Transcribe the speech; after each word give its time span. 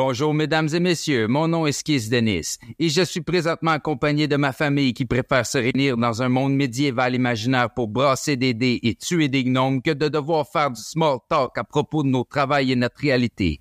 Bonjour, 0.00 0.32
mesdames 0.32 0.68
et 0.72 0.78
messieurs. 0.78 1.26
Mon 1.26 1.48
nom 1.48 1.66
est 1.66 1.72
Skis 1.72 2.08
Denis 2.08 2.58
et 2.78 2.88
je 2.88 3.02
suis 3.02 3.20
présentement 3.20 3.72
accompagné 3.72 4.28
de 4.28 4.36
ma 4.36 4.52
famille 4.52 4.94
qui 4.94 5.04
préfère 5.04 5.44
se 5.44 5.58
réunir 5.58 5.96
dans 5.96 6.22
un 6.22 6.28
monde 6.28 6.54
médiéval 6.54 7.16
imaginaire 7.16 7.74
pour 7.74 7.88
brasser 7.88 8.36
des 8.36 8.54
dés 8.54 8.78
et 8.84 8.94
tuer 8.94 9.26
des 9.26 9.42
gnomes 9.42 9.82
que 9.82 9.90
de 9.90 10.06
devoir 10.06 10.46
faire 10.46 10.70
du 10.70 10.80
small 10.80 11.18
talk 11.28 11.58
à 11.58 11.64
propos 11.64 12.04
de 12.04 12.10
nos 12.10 12.22
travails 12.22 12.70
et 12.70 12.76
notre 12.76 13.00
réalité. 13.00 13.60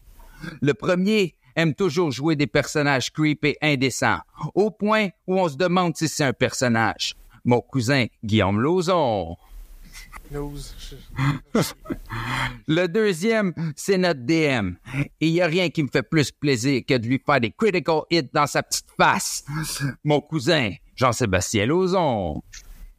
Le 0.61 0.75
premier 0.75 1.33
aime 1.55 1.73
toujours 1.73 2.11
jouer 2.11 2.35
des 2.35 2.45
personnages 2.45 3.11
creep 3.11 3.43
et 3.43 3.57
indécents, 3.63 4.19
au 4.53 4.69
point 4.69 5.07
où 5.25 5.39
on 5.39 5.49
se 5.49 5.57
demande 5.57 5.97
si 5.97 6.07
c'est 6.07 6.23
un 6.23 6.33
personnage. 6.33 7.15
Mon 7.45 7.61
cousin 7.61 8.05
Guillaume 8.23 8.61
Lauzon. 8.61 9.37
Le 12.67 12.87
deuxième, 12.87 13.53
c'est 13.75 13.97
notre 13.97 14.21
DM. 14.21 14.73
Et 15.21 15.27
il 15.27 15.33
n'y 15.33 15.41
a 15.41 15.47
rien 15.47 15.69
qui 15.69 15.83
me 15.83 15.89
fait 15.91 16.03
plus 16.03 16.31
plaisir 16.31 16.81
que 16.87 16.97
de 16.97 17.07
lui 17.07 17.21
faire 17.25 17.39
des 17.39 17.51
critical 17.51 18.01
hits 18.09 18.29
dans 18.33 18.47
sa 18.47 18.63
petite 18.63 18.87
face. 18.97 19.45
Mon 20.03 20.21
cousin, 20.21 20.71
Jean-Sébastien 20.95 21.65
Lauzon. 21.65 22.41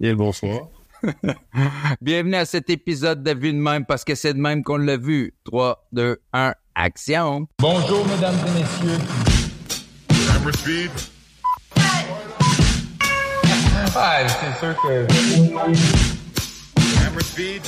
Et 0.01 0.15
bonsoir. 0.15 0.69
Bienvenue 2.01 2.37
à 2.37 2.45
cet 2.45 2.71
épisode 2.71 3.23
de 3.23 3.33
Vue 3.33 3.53
de 3.53 3.59
même 3.59 3.85
parce 3.85 4.05
que 4.05 4.15
c'est 4.15 4.35
de 4.35 4.41
même 4.41 4.63
qu'on 4.65 4.79
l'a 4.79 4.97
vu. 4.97 5.35
3, 5.45 5.89
2, 5.93 6.19
1, 6.33 6.55
action. 6.75 7.47
Bonjour, 7.59 8.07
mesdames 8.09 8.37
et 8.47 8.51
messieurs. 8.61 8.99
Camera 10.09 10.53
speed. 10.53 10.91
Ah, 13.95 14.21
c'est 14.29 14.59
sûr 14.59 14.77
que, 14.83 16.18
Camera 17.19 17.25
speed. 17.25 17.63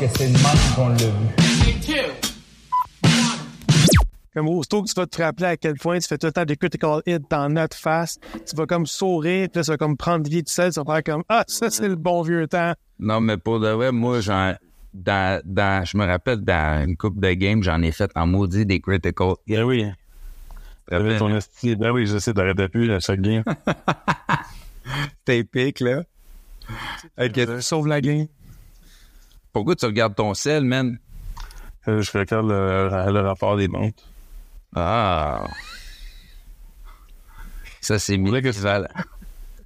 que 0.00 0.18
c'est 0.18 0.28
de 0.28 0.32
même 0.32 0.74
qu'on 0.76 0.88
l'a 0.90 0.96
vu. 0.96 1.26
Comme 4.34 4.48
aussitôt 4.48 4.82
que 4.82 4.88
tu 4.88 4.94
vas 4.94 5.06
te 5.06 5.20
rappeler 5.22 5.46
à 5.46 5.56
quel 5.56 5.74
point 5.74 5.98
tu 5.98 6.06
fais 6.06 6.18
tout 6.18 6.26
le 6.26 6.32
temps 6.32 6.44
des 6.44 6.56
critical 6.56 7.00
hits 7.06 7.18
dans 7.30 7.48
notre 7.48 7.76
face, 7.76 8.18
tu 8.48 8.54
vas 8.54 8.66
comme 8.66 8.86
sourire, 8.86 9.48
puis 9.48 9.58
là, 9.58 9.64
ça 9.64 9.72
va 9.72 9.78
comme 9.78 9.96
prendre 9.96 10.28
vie 10.28 10.44
tout 10.44 10.52
seul, 10.52 10.72
tu 10.72 10.80
vas 10.80 10.84
faire 10.94 11.02
comme 11.02 11.24
Ah, 11.28 11.44
ça, 11.48 11.70
c'est 11.70 11.88
le 11.88 11.96
bon 11.96 12.22
vieux 12.22 12.46
temps. 12.46 12.74
Non, 13.00 13.20
mais 13.20 13.36
pour 13.36 13.58
de 13.58 13.68
vrai, 13.68 13.90
moi, 13.90 14.20
j'en, 14.20 14.54
dans, 14.94 15.40
dans, 15.44 15.84
je 15.84 15.96
me 15.96 16.04
rappelle, 16.04 16.42
dans 16.42 16.84
une 16.86 16.96
coupe 16.96 17.18
de 17.18 17.32
games, 17.32 17.62
j'en 17.62 17.82
ai 17.82 17.90
fait 17.90 18.10
en 18.14 18.26
maudit 18.26 18.66
des 18.66 18.80
critical 18.80 19.34
hits. 19.46 19.56
Ben 19.56 19.64
oui. 19.64 19.86
T'avais 20.88 21.18
ton 21.18 21.34
esti. 21.34 21.74
Ben 21.74 21.90
oui, 21.90 22.06
je 22.06 22.18
sais, 22.18 22.32
t'arrêtais 22.32 22.68
plus 22.68 22.92
à 22.92 23.00
chaque 23.00 23.20
game. 23.20 23.42
T'es 25.24 25.38
épique, 25.38 25.80
là. 25.80 26.02
Ok. 27.18 27.60
Sauve 27.60 27.88
la 27.88 28.00
game. 28.00 28.26
Pourquoi 29.56 29.74
tu 29.74 29.86
regardes 29.86 30.14
ton 30.14 30.34
sel, 30.34 30.66
man? 30.66 30.98
Euh, 31.88 32.02
je 32.02 32.12
regarde 32.12 32.46
le, 32.46 33.10
le 33.10 33.20
rapport 33.20 33.56
des 33.56 33.68
ventes. 33.68 34.04
Ah. 34.74 35.46
Ça, 37.80 37.98
c'est 37.98 38.18
mieux 38.18 38.38
que 38.42 38.52
ça. 38.52 38.86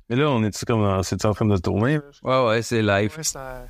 Mais 0.09 0.15
là, 0.15 0.31
on 0.31 0.45
est-tu 0.45 0.65
comme 0.65 0.81
dans, 0.81 1.03
c'est 1.03 1.25
en 1.25 1.35
train 1.35 1.47
de 1.47 1.57
tourner? 1.57 1.99
Ouais, 2.23 2.47
ouais, 2.47 2.63
c'est 2.63 2.83
live. 2.83 3.13
Ouais, 3.17 3.25
ça- 3.25 3.67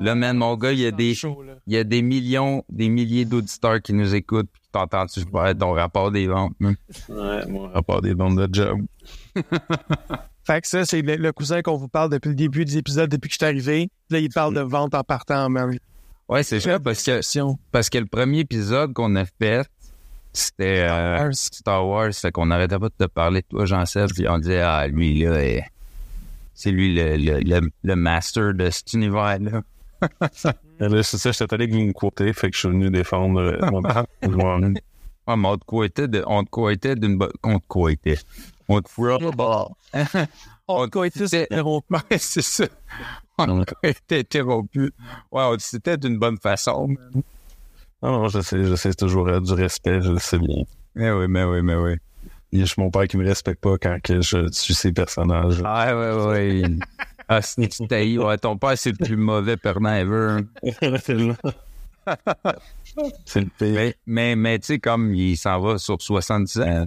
Là, 0.00 0.14
man, 0.14 0.38
mon 0.38 0.56
gars, 0.56 0.72
il 0.72 0.78
y 0.78 0.86
a 0.86 0.92
des, 0.92 1.14
show, 1.14 1.44
il 1.66 1.74
y 1.74 1.76
a 1.76 1.84
des 1.84 2.00
millions, 2.00 2.64
des 2.70 2.88
milliers 2.88 3.26
d'auditeurs 3.26 3.82
qui 3.82 3.92
nous 3.92 4.14
écoutent 4.14 4.48
puis 4.50 4.62
faire 4.72 5.58
ton 5.58 5.72
rapport 5.74 6.10
des 6.10 6.26
ventes, 6.26 6.54
man? 6.58 6.74
Ouais, 7.10 7.44
mon 7.48 7.68
rapport 7.70 8.00
des 8.00 8.14
ventes 8.14 8.36
de 8.36 8.48
job. 8.50 8.80
Fait 10.46 10.60
que 10.60 10.68
ça, 10.68 10.84
c'est 10.84 11.02
le, 11.02 11.16
le 11.16 11.32
cousin 11.32 11.60
qu'on 11.62 11.76
vous 11.76 11.88
parle 11.88 12.10
depuis 12.10 12.28
le 12.28 12.34
début 12.36 12.64
des 12.64 12.76
épisodes, 12.78 13.10
depuis 13.10 13.28
que 13.28 13.32
je 13.34 13.38
suis 13.38 13.44
arrivé. 13.46 13.88
Là, 14.10 14.20
il 14.20 14.30
parle 14.30 14.54
de 14.54 14.60
vente 14.60 14.94
en 14.94 15.02
partant, 15.02 15.48
man. 15.48 15.76
Ouais, 16.28 16.42
c'est 16.42 16.60
ça, 16.60 16.78
parce 16.80 17.02
que, 17.02 17.20
parce 17.72 17.90
que 17.90 17.98
le 17.98 18.06
premier 18.06 18.40
épisode 18.40 18.92
qu'on 18.92 19.14
a 19.16 19.24
fait, 19.24 19.66
c'était 20.32 20.86
euh, 20.88 21.18
Wars. 21.18 21.34
Star 21.34 21.86
Wars, 21.86 22.12
fait 22.12 22.30
qu'on 22.30 22.50
arrêtait 22.50 22.78
pas 22.78 22.88
de 22.88 22.94
te 22.98 23.04
parler 23.08 23.40
de 23.42 23.46
toi, 23.48 23.64
Jean-Seb, 23.64 24.10
puis 24.14 24.28
on 24.28 24.38
disait, 24.38 24.60
ah, 24.60 24.86
lui, 24.86 25.20
là, 25.24 25.42
eh, 25.44 25.64
c'est 26.54 26.70
lui 26.70 26.94
le, 26.94 27.16
le, 27.16 27.40
le, 27.40 27.70
le 27.82 27.96
master 27.96 28.54
de 28.54 28.70
cet 28.70 28.92
univers-là. 28.92 29.62
Et 30.80 30.88
là, 30.88 31.02
c'est 31.02 31.16
ça, 31.18 31.32
j'étais 31.32 31.54
allé 31.54 31.64
avec 31.64 31.74
une 31.74 31.92
côté, 31.94 32.32
fait 32.34 32.50
que 32.50 32.54
je 32.54 32.60
suis 32.60 32.68
venu 32.68 32.90
défendre 32.90 33.40
euh, 33.40 33.70
mon. 33.70 33.82
Ouais, 35.28 35.36
mais 35.36 35.48
on 35.48 35.56
te 35.56 35.64
coïtait 35.64 36.06
de- 36.06 36.22
on 36.28 36.44
te 36.44 36.50
coïtait 36.50 36.94
d'une 36.94 37.18
bonne, 37.18 37.32
on 37.42 37.58
te 37.58 37.64
coïtait. 37.66 38.18
On 38.68 38.80
te 38.80 38.88
On 40.68 40.86
c'était- 41.26 41.46
interrompu. 41.52 41.94
C'est 42.18 42.42
ça. 42.42 42.64
On 43.38 43.60
a 43.62 43.64
été 43.82 44.18
interrompu. 44.20 44.92
Ouais, 45.30 45.42
on- 45.44 45.56
c'était 45.58 45.96
d'une 45.96 46.18
bonne 46.18 46.38
façon. 46.38 46.88
Non, 48.02 48.12
non, 48.22 48.28
je 48.28 48.40
sais, 48.40 48.64
je 48.64 48.74
sais, 48.74 48.90
c'est 48.90 48.96
toujours 48.96 49.28
euh, 49.28 49.40
du 49.40 49.52
respect, 49.52 50.00
je 50.02 50.10
le 50.12 50.18
sais 50.18 50.38
bien. 50.38 50.64
Mais 50.94 51.10
oui, 51.12 51.26
mais 51.28 51.44
oui, 51.44 51.62
mais 51.62 51.74
oui. 51.76 51.94
Il 52.52 52.60
y 52.60 52.62
a 52.62 52.66
mon 52.78 52.90
père 52.90 53.06
qui 53.08 53.16
me 53.16 53.26
respecte 53.26 53.60
pas 53.60 53.76
quand 53.78 53.98
que 54.02 54.20
je 54.20 54.48
suis 54.52 54.74
ses 54.74 54.92
personnages. 54.92 55.60
Ah, 55.64 55.94
ouais, 55.96 56.26
ouais. 56.26 56.62
Ah, 57.28 57.40
t'haïs. 57.88 58.18
Ouais, 58.18 58.38
ton 58.38 58.56
père, 58.56 58.78
c'est 58.78 58.92
le 58.98 59.04
plus 59.04 59.16
mauvais 59.16 59.56
perdant 59.56 59.92
ever. 59.94 60.42
c'est 63.24 63.40
le 63.40 63.46
pire. 63.58 63.74
Mais, 63.74 63.94
mais, 64.06 64.36
mais 64.36 64.58
tu 64.60 64.66
sais, 64.66 64.78
comme 64.78 65.12
il 65.12 65.36
s'en 65.36 65.58
va 65.60 65.76
sur 65.78 66.00
70 66.00 66.60
ans, 66.60 66.86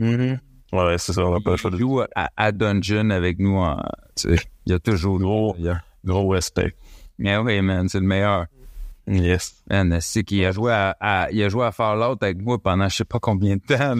Mhm. 0.00 0.38
Ouais, 0.74 0.98
c'est 0.98 1.12
ça, 1.12 1.24
on 1.24 1.32
n'a 1.32 1.40
pas 1.40 1.52
le 1.52 1.56
choix 1.56 1.70
il 1.70 1.74
de 1.74 1.78
joue 1.80 2.00
à, 2.00 2.30
à 2.36 2.52
Dungeon 2.52 3.10
avec 3.10 3.38
nous. 3.38 3.56
en- 3.56 3.76
tu 4.16 4.36
sais, 4.36 4.42
il 4.66 4.72
y 4.72 4.74
a 4.74 4.78
toujours 4.78 5.18
Gros. 5.18 5.56
Gros 6.04 6.28
respect. 6.28 6.74
Mais 7.18 7.36
oui, 7.38 7.60
man, 7.60 7.88
c'est 7.88 8.00
le 8.00 8.06
meilleur. 8.06 8.46
Yes. 9.06 9.62
Man, 9.70 9.98
c'est 10.00 10.24
qu'il 10.24 10.44
a 10.44 10.50
joué 10.52 10.72
à, 10.72 10.96
à- 11.00 11.30
il 11.30 11.42
a 11.42 11.48
joué 11.48 11.64
à 11.66 11.72
Fallout 11.72 12.16
avec 12.20 12.38
moi 12.40 12.58
pendant 12.58 12.88
je 12.88 12.96
sais 12.96 13.04
pas 13.04 13.18
combien 13.20 13.56
de 13.56 13.60
temps. 13.60 13.96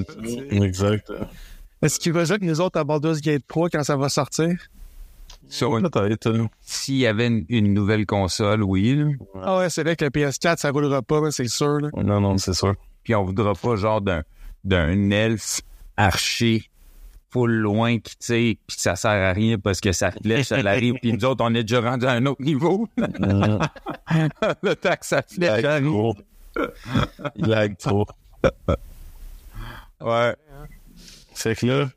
Exact. 0.50 1.12
Est-ce 1.82 2.00
qu'il 2.00 2.12
va 2.12 2.24
jouer 2.24 2.36
avec 2.36 2.48
nous 2.48 2.60
autres 2.60 2.78
à 2.80 2.84
Baldur's 2.84 3.20
Gate 3.20 3.42
3 3.46 3.68
quand 3.68 3.84
ça 3.84 3.96
va 3.96 4.08
sortir? 4.08 4.48
Sur 5.48 5.76
une- 5.76 5.90
Peut-être. 5.90 6.28
euh, 6.28 6.46
S'il 6.62 6.96
y 6.96 7.06
avait 7.06 7.26
une, 7.26 7.44
une 7.50 7.74
nouvelle 7.74 8.06
console, 8.06 8.62
oui. 8.62 8.94
là. 8.96 9.10
Ah 9.42 9.58
ouais, 9.58 9.68
c'est 9.70 9.82
vrai 9.82 9.94
que 9.94 10.04
le 10.06 10.10
PS4, 10.10 10.56
ça 10.58 10.70
roulera 10.70 11.02
pas, 11.02 11.20
mais 11.20 11.30
c'est 11.30 11.48
sûr. 11.48 11.80
Là. 11.80 11.90
Non, 12.02 12.20
non, 12.20 12.38
c'est 12.38 12.54
sûr. 12.54 12.74
Puis 13.02 13.14
on 13.14 13.24
voudra 13.24 13.52
pas 13.54 13.76
genre 13.76 14.00
d'un 14.00 14.22
d'un 14.64 15.10
elfe 15.10 15.60
archer 15.96 16.70
full 17.30 17.50
loin 17.50 17.98
qui 17.98 18.16
tire 18.16 18.54
puis 18.66 18.76
ça 18.78 18.94
sert 18.94 19.10
à 19.10 19.32
rien 19.32 19.58
parce 19.58 19.80
que 19.80 19.90
sa 19.92 20.12
flèche 20.12 20.52
elle 20.52 20.68
arrive 20.68 20.94
puis 21.02 21.12
nous 21.12 21.24
autres 21.24 21.44
on 21.44 21.52
est 21.54 21.64
déjà 21.64 21.80
rendu 21.80 22.06
à 22.06 22.12
un 22.12 22.26
autre 22.26 22.42
niveau. 22.42 22.88
le 22.96 24.74
temps 24.74 24.94
que 24.94 25.04
Il 25.10 25.34
flèche 25.34 25.62
lag 25.62 25.66
arrive. 25.66 25.86
trop. 25.86 26.16
Il 27.36 27.46
lag 27.46 27.76
trop. 27.76 28.06
Ouais. 30.00 30.36
C'est 31.34 31.56
que 31.58 31.66
là, 31.66 31.88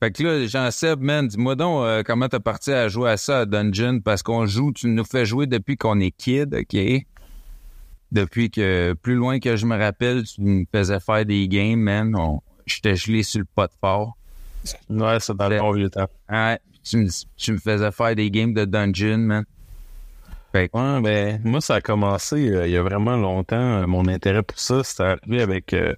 Fait 0.00 0.12
que 0.12 0.22
là, 0.22 0.46
Jean-Seb, 0.46 1.00
man, 1.00 1.26
dis-moi 1.26 1.56
donc 1.56 1.82
euh, 1.84 2.02
comment 2.04 2.28
t'as 2.28 2.38
parti 2.38 2.70
à 2.72 2.88
jouer 2.88 3.10
à 3.10 3.16
ça 3.16 3.40
à 3.40 3.46
Dungeon? 3.46 4.00
Parce 4.00 4.22
qu'on 4.22 4.46
joue, 4.46 4.72
tu 4.72 4.86
nous 4.86 5.04
fais 5.04 5.24
jouer 5.26 5.46
depuis 5.48 5.76
qu'on 5.76 5.98
est 5.98 6.12
kid, 6.12 6.54
OK? 6.54 6.78
Depuis 8.12 8.50
que, 8.50 8.94
plus 9.02 9.16
loin 9.16 9.38
que 9.40 9.56
je 9.56 9.66
me 9.66 9.76
rappelle, 9.76 10.22
tu 10.24 10.40
nous 10.40 10.64
faisais 10.72 11.00
faire 11.00 11.26
des 11.26 11.48
games, 11.48 11.80
man. 11.80 12.14
On- 12.16 12.40
J'étais 12.68 12.96
gelé 12.96 13.22
sur 13.22 13.40
le 13.40 13.46
pot 13.46 13.70
fort. 13.80 14.16
ouais, 14.90 15.20
c'est 15.20 15.36
dans 15.36 15.48
le 15.48 15.58
bon 15.58 15.72
vieux 15.72 15.90
temps. 15.90 16.08
Ouais, 16.30 16.58
tu 16.84 16.96
me, 16.98 17.08
tu 17.36 17.52
me 17.52 17.58
faisais 17.58 17.90
faire 17.92 18.14
des 18.14 18.30
games 18.30 18.52
de 18.54 18.64
Dungeon, 18.64 19.18
man. 19.18 19.44
Fait 20.52 20.68
que, 20.68 20.76
Ouais, 20.78 21.00
ben, 21.02 21.40
moi, 21.44 21.60
ça 21.60 21.76
a 21.76 21.80
commencé 21.80 22.48
euh, 22.50 22.66
il 22.66 22.72
y 22.72 22.76
a 22.76 22.82
vraiment 22.82 23.16
longtemps. 23.16 23.56
euh, 23.82 23.86
mon 23.86 24.06
intérêt 24.08 24.42
pour 24.42 24.58
ça, 24.58 24.82
c'était 24.82 25.02
arrivé 25.02 25.42
avec 25.42 25.72
euh, 25.74 25.94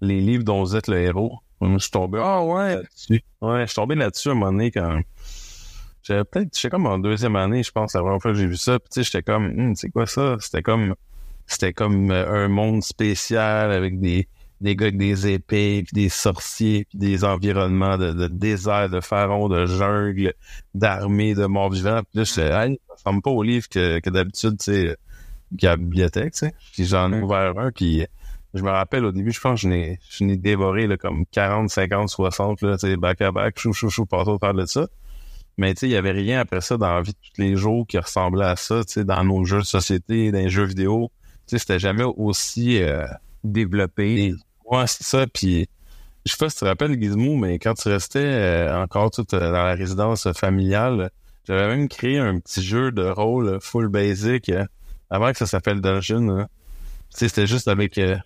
les 0.00 0.20
livres 0.20 0.44
dont 0.44 0.60
vous 0.62 0.74
êtes 0.76 0.88
le 0.88 0.98
héros. 1.00 1.38
Moi, 1.60 1.72
je 1.74 1.82
suis 1.84 1.90
tombé 1.90 2.18
Ah 2.22 2.42
ouais? 2.42 2.76
là-dessus. 2.76 3.22
Ouais, 3.42 3.60
je 3.62 3.66
suis 3.66 3.74
tombé 3.74 3.94
là-dessus 3.94 4.28
à 4.28 4.32
un 4.32 4.34
moment 4.34 4.52
donné 4.52 4.70
quand. 4.70 5.00
J'avais 6.02 6.24
peut-être, 6.24 6.48
j'étais 6.56 6.70
comme 6.70 6.86
en 6.86 6.98
deuxième 6.98 7.36
année, 7.36 7.62
je 7.62 7.70
pense, 7.70 7.92
la 7.94 8.00
première 8.00 8.20
fois 8.22 8.32
que 8.32 8.38
j'ai 8.38 8.46
vu 8.46 8.56
ça. 8.56 8.78
Puis, 8.78 8.88
tu 8.90 8.94
sais, 8.94 9.04
j'étais 9.04 9.22
comme, 9.22 9.44
Hum, 9.46 9.74
c'est 9.76 9.90
quoi 9.90 10.06
ça? 10.06 10.36
C'était 10.40 10.62
comme, 10.62 10.94
c'était 11.46 11.74
comme 11.74 12.10
euh, 12.10 12.44
un 12.46 12.48
monde 12.48 12.82
spécial 12.82 13.70
avec 13.70 14.00
des, 14.00 14.26
des 14.60 14.76
gars 14.76 14.86
avec 14.86 14.98
des 14.98 15.28
épées, 15.28 15.82
puis 15.84 16.02
des 16.02 16.08
sorciers, 16.08 16.84
puis 16.84 16.98
des 16.98 17.24
environnements 17.24 17.96
de, 17.96 18.12
de 18.12 18.26
désert, 18.28 18.90
de 18.90 19.00
pharaons, 19.00 19.48
de 19.48 19.66
jungle, 19.66 20.34
d'armées, 20.74 21.34
de 21.34 21.46
morts 21.46 21.70
vivants. 21.70 22.02
Puis 22.10 22.18
là, 22.18 22.24
j'étais, 22.24 22.50
hey, 22.50 22.80
ça 22.88 22.94
ressemble 22.94 23.22
pas 23.22 23.30
au 23.30 23.42
livre 23.42 23.68
que, 23.68 24.00
que 24.00 24.10
d'habitude, 24.10 24.58
tu 24.58 24.72
sais, 24.72 24.96
qu'il 25.50 25.64
y 25.64 25.66
a 25.66 25.72
à 25.72 25.76
la 25.76 25.76
bibliothèque, 25.78 26.32
tu 26.34 26.38
sais. 26.40 26.54
Puis 26.72 26.84
j'en 26.84 27.12
ai 27.12 27.20
ouvert 27.20 27.58
un, 27.58 27.70
puis 27.72 28.06
je 28.52 28.62
me 28.62 28.70
rappelle 28.70 29.04
au 29.04 29.12
début, 29.12 29.32
je 29.32 29.40
pense 29.40 29.62
que 29.62 29.62
je 29.62 29.68
n'ai, 29.68 29.98
je 30.10 30.24
n'ai 30.24 30.36
dévoré 30.36 30.86
là, 30.86 30.96
comme 30.96 31.24
40, 31.26 31.70
50, 31.70 32.08
60, 32.08 32.62
là, 32.62 32.76
tu 32.76 32.86
sais, 32.86 32.96
back 32.96 33.20
à 33.22 33.32
back, 33.32 33.58
chou, 33.58 33.72
chou, 33.72 33.88
chou, 33.88 34.04
partout 34.06 34.38
parle 34.38 34.60
de 34.60 34.66
ça. 34.66 34.88
Mais 35.56 35.74
tu 35.74 35.80
sais, 35.80 35.88
il 35.88 35.92
y 35.92 35.96
avait 35.96 36.12
rien 36.12 36.40
après 36.40 36.60
ça 36.60 36.76
dans 36.76 36.94
la 36.94 37.02
vie 37.02 37.12
de 37.12 37.16
tous 37.16 37.40
les 37.40 37.56
jours 37.56 37.86
qui 37.86 37.98
ressemblait 37.98 38.46
à 38.46 38.56
ça, 38.56 38.84
tu 38.84 38.92
sais, 38.92 39.04
dans 39.04 39.24
nos 39.24 39.44
jeux 39.44 39.60
de 39.60 39.64
société, 39.64 40.32
dans 40.32 40.38
les 40.38 40.50
jeux 40.50 40.64
vidéo. 40.64 41.10
Tu 41.46 41.56
sais, 41.56 41.58
c'était 41.58 41.78
jamais 41.78 42.04
aussi 42.04 42.82
euh, 42.82 43.06
Développé. 43.44 44.34
Ouais, 44.70 44.86
c'est 44.86 45.02
ça. 45.04 45.26
Puis, 45.26 45.68
je 46.24 46.30
sais 46.32 46.36
pas 46.38 46.48
si 46.48 46.56
tu 46.56 46.60
te 46.60 46.64
rappelles, 46.66 47.00
Gizmo, 47.00 47.36
mais 47.36 47.58
quand 47.58 47.74
tu 47.74 47.88
restais 47.88 48.18
euh, 48.20 48.82
encore 48.82 49.10
tout 49.10 49.26
euh, 49.34 49.38
dans 49.40 49.64
la 49.64 49.74
résidence 49.74 50.30
familiale, 50.32 51.10
j'avais 51.46 51.68
même 51.76 51.88
créé 51.88 52.18
un 52.18 52.38
petit 52.38 52.62
jeu 52.62 52.92
de 52.92 53.02
rôle 53.04 53.58
full 53.60 53.88
basic 53.88 54.48
euh, 54.50 54.64
avant 55.10 55.32
que 55.32 55.38
ça 55.38 55.46
s'appelle 55.46 55.80
Dungeon. 55.80 56.28
hein. 56.30 56.48
Tu 57.12 57.18
sais, 57.18 57.28
c'était 57.28 57.46
juste 57.46 57.66
avec 57.68 57.98
euh, 57.98 58.16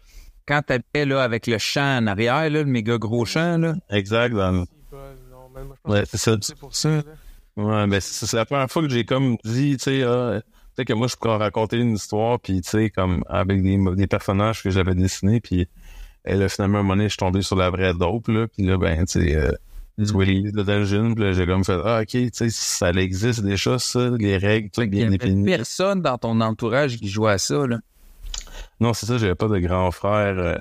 quand 0.46 0.60
t'habitais 0.60 1.06
là 1.06 1.22
avec 1.22 1.46
le 1.46 1.56
champ 1.56 1.98
en 2.02 2.06
arrière, 2.06 2.34
là, 2.42 2.48
le 2.50 2.64
méga 2.66 2.98
gros 2.98 3.24
champ, 3.24 3.56
là. 3.58 3.74
Exact. 3.90 4.34
dans- 4.34 4.66
Ouais, 5.86 6.02
c'est 6.06 6.18
ça. 6.18 6.36
C'est 6.40 6.56
pour 6.58 6.74
ça. 6.74 7.02
Ouais, 7.56 7.86
ben 7.86 8.00
c'est 8.00 8.26
c'est 8.26 8.36
la 8.36 8.44
première 8.44 8.70
fois 8.70 8.82
que 8.82 8.88
j'ai 8.88 9.04
comme 9.04 9.36
dit, 9.44 9.76
tu 9.76 9.84
sais, 9.84 10.02
ah, 10.02 10.40
peut-être 10.74 10.88
que 10.88 10.92
moi 10.92 11.06
je 11.06 11.14
pourrais 11.16 11.36
raconter 11.36 11.76
une 11.78 11.94
histoire, 11.94 12.40
puis 12.40 12.60
tu 12.62 12.68
sais, 12.70 12.90
comme 12.90 13.22
avec 13.28 13.62
des, 13.62 13.78
des 13.94 14.06
personnages 14.06 14.62
que 14.62 14.70
j'avais 14.70 14.94
dessinés, 14.94 15.40
puis 15.40 15.68
et 16.24 16.36
là, 16.36 16.48
finalement, 16.48 16.78
à 16.78 16.80
un 16.80 16.82
moment 16.84 16.96
donné, 16.96 17.04
je 17.04 17.10
suis 17.10 17.18
tombé 17.18 17.42
sur 17.42 17.56
la 17.56 17.70
vraie 17.70 17.94
dope, 17.94 18.28
là, 18.28 18.46
puis 18.46 18.64
là, 18.64 18.78
ben, 18.78 19.04
tu 19.04 19.20
sais, 19.20 19.36
euh, 19.36 19.52
les 19.98 20.50
de 20.50 20.62
dungeon, 20.62 21.14
puis 21.14 21.24
là, 21.24 21.32
j'ai 21.32 21.46
comme 21.46 21.64
fait, 21.64 21.78
ah, 21.84 22.00
ok, 22.02 22.08
tu 22.08 22.30
sais, 22.32 22.48
ça 22.50 22.90
existe 22.90 23.42
déjà, 23.42 23.78
ça, 23.78 24.10
les 24.18 24.36
règles, 24.36 24.70
tout 24.70 24.86
bien 24.86 25.08
avait 25.08 25.18
défini. 25.18 25.44
personne 25.44 26.00
dans 26.00 26.18
ton 26.18 26.40
entourage 26.40 26.96
qui 26.96 27.08
jouait 27.08 27.32
à 27.32 27.38
ça, 27.38 27.66
là. 27.66 27.78
Non, 28.80 28.92
c'est 28.92 29.06
ça, 29.06 29.18
j'avais 29.18 29.34
pas 29.34 29.48
de 29.48 29.58
grand 29.58 29.90
frère 29.90 30.38
euh, 30.38 30.56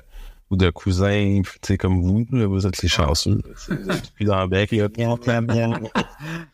ou 0.50 0.56
de 0.56 0.68
cousin, 0.70 1.40
tu 1.42 1.58
sais, 1.62 1.78
comme 1.78 2.02
vous, 2.02 2.26
là, 2.30 2.46
vous 2.46 2.66
êtes 2.66 2.82
les 2.82 2.88
chanceux. 2.88 3.40
Puis 4.16 4.26
dans 4.26 4.42
le 4.42 4.48
bec, 4.48 4.70
là, 4.70 4.88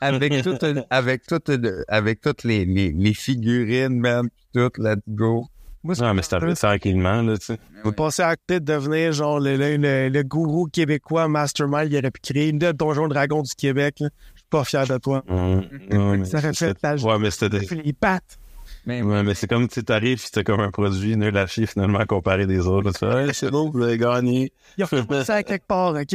Avec 0.01 0.43
toutes, 0.43 0.65
avec 0.89 1.27
toutes, 1.27 1.51
avec 1.89 2.21
toutes 2.21 2.45
les, 2.45 2.65
les, 2.65 2.93
les 2.93 3.15
figurines, 3.15 3.99
man, 3.99 4.29
pis 4.31 4.47
tout, 4.55 4.71
let's 4.79 5.03
go. 5.09 5.49
Moi, 5.82 5.94
non, 5.99 6.12
mais 6.12 6.23
c'est 6.23 6.35
arrivé 6.35 6.55
tranquillement, 6.55 7.23
là, 7.23 7.38
tu 7.38 7.47
sais. 7.47 7.59
Vous 7.85 7.93
pensez 7.93 8.21
à 8.23 8.37
côté 8.37 8.61
de 8.61 8.65
devenir 8.67 9.12
genre 9.12 9.41
le, 9.41 9.56
le, 9.56 9.77
le, 9.79 10.09
le 10.11 10.23
gourou 10.23 10.67
québécois 10.67 11.27
mastermind, 11.29 11.91
il 11.91 11.97
aurait 11.97 12.11
pu 12.11 12.21
créer 12.21 12.49
une 12.50 12.59
de 12.59 12.71
Donjon 12.73 13.09
Dragon 13.09 13.41
du 13.43 13.55
Québec. 13.55 13.97
là. 14.00 14.09
Je 14.35 14.41
suis 14.41 14.47
pas 14.50 14.65
fier 14.65 14.87
de 14.87 14.99
toi. 14.99 15.25
Mais 15.29 16.25
Ça 16.27 16.38
aurait 16.38 16.49
fait 16.53 16.55
c'était- 16.55 16.75
ta 16.75 16.94
Ouais, 16.97 17.19
mais 17.19 17.31
c'était 17.31 17.59
les 17.82 17.93
pattes. 17.94 18.38
Mais, 18.87 19.03
Ouais, 19.03 19.23
mais 19.23 19.35
c'est 19.35 19.47
comme, 19.47 19.69
tu 19.69 19.75
sais, 19.75 19.82
t'arrives, 19.82 20.21
c'était 20.21 20.44
comme 20.44 20.61
un 20.61 20.71
produit 20.71 21.17
nul 21.17 21.37
à 21.37 21.47
chier, 21.47 21.67
finalement, 21.67 22.05
comparé 22.06 22.47
des 22.47 22.67
autres. 22.67 22.93
Tu 22.93 22.99
fais, 22.99 23.25
Hey, 23.26 23.35
c'est 23.35 23.50
bon, 23.50 23.71
vous 23.71 23.83
avez 23.83 23.97
gagné. 23.99 24.53
Il 24.79 24.85
a 24.85 24.87
fait 24.87 25.03
ça 25.25 25.37
à 25.37 25.43
quelque 25.43 25.67
part, 25.67 25.94
OK? 25.94 26.15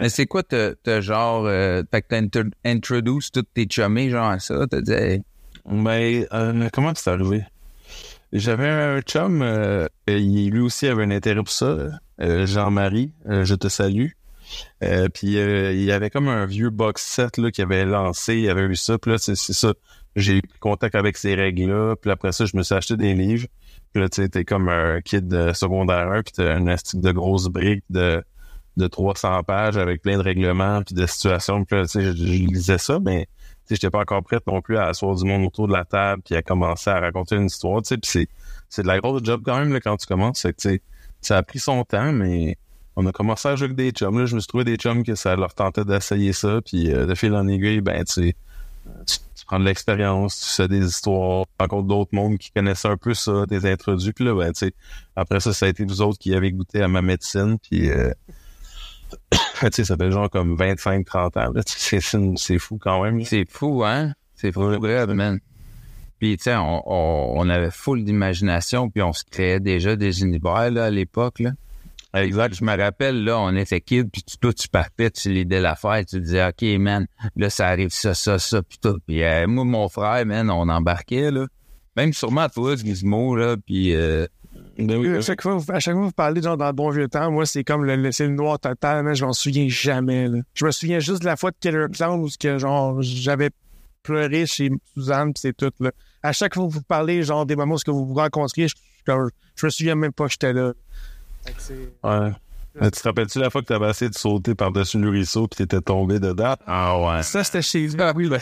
mais 0.00 0.08
c'est 0.08 0.26
quoi, 0.26 0.42
t'as, 0.42 0.74
t'as 0.82 1.00
genre, 1.00 1.44
euh, 1.46 1.82
fait 1.90 2.02
que 2.02 2.06
t'as 2.08 2.18
inter- 2.18 2.50
introduce 2.64 3.30
tous 3.32 3.42
tes 3.54 3.66
chummés, 3.68 4.10
genre, 4.10 4.28
à 4.30 4.38
ça, 4.38 4.66
t'as 4.70 4.80
dit, 4.80 4.92
hey, 4.92 5.22
Mais, 5.68 6.26
euh, 6.32 6.68
comment 6.72 6.92
c'est 6.94 7.10
arrivé? 7.10 7.44
J'avais 8.32 8.68
un 8.68 9.00
chum, 9.00 9.40
euh, 9.42 9.86
il, 10.08 10.50
lui 10.50 10.60
aussi 10.60 10.88
avait 10.88 11.04
un 11.04 11.10
intérêt 11.10 11.42
pour 11.42 11.50
ça, 11.50 11.76
euh, 12.20 12.46
Jean-Marie, 12.46 13.12
euh, 13.28 13.44
je 13.44 13.54
te 13.54 13.68
salue. 13.68 14.08
Euh, 14.82 15.08
puis 15.08 15.34
il 15.34 15.82
y 15.82 15.92
avait 15.92 16.10
comme 16.10 16.28
un 16.28 16.46
vieux 16.46 16.70
box 16.70 17.02
set 17.02 17.36
là, 17.36 17.50
qu'il 17.50 17.64
avait 17.64 17.84
lancé, 17.84 18.36
il 18.36 18.48
avait 18.48 18.62
eu 18.62 18.76
ça, 18.76 18.98
puis 18.98 19.12
là, 19.12 19.18
c'est 19.18 19.36
ça. 19.36 19.74
J'ai 20.14 20.38
eu 20.38 20.42
contact 20.60 20.94
avec 20.94 21.16
ces 21.16 21.34
règles-là, 21.34 21.96
puis 21.96 22.10
après 22.10 22.32
ça, 22.32 22.46
je 22.46 22.56
me 22.56 22.62
suis 22.62 22.74
acheté 22.74 22.96
des 22.96 23.14
livres. 23.14 23.48
Puis 23.92 24.02
là, 24.02 24.08
tu 24.08 24.22
sais, 24.22 24.28
t'es 24.28 24.44
comme 24.44 24.68
un 24.68 25.00
kid 25.02 25.52
secondaire 25.52 26.10
1, 26.10 26.22
puis 26.22 26.32
t'as 26.36 26.54
un 26.54 26.66
astique 26.68 27.00
de 27.00 27.12
grosses 27.12 27.48
briques 27.48 27.84
de, 27.90 28.22
de 28.76 28.86
300 28.86 29.42
pages 29.42 29.76
avec 29.76 30.02
plein 30.02 30.16
de 30.16 30.22
règlements, 30.22 30.82
puis 30.82 30.94
de 30.94 31.06
situations. 31.06 31.64
Puis 31.64 31.76
là, 31.76 31.82
tu 31.84 31.88
sais, 31.90 32.02
je, 32.02 32.12
je 32.12 32.44
lisais 32.44 32.78
ça, 32.78 32.98
mais 33.00 33.26
sais, 33.68 33.74
j'étais 33.74 33.90
pas 33.90 34.00
encore 34.00 34.22
prête 34.22 34.46
non 34.46 34.60
plus 34.60 34.76
à 34.76 34.86
asseoir 34.86 35.14
du 35.14 35.24
monde 35.24 35.44
autour 35.44 35.68
de 35.68 35.72
la 35.72 35.84
table, 35.84 36.22
puis 36.24 36.34
à 36.34 36.42
commencer 36.42 36.90
à 36.90 37.00
raconter 37.00 37.36
une 37.36 37.46
histoire, 37.46 37.82
tu 37.82 37.94
sais, 37.94 38.00
c'est, 38.02 38.28
c'est 38.68 38.82
de 38.82 38.86
la 38.86 38.98
grosse 38.98 39.22
job 39.24 39.42
quand 39.44 39.58
même, 39.58 39.72
là, 39.72 39.80
quand 39.80 39.96
tu 39.96 40.06
commences. 40.06 40.40
C'est 40.40 40.52
que, 40.52 40.60
tu 40.60 40.68
sais, 40.68 40.82
ça 41.20 41.38
a 41.38 41.42
pris 41.42 41.58
son 41.58 41.84
temps, 41.84 42.12
mais 42.12 42.56
on 42.96 43.06
a 43.06 43.12
commencé 43.12 43.48
à 43.48 43.56
jouer 43.56 43.66
avec 43.66 43.76
des 43.76 43.90
chums. 43.90 44.18
Là, 44.18 44.26
je 44.26 44.34
me 44.34 44.40
suis 44.40 44.48
trouvé 44.48 44.64
des 44.64 44.76
chums 44.76 45.04
que 45.04 45.14
ça 45.14 45.36
leur 45.36 45.54
tentait 45.54 45.84
d'essayer 45.84 46.32
ça, 46.32 46.60
puis 46.64 46.92
euh, 46.92 47.06
de 47.06 47.14
fil 47.14 47.34
en 47.34 47.46
aiguille, 47.46 47.80
ben, 47.80 48.04
tu 48.04 48.12
sais, 48.12 48.36
tu, 49.06 49.44
prends 49.46 49.60
de 49.60 49.64
l'expérience, 49.64 50.40
tu 50.40 50.56
fais 50.56 50.68
des 50.68 50.84
histoires, 50.86 51.44
tu 51.46 51.52
rencontres 51.60 51.88
d'autres 51.88 52.14
mondes 52.14 52.38
qui 52.38 52.50
connaissaient 52.50 52.88
un 52.88 52.96
peu 52.96 53.14
ça, 53.14 53.46
des 53.46 53.66
introduits, 53.66 54.12
puis 54.12 54.24
là, 54.24 54.34
ben, 54.34 54.52
tu 54.52 54.66
sais, 54.66 54.74
après 55.14 55.40
ça, 55.40 55.52
ça 55.52 55.66
a 55.66 55.68
été 55.68 55.84
vous 55.84 56.02
autres 56.02 56.18
qui 56.18 56.34
avez 56.34 56.52
goûté 56.52 56.82
à 56.82 56.88
ma 56.88 57.02
médecine, 57.02 57.58
puis 57.58 57.90
euh, 57.90 58.12
tu 59.60 59.68
sais, 59.72 59.84
ça 59.84 59.96
fait 59.96 60.10
genre 60.10 60.28
comme 60.30 60.56
25-30 60.56 61.38
ans, 61.38 61.52
là, 61.52 61.62
tu 61.62 61.74
sais, 61.76 62.00
c'est, 62.36 62.58
fou 62.58 62.78
quand 62.78 63.02
même. 63.02 63.24
c'est 63.24 63.48
fou, 63.48 63.84
hein? 63.84 64.12
C'est 64.34 64.52
fou, 64.52 64.60
vrai, 64.60 65.06
man. 65.06 65.40
Puis, 66.18 66.36
tu 66.36 66.44
sais, 66.44 66.56
on, 66.56 66.82
on, 66.86 67.40
on 67.40 67.48
avait 67.48 67.70
full 67.70 68.04
d'imagination, 68.04 68.90
puis 68.90 69.02
on 69.02 69.12
se 69.12 69.24
créait 69.24 69.60
déjà 69.60 69.96
des 69.96 70.22
univers, 70.22 70.70
là, 70.70 70.84
à 70.84 70.90
l'époque, 70.90 71.40
là. 71.40 71.52
Exact. 72.14 72.54
Je 72.54 72.64
me 72.64 72.74
rappelle, 72.76 73.24
là, 73.24 73.38
on 73.38 73.54
était 73.54 73.80
kid, 73.80 74.10
puis 74.10 74.22
tu, 74.22 74.38
toi, 74.38 74.52
tu 74.52 74.68
partais, 74.68 75.10
tu 75.10 75.30
lidais 75.30 75.60
l'affaire, 75.60 76.02
tu 76.06 76.20
disais, 76.20 76.46
OK, 76.46 76.62
man, 76.78 77.06
là, 77.36 77.50
ça 77.50 77.68
arrive 77.68 77.90
ça, 77.90 78.14
ça, 78.14 78.38
ça, 78.38 78.62
puis 78.62 78.78
tout. 78.80 78.98
Puis 79.06 79.22
euh, 79.22 79.46
moi, 79.46 79.64
mon 79.64 79.88
frère, 79.88 80.24
man, 80.24 80.50
on 80.50 80.68
embarquait, 80.68 81.30
là. 81.30 81.46
Même 81.96 82.12
sûrement 82.12 82.48
toi, 82.48 82.76
Gizmo, 82.76 83.36
là, 83.36 83.56
puis... 83.56 83.94
Euh, 83.94 84.26
Ben 84.78 84.96
oui, 84.98 85.16
à, 85.16 85.20
chaque 85.22 85.40
fois, 85.42 85.58
à 85.68 85.80
chaque 85.80 85.94
fois 85.94 86.02
que 86.02 86.06
vous 86.08 86.12
parlez 86.12 86.42
genre, 86.42 86.56
dans 86.56 86.66
le 86.66 86.72
bon 86.72 86.90
vieux 86.90 87.08
temps, 87.08 87.30
moi, 87.30 87.46
c'est 87.46 87.64
comme 87.64 87.84
le, 87.84 87.96
le- 87.96 88.12
c'est 88.12 88.26
le 88.26 88.34
noir 88.34 88.58
total, 88.58 89.04
mais 89.04 89.14
je 89.14 89.24
m'en 89.24 89.32
souviens 89.32 89.66
jamais. 89.68 90.28
là. 90.28 90.38
Je 90.54 90.66
me 90.66 90.70
souviens 90.70 90.98
juste 91.00 91.20
de 91.22 91.26
la 91.26 91.36
fois 91.36 91.50
de 91.50 91.56
Killer 91.58 91.86
Clown 91.92 92.20
où 92.20 92.28
que, 92.38 92.58
genre, 92.58 93.00
j'avais 93.00 93.50
pleuré 94.02 94.44
chez 94.46 94.70
Suzanne, 94.94 95.32
puis 95.32 95.40
c'est 95.40 95.56
tout. 95.56 95.72
Là. 95.80 95.90
À 96.22 96.32
chaque 96.32 96.54
fois 96.54 96.66
que 96.66 96.72
vous 96.72 96.82
parlez 96.82 97.22
genre 97.22 97.46
des 97.46 97.56
moments 97.56 97.74
où 97.74 97.78
ce 97.78 97.84
que 97.84 97.90
vous 97.90 98.04
vous 98.06 98.14
rencontriez, 98.14 98.68
je, 98.68 98.74
je, 99.06 99.12
je 99.56 99.66
me 99.66 99.70
souviens 99.70 99.94
même 99.94 100.12
pas 100.12 100.26
que 100.26 100.32
j'étais 100.32 100.52
là. 100.52 100.72
Ouais. 102.04 102.32
Mais 102.80 102.90
tu 102.90 103.00
te 103.00 103.08
rappelles-tu 103.08 103.38
la 103.38 103.50
fois 103.50 103.62
que 103.62 103.66
t'avais 103.66 103.90
essayé 103.90 104.10
de 104.10 104.16
sauter 104.16 104.54
par-dessus 104.54 104.98
le 104.98 105.08
ruisseau 105.08 105.48
puis 105.48 105.58
t'étais 105.58 105.80
tombé 105.80 106.18
dedans? 106.18 106.54
ah 106.66 106.98
ouais. 107.00 107.22
Ça, 107.22 107.42
c'était 107.44 107.62
chez. 107.62 107.88
Ah, 107.98 108.12
oui, 108.14 108.28
ben, 108.28 108.40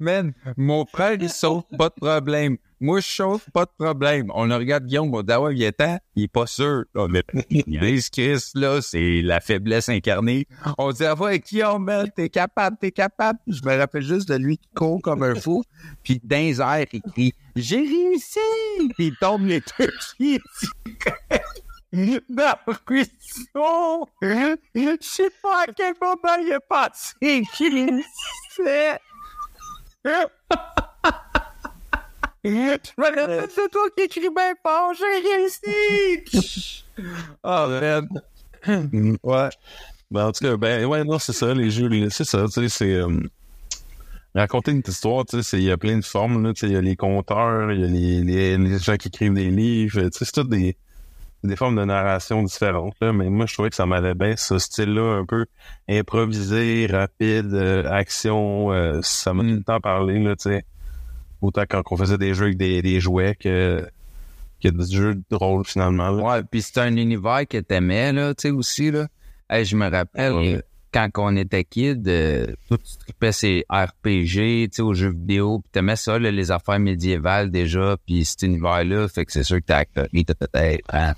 Man, 0.00 0.32
mon 0.56 0.86
frère, 0.86 1.16
il 1.20 1.28
saute, 1.30 1.66
pas 1.76 1.88
de 1.88 1.94
problème. 1.94 2.56
Moi, 2.78 3.00
je 3.00 3.06
chauffe, 3.06 3.48
pas 3.54 3.64
de 3.64 3.70
problème. 3.78 4.30
On 4.34 4.44
le 4.44 4.54
regarde 4.54 4.84
Guillaume, 4.84 5.14
on 5.14 5.22
dit, 5.22 5.32
ah 5.32 5.40
ouais, 5.40 5.54
il 5.54 5.62
est 5.62 5.72
temps, 5.72 5.98
il 6.14 6.24
est 6.24 6.28
pas 6.28 6.46
sûr. 6.46 6.84
On 6.94 7.12
est, 7.14 7.24
Niaise, 7.66 8.10
Chris, 8.10 8.50
là, 8.54 8.82
c'est 8.82 9.22
la 9.22 9.40
faiblesse 9.40 9.88
incarnée. 9.88 10.46
On 10.76 10.92
dit, 10.92 11.04
ah 11.06 11.14
ouais, 11.14 11.38
Guillaume, 11.38 11.84
man, 11.84 12.10
t'es 12.14 12.28
capable, 12.28 12.76
t'es 12.78 12.92
capable. 12.92 13.38
Je 13.46 13.62
me 13.64 13.74
rappelle 13.78 14.02
juste 14.02 14.28
de 14.28 14.34
lui 14.36 14.58
qui 14.58 14.68
court 14.74 15.00
comme 15.00 15.22
un 15.22 15.34
fou. 15.34 15.64
Puis 16.02 16.20
dans 16.22 16.36
les 16.36 16.60
airs, 16.60 16.84
il 16.92 17.00
crie, 17.00 17.32
j'ai 17.56 17.78
réussi! 17.78 18.38
Puis 18.94 19.06
il 19.06 19.16
tombe 19.16 19.46
les 19.46 19.62
deux 19.78 19.90
pieds. 20.18 20.40
Non, 21.96 22.52
question! 22.86 24.06
Je 24.20 24.96
sais 25.00 25.30
pas 25.42 25.62
à 25.62 25.72
quel 25.74 25.94
moment 26.00 26.36
il 26.40 26.52
est 26.52 26.68
passé 26.68 27.42
qu'il 27.54 28.02
fait. 28.50 29.00
Je 30.04 30.26
c'est 33.48 33.70
toi 33.70 33.88
qui 33.96 34.20
bien 34.20 34.54
fort, 34.62 34.92
j'ai 34.94 35.28
réussi! 35.28 36.84
Oh, 37.42 37.66
man. 37.68 38.08
Ouais. 39.22 39.48
Ben, 40.10 40.26
en 40.26 40.32
tout 40.32 40.44
cas, 40.44 40.56
ben, 40.56 40.84
ouais, 40.84 41.02
non, 41.02 41.18
c'est 41.18 41.32
ça, 41.32 41.54
les 41.54 41.70
jeux, 41.70 41.88
c'est 42.10 42.24
ça, 42.24 42.44
tu 42.46 42.52
sais, 42.52 42.68
c'est, 42.68 42.92
euh, 42.94 43.20
raconter 44.34 44.70
une 44.70 44.82
histoire, 44.86 45.24
tu 45.24 45.42
sais, 45.42 45.58
il 45.58 45.64
y 45.64 45.70
a 45.70 45.76
plein 45.76 45.96
de 45.96 46.04
formes, 46.04 46.44
là, 46.44 46.52
tu 46.52 46.60
sais, 46.60 46.66
il 46.66 46.72
y 46.74 46.76
a 46.76 46.80
les 46.80 46.94
conteurs, 46.94 47.72
il 47.72 47.80
y 47.80 47.84
a 47.84 47.88
les, 47.88 48.22
les, 48.22 48.58
les 48.58 48.78
gens 48.78 48.96
qui 48.96 49.08
écrivent 49.08 49.34
des 49.34 49.50
livres, 49.50 50.00
tu 50.02 50.18
sais, 50.18 50.24
c'est 50.24 50.32
toutes 50.32 50.50
des, 50.50 50.76
des 51.46 51.56
formes 51.56 51.76
de 51.76 51.84
narration 51.84 52.42
différentes, 52.42 52.94
là, 53.00 53.12
mais 53.12 53.28
moi, 53.30 53.46
je 53.46 53.54
trouvais 53.54 53.70
que 53.70 53.76
ça 53.76 53.86
m'allait 53.86 54.14
bien, 54.14 54.36
ce 54.36 54.58
style-là, 54.58 55.18
un 55.18 55.24
peu 55.24 55.46
improvisé, 55.88 56.86
rapide, 56.90 57.52
euh, 57.54 57.90
action, 57.90 58.72
euh, 58.72 59.00
ça 59.02 59.32
m'a 59.34 59.42
tout 59.42 59.50
le 59.50 59.62
temps 59.62 59.80
parlé, 59.80 60.18
là, 60.22 60.36
tu 60.36 60.50
sais. 60.50 60.64
Autant 61.42 61.64
quand 61.68 61.82
on 61.90 61.96
faisait 61.96 62.18
des 62.18 62.34
jeux 62.34 62.46
avec 62.46 62.56
des, 62.58 62.80
des 62.82 63.00
jouets 63.00 63.34
que, 63.38 63.86
que 64.62 64.68
des 64.68 64.86
jeux 64.94 65.14
de 65.14 65.36
rôle, 65.36 65.64
finalement, 65.64 66.10
là. 66.10 66.22
Ouais, 66.22 66.42
puis 66.50 66.62
c'est 66.62 66.78
un 66.78 66.96
univers 66.96 67.42
que 67.48 67.58
t'aimais, 67.58 68.12
là, 68.12 68.34
tu 68.34 68.42
sais, 68.42 68.50
aussi, 68.50 68.90
là. 68.90 69.06
Hey, 69.50 69.64
je 69.64 69.76
me 69.76 69.88
rappelle, 69.90 70.32
Ouais. 70.32 70.62
quand 70.92 71.08
on 71.18 71.36
était 71.36 71.62
kid, 71.62 72.08
euh, 72.08 72.46
tout 72.68 72.78
tu 72.78 72.96
tripais 72.98 73.32
ces 73.32 73.64
RPG, 73.70 74.68
tu 74.68 74.68
sais, 74.72 74.82
aux 74.82 74.94
jeux 74.94 75.10
vidéo, 75.10 75.60
puis 75.60 75.70
t'aimais 75.72 75.96
ça, 75.96 76.18
là, 76.18 76.30
les 76.30 76.50
affaires 76.50 76.78
médiévales 76.80 77.50
déjà, 77.50 77.96
puis 78.06 78.24
cet 78.24 78.42
univers-là, 78.42 79.06
fait 79.08 79.24
que 79.26 79.32
c'est 79.32 79.44
sûr 79.44 79.58
que 79.58 79.66
t'as 79.66 79.84
t'as 79.84 80.04
peut-être... 80.34 80.84
hein. 80.92 81.14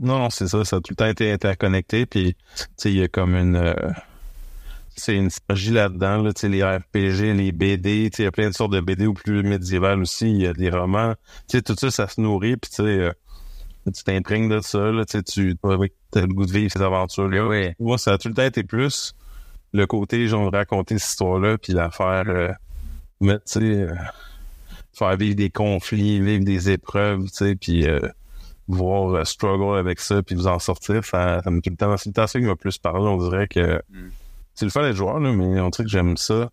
Non, 0.00 0.18
non, 0.18 0.30
c'est 0.30 0.48
ça. 0.48 0.64
Ça 0.64 0.76
a 0.76 0.80
tout 0.80 0.90
le 0.92 0.96
temps 0.96 1.06
été 1.06 1.30
interconnecté. 1.30 2.06
Puis, 2.06 2.34
tu 2.34 2.64
sais, 2.76 2.90
il 2.90 2.96
y 2.98 3.02
a 3.02 3.08
comme 3.08 3.34
une... 3.34 3.56
euh, 3.56 3.74
c'est 4.96 5.14
une 5.14 5.30
synergie 5.30 5.70
là-dedans, 5.72 6.22
là, 6.22 6.32
tu 6.32 6.40
sais, 6.40 6.48
les 6.48 6.62
RPG, 6.64 7.34
les 7.34 7.52
BD, 7.52 8.10
tu 8.10 8.16
sais, 8.16 8.22
il 8.22 8.24
y 8.24 8.28
a 8.28 8.32
plein 8.32 8.48
de 8.48 8.54
sortes 8.54 8.72
de 8.72 8.80
BD 8.80 9.06
ou 9.06 9.14
plus 9.14 9.42
médiévales 9.42 10.00
aussi. 10.00 10.30
Il 10.30 10.40
y 10.40 10.46
a 10.46 10.52
des 10.54 10.70
romans. 10.70 11.14
Tu 11.48 11.58
sais, 11.58 11.62
tout 11.62 11.74
ça, 11.78 11.90
ça 11.90 12.08
se 12.08 12.20
nourrit. 12.20 12.56
Puis, 12.56 12.70
tu 12.70 12.76
sais, 12.76 12.82
euh, 12.82 13.12
tu 13.94 14.02
t'imprègnes 14.02 14.48
de 14.48 14.60
ça, 14.60 14.90
là, 14.90 15.04
tu 15.04 15.18
sais, 15.18 15.22
tu 15.22 15.56
as 15.64 16.20
le 16.20 16.26
goût 16.28 16.46
de 16.46 16.52
vivre 16.52 16.72
ces 16.72 16.82
aventures-là. 16.82 17.46
Ouais. 17.46 17.74
Moi, 17.78 17.98
ça 17.98 18.14
a 18.14 18.18
tout 18.18 18.28
le 18.28 18.34
temps 18.34 18.44
été 18.44 18.62
plus 18.62 19.14
le 19.72 19.86
côté, 19.86 20.26
genre, 20.28 20.50
raconter 20.50 20.98
cette 20.98 21.10
histoire-là, 21.10 21.58
puis 21.58 21.74
la 21.74 21.90
faire... 21.90 22.24
euh, 22.26 22.52
mettre, 23.20 23.44
tu 23.44 23.60
sais... 23.60 23.60
euh, 23.60 23.94
faire 24.94 25.16
vivre 25.16 25.36
des 25.36 25.50
conflits, 25.50 26.20
vivre 26.20 26.44
des 26.44 26.70
épreuves, 26.70 27.24
tu 27.24 27.30
sais, 27.32 27.54
puis... 27.54 27.86
euh, 27.86 28.00
voir 28.74 29.14
euh, 29.14 29.24
struggle 29.24 29.78
avec 29.78 30.00
ça 30.00 30.22
puis 30.22 30.34
vous 30.34 30.46
en 30.46 30.58
sortir, 30.58 31.04
ça, 31.04 31.40
ça 31.42 31.50
me 31.50 31.60
tout 31.60 31.70
le 31.70 31.76
temps, 31.76 31.96
c'est 31.96 32.08
le 32.10 32.14
temps 32.14 32.26
ça 32.26 32.38
qui 32.38 32.46
m'a 32.46 32.56
plus 32.56 32.78
parlé. 32.78 33.06
On 33.06 33.16
dirait 33.28 33.48
que 33.48 33.82
c'est 34.54 34.64
le 34.66 34.70
fun 34.70 34.82
d'être 34.82 34.96
joueur, 34.96 35.20
là, 35.20 35.32
mais 35.32 35.60
on 35.60 35.70
dirait 35.70 35.84
que 35.84 35.90
j'aime 35.90 36.16
ça. 36.16 36.50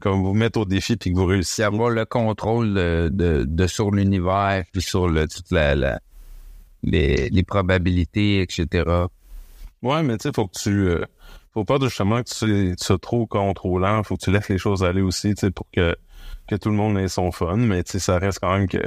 Comme 0.00 0.22
vous 0.22 0.34
mettre 0.34 0.58
au 0.58 0.64
défi 0.64 0.96
puis 0.96 1.12
que 1.12 1.16
vous 1.16 1.26
réussissez. 1.26 1.56
C'est 1.56 1.64
avoir 1.64 1.90
le 1.90 2.04
contrôle 2.04 2.74
de, 2.74 3.08
de, 3.12 3.44
de 3.46 3.66
sur 3.68 3.92
l'univers, 3.92 4.64
puis 4.72 4.82
sur 4.82 5.08
le, 5.08 5.28
toute 5.28 5.50
la, 5.52 5.76
la, 5.76 6.00
les, 6.82 7.28
les 7.28 7.42
probabilités, 7.44 8.40
etc. 8.40 9.06
Ouais, 9.82 10.02
mais 10.02 10.16
tu 10.16 10.22
sais, 10.22 10.32
faut 10.34 10.48
que 10.48 10.58
tu... 10.58 10.70
euh, 10.88 11.04
faut 11.54 11.64
pas 11.64 11.76
justement 11.80 12.22
que 12.22 12.28
tu, 12.28 12.74
tu 12.76 12.84
sois 12.84 12.98
trop 12.98 13.26
contrôlant. 13.26 14.02
Faut 14.02 14.16
que 14.16 14.24
tu 14.24 14.32
laisses 14.32 14.48
les 14.48 14.58
choses 14.58 14.82
aller 14.82 15.02
aussi, 15.02 15.34
tu 15.34 15.40
sais, 15.40 15.50
pour 15.50 15.66
que, 15.72 15.94
que 16.48 16.56
tout 16.56 16.70
le 16.70 16.76
monde 16.76 16.98
ait 16.98 17.08
son 17.08 17.30
fun. 17.30 17.56
Mais 17.56 17.84
tu 17.84 17.92
sais, 17.92 17.98
ça 18.00 18.18
reste 18.18 18.40
quand 18.40 18.56
même 18.56 18.68
que, 18.68 18.78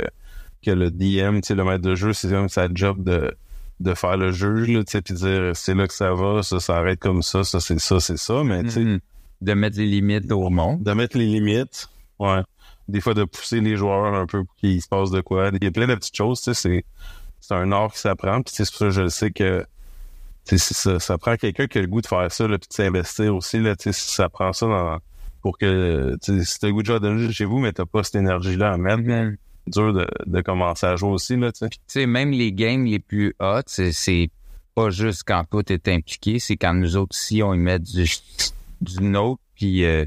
que 0.65 0.71
le 0.71 0.91
DM, 0.91 1.39
le 1.49 1.63
maître 1.63 1.81
de 1.83 1.95
jeu, 1.95 2.13
c'est 2.13 2.29
comme 2.29 2.49
sa 2.49 2.67
job 2.73 3.03
de, 3.03 3.33
de 3.79 3.93
faire 3.93 4.17
le 4.17 4.31
jeu, 4.31 4.65
là, 4.65 4.83
tu 4.83 4.91
sais, 4.91 5.01
puis 5.01 5.13
dire 5.13 5.51
c'est 5.53 5.73
là 5.75 5.87
que 5.87 5.93
ça 5.93 6.13
va, 6.13 6.41
ça, 6.43 6.59
ça 6.59 6.77
arrête 6.77 6.99
comme 6.99 7.21
ça, 7.21 7.43
ça, 7.43 7.59
c'est 7.59 7.79
ça, 7.79 7.99
c'est 7.99 8.17
ça. 8.17 8.43
Mais 8.43 8.63
tu 8.63 8.69
sais, 8.71 8.79
Mhm. 8.83 8.99
De 9.41 9.53
mettre 9.53 9.77
les 9.77 9.85
limites 9.85 10.31
au 10.31 10.49
monde. 10.49 10.81
de 10.83 10.91
mettre 10.93 11.17
les 11.17 11.25
limites, 11.25 11.87
ouais. 12.19 12.41
Des 12.87 13.01
fois, 13.01 13.13
de 13.13 13.25
pousser 13.25 13.59
les 13.61 13.75
joueurs 13.75 14.13
un 14.15 14.25
peu 14.25 14.43
pour 14.43 14.55
qu'il 14.55 14.81
se 14.81 14.87
passe 14.87 15.11
de 15.11 15.19
quoi. 15.21 15.49
Il 15.53 15.63
y 15.63 15.67
a 15.67 15.71
plein 15.71 15.87
de 15.87 15.95
petites 15.95 16.15
choses, 16.15 16.41
tu 16.41 16.53
sais, 16.53 16.83
c'est, 17.41 17.53
un 17.53 17.71
art 17.71 17.91
qui 17.91 17.99
s'apprend. 17.99 18.41
Puis 18.41 18.53
c'est 18.55 18.63
pour 18.69 18.77
ça 18.77 18.85
que 18.85 18.91
je 18.91 19.01
le 19.01 19.09
sais 19.09 19.31
que 19.31 19.65
c'est 20.45 20.57
ça, 20.57 20.99
ça 20.99 21.17
prend 21.17 21.35
quelqu'un 21.35 21.67
qui 21.67 21.79
a 21.79 21.81
le 21.81 21.87
goût 21.87 22.01
de 22.01 22.07
faire 22.07 22.31
ça, 22.31 22.47
là, 22.47 22.57
puis 22.57 22.67
de 22.69 22.73
s'investir 22.73 23.35
aussi, 23.35 23.59
là, 23.59 23.75
tu 23.75 23.91
sais, 23.91 23.99
ça 23.99 24.29
prend 24.29 24.53
ça 24.53 24.67
dans, 24.67 24.99
pour 25.41 25.57
que, 25.57 26.15
tu 26.23 26.37
sais, 26.39 26.45
si 26.45 26.59
t'as 26.59 26.67
le 26.67 26.73
goût 26.73 26.81
de 26.83 26.87
jouer 26.87 27.27
à 27.27 27.31
chez 27.31 27.45
vous, 27.45 27.59
mais 27.59 27.71
t'as 27.73 27.85
pas 27.85 28.03
cette 28.03 28.15
énergie-là 28.15 28.71
à 28.73 28.77
mettre, 28.77 29.01
Mhm. 29.03 29.35
c'est 29.35 29.37
dur 29.67 29.93
de, 29.93 30.07
de 30.25 30.41
commencer 30.41 30.85
à 30.85 30.95
jouer 30.95 31.11
aussi, 31.11 31.35
là, 31.37 31.51
tu 31.51 31.65
sais. 31.87 32.05
Même 32.05 32.31
les 32.31 32.51
games 32.51 32.85
les 32.85 32.99
plus 32.99 33.35
hot, 33.39 33.61
c'est, 33.67 34.29
pas 34.75 34.89
juste 34.89 35.23
quand 35.25 35.45
toi 35.49 35.63
t'es 35.63 35.79
impliqué, 35.93 36.37
c'est 36.39 36.57
quand 36.57 36.73
nous 36.73 36.97
autres 36.97 37.15
ici, 37.15 37.41
on 37.41 37.53
y 37.53 37.57
met 37.57 37.79
du, 37.79 38.05
du 38.81 39.03
nôtre, 39.03 39.41
puis 39.55 39.85
euh, 39.85 40.05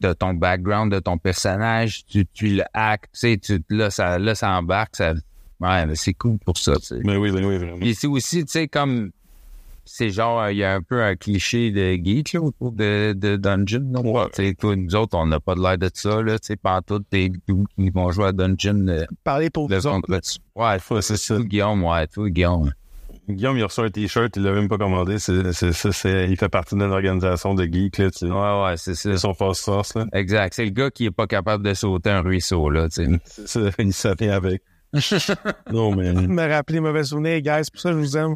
de 0.00 0.12
ton 0.12 0.34
background, 0.34 0.92
de 0.92 0.98
ton 0.98 1.16
personnage, 1.16 2.04
tu, 2.06 2.26
tu 2.34 2.48
le 2.48 2.64
hack, 2.74 3.10
tu 3.12 3.18
sais, 3.18 3.38
tu, 3.38 3.62
là, 3.70 3.90
ça, 3.90 4.18
là, 4.18 4.34
ça 4.34 4.50
embarque, 4.50 4.96
ça, 4.96 5.14
ouais, 5.60 5.86
mais 5.86 5.94
c'est 5.94 6.12
cool 6.12 6.38
pour 6.38 6.58
ça, 6.58 6.76
tu 6.76 6.86
sais. 6.86 7.00
Mais 7.02 7.16
oui, 7.16 7.30
ben 7.30 7.44
oui, 7.44 7.56
vraiment. 7.56 7.78
Puis 7.78 7.94
c'est 7.94 8.06
aussi, 8.06 8.44
tu 8.44 8.52
sais, 8.52 8.68
comme, 8.68 9.10
c'est 9.84 10.10
genre, 10.10 10.40
euh, 10.40 10.52
il 10.52 10.58
y 10.58 10.64
a 10.64 10.74
un 10.74 10.82
peu 10.82 11.02
un 11.02 11.14
cliché 11.16 11.70
de 11.70 11.94
geek, 11.94 12.32
là, 12.34 12.40
autour 12.42 12.72
de, 12.72 13.12
de 13.12 13.36
Dungeon, 13.36 13.90
là. 13.92 14.00
Ouais. 14.00 14.26
Tu 14.34 14.44
sais, 14.48 14.54
toi, 14.54 14.74
nous 14.76 14.94
autres, 14.96 15.16
on 15.16 15.26
n'a 15.26 15.40
pas 15.40 15.54
de 15.54 15.60
l'air 15.60 15.78
de 15.78 15.90
ça, 15.92 16.22
là, 16.22 16.38
tu 16.38 16.46
sais, 16.48 16.56
pantoute, 16.56 17.04
t'es 17.10 17.30
doux 17.48 17.64
qui 17.76 17.90
vont 17.90 18.10
jouer 18.10 18.26
à 18.26 18.32
Dungeon, 18.32 18.86
euh, 18.88 19.04
Parler 19.24 19.50
pour 19.50 19.68
le 19.68 19.76
vous 19.78 19.86
autres. 19.86 20.10
Ouais, 20.56 20.78
Ouais, 20.90 21.02
c'est 21.02 21.16
ça. 21.16 21.38
Guillaume, 21.38 21.84
ouais, 21.84 22.06
toi, 22.06 22.28
Guillaume. 22.30 22.72
Guillaume, 23.28 23.56
il 23.56 23.62
a 23.62 23.66
reçu 23.66 23.80
un 23.80 23.88
t-shirt, 23.88 24.36
il 24.36 24.42
l'a 24.42 24.52
même 24.52 24.68
pas 24.68 24.76
commandé, 24.76 25.18
c'est, 25.18 25.52
c'est, 25.54 25.72
c'est, 25.72 25.92
c'est- 25.92 26.28
il 26.28 26.36
fait 26.36 26.50
partie 26.50 26.74
d'une 26.74 26.82
organisation 26.82 27.54
de 27.54 27.64
geeks, 27.64 27.96
là, 27.98 28.10
tu 28.10 28.18
sais. 28.18 28.26
Ouais, 28.26 28.62
ouais, 28.64 28.74
c'est 28.76 28.94
ça. 28.94 29.12
C'est 29.12 29.16
son 29.16 29.32
force, 29.32 29.66
là. 29.94 30.04
Exact. 30.12 30.52
C'est 30.54 30.64
le 30.66 30.70
gars 30.72 30.90
qui 30.90 31.06
est 31.06 31.10
pas 31.10 31.26
capable 31.26 31.64
de 31.64 31.72
sauter 31.72 32.10
un 32.10 32.20
ruisseau, 32.20 32.68
là, 32.68 32.88
tu 32.90 33.06
sais. 33.06 33.20
C'est 33.24 33.46
ça, 33.48 33.60
il 33.78 33.92
s'en 33.94 34.12
vient 34.12 34.32
avec. 34.32 34.62
non, 35.72 35.94
mais 35.96 36.12
me 36.12 36.48
rappeler 36.48 36.80
mauvais 36.80 37.04
souvenirs, 37.04 37.40
guys. 37.40 37.62
Pour 37.72 37.80
ça, 37.80 37.92
je 37.92 37.96
vous 37.96 38.16
aime. 38.18 38.34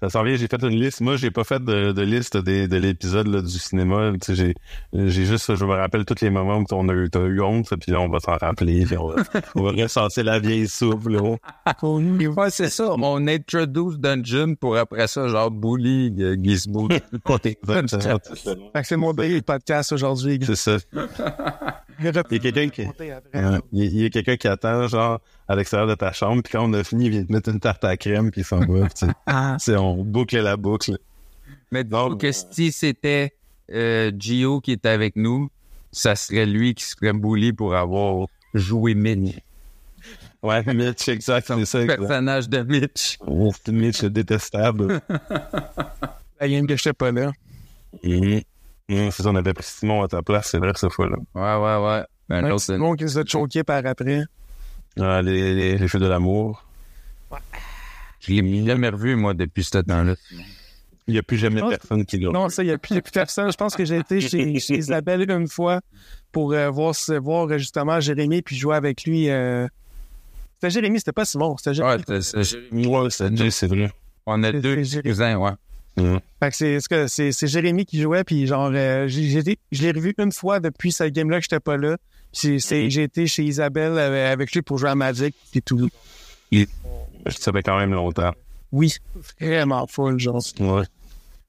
Ça 0.00 0.10
s'en 0.10 0.22
vient, 0.22 0.36
j'ai 0.36 0.48
fait 0.48 0.62
une 0.62 0.80
liste. 0.80 1.00
Moi, 1.00 1.16
j'ai 1.16 1.30
pas 1.30 1.44
fait 1.44 1.62
de, 1.62 1.92
de 1.92 2.02
liste 2.02 2.36
des, 2.36 2.68
de 2.68 2.76
l'épisode 2.76 3.44
du 3.44 3.58
cinéma. 3.58 4.12
J'ai, 4.28 4.54
juste, 4.92 5.54
je 5.54 5.64
me 5.64 5.74
rappelle 5.74 6.04
tous 6.04 6.20
les 6.22 6.30
moments 6.30 6.58
où 6.58 6.64
on 6.72 6.88
a 6.88 6.92
eu, 6.92 7.08
t'as 7.10 7.20
eu 7.20 7.40
honte, 7.40 7.72
puis 7.80 7.92
là, 7.92 8.00
on 8.00 8.08
va 8.08 8.20
s'en 8.20 8.36
rappeler, 8.36 8.84
puis 8.84 8.96
on 8.96 9.08
va, 9.08 9.22
on 9.54 9.62
va 9.62 9.70
ressentir 9.70 10.24
la 10.24 10.38
vieille 10.38 10.68
soupe, 10.68 11.08
là. 11.08 11.20
Ouais, 12.36 12.50
c'est 12.50 12.70
ça. 12.70 12.94
On 12.98 13.26
introduce 13.26 13.98
Dungeon 13.98 14.54
pour 14.56 14.76
après 14.76 15.06
ça, 15.06 15.28
genre, 15.28 15.50
bully, 15.50 16.14
euh, 16.20 16.36
Gizmo. 16.40 16.88
C'est 18.84 18.96
mon 18.96 19.14
podcast 19.14 19.92
aujourd'hui. 19.92 20.40
C'est 20.44 20.56
ça. 20.56 20.76
Il 22.00 22.04
y 22.06 22.08
a 22.08 22.12
quelqu'un 22.22 22.68
qui, 22.68 22.82
il 23.72 24.00
y 24.00 24.04
a- 24.06 24.10
quelqu'un 24.10 24.36
qui 24.36 24.48
attend, 24.48 24.86
genre, 24.88 25.20
à 25.48 25.54
l'extérieur 25.56 25.88
de 25.88 25.94
ta 25.94 26.12
chambre, 26.12 26.42
puis 26.42 26.52
quand 26.52 26.68
on 26.68 26.72
a 26.72 26.82
fini, 26.84 27.06
il 27.06 27.10
vient 27.10 27.24
te 27.24 27.32
mettre 27.32 27.50
une 27.50 27.60
tarte 27.60 27.84
à 27.84 27.88
la 27.88 27.96
crème, 27.96 28.30
puis 28.30 28.40
il 28.40 28.44
s'en 28.44 28.58
va, 28.60 28.86
puis 28.86 28.94
tu 28.94 29.06
sais. 29.06 29.12
Ah. 29.26 29.56
On 29.78 30.02
boucle 30.04 30.38
la 30.40 30.56
boucle. 30.56 30.96
Mais 31.70 31.84
donc, 31.84 32.20
que 32.20 32.32
si 32.32 32.72
c'était 32.72 33.34
euh, 33.72 34.10
Gio 34.18 34.60
qui 34.60 34.72
était 34.72 34.88
avec 34.88 35.16
nous, 35.16 35.48
ça 35.92 36.16
serait 36.16 36.46
lui 36.46 36.74
qui 36.74 36.84
serait 36.84 37.12
bully 37.12 37.52
pour 37.52 37.74
avoir 37.74 38.26
joué 38.54 38.94
Mitch. 38.94 39.38
Ouais, 40.42 40.62
Mitch, 40.74 41.08
exact, 41.08 41.46
c'est 41.46 41.64
ça. 41.64 41.82
exact. 41.82 41.98
Personnage 42.00 42.48
de 42.48 42.62
Mitch. 42.62 43.16
Oh, 43.26 43.52
c'est 43.64 43.72
Mitch, 43.72 44.02
le 44.02 44.10
détestable. 44.10 45.00
La 46.40 46.48
game 46.48 46.66
que 46.66 46.76
j'étais 46.76 46.92
pas 46.92 47.10
là. 47.12 47.32
C'est 48.88 49.10
ça, 49.22 49.30
on 49.30 49.36
avait 49.36 49.54
pris 49.54 49.64
Simon 49.64 50.02
à 50.02 50.08
ta 50.08 50.22
place, 50.22 50.48
c'est 50.50 50.58
vrai, 50.58 50.72
cette 50.76 50.92
fois-là. 50.92 51.16
Ouais, 51.34 51.42
ouais, 51.42 51.86
ouais. 51.86 52.04
Ben, 52.28 52.56
petit 52.56 52.72
monde 52.72 52.96
qui 52.98 53.04
nous 53.04 53.18
a 53.18 53.24
choqué 53.24 53.62
par 53.64 53.84
après. 53.86 54.24
Ah, 55.00 55.22
les, 55.22 55.54
les, 55.54 55.78
les 55.78 55.88
feux 55.88 55.98
de 55.98 56.06
l'amour. 56.06 56.64
je 58.20 58.32
l'ai 58.32 58.66
jamais 58.66 58.88
revu, 58.90 59.16
moi, 59.16 59.34
depuis 59.34 59.64
ce 59.64 59.78
temps-là. 59.78 60.14
Il 61.06 61.12
n'y 61.12 61.18
a 61.18 61.22
plus 61.22 61.36
jamais 61.36 61.60
personne 61.60 62.04
qui 62.06 62.18
l'a. 62.18 62.30
Non, 62.30 62.48
ça, 62.48 62.62
il 62.62 62.66
n'y 62.66 62.72
a, 62.72 62.78
plus- 62.78 62.96
a 62.96 63.02
personne. 63.02 63.50
Je 63.52 63.56
pense 63.56 63.74
que 63.76 63.84
j'ai 63.84 63.98
été 63.98 64.20
chez, 64.22 64.58
chez 64.60 64.78
Isabelle 64.78 65.30
une 65.30 65.48
fois 65.48 65.80
pour 66.32 66.52
euh, 66.52 66.70
voir, 66.70 66.94
se- 66.94 67.12
voir 67.12 67.46
euh, 67.50 67.58
justement 67.58 68.00
Jérémy 68.00 68.40
puis 68.40 68.56
jouer 68.56 68.76
avec 68.76 69.04
lui. 69.04 69.28
euh. 69.28 69.66
C'était 70.54 70.70
Jérémy, 70.70 70.98
c'était 71.00 71.12
pas 71.12 71.26
Simon. 71.26 71.56
C'était 71.58 71.78
Ouais, 71.82 71.98
Jérémy. 72.42 72.86
Ouais, 72.86 73.10
c'est 73.10 73.66
vrai. 73.66 73.92
on 74.24 74.42
a 74.42 74.52
deux 74.52 74.76
cousins, 75.02 75.36
ouais. 75.36 75.50
Fait 75.96 76.50
que 76.50 76.56
c'est, 76.56 76.80
c'est 76.80 76.88
que 76.88 77.06
c'est, 77.06 77.32
c'est 77.32 77.46
Jérémy 77.46 77.86
qui 77.86 78.00
jouait, 78.02 78.24
puis 78.24 78.46
genre, 78.46 78.70
euh, 78.74 79.06
j'ai, 79.08 79.36
été- 79.38 79.58
je 79.70 79.82
l'ai 79.82 79.92
revu 79.92 80.14
une 80.18 80.32
fois 80.32 80.58
depuis 80.60 80.90
cette 80.92 81.12
game-là 81.14 81.38
que 81.38 81.44
j'étais 81.44 81.60
pas 81.60 81.76
là. 81.76 81.96
Puis 82.32 82.40
c'est, 82.42 82.58
c'est- 82.58 82.90
j'ai 82.90 83.04
été 83.04 83.26
chez 83.26 83.44
Isabelle 83.44 83.92
euh, 83.96 84.32
avec 84.32 84.52
lui 84.52 84.62
pour 84.62 84.78
jouer 84.78 84.90
à 84.90 84.94
Magic, 84.94 85.34
puis 85.52 85.62
tout. 85.62 85.88
Je 86.52 86.66
savais 87.38 87.62
quand 87.62 87.78
même 87.78 87.92
longtemps. 87.92 88.32
Oui, 88.72 88.94
vraiment 89.40 89.86
full, 89.86 90.18
genre. 90.18 90.42
Ouais. 90.60 90.82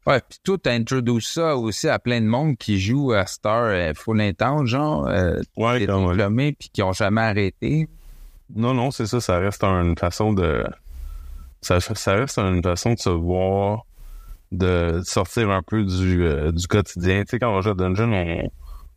Ouais, 0.08 0.22
puis 0.30 0.38
toi, 0.44 0.58
t'as 0.62 0.74
introduit 0.74 1.24
ça 1.24 1.58
aussi 1.58 1.88
à 1.90 1.98
plein 1.98 2.22
de 2.22 2.28
monde 2.28 2.58
qui 2.58 2.80
joue 2.80 3.12
à 3.14 3.26
Star 3.26 3.64
euh, 3.66 3.92
Full 3.96 4.22
Intense, 4.22 4.70
genre, 4.70 5.08
euh, 5.08 5.42
Ouais, 5.58 5.80
diplômés, 5.80 6.52
puis 6.54 6.70
qui 6.72 6.84
ont 6.84 6.94
jamais 6.94 7.22
arrêté. 7.22 7.88
Non, 8.56 8.76
non, 8.76 8.92
c'est 8.92 9.08
ça, 9.08 9.20
ça 9.20 9.40
reste 9.40 9.64
une 9.64 9.98
façon 9.98 10.32
de. 10.34 10.64
Ça, 11.62 11.80
ça 11.80 12.14
reste 12.14 12.38
une 12.38 12.62
façon 12.62 12.94
de 12.94 13.00
se 13.00 13.10
voir, 13.10 13.86
de 14.52 15.02
sortir 15.04 15.50
un 15.50 15.62
peu 15.62 15.84
du, 15.84 16.24
euh, 16.24 16.52
du 16.52 16.68
quotidien. 16.68 17.24
Tu 17.24 17.32
sais, 17.32 17.40
quand 17.40 17.56
on 17.56 17.62
joue 17.62 17.72
à 17.72 17.74
Dungeon, 17.74 18.12
on, 18.14 18.50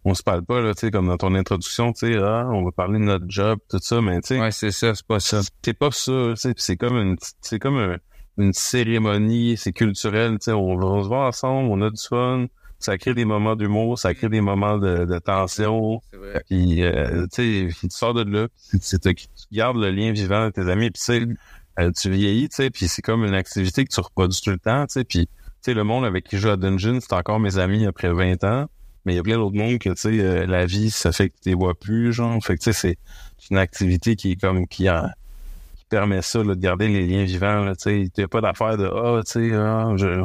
on 0.04 0.14
se 0.14 0.22
parle 0.22 0.44
pas, 0.44 0.60
là, 0.60 0.74
tu 0.74 0.80
sais, 0.80 0.90
comme 0.90 1.08
dans 1.08 1.16
ton 1.16 1.34
introduction, 1.34 1.92
tu 1.92 2.12
sais, 2.12 2.18
ah, 2.22 2.46
on 2.52 2.64
va 2.64 2.70
parler 2.72 2.98
de 2.98 3.04
notre 3.04 3.26
job, 3.28 3.58
tout 3.68 3.78
ça, 3.80 4.00
mais 4.00 4.20
tu 4.20 4.28
sais, 4.28 4.40
Ouais, 4.40 4.50
c'est 4.52 4.70
ça, 4.70 4.94
c'est 4.94 5.06
pas 5.06 5.20
ça. 5.20 5.40
c'est 5.64 5.74
pas 5.74 5.90
ça, 5.90 6.12
tu 6.34 6.36
sais, 6.36 6.54
c'est 6.56 6.76
comme 6.76 6.96
une, 6.96 7.16
c'est 7.40 7.58
comme 7.58 7.76
un- 7.78 7.98
une 8.38 8.52
cérémonie, 8.52 9.56
c'est 9.56 9.72
culturel, 9.72 10.32
tu 10.38 10.44
sais, 10.44 10.52
on, 10.52 10.76
va- 10.76 10.86
on 10.86 11.02
se 11.02 11.08
voit 11.08 11.26
ensemble, 11.26 11.68
on 11.70 11.82
a 11.82 11.90
du 11.90 12.00
fun, 12.00 12.46
ça 12.78 12.96
crée 12.96 13.12
des 13.14 13.24
moments 13.24 13.56
d'humour, 13.56 13.98
ça 13.98 14.14
crée 14.14 14.28
des 14.28 14.40
moments 14.40 14.78
de, 14.78 15.04
de 15.04 15.18
tension, 15.18 16.00
C'est 16.12 16.16
vrai. 16.16 16.42
puis 16.48 16.84
euh, 16.84 17.26
tu 17.32 17.68
sais, 17.72 17.80
tu 17.80 17.90
sors 17.90 18.14
de 18.14 18.22
là, 18.22 18.46
tu, 18.70 18.98
tu- 19.00 19.14
gardes 19.50 19.76
le 19.78 19.90
lien 19.90 20.12
vivant 20.12 20.42
avec 20.42 20.54
tes 20.54 20.70
amis, 20.70 20.90
puis 20.92 21.00
tu 21.00 21.04
sais, 21.04 21.26
euh, 21.80 21.90
tu 21.90 22.10
vieillis, 22.10 22.48
tu 22.48 22.56
sais, 22.56 22.70
puis 22.70 22.86
c'est 22.88 23.02
comme 23.02 23.24
une 23.24 23.34
activité 23.34 23.84
que 23.84 23.92
tu 23.92 24.00
reproduis 24.00 24.40
tout 24.42 24.50
le 24.50 24.58
temps, 24.58 24.86
tu 24.86 24.92
sais, 24.94 25.04
puis 25.04 25.28
le 25.75 25.84
monde 25.84 26.04
avec 26.04 26.25
qui 26.25 26.37
je 26.37 26.42
joue 26.42 26.50
à 26.50 26.56
Dungeon, 26.56 26.98
c'est 27.00 27.12
encore 27.12 27.40
mes 27.40 27.58
amis 27.58 27.87
après 27.87 28.12
20 28.12 28.44
ans, 28.44 28.66
mais 29.04 29.14
il 29.14 29.16
y 29.16 29.18
a 29.18 29.22
plein 29.22 29.37
d'autres 29.37 29.56
mondes 29.56 29.78
que, 29.78 29.90
tu 29.90 29.96
sais, 29.96 30.20
euh, 30.20 30.46
la 30.46 30.66
vie, 30.66 30.90
ça 30.90 31.12
fait 31.12 31.30
que 31.30 31.34
tu 31.42 31.50
les 31.50 31.54
vois 31.54 31.75
plus, 31.75 32.12
genre, 32.12 32.42
fait 32.44 32.56
tu 32.58 32.72
sais, 32.72 32.72
c'est 32.72 32.98
une 33.50 33.58
activité 33.58 34.16
qui 34.16 34.32
est 34.32 34.37
comme, 34.37 34.66
qui, 34.66 34.88
permet 35.88 36.22
ça, 36.22 36.44
là, 36.44 36.54
de 36.54 36.60
garder 36.60 36.88
les 36.88 37.06
liens 37.06 37.25
vivants, 37.25 37.72
tu 37.80 38.10
sais, 38.14 38.26
pas 38.26 38.40
d'affaire 38.40 38.76
de, 38.76 38.84
ah, 38.87 39.22
tu 39.25 39.32
sais, 39.32 39.48
je... 39.50 40.25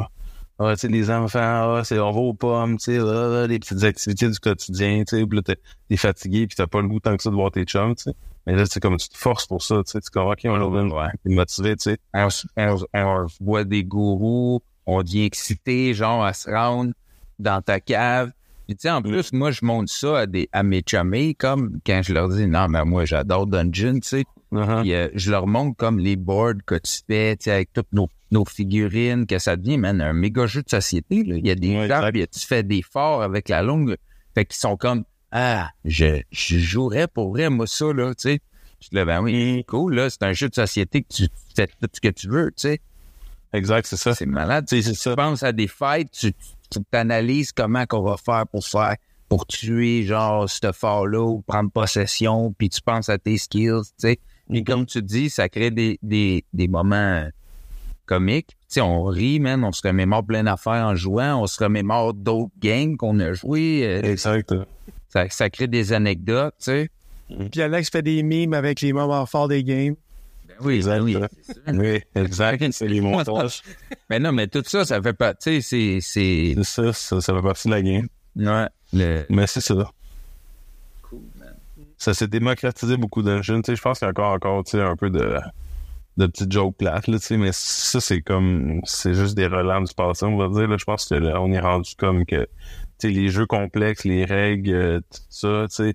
Ah, 0.56 0.74
tu 0.74 0.82
sais, 0.82 0.88
les 0.88 1.10
enfants, 1.10 1.40
ah, 1.40 1.80
c'est, 1.82 1.98
on 1.98 2.12
va 2.12 2.20
aux 2.20 2.34
pommes, 2.34 2.76
tu 2.76 2.96
sais, 2.96 3.46
les 3.48 3.58
petites 3.58 3.82
activités 3.82 4.28
du 4.28 4.38
quotidien, 4.38 5.02
tu 5.04 5.16
sais, 5.16 5.26
puis 5.26 5.38
là, 5.38 5.42
t'es, 5.42 5.96
fatigué, 5.96 6.46
puis 6.46 6.54
t'as 6.54 6.68
pas 6.68 6.80
le 6.80 6.86
goût 6.86 7.00
tant 7.00 7.16
que 7.16 7.22
ça 7.22 7.30
de 7.30 7.34
voir 7.34 7.50
tes 7.50 7.64
chums. 7.64 7.94
Mais 8.46 8.54
là, 8.54 8.64
c'est 8.66 8.78
comme 8.78 8.96
tu 8.96 9.08
te 9.08 9.16
forces 9.16 9.46
pour 9.46 9.62
ça, 9.62 9.82
tu 9.84 9.90
sais, 9.90 10.00
tu 10.00 10.16
OK, 10.16 10.40
on 10.44 10.58
motivé, 11.24 11.76
tu 11.76 11.90
sais. 11.90 11.98
voit 13.40 13.64
des 13.64 13.82
gourous, 13.82 14.62
on 14.86 15.02
devient 15.02 15.24
excité, 15.24 15.94
genre, 15.94 16.24
à 16.24 16.32
se 16.32 16.50
rendre 16.50 16.92
dans 17.38 17.62
ta 17.62 17.80
cave. 17.80 18.32
Puis, 18.66 18.76
tu 18.76 18.82
sais, 18.82 18.90
en 18.90 19.02
plus, 19.02 19.32
moi, 19.32 19.50
je 19.50 19.64
montre 19.64 19.92
ça 19.92 20.20
à, 20.20 20.26
des, 20.26 20.48
à 20.52 20.62
mes 20.62 20.82
chummies, 20.88 21.34
comme 21.34 21.80
quand 21.84 22.00
je 22.02 22.14
leur 22.14 22.28
dis, 22.30 22.46
non, 22.46 22.68
mais 22.68 22.84
moi, 22.84 23.04
j'adore 23.04 23.46
Dungeon, 23.46 23.94
tu 24.00 24.08
sais. 24.08 24.24
Puis, 24.50 24.94
euh, 24.94 25.08
je 25.14 25.30
leur 25.30 25.46
montre 25.46 25.76
comme 25.76 25.98
les 25.98 26.16
boards 26.16 26.54
que 26.64 26.76
tu 26.76 27.00
fais, 27.06 27.36
tu 27.36 27.44
sais, 27.44 27.50
avec 27.50 27.72
toutes 27.72 27.92
nos, 27.92 28.08
nos 28.30 28.44
figurines, 28.44 29.26
que 29.26 29.38
ça 29.38 29.56
devient, 29.56 29.76
man, 29.76 30.00
un 30.00 30.12
méga 30.14 30.46
jeu 30.46 30.62
de 30.62 30.70
société, 30.70 31.24
là. 31.24 31.36
Il 31.36 31.46
y 31.46 31.50
a 31.50 31.54
des 31.54 31.76
Ouais, 31.76 31.88
gens, 31.88 32.08
puis 32.10 32.26
tu 32.28 32.40
fais 32.46 32.62
des 32.62 32.80
forts 32.82 33.22
avec 33.22 33.48
la 33.50 33.62
longue. 33.62 33.96
Fait 34.34 34.46
qu'ils 34.46 34.56
sont 34.56 34.76
comme, 34.76 35.04
ah, 35.30 35.68
je, 35.84 36.22
je 36.30 36.58
jouerais 36.58 37.08
pour 37.08 37.30
vrai, 37.32 37.50
moi, 37.50 37.66
ça, 37.66 37.92
là, 37.92 38.14
tu 38.14 38.30
sais. 38.30 38.40
Je 38.80 38.88
dis, 38.88 39.04
ben 39.04 39.20
oui, 39.22 39.64
cool, 39.66 39.94
là, 39.94 40.08
c'est 40.08 40.22
un 40.22 40.32
jeu 40.32 40.48
de 40.48 40.54
société 40.54 41.02
que 41.02 41.08
tu 41.12 41.26
fais 41.54 41.66
tout 41.66 41.88
ce 41.92 42.00
que 42.00 42.08
tu 42.08 42.28
veux, 42.28 42.50
tu 42.56 42.68
sais. 42.68 42.80
Exact, 43.54 43.86
c'est 43.86 43.96
ça. 43.96 44.14
C'est 44.14 44.26
malade. 44.26 44.66
Tu 44.68 44.82
sais, 44.82 44.92
tu 44.92 45.16
penses 45.16 45.42
à 45.42 45.52
des 45.52 45.68
fêtes, 45.68 46.10
tu, 46.10 46.32
tu 46.70 46.78
t'analyses 46.90 47.52
comment 47.52 47.86
qu'on 47.86 48.02
va 48.02 48.16
faire 48.16 48.46
pour 48.46 48.66
faire, 48.66 48.96
pour 49.28 49.46
tuer, 49.46 50.02
genre, 50.04 50.50
ce 50.50 50.72
fort-là 50.72 51.20
ou 51.22 51.40
prendre 51.40 51.70
possession, 51.70 52.52
puis 52.58 52.68
tu 52.68 52.80
penses 52.82 53.08
à 53.08 53.16
tes 53.16 53.38
skills, 53.38 53.82
tu 53.84 53.92
sais. 54.08 54.18
Puis 54.50 54.62
comme 54.64 54.84
tu 54.84 55.00
dis, 55.02 55.30
ça 55.30 55.48
crée 55.48 55.70
des, 55.70 55.98
des, 56.02 56.44
des 56.52 56.68
moments 56.68 57.26
comiques. 58.06 58.48
Tu 58.48 58.56
sais, 58.68 58.80
on 58.80 59.04
rit, 59.04 59.40
man, 59.40 59.64
on 59.64 59.72
se 59.72 59.86
remémore 59.86 60.24
plein 60.24 60.42
d'affaires 60.44 60.84
en 60.86 60.94
jouant, 60.94 61.40
on 61.42 61.46
se 61.46 61.62
remémore 61.62 62.12
d'autres 62.12 62.52
games 62.60 62.96
qu'on 62.96 63.18
a 63.20 63.32
joués. 63.32 63.82
euh, 63.84 64.02
Exact. 64.02 64.52
ça, 65.08 65.28
ça 65.30 65.48
crée 65.48 65.68
des 65.68 65.92
anecdotes, 65.92 66.54
tu 66.58 66.64
sais. 66.64 66.90
Puis 67.50 67.62
Alex 67.62 67.88
fait 67.88 68.02
des 68.02 68.22
mimes 68.22 68.52
avec 68.52 68.80
les 68.82 68.92
moments 68.92 69.24
forts 69.26 69.48
des 69.48 69.64
games. 69.64 69.94
Ben 70.60 70.66
oui, 70.66 70.76
Exact. 70.76 71.00
oui. 71.02 71.16
Oui, 71.68 72.00
exact. 72.14 72.64
C'est 72.72 72.88
les 72.88 73.00
montages. 73.00 73.62
Mais 74.10 74.18
non, 74.18 74.32
mais 74.32 74.46
tout 74.48 74.62
ça, 74.66 74.84
ça 74.84 75.00
fait 75.02 75.12
pas, 75.12 75.34
tu 75.34 75.60
sais, 75.62 76.00
c'est, 76.00 76.54
ça, 76.62 76.92
ça, 76.92 77.20
ça 77.20 77.34
fait 77.34 77.42
partie 77.42 77.68
de 77.68 77.74
la 77.74 77.82
game. 77.82 78.08
ouais, 78.36 78.66
le, 78.92 79.26
Mais 79.30 79.46
c'est 79.46 79.60
ça. 79.60 79.90
Ça 81.98 82.12
s'est 82.14 82.28
démocratisé 82.28 82.96
beaucoup 82.96 83.22
Dungeon. 83.22 83.62
Tu 83.62 83.72
sais, 83.72 83.76
je 83.76 83.82
pense 83.82 83.98
qu'il 83.98 84.06
y 84.06 84.08
a 84.08 84.10
encore, 84.10 84.32
encore 84.34 84.64
un 84.74 84.96
peu 84.96 85.10
de, 85.10 85.38
de 86.16 86.26
petites 86.26 86.52
jokes 86.52 86.76
plates, 86.76 87.06
là, 87.08 87.18
tu 87.18 87.24
sais, 87.26 87.36
mais 87.36 87.50
ça, 87.52 88.00
c'est 88.00 88.20
comme, 88.20 88.80
c'est 88.84 89.14
juste 89.14 89.34
des 89.34 89.46
relents 89.46 89.80
du 89.80 89.92
passé, 89.94 90.24
on 90.26 90.36
va 90.36 90.48
dire, 90.48 90.68
là. 90.68 90.76
Je 90.76 90.84
pense 90.84 91.06
que 91.06 91.14
là, 91.14 91.40
on 91.40 91.50
est 91.52 91.60
rendu 91.60 91.94
comme 91.96 92.26
que, 92.26 92.42
tu 92.44 92.48
sais, 92.98 93.10
les 93.10 93.28
jeux 93.28 93.46
complexes, 93.46 94.04
les 94.04 94.24
règles, 94.24 94.72
euh, 94.72 95.00
tout 95.00 95.20
ça, 95.30 95.66
tu 95.68 95.74
sais, 95.76 95.94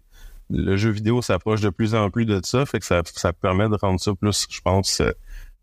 le 0.49 0.75
jeu 0.77 0.89
vidéo 0.89 1.21
s'approche 1.21 1.61
de 1.61 1.69
plus 1.69 1.93
en 1.95 2.09
plus 2.09 2.25
de 2.25 2.39
ça, 2.43 2.65
fait 2.65 2.79
que 2.79 2.85
ça, 2.85 3.01
ça 3.15 3.33
permet 3.33 3.69
de 3.69 3.75
rendre 3.79 3.99
ça 3.99 4.11
plus, 4.19 4.47
je 4.49 4.61
pense, 4.61 4.99
euh, 5.01 5.11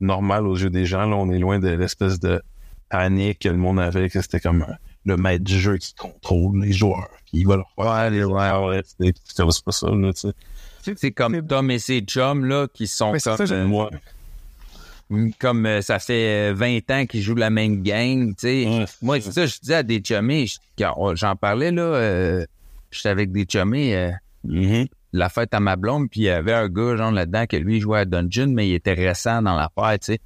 normal 0.01 0.47
aux 0.47 0.57
yeux 0.57 0.71
des 0.71 0.87
gens. 0.87 1.07
Là, 1.07 1.17
on 1.17 1.31
est 1.31 1.39
loin 1.39 1.59
de 1.59 1.69
l'espèce 1.69 2.21
de 2.21 2.41
panique 2.89 3.41
que 3.41 3.49
le 3.49 3.57
monde 3.57 3.81
avait, 3.81 4.09
que 4.11 4.21
c'était 4.21 4.41
comme 4.41 4.63
euh, 4.63 4.73
le 5.05 5.17
maître 5.17 5.45
du 5.45 5.59
jeu 5.59 5.77
qui 5.79 5.95
contrôle 5.95 6.63
les 6.65 6.73
joueurs, 6.73 7.09
puis 7.27 7.39
il 7.41 7.47
va 7.47 7.57
leur 7.57 7.71
faire 7.75 7.85
Ouais, 7.87 8.11
les- 8.11 8.25
ouais. 8.25 8.67
ouais, 8.67 8.83
c'est 9.25 9.65
pas 9.65 9.73
ça, 9.73 9.89
là, 9.91 10.13
tu 10.13 10.21
sais. 10.21 10.33
tu 10.33 10.91
sais, 10.91 10.95
c'est 10.97 11.11
comme 11.13 11.45
Tom 11.47 11.71
et 11.71 11.79
ses 11.79 12.01
chums, 12.01 12.45
là, 12.45 12.67
qui 12.73 12.87
sont 12.87 13.13
Mais 13.13 13.21
comme, 13.21 13.37
ça, 13.37 13.45
j'aime. 13.45 13.59
euh, 13.63 13.67
Moi, 13.67 13.91
comme 15.39 15.67
euh, 15.67 15.83
ça 15.83 15.99
fait 16.01 16.51
euh, 16.51 16.55
20 16.55 16.91
ans 16.91 17.07
qu'ils 17.07 17.23
jouent 17.23 17.37
la 17.37 17.51
même 17.51 17.83
gang, 17.83 18.31
tu 18.31 18.35
sais. 18.39 18.67
Ouais, 18.67 18.85
Moi, 19.03 19.21
c'est 19.21 19.33
ça, 19.33 19.47
je 19.47 19.59
disais 19.61 19.75
à 19.77 19.83
des 19.83 20.01
on- 20.97 21.15
j'en 21.15 21.37
parlais, 21.37 21.71
là, 21.71 21.83
euh, 21.83 22.45
j'étais 22.91 23.09
avec 23.09 23.31
des 23.33 23.47
chummies, 23.51 23.95
Mhm. 24.49 24.87
la 25.13 25.29
fête 25.29 25.55
à 25.55 25.61
ma 25.61 25.77
blonde, 25.77 26.09
puis 26.11 26.21
il 26.21 26.25
y 26.25 26.29
avait 26.31 26.53
un 26.53 26.69
gars, 26.69 26.97
genre, 26.97 27.11
là-dedans, 27.11 27.47
que 27.47 27.57
lui, 27.57 27.81
jouait 27.81 28.01
à 28.01 28.05
Dungeon, 28.05 28.49
mais 28.49 28.69
il 28.69 28.75
était 28.75 28.93
récent 28.93 29.41
dans 29.43 29.57
l'affaire, 29.57 29.99
tu 29.99 30.13
sais. 30.13 30.19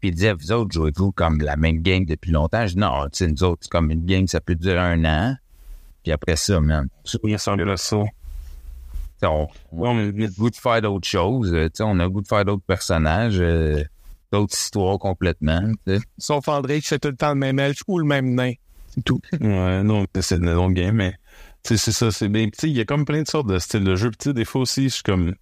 Puis 0.00 0.10
il 0.10 0.14
disait, 0.14 0.32
vous 0.32 0.52
autres, 0.52 0.70
jouez-vous 0.72 1.12
comme 1.12 1.40
la 1.40 1.56
même 1.56 1.82
game 1.82 2.04
depuis 2.04 2.30
longtemps? 2.30 2.66
Je 2.66 2.74
dis, 2.74 2.78
non, 2.78 3.04
tu 3.04 3.18
sais, 3.18 3.26
nous 3.28 3.42
autres, 3.42 3.58
c'est 3.62 3.70
comme 3.70 3.90
une 3.90 4.06
game, 4.06 4.26
ça 4.26 4.40
peut 4.40 4.54
durer 4.54 4.78
un 4.78 5.04
an. 5.04 5.36
Puis 6.02 6.12
après 6.12 6.36
ça, 6.36 6.60
man, 6.60 6.88
tu 7.04 7.18
il 7.24 7.34
ressemble 7.34 7.68
à 7.68 7.76
ça. 7.76 7.96
on, 9.24 9.48
on 9.72 9.98
a 9.98 10.02
le 10.04 10.28
goût 10.28 10.50
de 10.50 10.56
faire 10.56 10.80
d'autres 10.80 11.08
choses, 11.08 11.52
euh, 11.52 11.66
tu 11.66 11.78
sais, 11.78 11.82
on 11.82 11.98
a 11.98 12.04
le 12.04 12.10
goût 12.10 12.22
de 12.22 12.28
faire 12.28 12.44
d'autres 12.44 12.62
personnages, 12.64 13.38
euh, 13.40 13.82
d'autres 14.32 14.54
histoires 14.56 14.98
complètement. 14.98 15.72
Sauf 16.16 16.46
André 16.48 16.80
qui 16.80 16.86
fait 16.86 16.98
tout 16.98 17.08
le 17.08 17.16
temps 17.16 17.30
le 17.30 17.34
même 17.34 17.58
elfe 17.58 17.82
ou 17.88 17.98
le 17.98 18.04
même 18.04 18.34
nain. 18.34 18.52
C'est 18.94 19.02
tout. 19.02 19.20
Ouais, 19.40 19.82
non, 19.82 20.06
c'est 20.20 20.36
une 20.36 20.52
longue 20.52 20.74
game, 20.74 20.94
mais 20.94 21.14
c'est 21.64 21.92
ça, 21.92 22.10
c'est 22.10 22.28
bien. 22.28 22.48
Il 22.62 22.70
y 22.70 22.80
a 22.80 22.84
comme 22.84 23.04
plein 23.04 23.22
de 23.22 23.28
sortes 23.28 23.48
de 23.48 23.58
styles 23.58 23.84
de 23.84 23.96
jeu. 23.96 24.10
Puis 24.10 24.32
des 24.32 24.44
fois 24.44 24.62
aussi, 24.62 24.84
je 24.84 24.94
suis 24.94 25.02
comme. 25.02 25.34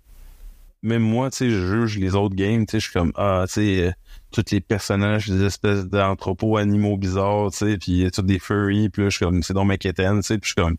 Même 0.82 1.02
moi, 1.02 1.30
tu 1.30 1.38
sais, 1.38 1.50
je 1.50 1.66
juge 1.66 1.98
les 1.98 2.14
autres 2.14 2.36
games, 2.36 2.64
tu 2.66 2.72
sais, 2.72 2.80
je 2.80 2.84
suis 2.84 2.92
comme, 2.92 3.12
ah, 3.16 3.44
tu 3.48 3.54
sais, 3.54 3.88
euh, 3.88 3.92
tous 4.30 4.44
les 4.52 4.60
personnages, 4.60 5.28
des 5.28 5.42
espèces 5.42 5.86
d'anthropos 5.86 6.58
animaux 6.58 6.96
bizarres, 6.96 7.50
tu 7.50 7.56
sais, 7.56 7.78
puis 7.78 8.04
euh, 8.04 8.10
tous 8.10 8.22
des 8.22 8.38
furries, 8.38 8.88
puis 8.90 9.02
là, 9.02 9.08
je 9.08 9.16
suis 9.16 9.24
comme, 9.24 9.42
c'est 9.42 9.54
dans 9.54 9.64
ma 9.64 9.78
quétaine, 9.78 10.20
tu 10.20 10.26
sais, 10.26 10.38
puis 10.38 10.50
je 10.50 10.52
suis 10.52 10.62
comme, 10.62 10.76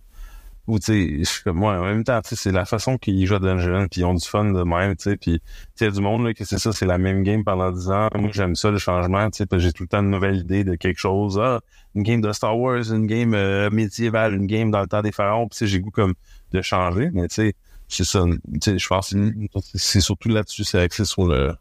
ou 0.68 0.80
tu 0.80 1.24
sais, 1.24 1.50
ouais, 1.50 1.54
en 1.54 1.84
même 1.84 2.04
temps, 2.04 2.20
c'est 2.24 2.52
la 2.52 2.66
façon 2.66 2.98
qu'ils 2.98 3.26
jouent 3.26 3.36
à 3.36 3.40
Dungeon, 3.40 3.88
puis 3.90 4.02
ils 4.02 4.06
ont 4.06 4.14
du 4.14 4.26
fun 4.26 4.52
de 4.52 4.64
même, 4.64 4.96
tu 4.98 5.04
sais, 5.04 5.18
puis 5.18 5.40
tu 5.40 5.86
sais, 5.86 5.92
du 5.92 6.02
monde, 6.02 6.26
là, 6.26 6.34
que 6.34 6.44
c'est 6.44 6.60
ça, 6.60 6.74
c'est 6.74 6.86
la 6.86 6.98
même 6.98 7.24
game 7.24 7.44
pendant 7.46 7.72
10 7.72 7.90
ans. 7.90 8.10
Moi, 8.16 8.32
j'aime 8.34 8.56
ça, 8.56 8.70
le 8.70 8.78
changement, 8.78 9.30
tu 9.30 9.44
sais, 9.50 9.60
j'ai 9.60 9.72
tout 9.72 9.84
le 9.84 9.88
temps 9.88 10.02
une 10.02 10.12
nouvelle 10.12 10.36
idée 10.36 10.66
de 10.66 10.76
quelque 10.76 11.00
chose. 11.00 11.40
Ah, 11.42 11.62
une 11.96 12.04
game 12.04 12.20
de 12.20 12.32
Star 12.34 12.60
Wars, 12.60 12.92
une 12.92 13.08
game 13.08 13.34
euh, 13.34 13.70
médiévale, 13.70 14.36
une 14.36 14.46
game 14.46 14.70
dans 14.70 14.82
le 14.82 14.88
temps 14.88 15.02
des 15.02 15.14
pharaons, 15.14 15.48
puis 15.48 15.68
j'ai 15.68 15.80
goût 15.80 15.92
comme 15.92 16.14
de 16.52 16.62
changer, 16.62 17.10
mais 17.14 17.30
tu 17.30 17.36
sais, 17.36 17.54
c'est 17.88 18.04
ça, 18.04 18.26
tu 18.26 18.60
sais, 18.62 18.78
je 18.78 18.88
pense 18.88 19.16
c'est 19.74 20.02
surtout 20.02 20.28
là-dessus, 20.28 20.66
c'est 20.66 20.80
axé 20.80 21.06
sur 21.06 21.26
le, 21.26 21.54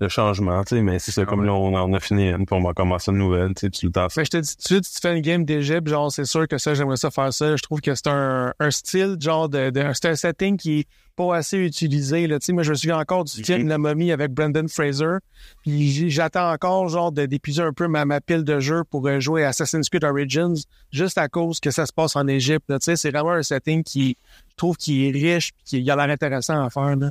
le 0.00 0.08
changement, 0.08 0.62
tu 0.64 0.76
sais, 0.76 0.82
mais 0.82 0.98
c'est 0.98 1.10
ça, 1.10 1.24
comme 1.24 1.44
là, 1.44 1.54
on, 1.54 1.74
en 1.74 1.92
a 1.94 2.00
fini 2.00 2.28
une, 2.28 2.44
puis 2.44 2.54
on 2.54 2.62
va 2.62 2.74
commencer 2.74 3.10
une 3.10 3.18
nouvelle, 3.18 3.54
tu 3.54 3.60
sais, 3.66 3.70
tout 3.70 3.86
le 3.86 3.92
temps, 3.92 4.08
Mais 4.16 4.24
je 4.26 4.30
te 4.30 4.36
dis 4.36 4.50
tout 4.56 4.62
de 4.62 4.66
suite, 4.66 4.84
si 4.84 4.94
tu 4.94 5.00
fais 5.00 5.16
une 5.16 5.22
game 5.22 5.44
d'Égypte, 5.44 5.88
genre, 5.88 6.12
c'est 6.12 6.26
sûr 6.26 6.46
que 6.46 6.58
ça, 6.58 6.74
j'aimerais 6.74 6.98
ça 6.98 7.10
faire 7.10 7.32
ça. 7.32 7.56
Je 7.56 7.62
trouve 7.62 7.80
que 7.80 7.94
c'est 7.94 8.08
un, 8.08 8.52
un 8.60 8.70
style, 8.70 9.16
genre, 9.18 9.48
de, 9.48 9.70
de- 9.70 9.90
c'est 9.94 10.08
un 10.08 10.14
setting 10.14 10.56
qui 10.58 10.80
est 10.80 10.86
pas 11.16 11.34
assez 11.34 11.56
utilisé, 11.56 12.26
là. 12.26 12.38
Tu 12.38 12.44
sais, 12.44 12.52
moi, 12.52 12.62
je 12.62 12.70
me 12.70 12.74
souviens 12.74 12.98
encore 12.98 13.24
du 13.24 13.42
film 13.42 13.68
La 13.68 13.78
momie 13.78 14.12
avec 14.12 14.32
Brendan 14.34 14.68
Fraser. 14.68 15.16
Puis 15.62 16.10
j'attends 16.10 16.52
encore, 16.52 16.88
genre, 16.88 17.10
de- 17.10 17.24
d'épuiser 17.24 17.62
un 17.62 17.72
peu 17.72 17.88
ma, 17.88 18.04
ma 18.04 18.20
pile 18.20 18.44
de 18.44 18.60
jeux 18.60 18.82
pour 18.90 19.06
euh, 19.08 19.18
jouer 19.18 19.44
à 19.44 19.48
Assassin's 19.48 19.88
Creed 19.88 20.04
Origins, 20.04 20.56
juste 20.92 21.16
à 21.16 21.28
cause 21.28 21.58
que 21.58 21.70
ça 21.70 21.86
se 21.86 21.92
passe 21.94 22.16
en 22.16 22.28
Égypte. 22.28 22.64
Tu 22.68 22.76
sais, 22.82 22.96
c'est 22.96 23.10
vraiment 23.10 23.30
un 23.32 23.42
setting 23.42 23.82
qui, 23.82 24.18
je 24.50 24.56
trouve, 24.56 24.76
qui 24.76 25.08
est 25.08 25.10
riche, 25.10 25.52
puis 25.52 25.82
qui 25.82 25.90
a 25.90 25.96
l'air 25.96 26.10
intéressant 26.10 26.62
à 26.62 26.68
faire, 26.68 26.96
là. 26.96 27.10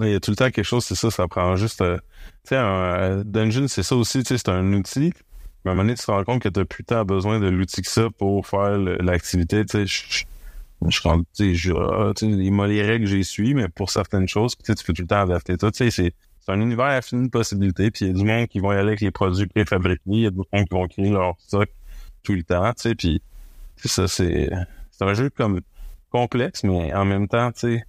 Il 0.00 0.08
y 0.10 0.14
a 0.14 0.20
tout 0.20 0.30
le 0.32 0.36
temps 0.36 0.50
quelque 0.50 0.64
chose, 0.64 0.84
c'est 0.84 0.96
ça, 0.96 1.10
ça 1.10 1.28
prend 1.28 1.54
juste... 1.56 1.80
euh, 1.80 1.98
tu 2.42 2.48
sais, 2.50 2.56
un 2.56 3.20
euh, 3.20 3.24
dungeon, 3.24 3.68
c'est 3.68 3.82
ça 3.84 3.94
aussi, 3.96 4.20
tu 4.24 4.28
sais, 4.28 4.38
c'est 4.38 4.48
un 4.48 4.72
outil. 4.72 5.12
Mais 5.64 5.70
à 5.70 5.72
un 5.72 5.74
moment 5.76 5.84
donné, 5.84 5.94
tu 5.94 6.04
te 6.04 6.10
rends 6.10 6.24
compte 6.24 6.42
que 6.42 6.48
tu 6.48 6.64
plus 6.64 6.84
tant 6.84 7.04
besoin 7.04 7.38
de 7.40 7.46
l'outil 7.48 7.82
que 7.82 7.88
ça 7.88 8.08
pour 8.18 8.46
faire 8.46 8.76
l'activité, 8.78 9.64
tu 9.64 9.86
sais. 9.86 10.24
Je, 10.88 11.00
rends- 11.02 11.20
tu 11.20 11.26
sais, 11.34 11.54
je- 11.54 11.72
ah, 11.72 12.12
les, 12.22 12.50
moi, 12.50 12.66
les 12.68 12.82
règles, 12.82 13.06
j'y 13.06 13.24
suis, 13.24 13.54
mais 13.54 13.68
pour 13.68 13.90
certaines 13.90 14.28
choses, 14.28 14.56
tu 14.56 14.74
peux 14.84 14.92
tout 14.92 15.02
le 15.02 15.08
temps 15.08 15.22
adapter 15.22 15.56
ça. 15.60 15.70
Tu 15.72 15.78
sais, 15.78 15.90
c'est 15.90 16.14
c'est 16.40 16.52
un 16.52 16.60
univers 16.60 16.86
infini 16.86 17.24
de 17.24 17.30
possibilités, 17.30 17.90
puis 17.90 18.04
il 18.04 18.08
y 18.08 18.10
a 18.10 18.14
du 18.14 18.24
monde 18.24 18.48
qui 18.48 18.60
vont 18.60 18.70
y 18.72 18.76
aller 18.76 18.88
avec 18.88 19.00
les 19.00 19.10
produits 19.10 19.46
préfabriqués, 19.46 20.02
il 20.06 20.20
y 20.20 20.26
a 20.26 20.30
du 20.30 20.36
monde 20.38 20.66
qui 20.68 20.74
vont 20.74 20.86
créer 20.88 21.08
leur 21.08 21.36
stock 21.40 21.70
tout 22.22 22.34
le 22.34 22.42
temps, 22.42 22.72
tu 22.74 22.82
sais, 22.90 22.94
puis 22.94 23.22
ça, 23.84 24.08
c'est 24.08 24.50
c'est 24.90 25.04
un 25.04 25.14
jeu 25.14 25.30
comme 25.30 25.60
complexe, 26.10 26.64
mais 26.64 26.92
en 26.94 27.04
même 27.04 27.28
temps, 27.28 27.52
tu 27.52 27.60
sais, 27.60 27.84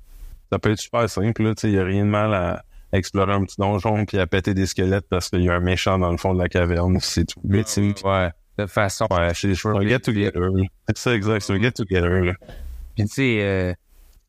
ça 0.51 0.59
peut 0.59 0.71
être 0.71 0.79
super 0.79 1.09
simple, 1.09 1.43
là, 1.43 1.55
tu 1.55 1.61
sais, 1.61 1.69
il 1.69 1.75
y 1.75 1.79
a 1.79 1.83
rien 1.83 2.05
de 2.05 2.09
mal 2.09 2.33
à, 2.33 2.63
explorer 2.91 3.33
un 3.33 3.43
petit 3.43 3.57
donjon 3.57 4.05
puis 4.05 4.17
à 4.19 4.27
péter 4.27 4.53
des 4.53 4.65
squelettes 4.65 5.07
parce 5.09 5.29
qu'il 5.29 5.41
y 5.41 5.49
a 5.49 5.53
un 5.55 5.59
méchant 5.59 5.99
dans 5.99 6.11
le 6.11 6.17
fond 6.17 6.33
de 6.33 6.39
la 6.39 6.47
caverne, 6.47 6.97
c'est 7.01 7.25
tout. 7.25 7.39
Mais 7.43 7.63
c'est 7.65 7.81
Ouais, 8.05 8.29
de 8.57 8.65
façon... 8.67 9.07
ouais, 9.11 9.31
c'est 9.33 9.53
c'est 9.53 9.67
un 9.67 9.81
get 9.81 9.99
together. 9.99 10.49
C'est 10.87 10.97
ça 10.97 11.15
exact, 11.15 11.41
c'est 11.41 11.53
un 11.53 11.61
get 11.61 11.71
together. 11.71 12.23
Là. 12.23 12.33
Puis 12.95 13.05
tu 13.05 13.13
sais, 13.13 13.39
euh, 13.41 13.73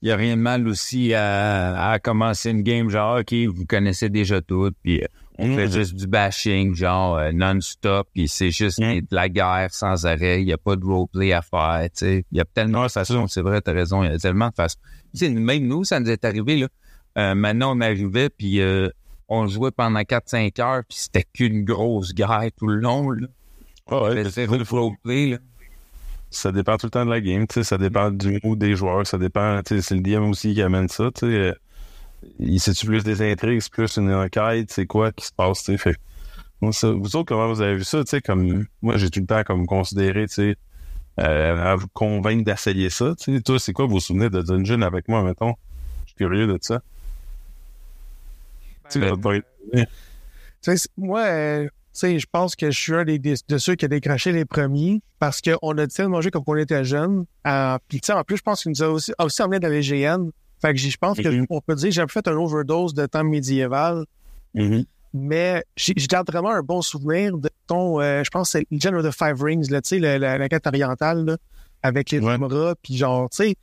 il 0.03 0.09
y 0.09 0.13
a 0.13 0.17
rien 0.17 0.37
de 0.37 0.43
mal 0.43 0.67
aussi 0.69 1.15
à, 1.15 1.91
à 1.91 1.99
commencer 1.99 2.51
une 2.51 2.63
game 2.63 2.91
genre, 2.91 3.21
OK, 3.21 3.33
vous 3.33 3.67
connaissez 3.67 4.09
déjà 4.09 4.41
tout, 4.41 4.71
puis 4.83 5.03
euh, 5.03 5.07
on 5.39 5.55
fait 5.57 5.71
juste 5.71 5.95
du 5.95 6.07
bashing, 6.07 6.75
genre 6.75 7.17
euh, 7.19 7.33
non-stop, 7.33 8.09
puis 8.15 8.29
c'est 8.29 8.51
juste 8.51 8.79
Mm. 8.81 9.01
de 9.01 9.07
la 9.11 9.29
guerre 9.29 9.69
sans 9.73 10.07
arrêt, 10.07 10.43
il 10.43 10.49
y 10.49 10.53
a 10.53 10.59
pas 10.59 10.77
de 10.77 10.85
roleplay 10.85 11.33
à 11.33 11.43
faire, 11.43 11.83
tu 11.85 11.91
sais. 11.95 12.25
Il 12.33 12.39
y 12.39 12.41
a 12.41 12.45
tellement 12.45 12.85
de 12.85 12.91
façons, 12.91 13.27
c'est 13.29 13.43
vrai, 13.43 13.61
t'as 13.61 13.73
raison, 13.73 14.03
il 14.05 14.11
y 14.11 14.15
a 14.15 14.19
tellement 14.19 14.49
de 14.49 14.55
façons. 14.55 14.79
Même 15.21 15.67
nous, 15.67 15.85
ça 15.85 16.01
nous 16.01 16.11
est 16.11 16.25
arrivé, 16.25 16.57
là. 16.57 16.69
Euh, 17.19 17.35
maintenant, 17.35 17.77
on 17.77 17.81
arrivait, 17.81 18.29
puis 18.29 18.61
euh, 18.61 18.89
on 19.29 19.47
jouait 19.47 19.71
pendant 19.71 20.01
4-5 20.05 20.61
heures, 20.61 20.83
puis 20.89 20.99
c'était 20.99 21.25
qu'une 21.33 21.65
grosse 21.65 22.13
guerre 22.15 22.49
tout 22.57 22.67
le 22.67 22.77
long, 22.77 23.11
là. 23.11 23.27
Ah 23.91 24.03
ouais, 24.03 24.25
c'est- 24.25 24.31
zéro 24.47 24.57
roleplay, 24.69 25.31
là. 25.31 25.39
ça 26.31 26.53
dépend 26.53 26.77
tout 26.77 26.87
le 26.87 26.91
temps 26.91 27.07
de 27.07 27.11
la 27.11 27.21
game, 27.21 27.47
tu 27.47 27.55
sais, 27.55 27.65
ça 27.65 27.79
dépend 27.79 28.11
du 28.11 28.39
mood 28.43 28.59
des 28.59 28.75
joueurs, 28.77 29.07
ça 29.07 29.17
dépend, 29.17 29.63
tu 29.63 29.77
sais, 29.77 29.83
c'est 29.83 29.95
le 29.95 30.01
DM 30.03 30.25
aussi 30.29 30.53
qui 30.55 30.61
amène 30.63 30.89
ça, 30.89 31.11
tu 31.15 31.27
sais. 31.31 31.55
Il 32.39 32.61
c'est-tu 32.61 32.87
plus 32.87 33.03
des 33.05 33.23
intrigues, 33.33 33.61
c'est 33.61 33.73
plus 33.73 33.97
une 33.97 34.13
enquête, 34.13 34.71
c'est 34.71 34.87
quoi 34.87 35.13
qui 35.13 35.27
se 35.27 35.33
passe, 35.33 35.65
tu 35.65 35.77
sais. 35.79 35.95
Moi, 36.61 36.73
ça, 36.73 36.91
vous 36.91 37.17
autres, 37.17 37.27
comment 37.29 37.49
vous 37.49 37.61
avez 37.61 37.77
vu 37.77 37.85
ça, 37.85 38.03
tu 38.05 38.11
sais, 38.11 38.21
comme, 38.21 38.65
moi, 38.83 38.97
j'ai 38.97 39.11
tout 39.11 39.21
le 39.21 39.27
temps 39.27 39.43
comme 39.45 39.67
considéré, 39.67 40.27
tu 40.27 40.35
sais, 40.35 40.57
euh, 41.21 41.73
à 41.73 41.77
vous 41.77 41.89
convaincre 41.89 42.45
d'essayer 42.45 42.91
ça, 42.91 43.15
tu 43.19 43.35
sais. 43.37 43.41
Toi, 43.43 43.59
c'est 43.59 43.73
quoi 43.73 43.87
vos 43.87 44.01
souvenirs 44.01 44.31
de 44.31 44.43
Dungeon 44.43 44.83
avec 44.83 45.09
moi, 45.09 45.23
mettons? 45.23 45.55
Je 46.05 46.11
suis 46.11 46.17
curieux 46.17 46.47
de 46.47 46.59
ça. 46.61 46.81
Ben, 48.91 49.43
sais, 50.63 50.77
c'est- 50.77 50.91
moi, 50.97 51.25
euh, 51.25 51.65
tu 51.65 51.71
sais, 51.93 52.19
je 52.19 52.27
pense 52.31 52.55
que 52.57 52.71
je 52.71 52.79
suis 52.81 52.95
un 52.95 53.05
des, 53.05 53.19
des- 53.19 53.35
de 53.49 53.59
ceux 53.59 53.75
qui 53.75 53.85
a 53.85 53.89
décroché 53.89 54.33
les 54.33 54.45
premiers 54.45 55.01
parce 55.19 55.41
qu'on 55.41 55.77
a 55.79 55.87
tellement 55.87 56.21
joué 56.21 56.31
quand 56.31 56.43
on 56.47 56.57
était 56.57 56.85
jeune. 56.85 57.25
Euh, 57.47 57.79
Puis, 57.89 58.01
tu 58.01 58.07
sais, 58.07 58.13
en 58.13 58.23
plus, 58.25 58.37
je 58.37 58.43
pense 58.43 58.63
qu'il 58.63 58.71
nous 58.71 58.83
a 58.83 58.89
aussi, 58.89 59.13
aussi 59.19 59.43
emmené 59.43 59.61
dans 59.61 59.69
les 59.69 59.83
GN. 59.83 60.31
Fait 60.61 60.73
que 60.73 60.79
je 60.79 60.97
pense 60.97 61.19
qu'on 61.19 61.61
peut 61.61 61.75
dire 61.75 61.89
que 61.89 61.95
j'ai 61.95 62.05
fait 62.09 62.27
un 62.29 62.37
overdose 62.37 62.95
de 62.95 63.07
temps 63.07 63.25
médiéval, 63.25 64.05
Mhm. 64.55 64.85
mais 65.13 65.63
j'ai 65.77 65.93
j'ai 65.97 66.07
garde 66.07 66.29
vraiment 66.31 66.51
un 66.51 66.63
bon 66.63 66.81
souvenir 66.83 67.37
de 67.37 67.51
ton, 67.67 68.01
euh, 68.01 68.23
je 68.25 68.31
pense, 68.31 68.53
que 68.53 68.59
c'est 68.61 68.67
Legend 68.71 68.95
of 68.97 69.05
the 69.07 69.17
Five 69.17 69.43
Rings, 69.43 69.71
là, 69.71 69.83
tu 69.83 69.89
sais, 69.91 69.99
la, 69.99 70.19
la, 70.19 70.39
la 70.39 70.49
quête 70.49 70.67
orientale, 70.67 71.25
là, 71.25 71.37
avec 71.83 72.11
les 72.11 72.21
Ouais. 72.21 72.37
Puis 72.83 72.97
genre, 72.97 73.29
tu 73.31 73.37
sais, 73.37 73.55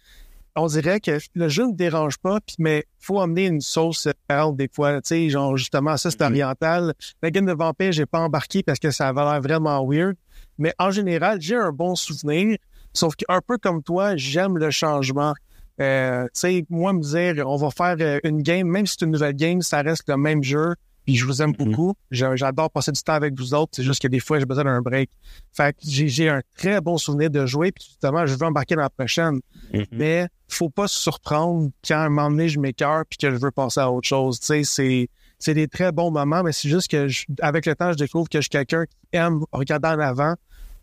on 0.56 0.68
dirait 0.68 1.00
que 1.00 1.18
le 1.34 1.48
jeu 1.50 1.66
ne 1.66 1.74
dérange 1.74 2.18
pas, 2.20 2.40
puis 2.46 2.56
mais 2.60 2.86
faut 3.00 3.20
amener 3.20 3.48
une 3.48 3.60
sauce 3.62 4.08
perle 4.28 4.56
des 4.56 4.70
fois, 4.72 5.02
tu 5.02 5.08
sais, 5.08 5.30
genre 5.30 5.58
justement 5.58 5.98
ça 5.98 6.12
c'est 6.12 6.22
Mhm. 6.22 6.28
oriental. 6.28 6.94
La 7.24 7.32
game 7.32 7.48
de 7.48 7.54
vampire, 7.54 7.92
j'ai 7.92 8.06
pas 8.06 8.20
embarqué 8.20 8.62
parce 8.62 8.78
que 8.78 8.92
ça 8.92 9.08
avait 9.08 9.22
l'air 9.24 9.42
vraiment 9.42 9.84
weird, 9.84 10.16
mais 10.60 10.72
en 10.78 10.92
général, 10.92 11.42
j'ai 11.42 11.56
un 11.56 11.72
bon 11.72 11.96
souvenir, 11.96 12.56
sauf 12.94 13.16
qu'un 13.16 13.42
peu 13.42 13.58
comme 13.58 13.82
toi, 13.82 14.16
j'aime 14.16 14.60
le 14.60 14.70
changement. 14.70 15.34
Euh, 15.82 16.26
tu 16.26 16.30
sais, 16.34 16.66
moi, 16.70 16.94
me 16.94 17.02
dire, 17.02 17.48
on 17.48 17.56
va 17.58 17.70
faire 17.72 17.96
euh, 18.00 18.20
une 18.24 18.42
game, 18.42 18.68
même 18.68 18.86
si 18.86 18.96
c'est 19.00 19.06
une 19.06 19.12
nouvelle 19.12 19.36
game, 19.36 19.62
ça 19.62 19.82
reste 19.82 20.04
le 20.08 20.18
même 20.18 20.44
jeu. 20.44 20.76
Puis 21.06 21.18
je 21.18 21.26
vous 21.26 21.42
aime 21.42 21.50
Mhm. 21.60 21.66
beaucoup. 21.72 21.94
J'a- 22.12 22.36
J'adore 22.38 22.72
passer 22.72 22.92
du 22.94 23.02
temps 23.02 23.14
avec 23.14 23.38
vous 23.38 23.54
autres. 23.54 23.72
C'est 23.76 23.84
juste 23.84 24.02
que 24.02 24.08
des 24.08 24.22
fois, 24.22 24.40
j'ai 24.40 24.46
besoin 24.46 24.64
d'un 24.64 24.82
break. 24.82 25.10
Fait 25.52 25.74
que 25.74 25.80
j'ai 25.84 26.30
un 26.30 26.42
très 26.56 26.80
bon 26.80 26.98
souvenir 26.98 27.30
de 27.30 27.46
jouer. 27.46 27.74
Puis 27.74 27.84
justement, 27.90 28.26
je 28.26 28.36
veux 28.36 28.46
embarquer 28.46 28.76
dans 28.76 28.84
la 28.84 28.90
prochaine. 28.90 29.42
Mhm. 29.74 29.86
Mais 29.92 30.28
faut 30.48 30.70
pas 30.70 30.88
se 30.88 30.98
surprendre 30.98 31.72
quand 31.86 31.96
à 31.96 32.06
un 32.06 32.10
moment 32.10 32.30
donné, 32.30 32.48
je 32.48 32.58
m'écœure 32.60 33.04
puis 33.10 33.18
que 33.18 33.30
je 33.32 33.36
veux 33.36 33.52
passer 33.52 33.82
à 33.82 33.92
autre 33.92 34.08
chose. 34.08 34.40
Tu 34.40 34.46
sais, 34.46 34.64
c'est 34.64 35.10
c'est 35.40 35.54
des 35.56 35.68
très 35.68 35.92
bons 35.92 36.10
moments, 36.10 36.42
mais 36.42 36.54
c'est 36.54 36.70
juste 36.70 36.90
que 36.90 37.10
je- 37.10 37.26
avec 37.42 37.66
le 37.66 37.76
temps, 37.76 37.92
je 37.92 37.98
découvre 37.98 38.30
que 38.30 38.38
je 38.38 38.44
suis 38.44 38.50
quelqu'un 38.50 38.86
qui 38.86 38.96
aime 39.12 39.42
regarder 39.52 39.90
en 39.90 40.00
avant. 40.00 40.36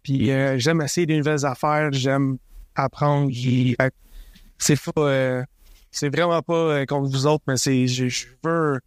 Puis 0.02 0.30
euh, 0.30 0.58
j'aime 0.58 0.82
essayer 0.82 1.06
des 1.06 1.16
nouvelles 1.16 1.46
affaires, 1.46 1.88
j'aime 1.92 2.36
apprendre. 2.74 3.30
Fait 3.32 3.94
C'est 4.60 4.78
pas, 4.80 5.00
euh, 5.00 5.42
c'est 5.90 6.14
vraiment 6.14 6.42
pas 6.42 6.54
euh, 6.54 6.84
contre 6.86 7.10
vous 7.10 7.26
autres, 7.26 7.42
mais 7.48 7.56
c'est, 7.56 7.86
je, 7.86 8.26
veux, 8.44 8.78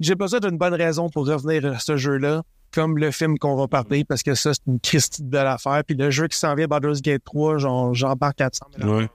j'ai 0.00 0.14
besoin 0.14 0.40
d'une 0.40 0.56
bonne 0.56 0.74
raison 0.74 1.10
pour 1.10 1.26
revenir 1.26 1.66
à 1.74 1.78
ce 1.78 1.96
jeu-là, 1.96 2.42
comme 2.72 2.96
le 2.96 3.10
film 3.10 3.38
qu'on 3.38 3.56
va 3.56 3.68
parler, 3.68 4.04
parce 4.04 4.22
que 4.22 4.34
ça 4.34 4.54
c'est 4.54 4.62
une 4.66 4.80
Christie 4.80 5.22
de 5.22 5.28
belle 5.28 5.48
affaire. 5.48 5.82
Puis 5.84 5.96
le 5.96 6.10
jeu 6.10 6.28
qui 6.28 6.38
s'en 6.38 6.54
vient, 6.54 6.66
Baldur's 6.66 7.02
Gate 7.02 7.24
3, 7.24 7.58
genre, 7.58 7.92
j'embarque 7.94 8.36
400 8.36 8.66
000 8.78 8.90
Ouais. 8.96 9.08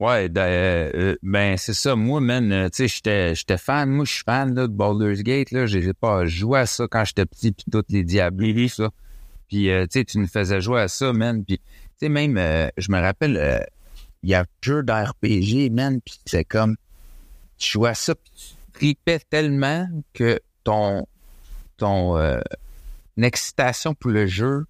Ouais, 0.00 0.30
euh, 0.36 0.90
euh, 0.94 1.16
ben 1.24 1.56
c'est 1.56 1.74
ça. 1.74 1.96
Moi, 1.96 2.20
man, 2.20 2.70
tu 2.72 2.88
sais, 2.88 3.34
j'étais, 3.34 3.58
fan. 3.58 3.90
Moi, 3.90 4.04
je 4.04 4.12
suis 4.12 4.22
fan 4.22 4.54
là, 4.54 4.68
de 4.68 4.72
Baldur's 4.72 5.22
Gate. 5.22 5.50
Là, 5.50 5.66
j'ai 5.66 5.92
pas 5.92 6.24
joué 6.24 6.60
à 6.60 6.66
ça 6.66 6.86
quand 6.88 7.04
j'étais 7.04 7.26
petit, 7.26 7.50
puis 7.50 7.64
toutes 7.70 7.90
les 7.90 8.04
Diablos, 8.04 8.52
tout 8.52 8.68
ça. 8.68 8.90
Puis, 9.48 9.70
euh, 9.70 9.86
tu 9.86 9.98
sais, 9.98 10.04
tu 10.04 10.18
nous 10.18 10.28
faisais 10.28 10.60
jouer 10.60 10.82
à 10.82 10.88
ça, 10.88 11.12
man. 11.12 11.44
Puis, 11.44 11.60
tu 11.98 12.06
sais, 12.06 12.08
même, 12.08 12.36
euh, 12.38 12.68
je 12.76 12.90
me 12.90 13.00
rappelle, 13.00 13.36
euh, 13.36 13.58
il 14.22 14.30
y 14.30 14.34
a 14.34 14.40
un 14.40 14.44
jeu 14.62 14.82
d'RPG, 14.82 15.70
man. 15.70 16.00
Puis 16.04 16.18
c'est 16.26 16.44
comme, 16.44 16.76
tu 17.58 17.70
jouais 17.72 17.90
à 17.90 17.94
ça, 17.94 18.14
puis 18.14 18.32
tu 18.36 18.54
tripais 18.72 19.20
tellement 19.30 19.88
que 20.12 20.40
ton, 20.64 21.06
ton 21.76 22.16
euh, 22.16 22.40
excitation 23.20 23.94
pour 23.94 24.10
le 24.10 24.26
jeu, 24.26 24.66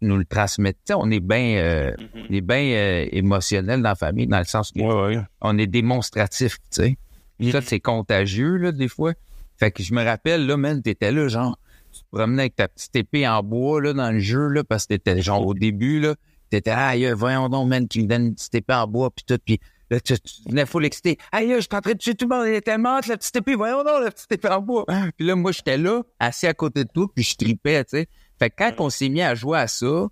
tu 0.00 0.06
nous 0.08 0.16
le 0.16 0.24
transmettais. 0.24 0.78
Tu 0.86 0.92
sais, 0.92 0.98
on 0.98 1.10
est 1.10 1.20
bien, 1.20 1.56
euh, 1.58 1.92
euh, 2.30 3.08
émotionnel 3.12 3.82
dans 3.82 3.90
la 3.90 3.94
famille, 3.94 4.26
dans 4.26 4.38
le 4.38 4.44
sens 4.44 4.72
que 4.72 4.80
Ouais, 4.80 5.16
ouais. 5.16 5.22
on 5.40 5.58
est 5.58 5.66
démonstratif, 5.66 6.58
tu 6.70 6.96
sais. 7.40 7.50
Ça, 7.52 7.60
c'est 7.62 7.80
contagieux, 7.80 8.56
là, 8.56 8.72
des 8.72 8.88
fois. 8.88 9.12
Fait 9.56 9.70
que 9.70 9.82
je 9.82 9.94
me 9.94 10.04
rappelle, 10.04 10.46
là, 10.46 10.56
man, 10.56 10.82
t'étais 10.82 11.12
là, 11.12 11.28
genre, 11.28 11.58
tu 11.92 12.00
te 12.00 12.06
promenais 12.10 12.42
avec 12.42 12.56
ta 12.56 12.68
petite 12.68 12.94
épée 12.96 13.26
en 13.28 13.42
bois, 13.42 13.80
là, 13.80 13.92
dans 13.92 14.10
le 14.10 14.18
jeu, 14.18 14.48
là, 14.48 14.64
parce 14.64 14.84
que 14.84 14.94
t'étais, 14.94 15.22
genre, 15.22 15.46
au 15.46 15.54
début, 15.54 16.00
là, 16.00 16.14
t'étais, 16.48 16.70
aïe, 16.70 17.10
voyons 17.16 17.48
donc, 17.48 17.68
man, 17.68 17.86
qui 17.88 18.02
me 18.02 18.06
donne 18.08 18.26
une 18.26 18.34
petite 18.34 18.54
épée 18.54 18.74
en 18.74 18.86
bois, 18.86 19.10
puis 19.10 19.24
tout, 19.26 19.38
puis 19.44 19.60
là, 19.90 20.00
tu, 20.00 20.18
tu 20.18 20.32
venais 20.48 20.66
full 20.66 20.84
excité. 20.84 21.18
Aïe, 21.32 21.52
je 21.54 21.60
suis 21.60 21.68
en 21.72 21.80
train 21.80 21.92
de 21.92 21.98
tuer 21.98 22.14
tout 22.14 22.28
le 22.28 22.36
monde, 22.36 22.46
est 22.46 22.60
tellement 22.60 22.96
hâte, 22.96 23.06
la 23.06 23.16
petite 23.16 23.36
épée, 23.36 23.54
voyons 23.54 23.84
donc, 23.84 24.02
la 24.04 24.10
petite 24.10 24.30
épée 24.32 24.48
en 24.48 24.60
bois. 24.60 24.84
Puis 25.16 25.26
là, 25.26 25.34
moi, 25.36 25.52
j'étais 25.52 25.78
là, 25.78 26.02
assis 26.18 26.46
à 26.46 26.54
côté 26.54 26.84
de 26.84 26.90
toi, 26.92 27.06
puis 27.14 27.24
je 27.24 27.36
tripais, 27.36 27.84
tu 27.84 27.90
sais. 27.90 28.08
Fait 28.38 28.50
que 28.50 28.54
quand 28.58 28.72
on 28.78 28.90
s'est 28.90 29.08
mis 29.08 29.22
à 29.22 29.34
jouer 29.34 29.58
à 29.58 29.66
ça, 29.66 30.06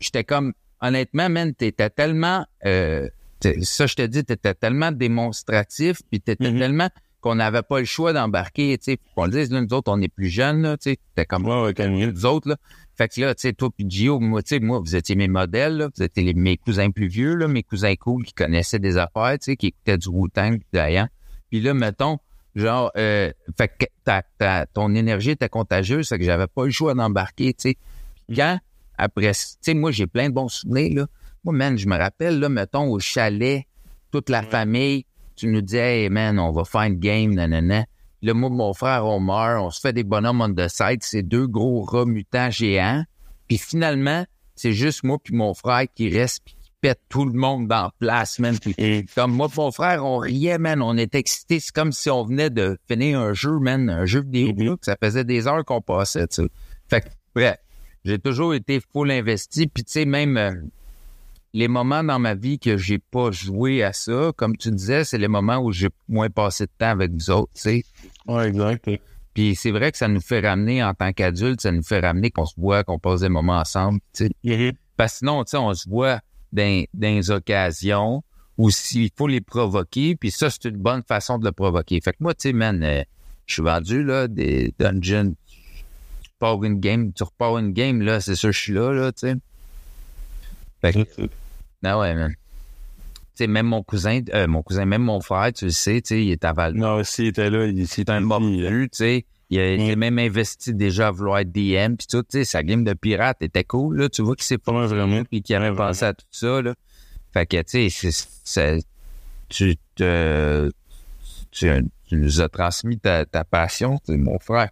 j'étais 0.00 0.24
comme, 0.24 0.52
honnêtement, 0.80 1.28
man, 1.28 1.54
t'étais 1.54 1.90
tellement, 1.90 2.46
euh, 2.64 3.08
ça, 3.62 3.86
je 3.86 3.94
te 3.94 4.02
dis, 4.02 4.24
t'étais 4.24 4.54
tellement 4.54 4.92
démonstratif, 4.92 5.98
puis 6.10 6.20
t'étais 6.20 6.50
Mhm. 6.50 6.58
tellement 6.58 6.88
qu'on 7.20 7.34
n'avait 7.36 7.62
pas 7.62 7.80
le 7.80 7.84
choix 7.86 8.12
d'embarquer, 8.12 8.76
tu 8.78 8.92
sais. 8.92 8.98
Qu'on 9.16 9.24
le 9.24 9.30
dise, 9.32 9.50
là, 9.50 9.60
nous 9.60 9.72
autres, 9.74 9.90
on 9.90 10.00
est 10.00 10.08
plus 10.08 10.28
jeunes, 10.28 10.62
là, 10.62 10.76
tu 10.76 10.90
sais. 10.90 10.98
T'es 11.14 11.24
comme 11.24 11.46
Ouais, 11.46 11.72
ouais, 11.76 11.88
nous 11.88 12.26
autres, 12.26 12.48
là. 12.50 12.56
Fait 12.96 13.08
que 13.08 13.20
là, 13.20 13.34
tu 13.34 13.42
sais, 13.42 13.52
toi 13.52 13.68
puis 13.76 13.84
Gio, 13.88 14.18
moi, 14.20 14.42
tu 14.42 14.50
sais, 14.56 14.60
moi, 14.60 14.78
vous 14.80 14.96
étiez 14.96 15.16
mes 15.16 15.28
modèles, 15.28 15.76
là. 15.76 15.88
Vous 15.94 16.02
étiez 16.02 16.22
les- 16.22 16.34
mes 16.34 16.56
cousins 16.56 16.90
plus 16.90 17.08
vieux, 17.08 17.34
là, 17.34 17.46
mes 17.46 17.62
cousins 17.62 17.94
cool 17.96 18.24
qui 18.24 18.32
connaissaient 18.32 18.78
des 18.78 18.96
affaires, 18.96 19.32
tu 19.38 19.44
sais, 19.44 19.56
qui 19.56 19.66
écoutaient 19.68 19.98
du 19.98 20.08
Wu-Tang, 20.08 20.58
d'ailleurs. 20.72 21.08
Puis 21.50 21.60
là, 21.60 21.74
mettons, 21.74 22.18
genre, 22.54 22.90
euh, 22.96 23.30
fait 23.58 23.68
que 23.68 23.84
ta, 24.02 24.22
ta- 24.38 24.64
ton 24.66 24.94
énergie 24.94 25.30
était 25.32 25.48
contagieuse, 25.50 26.08
fait 26.08 26.18
que 26.18 26.24
j'avais 26.24 26.46
pas 26.46 26.64
le 26.64 26.70
choix 26.70 26.94
d'embarquer, 26.94 27.52
tu 27.52 27.70
sais. 27.70 27.76
Puis 28.26 28.36
quand, 28.38 28.58
après, 28.96 29.32
tu 29.32 29.40
sais, 29.60 29.74
moi, 29.74 29.90
j'ai 29.92 30.06
plein 30.06 30.30
de 30.30 30.34
bons 30.34 30.48
souvenirs, 30.48 30.94
là. 30.94 31.06
Moi, 31.44 31.54
man, 31.54 31.76
je 31.78 31.86
me 31.86 31.96
rappelle, 31.96 32.40
là, 32.40 32.48
mettons, 32.48 32.90
au 32.90 32.98
chalet, 32.98 33.66
toute 34.10 34.30
la 34.30 34.42
famille, 34.42 35.04
tu 35.36 35.48
nous 35.48 35.60
disais, 35.60 36.04
hey, 36.04 36.08
man, 36.08 36.38
on 36.38 36.50
va 36.50 36.64
faire 36.64 36.82
une 36.82 36.98
game, 36.98 37.34
nanana. 37.34 37.84
Là, 38.22 38.34
moi, 38.34 38.50
mon 38.50 38.72
frère, 38.74 39.04
on 39.06 39.20
meurt, 39.20 39.60
on 39.62 39.70
se 39.70 39.80
fait 39.80 39.92
des 39.92 40.04
bonhommes 40.04 40.40
on 40.40 40.52
the 40.52 40.68
side, 40.68 41.02
c'est 41.02 41.22
deux 41.22 41.46
gros 41.46 41.82
rats 41.82 42.04
mutants 42.06 42.50
géants. 42.50 43.04
Puis 43.48 43.58
finalement, 43.58 44.24
c'est 44.54 44.72
juste 44.72 45.04
moi 45.04 45.18
puis 45.22 45.34
mon 45.34 45.54
frère 45.54 45.84
qui 45.94 46.08
reste 46.08 46.42
puis 46.44 46.54
qui 46.60 46.70
pète 46.80 47.00
tout 47.08 47.24
le 47.26 47.32
monde 47.38 47.68
dans 47.68 47.82
la 47.84 47.92
place, 47.98 48.38
man. 48.38 48.58
Puis 48.58 48.74
comme 49.14 49.32
moi 49.32 49.48
et 49.52 49.56
mon 49.56 49.70
frère, 49.70 50.04
on 50.04 50.16
riait, 50.18 50.58
man, 50.58 50.82
on 50.82 50.96
était 50.96 51.18
excités. 51.18 51.60
C'est 51.60 51.74
comme 51.74 51.92
si 51.92 52.10
on 52.10 52.24
venait 52.24 52.50
de 52.50 52.78
finir 52.88 53.20
un 53.20 53.32
jeu, 53.34 53.58
man, 53.58 53.88
un 53.90 54.06
jeu 54.06 54.22
vidéo, 54.22 54.72
Mhm. 54.72 54.78
que 54.78 54.84
ça 54.86 54.96
faisait 55.00 55.24
des 55.24 55.46
heures 55.46 55.64
qu'on 55.64 55.82
passait, 55.82 56.26
tu 56.28 56.42
sais. 56.42 56.48
Fait 56.88 57.02
que, 57.02 57.08
bref, 57.34 57.56
j'ai 58.04 58.18
toujours 58.18 58.54
été 58.54 58.80
full 58.92 59.10
investi. 59.10 59.66
Puis 59.66 59.84
tu 59.84 59.92
sais, 59.92 60.04
même... 60.06 60.36
euh, 60.36 60.54
les 61.56 61.68
moments 61.68 62.04
dans 62.04 62.18
ma 62.18 62.34
vie 62.34 62.58
que 62.58 62.76
j'ai 62.76 62.98
pas 62.98 63.30
joué 63.30 63.82
à 63.82 63.94
ça, 63.94 64.30
comme 64.36 64.58
tu 64.58 64.70
disais, 64.70 65.04
c'est 65.04 65.16
les 65.16 65.26
moments 65.26 65.56
où 65.56 65.72
j'ai 65.72 65.88
moins 66.06 66.28
passé 66.28 66.66
de 66.66 66.70
temps 66.76 66.90
avec 66.90 67.12
vous 67.12 67.30
autres, 67.30 67.50
tu 67.54 67.62
sais. 67.62 67.84
Ouais, 68.26 68.48
exact. 68.48 68.90
Puis 69.32 69.56
c'est 69.56 69.70
vrai 69.70 69.90
que 69.90 69.96
ça 69.96 70.06
nous 70.06 70.20
fait 70.20 70.46
ramener 70.46 70.84
en 70.84 70.92
tant 70.92 71.14
qu'adulte, 71.14 71.62
ça 71.62 71.72
nous 71.72 71.82
fait 71.82 72.00
ramener 72.00 72.30
qu'on 72.30 72.44
se 72.44 72.60
voit, 72.60 72.84
qu'on 72.84 72.98
passe 72.98 73.20
des 73.20 73.30
moments 73.30 73.56
ensemble, 73.56 74.00
tu 74.12 74.28
sais. 74.44 74.74
Parce 74.98 75.12
que 75.12 75.18
sinon, 75.20 75.44
tu 75.44 75.52
sais, 75.52 75.56
on 75.56 75.72
se 75.72 75.88
voit 75.88 76.20
dans, 76.52 76.84
dans 76.92 77.14
des 77.14 77.30
occasions 77.30 78.22
où 78.58 78.68
s'il 78.68 79.08
faut 79.16 79.26
les 79.26 79.40
provoquer, 79.40 80.14
puis 80.14 80.30
ça, 80.30 80.50
c'est 80.50 80.66
une 80.66 80.76
bonne 80.76 81.04
façon 81.08 81.38
de 81.38 81.46
le 81.46 81.52
provoquer. 81.52 82.02
Fait 82.02 82.12
que 82.12 82.18
moi, 82.20 82.34
tu 82.34 82.50
sais, 82.50 82.52
man, 82.52 82.84
euh, 82.84 83.02
je 83.46 83.54
suis 83.54 83.62
vendu, 83.62 84.04
là, 84.04 84.28
des 84.28 84.74
dungeons. 84.78 85.34
Tu 86.20 86.30
pars 86.38 86.62
une 86.64 86.80
game, 86.80 87.14
tu 87.14 87.22
repars 87.22 87.56
une 87.56 87.72
game, 87.72 88.02
là, 88.02 88.20
c'est 88.20 88.34
sûr, 88.34 88.52
je 88.52 88.60
suis 88.60 88.74
là, 88.74 88.92
là, 88.92 89.10
tu 89.12 89.20
sais. 89.20 89.36
Fait 90.82 90.92
que, 90.92 91.28
ah 91.84 91.98
ouais, 91.98 92.14
man. 92.14 92.32
Tu 92.32 93.44
sais, 93.44 93.46
même 93.46 93.66
mon 93.66 93.82
cousin, 93.82 94.20
euh, 94.32 94.46
mon 94.46 94.62
cousin, 94.62 94.86
même 94.86 95.02
mon 95.02 95.20
frère, 95.20 95.52
tu 95.52 95.66
le 95.66 95.70
sais, 95.70 96.00
tu 96.00 96.08
sais, 96.14 96.24
il 96.24 96.30
est 96.30 96.44
à 96.44 96.52
Val 96.52 96.74
Non, 96.74 97.04
s'il 97.04 97.26
était 97.26 97.50
là, 97.50 97.66
il 97.66 97.86
s'il 97.86 98.02
était 98.02 98.12
un 98.12 98.20
vu, 98.20 98.88
tu 98.90 98.96
sais. 98.96 99.26
Il 99.50 99.60
a, 99.60 99.74
il 99.74 99.90
a 99.92 99.96
même 99.96 100.18
investi 100.18 100.74
déjà 100.74 101.08
à 101.08 101.10
vouloir 101.12 101.38
être 101.38 101.52
DM, 101.52 101.94
puis 101.96 102.06
tout, 102.08 102.22
tu 102.22 102.38
sais, 102.38 102.44
sa 102.44 102.62
game 102.64 102.82
de 102.82 102.94
pirate 102.94 103.36
était 103.42 103.62
cool, 103.62 103.98
là. 103.98 104.08
Tu 104.08 104.22
vois 104.22 104.34
qu'il 104.34 104.44
s'est 104.44 104.58
pas 104.58 104.72
Ouais, 104.72 104.86
vraiment. 104.86 105.22
puis 105.24 105.42
qu'il 105.42 105.54
avait 105.54 105.70
Ouais, 105.70 105.76
pensé 105.76 106.04
à 106.06 106.14
tout 106.14 106.24
ça, 106.30 106.62
là. 106.62 106.74
Fait 107.32 107.46
que, 107.46 107.62
tu 107.62 107.90
sais, 107.90 108.78
tu 109.48 109.76
te, 109.94 110.70
tu, 111.50 111.70
tu 112.08 112.16
nous 112.16 112.40
as 112.40 112.48
transmis 112.48 112.98
ta, 112.98 113.24
ta 113.26 113.44
passion, 113.44 114.00
c'est 114.04 114.16
mon 114.16 114.38
frère. 114.38 114.70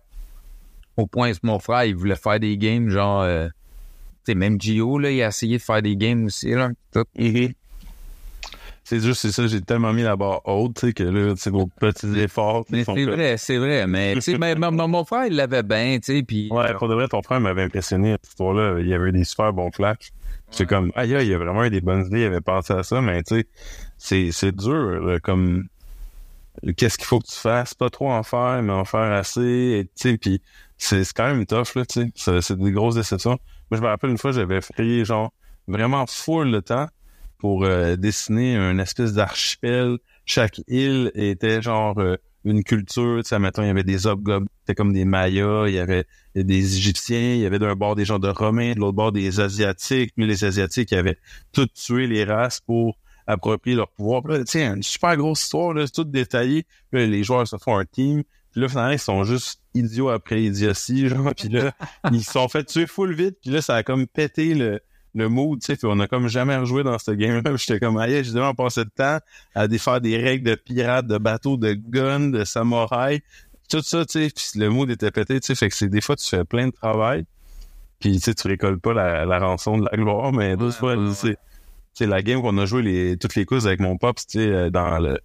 Au 0.97 1.07
point 1.07 1.33
où 1.33 1.35
mon 1.43 1.59
frère, 1.59 1.85
il 1.85 1.95
voulait 1.95 2.17
faire 2.17 2.41
des 2.41 2.57
games, 2.57 2.89
genre, 2.89 3.23
euh, 3.23 3.49
sais, 4.27 4.35
même 4.35 4.61
Gio, 4.61 4.99
là, 4.99 5.11
il 5.11 5.23
a 5.23 5.29
essayé 5.29 5.59
de 5.59 5.63
faire 5.63 5.83
des 5.83 5.97
games 5.97 6.27
aussi, 6.27 6.51
là. 6.51 6.71
Tout. 6.93 7.05
C'est 8.87 9.01
juste, 9.01 9.23
c'est 9.23 9.33
ça, 9.33 9.47
j'ai 9.47 9.63
tellement 9.63 9.95
mis 9.95 10.03
la 10.03 10.15
barre 10.15 10.43
haute, 10.45 10.75
tu 10.75 10.89
sais, 10.89 10.93
que 10.93 11.05
là, 11.05 11.35
c'est 11.39 11.49
vos 11.49 11.67
petits 11.67 12.19
efforts. 12.19 12.67
Mais 12.69 12.85
c'est 12.85 13.05
vrai, 13.05 13.37
c'est 13.39 13.57
vrai. 13.57 13.87
Mais, 13.87 14.15
tu 14.15 14.21
sais, 14.21 14.37
mais 14.37 14.55
mon, 14.55 15.05
frère, 15.05 15.25
il 15.27 15.37
l'avait 15.37 15.63
bien, 15.63 15.99
tu 15.99 16.17
sais, 16.17 16.23
puis... 16.23 16.51
Ouais, 16.51 16.75
pour 16.75 16.89
de 16.89 16.95
vrai, 16.95 17.09
ton 17.09 17.23
frère 17.23 17.41
m'avait 17.41 17.63
impressionné 17.63 18.13
à 18.13 18.17
cette 18.21 18.29
histoire-là. 18.29 18.81
Il 18.81 18.87
y 18.87 18.93
avait 18.93 19.11
des 19.11 19.25
super 19.25 19.55
bons 19.55 19.71
flashs. 19.71 20.13
C'est 20.51 20.67
comme, 20.67 20.93
aïe, 20.95 21.15
aïe, 21.15 21.27
il 21.27 21.31
y 21.31 21.35
a 21.35 21.39
vraiment 21.39 21.65
eu 21.65 21.71
des 21.71 21.81
bonnes 21.81 22.05
idées, 22.07 22.21
il 22.21 22.27
avait 22.27 22.43
pensé 22.43 22.75
à 22.75 22.83
ça, 22.83 23.01
mais 23.01 23.23
tu 23.23 23.37
sais, 23.37 23.47
c'est, 23.97 24.29
c'est 24.33 24.55
dur, 24.55 25.01
là, 25.01 25.19
comme, 25.19 25.67
qu'est-ce 26.77 26.99
qu'il 26.99 27.07
faut 27.07 27.21
que 27.21 27.27
tu 27.27 27.39
fasses? 27.39 27.75
Pas 27.75 27.91
trop 27.91 28.13
en 28.13 28.23
faire, 28.23 28.63
mais 28.63 28.73
en 28.73 28.85
faire 28.85 29.13
assez, 29.13 29.41
et 29.81 29.85
tu 29.97 30.11
sais, 30.11 30.19
puis 30.19 30.43
c'est, 30.77 31.05
quand 31.13 31.27
même 31.27 31.47
tough, 31.47 31.75
là, 31.75 31.85
tu 31.87 32.11
sais. 32.17 32.41
C'est, 32.41 32.59
des 32.59 32.73
grosses 32.73 32.95
déceptions. 32.95 33.39
Moi, 33.71 33.79
je 33.79 33.81
me 33.81 33.87
rappelle 33.87 34.11
une 34.11 34.19
fois, 34.19 34.33
j'avais 34.33 34.61
pris, 34.61 35.05
genre, 35.05 35.33
vraiment 35.67 36.07
full 36.07 36.51
le 36.51 36.63
temps 36.63 36.89
pour 37.39 37.65
euh, 37.65 37.97
dessiner 37.97 38.57
une 38.57 38.81
espèce 38.81 39.13
d'archipel. 39.13 39.99
Chaque 40.25 40.61
île 40.69 41.11
était 41.15 41.61
genre 41.61 41.99
euh, 41.99 42.17
une 42.45 42.63
culture, 42.63 43.23
tu 43.23 43.29
sais, 43.29 43.39
mettons, 43.39 43.63
il 43.63 43.67
y 43.67 43.71
avait 43.71 43.85
des 43.85 44.07
Obgob, 44.07 44.47
c'était 44.61 44.75
comme 44.75 44.93
des 44.93 45.05
Mayas, 45.05 45.67
il 45.69 45.75
y 45.75 45.79
avait 45.79 46.05
des 46.35 46.77
Égyptiens, 46.77 47.35
il 47.35 47.41
y 47.41 47.47
avait 47.47 47.59
d'un 47.59 47.75
bord 47.75 47.95
des 47.95 48.05
gens 48.05 48.19
de 48.19 48.29
Romains, 48.29 48.73
de 48.73 48.81
l'autre 48.81 48.97
bord 48.97 49.13
des 49.13 49.41
Asiatiques, 49.41 50.13
mais 50.17 50.27
les 50.27 50.45
Asiatiques 50.45 50.93
ils 50.93 50.99
avaient 50.99 51.19
tout 51.53 51.67
tué 51.67 52.07
les 52.07 52.25
races 52.25 52.61
pour 52.61 52.99
approprier 53.27 53.77
leur 53.77 53.89
pouvoir. 53.89 54.23
Tu 54.23 54.43
sais, 54.47 54.67
une 54.67 54.83
super 54.83 55.17
grosse 55.17 55.43
histoire, 55.43 55.73
là, 55.73 55.87
tout 55.89 56.05
détaillé. 56.05 56.67
Là, 56.93 57.07
les 57.07 57.25
joueurs 57.25 57.47
se 57.49 57.57
font 57.57 57.79
un 57.79 57.85
team. 57.85 58.23
Puis 58.53 58.61
là, 58.61 58.69
finalement, 58.69 58.93
ils 58.93 58.99
sont 58.99 59.25
juste 59.25 59.61
idiots 59.75 60.09
après 60.09 60.43
idiotie, 60.43 61.09
genre. 61.09 61.33
Puis 61.37 61.49
là, 61.49 61.73
ils 62.13 62.25
se 62.25 62.33
sont 62.33 62.49
fait 62.49 62.65
tuer 62.65 62.87
full 62.87 63.15
vite. 63.15 63.39
Puis 63.43 63.51
là, 63.51 63.63
ça 63.63 63.77
a 63.77 63.83
comme 63.83 64.07
pété 64.07 64.55
le, 64.55 64.81
le 65.15 65.29
mood, 65.29 65.61
tu 65.61 65.67
sais. 65.67 65.77
Puis 65.77 65.87
on 65.91 65.99
a 66.01 66.07
comme 66.09 66.29
jamais 66.29 66.57
rejoué 66.57 66.83
dans 66.83 66.99
ce 66.99 67.11
game-là. 67.11 67.57
J'étais 67.57 67.81
comme, 67.81 67.97
aïe, 67.99 68.25
j'ai 68.25 68.31
vraiment 68.33 68.55
passé 68.55 68.85
de 68.85 68.91
temps 68.91 69.19
à 69.55 69.69
défaire 69.69 70.01
des 70.01 70.17
règles 70.17 70.49
de 70.51 70.55
pirates, 70.55 71.07
de 71.07 71.19
bateaux, 71.19 71.57
de 71.57 71.73
guns, 71.75 72.31
de 72.31 72.45
samouraïs. 72.45 73.21
Tout 73.69 73.83
ça, 73.83 74.05
tu 74.05 74.29
sais. 74.29 74.31
Puis 74.35 74.61
le 74.61 74.69
mood 74.71 74.91
était 74.91 75.11
pété, 75.11 75.41
tu 75.41 75.47
sais. 75.49 75.55
Fait 75.55 75.69
que 75.69 75.75
c'est 75.77 75.89
des 75.89 76.01
fois, 76.01 76.17
tu 76.17 76.27
fais 76.29 76.45
plein 76.45 76.67
de 76.69 76.73
travail. 76.73 77.25
Puis, 78.01 78.15
tu 78.15 78.21
sais, 78.21 78.35
tu 78.35 78.49
récoltes 78.49 78.81
pas 78.83 78.93
la, 78.93 79.25
la 79.25 79.39
rançon 79.39 79.79
de 79.79 79.87
la 79.91 79.97
gloire, 79.97 80.33
mais 80.33 80.57
d'autres 80.57 80.77
Ouais, 80.83 80.95
fois, 80.95 80.97
ouais, 80.97 81.15
c'est 81.15 81.39
sais, 81.95 82.07
la 82.07 82.23
game 82.23 82.43
qu'on 82.43 82.59
a 82.59 82.67
joué 82.67 82.83
les, 82.83 83.17
toutes 83.17 83.35
les 83.37 83.45
courses 83.45 83.67
avec 83.67 83.81
mon 83.81 83.97
pop, 83.97 84.17
tu 84.17 84.25
sais, 84.29 84.49
euh, 84.49 84.71
dans 84.71 84.99
le, 84.99 85.19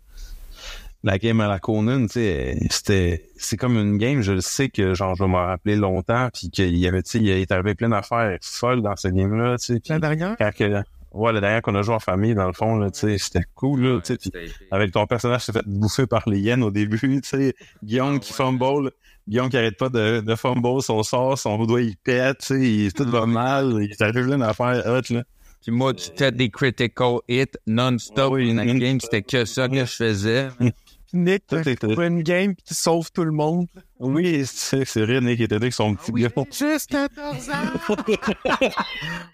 la 1.03 1.17
game 1.17 1.39
à 1.41 1.47
la 1.47 1.59
Conan, 1.59 2.07
tu 2.07 2.13
sais, 2.13 2.57
c'était, 2.69 3.29
c'est 3.37 3.57
comme 3.57 3.77
une 3.77 3.97
game, 3.97 4.21
je 4.21 4.33
le 4.33 4.41
sais 4.41 4.69
que, 4.69 4.93
genre, 4.93 5.15
je 5.15 5.23
vais 5.23 5.29
m'en 5.29 5.45
rappeler 5.45 5.75
longtemps, 5.75 6.29
puis 6.33 6.49
qu'il 6.49 6.75
y 6.77 6.87
avait, 6.87 7.01
tu 7.01 7.11
sais, 7.11 7.17
il 7.19 7.29
est 7.29 7.51
arrivé 7.51 7.75
plein 7.75 7.89
d'affaires 7.89 8.37
folles 8.41 8.81
dans 8.81 8.95
cette 8.95 9.13
game-là, 9.13 9.57
tu 9.57 9.75
sais. 9.75 9.81
La 9.87 9.99
dernière? 9.99 10.35
quand 10.37 10.51
que, 10.53 10.83
ouais, 11.13 11.33
la 11.33 11.39
dernière 11.39 11.61
qu'on 11.61 11.75
a 11.75 11.81
joué 11.81 11.95
en 11.95 11.99
famille, 11.99 12.35
dans 12.35 12.47
le 12.47 12.53
fond, 12.53 12.75
là, 12.75 12.91
tu 12.91 12.99
sais, 12.99 13.17
c'était 13.17 13.45
cool, 13.55 13.81
là, 13.81 14.01
tu 14.01 14.13
sais, 14.13 14.17
puis 14.17 14.51
avec 14.71 14.91
ton 14.91 15.05
personnage 15.05 15.43
s'est 15.45 15.53
fait 15.53 15.65
bouffer 15.65 16.05
par 16.05 16.27
les 16.27 16.39
hyènes 16.39 16.63
au 16.63 16.71
début, 16.71 16.99
tu 16.99 17.21
sais, 17.23 17.55
Guillaume 17.81 18.19
qui 18.19 18.33
fumble, 18.33 18.91
Guillaume 19.25 19.49
qui 19.49 19.57
arrête 19.57 19.77
pas 19.77 19.89
de, 19.89 20.19
de 20.19 20.35
fumble, 20.35 20.81
son 20.81 21.01
sort, 21.03 21.37
son 21.37 21.63
doigt 21.65 21.81
il 21.81 21.95
pète, 21.95 22.39
tu 22.39 22.45
sais, 22.47 22.59
il, 22.59 22.93
tout 22.93 23.09
va 23.09 23.25
mal, 23.25 23.77
il 23.81 23.95
t'arrive 23.95 24.27
là 24.27 24.35
une 24.35 24.43
affaire 24.43 24.83
hot, 24.85 25.13
là. 25.13 25.23
Puis 25.61 25.71
moi, 25.73 25.93
tu 25.93 26.09
fais 26.15 26.31
des 26.31 26.49
critical 26.49 27.17
hits 27.27 27.45
non-stop 27.67 28.31
Oui, 28.33 28.53
non-stop. 28.53 28.77
game. 28.77 29.01
C'était 29.01 29.21
que 29.21 29.43
ça 29.43 29.67
que 29.67 29.75
je 29.85 29.93
faisais. 29.93 30.47
Nick, 31.13 31.47
tu 31.47 31.57
était- 31.59 31.75
trouves 31.75 32.03
une 32.03 32.21
game 32.23 32.53
puis 32.55 32.63
tu 32.67 32.73
sauves 32.73 33.11
tout 33.11 33.23
le 33.23 33.31
monde. 33.31 33.67
Oui, 33.99 34.43
c'est 34.45 34.85
c'est 34.85 35.01
vrai, 35.01 35.19
Nick 35.19 35.41
était 35.41 35.55
là 35.55 35.61
avec 35.61 35.73
son 35.73 35.93
petit 35.95 36.11
gars. 36.13 36.29
Juste 36.51 36.89
14 36.89 37.49
ans! 37.49 37.53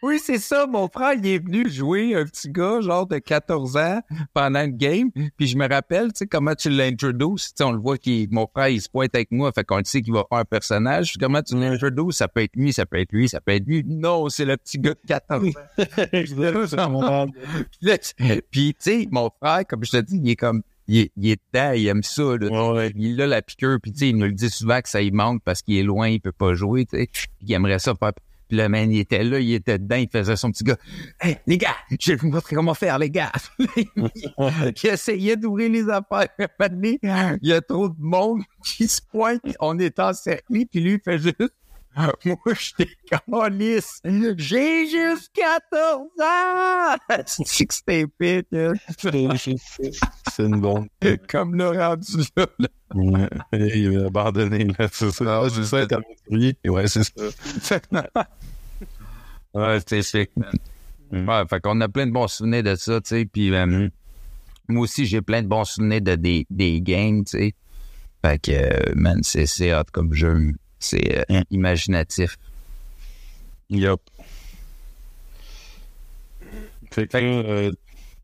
Oui, 0.01 0.19
c'est 0.23 0.37
ça. 0.39 0.65
Mon 0.67 0.87
frère, 0.87 1.13
il 1.13 1.25
est 1.27 1.39
venu 1.39 1.69
jouer 1.69 2.15
un 2.15 2.25
petit 2.25 2.49
gars, 2.49 2.79
genre 2.81 3.05
de 3.07 3.17
14 3.17 3.77
ans, 3.77 4.01
pendant 4.33 4.61
une 4.63 4.75
game. 4.77 5.09
Puis 5.37 5.47
je 5.47 5.57
me 5.57 5.67
rappelle, 5.67 6.07
tu 6.13 6.19
sais, 6.19 6.27
comment 6.27 6.53
tu 6.55 6.69
l'introduces. 6.69 7.49
Tu 7.49 7.57
sais, 7.57 7.63
on 7.63 7.71
le 7.71 7.79
voit 7.79 7.97
qu'il, 7.97 8.27
mon 8.31 8.47
frère, 8.47 8.69
il 8.69 8.81
se 8.81 8.89
pointe 8.89 9.13
avec 9.15 9.31
moi, 9.31 9.51
fait 9.51 9.63
qu'on 9.63 9.77
le 9.77 9.83
sait 9.85 10.01
qu'il 10.01 10.13
va 10.13 10.23
faire 10.29 10.39
un 10.39 10.45
personnage. 10.45 11.15
Comment 11.19 11.41
tu 11.41 11.55
l'introduces? 11.59 12.17
Ça 12.17 12.27
peut 12.27 12.41
être 12.41 12.55
lui, 12.55 12.73
ça 12.73 12.85
peut 12.85 12.99
être 12.99 13.11
lui, 13.11 13.29
ça 13.29 13.41
peut 13.41 13.51
être 13.53 13.65
lui. 13.65 13.83
Non, 13.85 14.29
c'est 14.29 14.45
le 14.45 14.57
petit 14.57 14.79
gars 14.79 14.93
de 14.93 14.99
14 15.07 15.47
ans. 15.47 15.51
Puis, 18.51 18.73
tu 18.73 18.75
sais, 18.79 19.07
mon 19.11 19.29
frère, 19.41 19.65
comme 19.67 19.83
je 19.83 19.91
te 19.91 19.97
dis, 19.97 20.19
il 20.23 20.29
est 20.29 20.35
comme, 20.35 20.61
il 20.87 20.97
est, 20.99 21.11
il 21.17 21.31
est 21.31 21.41
dedans, 21.53 21.71
il 21.71 21.87
aime 21.87 22.03
ça, 22.03 22.23
là. 22.23 22.47
Ouais, 22.47 22.77
ouais. 22.77 22.91
Il 22.95 23.21
a 23.21 23.27
la 23.27 23.41
piqûre, 23.41 23.79
puis 23.81 23.91
tu 23.91 23.99
sais, 23.99 24.09
il 24.09 24.17
nous 24.17 24.25
le 24.25 24.33
dit 24.33 24.49
souvent 24.49 24.81
que 24.81 24.89
ça 24.89 25.01
y 25.01 25.11
manque 25.11 25.41
parce 25.43 25.61
qu'il 25.61 25.77
est 25.77 25.83
loin, 25.83 26.09
il 26.09 26.21
peut 26.21 26.31
pas 26.31 26.53
jouer, 26.53 26.85
tu 26.85 26.97
sais. 26.97 27.09
Puis 27.11 27.27
il 27.41 27.53
aimerait 27.53 27.79
ça 27.79 27.95
faire. 27.95 28.13
Puis 28.47 28.57
le 28.57 28.69
man, 28.69 28.91
il 28.91 28.99
était 28.99 29.23
là, 29.23 29.39
il 29.39 29.53
était 29.53 29.79
dedans, 29.79 29.95
il 29.95 30.07
faisait 30.07 30.35
son 30.35 30.51
petit 30.51 30.63
gars. 30.63 30.77
Hey, 31.19 31.37
les 31.47 31.57
gars, 31.57 31.75
je 31.99 32.11
vais 32.11 32.17
vous 32.17 32.29
montrer 32.29 32.55
comment 32.55 32.75
faire, 32.75 32.99
les 32.99 33.09
gars. 33.09 33.31
il 33.57 34.89
essayait 34.89 35.35
d'ouvrir 35.35 35.71
les 35.71 35.89
affaires. 35.89 36.27
Il 36.39 37.37
y 37.41 37.53
a 37.53 37.61
trop 37.61 37.89
de 37.89 37.95
monde 37.97 38.43
qui 38.63 38.87
se 38.87 39.01
pointe. 39.01 39.41
On 39.59 39.79
est 39.79 39.99
encerclés, 39.99 40.67
puis 40.67 40.79
lui, 40.79 40.93
il 40.93 40.99
fait 41.03 41.17
juste. 41.17 41.53
Moi, 42.25 42.53
j'étais 42.59 42.91
lisse. 43.51 44.01
J'ai 44.37 44.87
juste 44.87 45.31
14 45.33 46.01
ans! 46.21 46.95
C'est 47.25 47.65
que 47.65 47.73
c'était 47.73 48.01
épique. 48.01 48.47
C'est 48.99 50.43
une 50.43 50.59
bombe. 50.59 50.87
Comme 51.29 51.55
le 51.55 51.69
rendu 51.69 52.23
là. 52.35 52.47
Ouais. 52.93 53.29
Il 53.53 53.93
est 53.93 54.05
abandonné, 54.05 54.65
là, 54.77 54.87
c'est 54.91 55.11
ça. 55.11 55.41
Ah, 55.41 55.47
c'est 55.49 55.63
ça, 55.63 55.85
Ouais, 56.65 56.87
c'est 56.87 57.03
ça. 57.03 58.09
Ouais, 59.53 59.79
c'était 59.79 60.01
sick, 60.01 60.31
man. 60.35 60.53
Mm. 61.11 61.29
Ouais, 61.29 61.43
fait 61.49 61.61
qu'on 61.61 61.79
a 61.81 61.87
plein 61.87 62.07
de 62.07 62.11
bons 62.11 62.27
souvenirs 62.27 62.63
de 62.63 62.75
ça, 62.75 62.99
tu 63.01 63.09
sais. 63.09 63.25
Puis 63.25 63.53
euh, 63.53 63.89
moi 64.67 64.83
aussi, 64.83 65.05
j'ai 65.05 65.21
plein 65.21 65.41
de 65.41 65.47
bons 65.47 65.65
souvenirs 65.65 66.01
de 66.01 66.15
des, 66.15 66.45
des 66.49 66.81
games, 66.81 67.23
tu 67.23 67.37
sais. 67.37 67.53
Fait 68.23 68.39
que, 68.39 68.51
euh, 68.51 68.93
man, 68.95 69.19
c'est, 69.23 69.45
c'est 69.45 69.73
hot 69.73 69.83
comme 69.91 70.13
jeu. 70.13 70.53
C'est 70.85 71.17
euh, 71.19 71.23
Mm. 71.39 71.41
imaginatif. 71.51 72.37
Yup. 73.69 73.99
Fait 76.91 77.07
que, 77.07 77.17
là, 77.17 77.23
euh, 77.23 77.71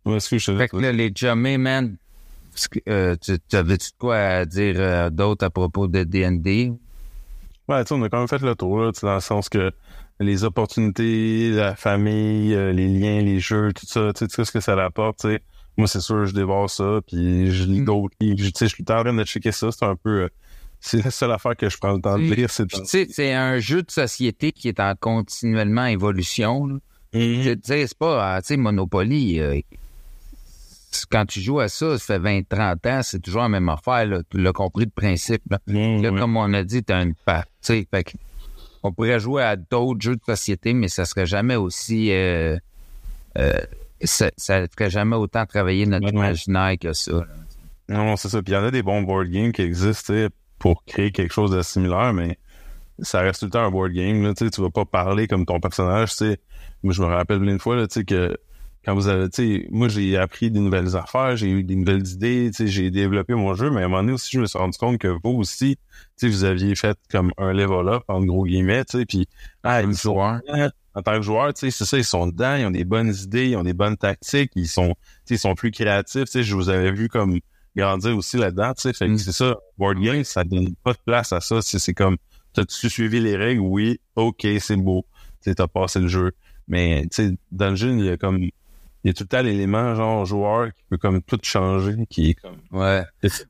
où 0.05 0.13
est-ce 0.15 0.29
que 0.29 0.37
je 0.37 0.55
Fait 0.57 0.67
que 0.67 0.77
là, 0.77 0.91
les 0.91 1.11
jummés, 1.13 1.57
man, 1.57 1.97
euh, 2.87 3.15
tu, 3.21 3.37
tu 3.49 3.55
avais-tu 3.55 3.89
de 3.91 3.95
quoi 3.97 4.17
à 4.17 4.45
dire 4.45 4.75
euh, 4.77 5.09
d'autre 5.09 5.45
à 5.45 5.49
propos 5.49 5.87
de 5.87 6.03
D&D? 6.03 6.71
Ouais, 7.67 7.83
tu 7.83 7.87
sais, 7.89 7.93
on 7.95 8.03
a 8.03 8.09
quand 8.09 8.19
même 8.19 8.27
fait 8.27 8.41
le 8.41 8.55
tour, 8.55 8.79
là, 8.81 8.91
dans 9.01 9.15
le 9.15 9.19
sens 9.19 9.49
que 9.49 9.71
les 10.19 10.43
opportunités, 10.43 11.49
la 11.51 11.75
famille, 11.75 12.49
les 12.55 12.87
liens, 12.87 13.21
les 13.21 13.39
jeux, 13.39 13.73
tout 13.73 13.85
ça, 13.87 14.11
tu 14.13 14.19
sais, 14.25 14.27
tout 14.27 14.45
ce 14.45 14.51
que 14.51 14.59
ça 14.59 14.73
apporte, 14.83 15.19
tu 15.21 15.27
sais. 15.29 15.41
Moi, 15.77 15.87
c'est 15.87 16.01
sûr, 16.01 16.25
je 16.25 16.33
dévore 16.33 16.69
ça, 16.69 16.99
puis 17.07 17.49
je 17.51 17.63
lis 17.63 17.81
Mm. 17.81 17.85
d'autres 17.85 18.15
livres. 18.19 18.37
Tu 18.37 18.51
sais, 18.55 18.67
je 18.67 18.75
suis 18.75 18.83
en 18.83 19.01
train 19.03 19.13
de 19.13 19.23
checker 19.23 19.51
ça, 19.51 19.69
c'est 19.71 19.85
un 19.85 19.95
peu... 19.95 20.29
c'est 20.81 21.03
la 21.05 21.11
seule 21.11 21.31
affaire 21.31 21.55
que 21.55 21.69
je 21.69 21.77
prends 21.77 21.93
le 21.93 22.01
temps 22.01 22.17
de 22.17 22.23
lire, 22.23 22.49
c'est... 22.49 22.65
Tu 22.67 22.79
sais, 22.85 23.07
c'est 23.09 23.33
un 23.33 23.59
jeu 23.59 23.83
de 23.83 23.91
société 23.91 24.51
qui 24.51 24.67
est 24.67 24.79
en 24.79 24.95
continuellement 24.99 25.85
évolution. 25.85 26.65
là. 26.65 26.75
Mhm. 27.13 27.41
Je 27.43 27.53
dire, 27.53 27.87
c'est 27.87 27.97
pas, 27.97 28.37
euh, 28.37 28.41
tu 28.41 28.47
sais, 28.47 28.57
Monopoly, 28.57 29.39
euh, 29.39 29.59
quand 31.09 31.25
tu 31.25 31.39
joues 31.39 31.59
à 31.59 31.69
ça, 31.69 31.97
ça 31.97 32.05
fait 32.15 32.19
20, 32.19 32.47
30 32.49 32.85
ans, 32.87 33.01
c'est 33.03 33.19
toujours 33.19 33.43
la 33.43 33.49
même 33.49 33.69
affaire, 33.69 34.05
là. 34.05 34.21
Tu 34.29 34.41
l'as 34.41 34.53
compris 34.53 34.85
le 34.85 34.91
principe, 34.91 35.43
là. 35.49 35.59
Mhm, 35.67 36.01
Là, 36.01 36.09
comme 36.19 36.35
on 36.35 36.53
a 36.53 36.63
dit, 36.63 36.83
t'as 36.83 37.03
une 37.03 37.13
part, 37.13 37.45
tu 37.61 37.85
sais, 37.87 37.87
on 38.83 38.91
pourrait 38.91 39.19
jouer 39.19 39.43
à 39.43 39.55
d'autres 39.55 40.01
jeux 40.01 40.15
de 40.15 40.23
société, 40.25 40.73
mais 40.73 40.87
ça 40.87 41.05
serait 41.05 41.27
jamais 41.27 41.55
aussi, 41.55 42.11
euh, 42.11 42.57
euh, 43.37 43.53
ça, 44.03 44.31
ça 44.37 44.65
ferait 44.67 44.89
jamais 44.89 45.15
autant 45.15 45.45
travailler 45.45 45.85
notre 45.85 46.09
imaginaire 46.09 46.73
que 46.79 46.91
ça. 46.93 47.11
là. 47.11 47.25
Non, 47.89 48.15
c'est 48.15 48.29
ça. 48.29 48.41
Puis 48.41 48.53
il 48.53 48.55
y 48.55 48.57
en 48.57 48.63
a 48.63 48.71
des 48.71 48.81
bons 48.83 49.01
board 49.01 49.27
games 49.27 49.51
qui 49.51 49.61
existent 49.61 50.13
pour 50.61 50.85
créer 50.85 51.11
quelque 51.11 51.33
chose 51.33 51.49
de 51.49 51.61
similaire, 51.63 52.13
mais 52.13 52.37
ça 52.99 53.21
reste 53.21 53.39
tout 53.39 53.45
le 53.47 53.51
temps 53.51 53.65
un 53.65 53.71
board 53.71 53.93
game. 53.93 54.21
Là, 54.21 54.33
tu 54.35 54.61
vas 54.61 54.69
pas 54.69 54.85
parler 54.85 55.27
comme 55.27 55.43
ton 55.43 55.59
personnage. 55.59 56.11
tu 56.11 56.17
sais. 56.17 56.39
Moi, 56.83 56.93
je 56.93 57.01
me 57.01 57.07
rappelle 57.07 57.39
plein 57.39 57.55
de 57.55 57.61
fois 57.61 57.75
là, 57.75 57.87
tu 57.87 57.95
sais, 57.95 58.05
que 58.05 58.37
quand 58.85 58.93
vous 58.93 59.07
avez, 59.07 59.27
tu 59.29 59.61
sais, 59.61 59.67
moi, 59.71 59.87
j'ai 59.87 60.17
appris 60.17 60.51
des 60.51 60.59
nouvelles 60.59 60.95
affaires, 60.95 61.35
j'ai 61.35 61.49
eu 61.49 61.63
des 61.63 61.75
nouvelles 61.75 62.07
idées, 62.07 62.51
tu 62.51 62.65
sais, 62.65 62.67
j'ai 62.67 62.91
développé 62.91 63.33
mon 63.33 63.55
jeu, 63.55 63.71
mais 63.71 63.81
à 63.81 63.85
un 63.85 63.87
moment 63.87 64.03
donné 64.03 64.13
aussi, 64.13 64.29
je 64.31 64.39
me 64.39 64.45
suis 64.45 64.57
rendu 64.57 64.77
compte 64.77 64.99
que 64.99 65.07
vous 65.07 65.31
aussi, 65.31 65.77
tu 65.77 66.27
sais, 66.27 66.29
vous 66.29 66.43
aviez 66.43 66.75
fait 66.75 66.97
comme 67.09 67.31
un 67.39 67.53
level 67.53 67.89
up, 67.89 68.03
en 68.07 68.23
gros 68.23 68.45
guillemets, 68.45 68.85
tu 68.85 68.99
sais, 68.99 69.05
puis 69.05 69.27
ah, 69.63 69.81
ils 69.81 69.95
sont 69.95 70.19
en 70.19 71.01
tant 71.01 71.15
que 71.15 71.21
joueur, 71.23 71.53
tu 71.55 71.61
sais, 71.61 71.71
c'est 71.71 71.85
ça, 71.85 71.97
ils 71.97 72.03
sont 72.03 72.27
dedans, 72.27 72.55
ils 72.55 72.65
ont 72.67 72.71
des 72.71 72.85
bonnes 72.85 73.13
idées, 73.13 73.49
ils 73.49 73.55
ont 73.55 73.63
des 73.63 73.73
bonnes 73.73 73.97
tactiques, 73.97 74.51
ils 74.55 74.67
sont, 74.67 74.89
tu 74.89 74.95
sais, 75.25 75.35
ils 75.35 75.39
sont 75.39 75.55
plus 75.55 75.71
créatifs, 75.71 76.25
tu 76.25 76.31
sais, 76.31 76.43
je 76.43 76.53
vous 76.55 76.69
avais 76.69 76.91
vu 76.91 77.07
comme 77.07 77.39
grandir 77.75 78.15
aussi 78.17 78.37
là-dedans, 78.37 78.73
tu 78.73 78.81
sais, 78.81 78.93
fait 78.93 79.05
que 79.07 79.11
Mm. 79.11 79.17
c'est 79.17 79.31
ça, 79.31 79.55
board 79.77 79.99
game, 79.99 80.23
ça 80.23 80.43
donne 80.43 80.73
pas 80.83 80.93
de 80.93 80.99
place 81.05 81.31
à 81.33 81.39
ça, 81.41 81.61
c'est 81.61 81.93
comme, 81.93 82.17
t'as-tu 82.53 82.89
suivi 82.89 83.19
les 83.19 83.35
règles? 83.35 83.61
Oui, 83.61 83.99
ok, 84.15 84.45
c'est 84.59 84.75
beau, 84.75 85.05
tu 85.43 85.53
t'as 85.55 85.67
passé 85.67 85.99
le 85.99 86.07
jeu, 86.07 86.31
mais, 86.67 87.03
tu 87.03 87.27
sais, 87.29 87.35
dans 87.51 87.69
le 87.69 87.75
jeu, 87.75 87.91
il 87.91 88.05
y 88.05 88.09
a 88.09 88.17
comme, 88.17 88.39
il 88.43 88.51
y 89.05 89.09
a 89.09 89.13
tout 89.13 89.23
le 89.23 89.27
temps 89.27 89.41
l'élément, 89.41 89.95
genre, 89.95 90.25
joueur, 90.25 90.67
qui 90.73 90.83
peut 90.89 90.97
comme 90.97 91.21
tout 91.21 91.39
changer, 91.43 91.95
qui 92.09 92.31
est 92.31 92.33
comme, 92.35 92.57
Ouais. 92.71 93.03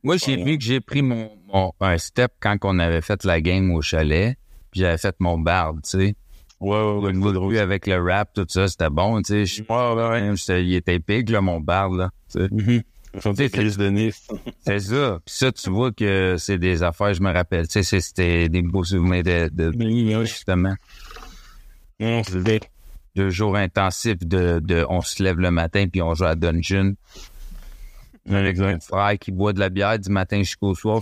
Moi, 0.04 0.18
j'ai 0.18 0.42
vu 0.44 0.58
que 0.58 0.64
j'ai 0.64 0.80
pris 0.80 1.02
mon, 1.02 1.30
mon 1.52 1.74
un 1.82 1.98
step 1.98 2.32
quand 2.40 2.58
on 2.64 2.80
avait 2.80 3.02
fait 3.02 3.24
la 3.26 3.42
game 3.42 3.72
au 3.72 3.82
chalet, 3.82 4.38
puis 4.72 4.82
j'avais 4.82 4.98
fait 4.98 5.16
mon 5.20 5.38
bard, 5.38 5.74
tu 5.84 5.90
sais. 5.90 6.16
ouais, 6.60 6.70
ouais, 6.70 7.12
ouais, 7.12 7.34
début, 7.34 7.58
avec 7.58 7.88
le 7.88 8.02
rap, 8.02 8.34
tout 8.34 8.46
ça, 8.48 8.68
c'était 8.68 8.90
bon, 8.90 9.22
tu 9.24 9.46
sais. 9.46 9.64
Ouais, 9.68 9.94
ouais, 9.94 10.10
ouais. 10.30 10.62
Il 10.64 10.76
était 10.76 10.96
épique, 10.96 11.30
là, 11.30 11.42
mon 11.42 11.60
bard, 11.60 11.90
là. 11.90 12.12
tu 12.32 12.48
sais. 12.48 12.84
C'est 14.66 14.80
ça. 14.80 15.20
Puis 15.26 15.36
ça, 15.36 15.52
tu 15.52 15.70
vois 15.70 15.92
que 15.92 16.36
c'est 16.38 16.58
des 16.58 16.82
affaires, 16.82 17.14
je 17.14 17.22
me 17.22 17.32
rappelle. 17.32 17.68
Tu 17.68 17.84
sais, 17.84 18.00
c'était 18.00 18.48
des 18.50 18.62
beaux 18.62 18.84
souvenirs 18.84 19.24
de, 19.24 19.50
de 19.50 20.24
justement, 20.26 20.76
Non, 22.00 22.24
c'est 22.24 22.62
deux 23.16 23.30
jours 23.30 23.58
intensifs 23.58 24.20
de, 24.26 24.60
de 24.60 24.86
on 24.90 25.02
se 25.02 25.22
lève 25.22 25.38
le 25.38 25.52
matin 25.52 25.88
puis 25.92 26.02
on 26.02 26.16
joue 26.16 26.24
à 26.26 26.36
Dungeon. 26.36 26.94
Ouais, 28.30 28.44
Mon 28.44 28.46
exact. 28.46 28.84
frère 28.84 29.18
qui 29.20 29.32
boit 29.32 29.52
de 29.52 29.60
la 29.60 29.70
bière 29.70 29.98
du 29.98 30.12
matin 30.12 30.38
jusqu'au 30.40 30.76
soir. 30.76 31.02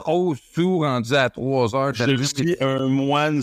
Trop 0.00 0.34
sous 0.54 0.80
rendu 0.80 1.14
à 1.14 1.30
3 1.30 1.74
heures. 1.74 1.94
Je 1.94 2.22
suis 2.24 2.56
un 2.60 2.88
moine 2.88 3.42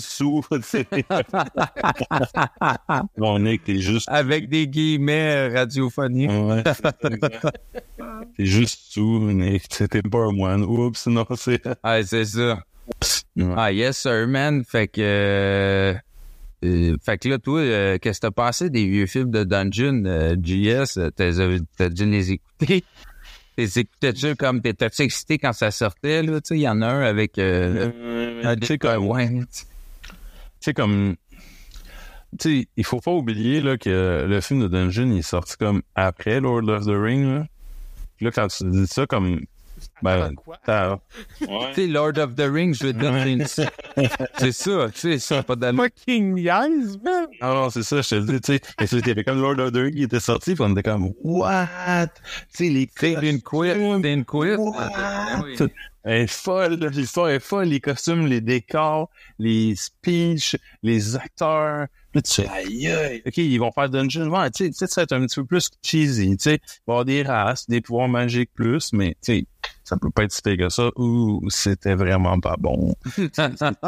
sais. 0.62 0.86
Mon 3.18 3.40
Nick, 3.40 3.64
t'es 3.64 3.80
juste. 3.80 4.08
Avec 4.10 4.48
des 4.48 4.68
guillemets 4.68 5.48
radiophoniques. 5.50 6.30
Ouais, 6.30 6.64
exact. 7.12 7.48
T'es 8.36 8.46
juste 8.46 8.80
sourd, 8.92 9.22
Nick. 9.22 9.68
T'es 9.70 10.02
pas 10.04 10.26
un 10.26 10.32
moine. 10.32 10.64
Oups, 10.64 11.08
non, 11.08 11.26
c'est. 11.36 11.62
Ah, 11.82 12.04
c'est 12.04 12.26
ça. 12.26 12.60
Ouais. 13.36 13.54
Ah, 13.56 13.72
yes, 13.72 13.98
sir, 13.98 14.28
man. 14.28 14.64
Fait 14.64 14.88
que. 14.88 15.96
Euh, 16.66 16.96
fait 17.04 17.18
que 17.20 17.30
là, 17.30 17.38
toi, 17.38 17.60
euh, 17.60 17.98
qu'est-ce 18.00 18.20
que 18.20 18.28
t'as 18.28 18.32
pensé 18.32 18.70
des 18.70 18.88
vieux 18.88 19.06
films 19.06 19.32
de 19.32 19.44
Dungeon, 19.44 20.04
euh, 20.06 20.36
JS? 20.42 20.98
Euh, 20.98 21.10
T'as 21.16 21.32
t'as 21.78 21.90
dû 21.90 22.06
les 22.06 22.32
écouter? 22.32 22.84
T'es 23.56 23.66
écoutais-tu 23.82 24.36
comme 24.36 24.62
t'étais-tu 24.62 25.02
excité 25.02 25.40
quand 25.40 25.52
ça 25.54 25.72
sortait, 25.72 26.22
là? 26.22 26.40
Tu 26.42 26.50
sais, 26.50 26.58
il 26.58 26.62
y 26.62 26.70
en 26.70 26.80
a 26.84 26.88
un 26.88 27.02
avec. 27.02 27.40
Euh, 27.40 28.56
tu 28.60 28.68
sais, 28.68 28.78
comme. 28.78 29.08
ouais. 29.08 29.28
Tu 29.28 29.66
sais, 30.60 30.74
comme. 30.76 31.16
Tu 32.38 32.62
sais, 32.62 32.68
il 32.78 32.84
faut 32.84 33.00
pas 33.00 33.12
oublier 33.12 33.62
là, 33.62 33.78
que 33.78 34.26
le 34.28 34.42
film 34.42 34.62
de 34.62 34.68
Dungeon 34.68 35.12
il 35.12 35.20
est 35.20 35.22
sorti 35.24 35.56
comme 35.58 35.82
après 35.96 36.40
Lord 36.40 36.70
of 36.70 36.86
the 36.86 36.90
Ring. 36.94 37.26
Là, 37.26 37.46
Puis 38.18 38.26
là 38.26 38.32
quand 38.32 38.48
tu 38.48 38.64
dis 38.70 38.86
ça, 38.86 39.08
comme. 39.08 39.42
Ben, 40.02 40.32
sais, 41.76 41.88
Lord 41.88 42.18
of 42.20 42.36
the 42.36 42.42
Rings, 42.42 42.76
je 42.76 42.88
dire, 42.88 43.14
c'est 43.48 43.64
une- 43.98 44.08
c'est 44.38 44.52
ça, 44.52 44.88
tu 44.94 45.00
sais, 45.00 45.20
ça, 45.20 45.42
pas 45.44 45.56
d'allure. 45.56 45.84
Fucking 45.84 46.34
niaise, 46.36 47.00
man! 47.04 47.28
Non, 47.42 47.54
non, 47.56 47.70
c'est 47.70 47.84
ça, 47.84 48.02
je 48.02 48.10
te 48.10 48.16
le 48.16 48.22
dis, 48.26 48.42
tu 48.42 48.54
sais. 48.54 48.62
Mais 48.80 48.88
c'était 48.88 49.24
comme 49.24 49.42
Lord 49.42 49.60
of 49.60 49.72
the 49.72 49.78
Rings 49.78 49.96
qui 49.96 50.04
était 50.04 50.20
sorti, 50.20 50.54
puis 50.54 50.64
on 50.64 50.72
était 50.72 50.84
comme, 50.84 51.12
what? 51.24 52.08
Tu 52.56 52.66
sais, 52.66 52.70
les 52.70 52.90
C'est 52.96 53.14
une 53.30 53.42
quiz, 53.42 53.74
c'est 53.74 54.14
une. 54.14 54.24
Ah 54.78 55.42
oui. 55.44 55.56
Tout- 55.56 55.70
Elle 56.04 56.22
est 56.22 56.28
folle, 56.32 56.76
l'histoire 56.94 57.30
est 57.30 57.40
folle, 57.40 57.66
les 57.68 57.80
costumes, 57.82 58.28
les 58.28 58.40
décors, 58.40 59.10
les 59.40 59.76
speeches, 59.76 60.56
les 60.84 61.16
acteurs. 61.18 61.88
Là, 62.14 62.22
tu 62.22 62.34
fais, 62.42 62.48
aïe, 62.48 62.88
aïe. 62.88 63.22
OK, 63.28 63.38
ils 63.38 63.58
vont 63.58 63.72
faire 63.74 63.90
Dungeon. 63.90 64.28
Ouais, 64.30 64.50
tu 64.52 64.64
sais, 64.66 64.70
tu 64.72 64.78
sais, 64.78 64.88
ça 64.88 65.02
va 65.02 65.04
être 65.04 65.12
un 65.14 65.26
petit 65.26 65.36
peu 65.36 65.46
plus 65.46 65.70
cheesy, 65.84 66.38
tu 66.38 66.44
sais. 66.44 66.54
Il 66.54 66.60
va 66.60 66.60
y 66.60 66.92
avoir 66.94 67.06
des 67.06 67.24
races, 67.24 67.68
des 67.68 67.82
pouvoirs 67.82 68.08
magiques 68.08 68.52
plus, 68.54 68.94
mais, 68.94 69.18
tu 69.22 69.34
sais, 69.40 69.46
ça 69.88 69.96
peut 69.98 70.10
pas 70.10 70.24
être 70.24 70.32
si 70.34 70.42
pire 70.42 70.58
que 70.58 70.70
ça, 70.70 70.90
ou 70.98 71.42
c'était 71.50 71.96
vraiment 71.96 72.40
pas 72.40 72.56
bon. 72.60 72.94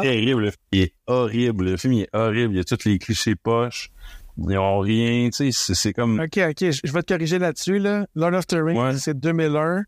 terrible, 0.02 0.42
le 0.44 0.50
film. 0.50 0.56
Il 0.72 0.80
est 0.82 0.94
horrible. 1.06 1.64
Le 1.64 1.76
film, 1.76 1.92
il 1.94 2.00
est 2.02 2.08
horrible. 2.14 2.54
Il 2.54 2.56
y 2.56 2.60
a 2.60 2.64
tous 2.64 2.84
les 2.86 2.98
clichés 2.98 3.34
poches. 3.36 3.90
Ils 4.38 4.56
ont 4.56 4.78
rien, 4.78 5.28
tu 5.30 5.36
sais, 5.36 5.52
c'est- 5.52 5.74
c'est 5.74 5.92
comme, 5.92 6.18
Ok, 6.20 6.38
ok, 6.38 6.70
je 6.84 6.92
vais 6.92 7.02
te 7.02 7.12
corriger 7.12 7.38
là-dessus, 7.38 7.78
là. 7.78 8.06
Lord 8.14 8.32
of 8.34 8.46
the 8.46 8.54
Rings, 8.62 8.78
Ouais. 8.78 8.96
c'est 8.96 9.18
2001, 9.18 9.84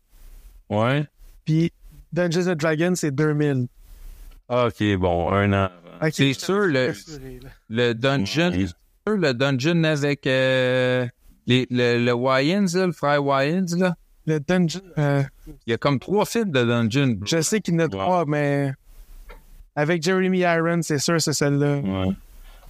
ouais. 0.69 1.05
puis 1.45 1.71
Dungeons 2.11 2.47
and 2.51 2.55
Dragons, 2.55 2.93
c'est 2.95 3.15
2000. 3.15 3.67
OK, 4.49 4.83
bon, 4.99 5.31
un 5.31 5.53
an. 5.53 5.69
Ok, 6.03 6.11
C'est 6.13 6.33
sûr, 6.33 6.59
le-. 6.67 6.93
Le 7.69 7.93
dungeon, 7.93 8.51
Ouais. 8.51 8.67
sûr, 8.67 9.17
le 9.17 9.33
dungeon 9.33 9.83
avec 9.85 10.27
euh, 10.27 11.07
les, 11.47 11.65
le, 11.71 12.03
le 12.05 12.13
Wayans, 12.13 12.65
là, 12.75 12.85
le 12.85 12.91
frère 12.91 13.23
Wayans, 13.25 13.65
là. 13.77 13.95
Le 14.25 14.39
Dungeon, 14.39 14.79
euh, 14.97 15.23
Il 15.67 15.71
y 15.71 15.73
a 15.73 15.77
comme 15.77 15.99
trois 15.99 16.25
films 16.25 16.51
de 16.51 16.63
dungeon. 16.63 17.17
je 17.25 17.41
sais 17.41 17.59
qu'il 17.59 17.73
y 17.73 17.77
en 17.77 17.81
a 17.81 17.87
trois, 17.89 18.25
mais 18.25 18.71
avec 19.75 20.01
Jeremy 20.03 20.39
Irons, 20.39 20.81
c'est 20.83 20.99
sûr, 20.99 21.21
c'est 21.21 21.33
celle-là. 21.33 21.77
Ouais. 21.77 22.13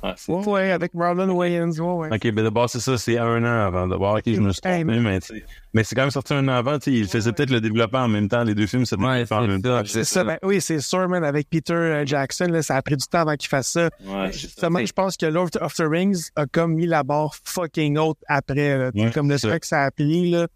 Ah, 0.05 0.15
Ouais, 0.27 0.45
ouais, 0.47 0.71
avec 0.71 0.93
Marlon 0.95 1.31
Wayans, 1.31 1.69
ouais, 1.71 2.09
ouais. 2.09 2.13
OK, 2.13 2.31
ben 2.33 2.43
d'abord, 2.43 2.69
c'est 2.69 2.81
ça, 2.81 2.97
c'est 2.97 3.17
un 3.17 3.41
an 3.41 3.67
avant. 3.67 3.87
D'abord, 3.87 4.15
OK, 4.15 4.23
je 4.25 4.41
me 4.41 4.51
suis 4.51 4.59
Hey, 4.65 4.83
trompé, 4.83 4.99
mais 4.99 5.21
tu 5.21 5.27
sais. 5.27 5.45
Mais 5.73 5.85
c'est 5.85 5.95
quand 5.95 6.01
même 6.01 6.11
sorti 6.11 6.33
un 6.33 6.45
an 6.49 6.55
avant, 6.55 6.77
tu 6.77 6.91
sais. 6.91 6.97
Il 6.99 7.07
faisait 7.07 7.31
peut-être 7.31 7.51
le 7.51 7.61
développement 7.61 7.99
en 7.99 8.07
même 8.09 8.27
temps. 8.27 8.43
Les 8.43 8.53
deux 8.53 8.67
films, 8.67 8.85
c'était 8.85 9.01
Ouais, 9.01 9.21
en 9.21 9.25
c'est 9.25 9.47
même 9.47 9.61
ça, 9.63 9.69
temps. 9.69 9.81
C'est 9.85 10.03
ça, 10.03 10.25
ben 10.25 10.37
oui, 10.43 10.59
c'est 10.59 10.81
sûr, 10.81 11.07
man, 11.07 11.23
avec 11.23 11.49
Peter 11.49 11.73
euh, 11.73 12.05
Jackson, 12.05 12.47
là, 12.51 12.61
ça 12.61 12.75
a 12.75 12.81
pris 12.81 12.97
du 12.97 13.05
temps 13.07 13.19
avant 13.21 13.35
qu'il 13.37 13.47
fasse 13.47 13.67
ça. 13.69 13.89
Ouais. 14.05 14.29
Justement, 14.33 14.85
je 14.85 14.91
pense 14.91 15.15
que 15.15 15.25
Lord 15.25 15.51
of 15.61 15.73
the 15.75 15.85
Rings 15.89 16.31
a 16.35 16.47
comme 16.47 16.73
mis 16.73 16.85
la 16.85 17.03
barre 17.03 17.33
fucking 17.45 17.97
haute 17.97 18.17
après, 18.27 18.77
là. 18.77 18.91
Ouais, 18.93 19.09
comme 19.11 19.29
le 19.29 19.37
ça. 19.37 19.57
que 19.57 19.65
ça 19.67 19.83
a 19.83 19.91
pris, 19.91 20.31
là. 20.31 20.47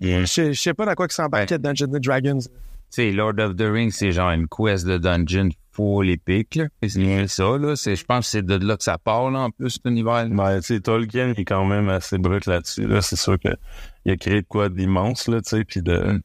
Ouais. 0.00 0.26
Je 0.26 0.52
je 0.52 0.60
sais 0.60 0.74
pas 0.74 0.86
dans 0.86 0.94
quoi 0.94 1.08
que 1.08 1.14
s'embarquait 1.14 1.58
Dungeons 1.58 1.94
and 1.94 2.00
Dragons. 2.00 2.40
Tu 2.40 2.48
sais, 2.90 3.12
Lord 3.12 3.38
of 3.38 3.56
the 3.56 3.62
Rings, 3.62 3.90
c'est 3.90 4.12
genre 4.12 4.30
une 4.30 4.46
quest 4.48 4.86
de 4.86 4.98
dungeon 4.98 5.50
full 5.74 6.08
épique, 6.08 6.60
C'est 6.82 7.26
ça, 7.26 7.58
là. 7.58 7.74
Je 7.74 8.04
pense 8.04 8.26
que 8.26 8.30
c'est 8.30 8.46
de 8.46 8.54
là 8.54 8.76
que 8.76 8.84
ça 8.84 8.98
part, 8.98 9.30
là, 9.30 9.40
en 9.40 9.50
plus, 9.50 9.70
cet 9.70 9.86
univers. 9.86 10.28
Ben, 10.28 10.60
tu 10.60 10.74
sais, 10.74 10.80
Tolkien 10.80 11.34
est 11.36 11.44
quand 11.44 11.64
même 11.64 11.88
assez 11.88 12.18
brut 12.18 12.46
là-dessus. 12.46 12.86
Là. 12.86 13.02
C'est 13.02 13.16
sûr 13.16 13.38
que 13.38 13.48
il 14.04 14.12
a 14.12 14.16
créé 14.16 14.42
de 14.42 14.46
quoi 14.46 14.68
d'immense, 14.68 15.26
là, 15.26 15.40
tu 15.40 15.48
sais, 15.48 15.64
puis 15.64 15.82
de, 15.82 16.20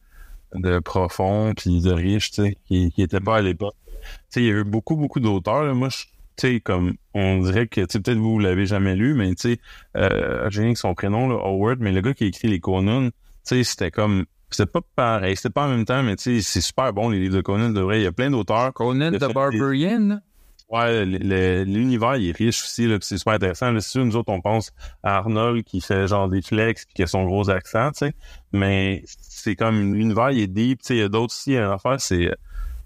de 0.54 0.78
profond, 0.78 1.52
puis 1.56 1.80
de 1.80 1.90
riche, 1.90 2.30
tu 2.30 2.42
sais, 2.42 2.56
qui, 2.66 2.92
qui 2.92 3.02
était 3.02 3.20
pas 3.20 3.38
à 3.38 3.42
l'époque. 3.42 3.74
Tu 3.86 3.98
sais, 4.28 4.42
il 4.42 4.46
y 4.46 4.50
a 4.50 4.60
eu 4.60 4.64
beaucoup, 4.64 4.96
beaucoup 4.96 5.20
d'auteurs, 5.20 5.64
là. 5.64 5.74
Moi, 5.74 5.88
je, 5.88 6.04
tu 6.36 6.46
sais, 6.54 6.60
comme, 6.60 6.94
on 7.14 7.40
dirait 7.40 7.66
que, 7.66 7.80
tu 7.80 7.86
sais, 7.90 8.00
peut-être 8.00 8.18
vous, 8.18 8.38
l'avez 8.38 8.66
jamais 8.66 8.94
lu, 8.94 9.14
mais 9.14 9.34
tu 9.34 9.54
sais, 9.54 9.60
euh, 9.96 10.48
j'ai 10.50 10.62
rien 10.62 10.72
que 10.74 10.78
son 10.78 10.94
prénom, 10.94 11.28
là, 11.28 11.34
Howard, 11.42 11.80
mais 11.80 11.90
le 11.90 12.00
gars 12.00 12.14
qui 12.14 12.24
a 12.24 12.26
écrit 12.28 12.48
les 12.48 12.60
Conan, 12.60 13.08
sais, 13.44 13.64
c'était 13.64 13.90
comme, 13.90 14.24
c'était 14.50 14.70
pas 14.70 14.80
pareil, 14.96 15.36
c'était 15.36 15.50
pas 15.50 15.66
en 15.66 15.68
même 15.68 15.84
temps, 15.84 16.02
mais 16.02 16.16
tu 16.16 16.40
sais, 16.40 16.42
c'est 16.42 16.60
super 16.60 16.92
bon, 16.92 17.08
les 17.10 17.20
livres 17.20 17.36
de 17.36 17.40
Conan, 17.40 17.70
de 17.70 17.80
vrai. 17.80 18.00
Il 18.00 18.04
y 18.04 18.06
a 18.06 18.12
plein 18.12 18.30
d'auteurs. 18.30 18.72
Conan 18.72 19.12
the 19.12 19.32
Barbarian. 19.32 20.20
Ouais, 20.68 21.04
l'univers, 21.04 22.16
il 22.16 22.28
est 22.28 22.36
riche 22.36 22.62
aussi, 22.62 22.86
là, 22.86 22.96
c'est 23.00 23.18
super 23.18 23.34
intéressant. 23.34 23.72
Là, 23.72 23.80
c'est 23.80 23.90
sûr, 23.90 24.04
nous 24.04 24.14
autres, 24.14 24.32
on 24.32 24.40
pense 24.40 24.70
à 25.02 25.16
Arnold 25.16 25.64
qui 25.64 25.80
fait 25.80 26.06
genre 26.06 26.28
des 26.28 26.42
flex 26.42 26.84
puis 26.84 26.94
qui 26.94 27.02
a 27.02 27.08
son 27.08 27.24
gros 27.24 27.50
accent, 27.50 27.90
tu 27.90 28.06
sais. 28.06 28.14
Mais 28.52 29.02
c'est 29.06 29.56
comme 29.56 29.94
l'univers, 29.94 30.30
il 30.30 30.42
est 30.42 30.46
deep, 30.46 30.80
tu 30.82 30.86
sais. 30.86 30.94
Il 30.94 31.00
y 31.00 31.02
a 31.02 31.08
d'autres 31.08 31.34
aussi 31.34 31.56
à 31.56 31.76
faire, 31.78 32.00
c'est 32.00 32.30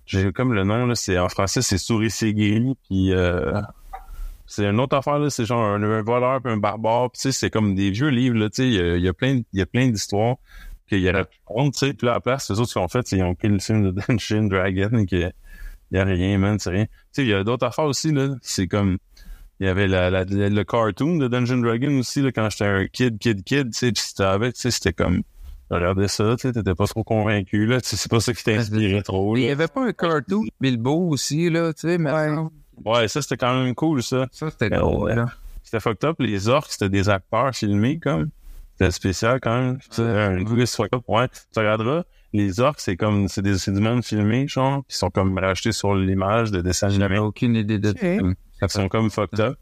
j'ai 0.07 0.33
comme 0.33 0.53
le 0.53 0.64
nom, 0.64 0.87
là, 0.87 0.95
c'est 0.95 1.19
en 1.19 1.29
français, 1.29 1.62
c'est 1.62 1.79
Souris 1.79 2.11
Segiri, 2.11 2.75
puis 2.88 3.12
euh, 3.12 3.61
c'est 4.46 4.66
une 4.66 4.78
autre 4.80 4.96
affaire, 4.96 5.18
là, 5.18 5.30
c'est 5.30 5.44
genre 5.46 5.62
un, 5.64 5.83
un 5.83 6.02
voleur 6.02 6.40
puis 6.42 6.52
un 6.52 6.57
barbare, 6.59 7.11
puis 7.11 7.20
tu 7.22 7.33
sais, 7.33 7.33
c'est 7.33 7.50
comme 7.50 7.74
des 7.74 7.90
vieux 7.90 8.09
livres, 8.09 8.37
là, 8.37 8.50
tu 8.50 8.57
sais. 8.62 8.68
Il 8.68 8.74
y 8.74 8.80
a, 8.80 8.96
il 8.96 9.02
y 9.02 9.09
a 9.09 9.12
plein, 9.14 9.40
il 9.52 9.59
y 9.59 9.62
a 9.62 9.66
plein 9.66 9.88
d'histoires 9.88 10.37
qu'il 10.88 11.00
y 11.00 11.09
aurait 11.09 11.24
pu 11.24 11.38
prendre, 11.44 11.72
tu 11.72 11.78
sais. 11.78 11.94
Puis 11.94 12.07
là, 12.07 12.12
à 12.12 12.14
la 12.16 12.20
place, 12.20 12.50
les 12.50 12.59
autres, 12.61 12.68
ce 12.68 12.74
qu'ils 12.74 12.83
ont 12.83 12.88
fait, 12.88 13.07
c'est 13.07 13.16
qu'ils 13.16 13.24
ont 13.24 13.35
pris 13.35 13.48
le 13.48 13.59
film 13.59 13.90
de 13.90 14.00
Dungeon 14.09 14.44
Dragon 14.44 14.98
et 14.98 15.07
que 15.07 15.30
il 15.90 15.96
y 15.96 16.00
a 16.00 16.04
rien, 16.04 16.38
man, 16.38 16.59
c'est 16.59 16.70
rien. 16.70 16.85
Tu 16.87 16.90
sais, 17.12 17.22
il 17.22 17.28
y 17.28 17.35
a 17.35 17.44
d'autres 17.44 17.66
affaires 17.66 17.85
aussi, 17.85 18.11
là. 18.12 18.28
C'est 18.42 18.66
comme, 18.66 18.98
il 19.61 19.66
y 19.66 19.68
avait 19.70 19.87
la, 19.87 20.11
la- 20.11 20.24
le, 20.24 20.48
le 20.48 20.64
cartoon 20.64 21.16
de 21.16 21.28
Dungeon 21.28 21.59
Dragon 21.59 21.98
aussi, 21.98 22.20
là, 22.20 22.33
quand 22.33 22.50
j'étais 22.50 22.64
un 22.64 22.87
kid, 22.87 23.18
kid, 23.18 23.44
kid, 23.44 23.72
tu 23.72 23.78
sais, 23.78 23.92
pis 23.92 24.00
c'était 24.00 24.24
avec, 24.24 24.54
tu 24.54 24.61
sais, 24.62 24.70
c'était 24.72 24.92
comme, 24.92 25.22
regardez 25.70 26.09
ça, 26.09 26.35
tu 26.37 26.42
sais, 26.48 26.52
t'étais 26.52 26.74
pas 26.74 26.87
trop 26.87 27.04
convaincu, 27.04 27.66
là, 27.66 27.80
tu 27.80 27.88
sais, 27.90 27.96
c'est 27.96 28.11
pas 28.11 28.20
ça 28.20 28.35
qui 28.35 28.42
t'inspirait 28.44 29.02
trop, 29.02 29.37
Il 29.37 29.42
y 29.42 29.46
là. 29.46 29.52
avait 29.52 29.68
pas 29.68 29.87
un 29.87 29.92
cartoon 29.92 30.42
Bilbo 30.61 31.09
aussi, 31.11 31.48
là, 31.50 31.72
tu 31.72 31.83
sais, 31.88 31.98
mais 31.98 32.11
Ouais. 32.12 32.35
Ouais, 32.84 33.08
ça, 33.08 33.20
c'était 33.22 33.37
quand 33.37 33.54
même 33.62 33.74
cool, 33.74 34.02
ça. 34.02 34.26
ça, 34.32 34.50
c'était 34.50 34.70
cool, 34.70 35.04
ouais. 35.04 35.14
là. 35.14 35.26
C'était 35.62 35.80
fucked 35.80 36.04
up. 36.04 36.16
Les 36.18 36.48
orques, 36.48 36.70
c'était 36.70 36.88
des 36.90 37.08
acteurs 37.08 37.54
filmés, 37.54 37.98
comme. 37.98 38.30
C'était 38.76 38.90
spécial, 38.90 39.40
quand 39.40 39.56
même. 39.56 39.78
Un 39.98 40.66
fucked 40.66 40.94
up. 40.94 41.02
Ouais. 41.08 41.28
Tu 41.52 41.58
regarderas, 41.60 42.02
les 42.32 42.60
orques, 42.60 42.80
c'est 42.80 42.96
comme, 42.96 43.28
c'est 43.28 43.42
des, 43.42 43.56
c'est 43.58 43.72
du 43.72 43.80
monde 43.80 44.04
filmé, 44.04 44.48
genre, 44.48 44.82
qui 44.88 44.96
sont 44.96 45.10
comme 45.10 45.38
rachetés 45.38 45.72
sur 45.72 45.94
l'image 45.94 46.50
de 46.50 46.60
dessin 46.60 46.88
J'avais 46.88 47.04
animé. 47.04 47.18
aucune 47.20 47.54
idée 47.54 47.78
de 47.78 47.90
Ok. 47.90 47.98
ça. 48.00 48.66
Ils 48.66 48.68
sont 48.70 48.88
comme 48.88 49.10
fucked 49.10 49.40
up. 49.40 49.56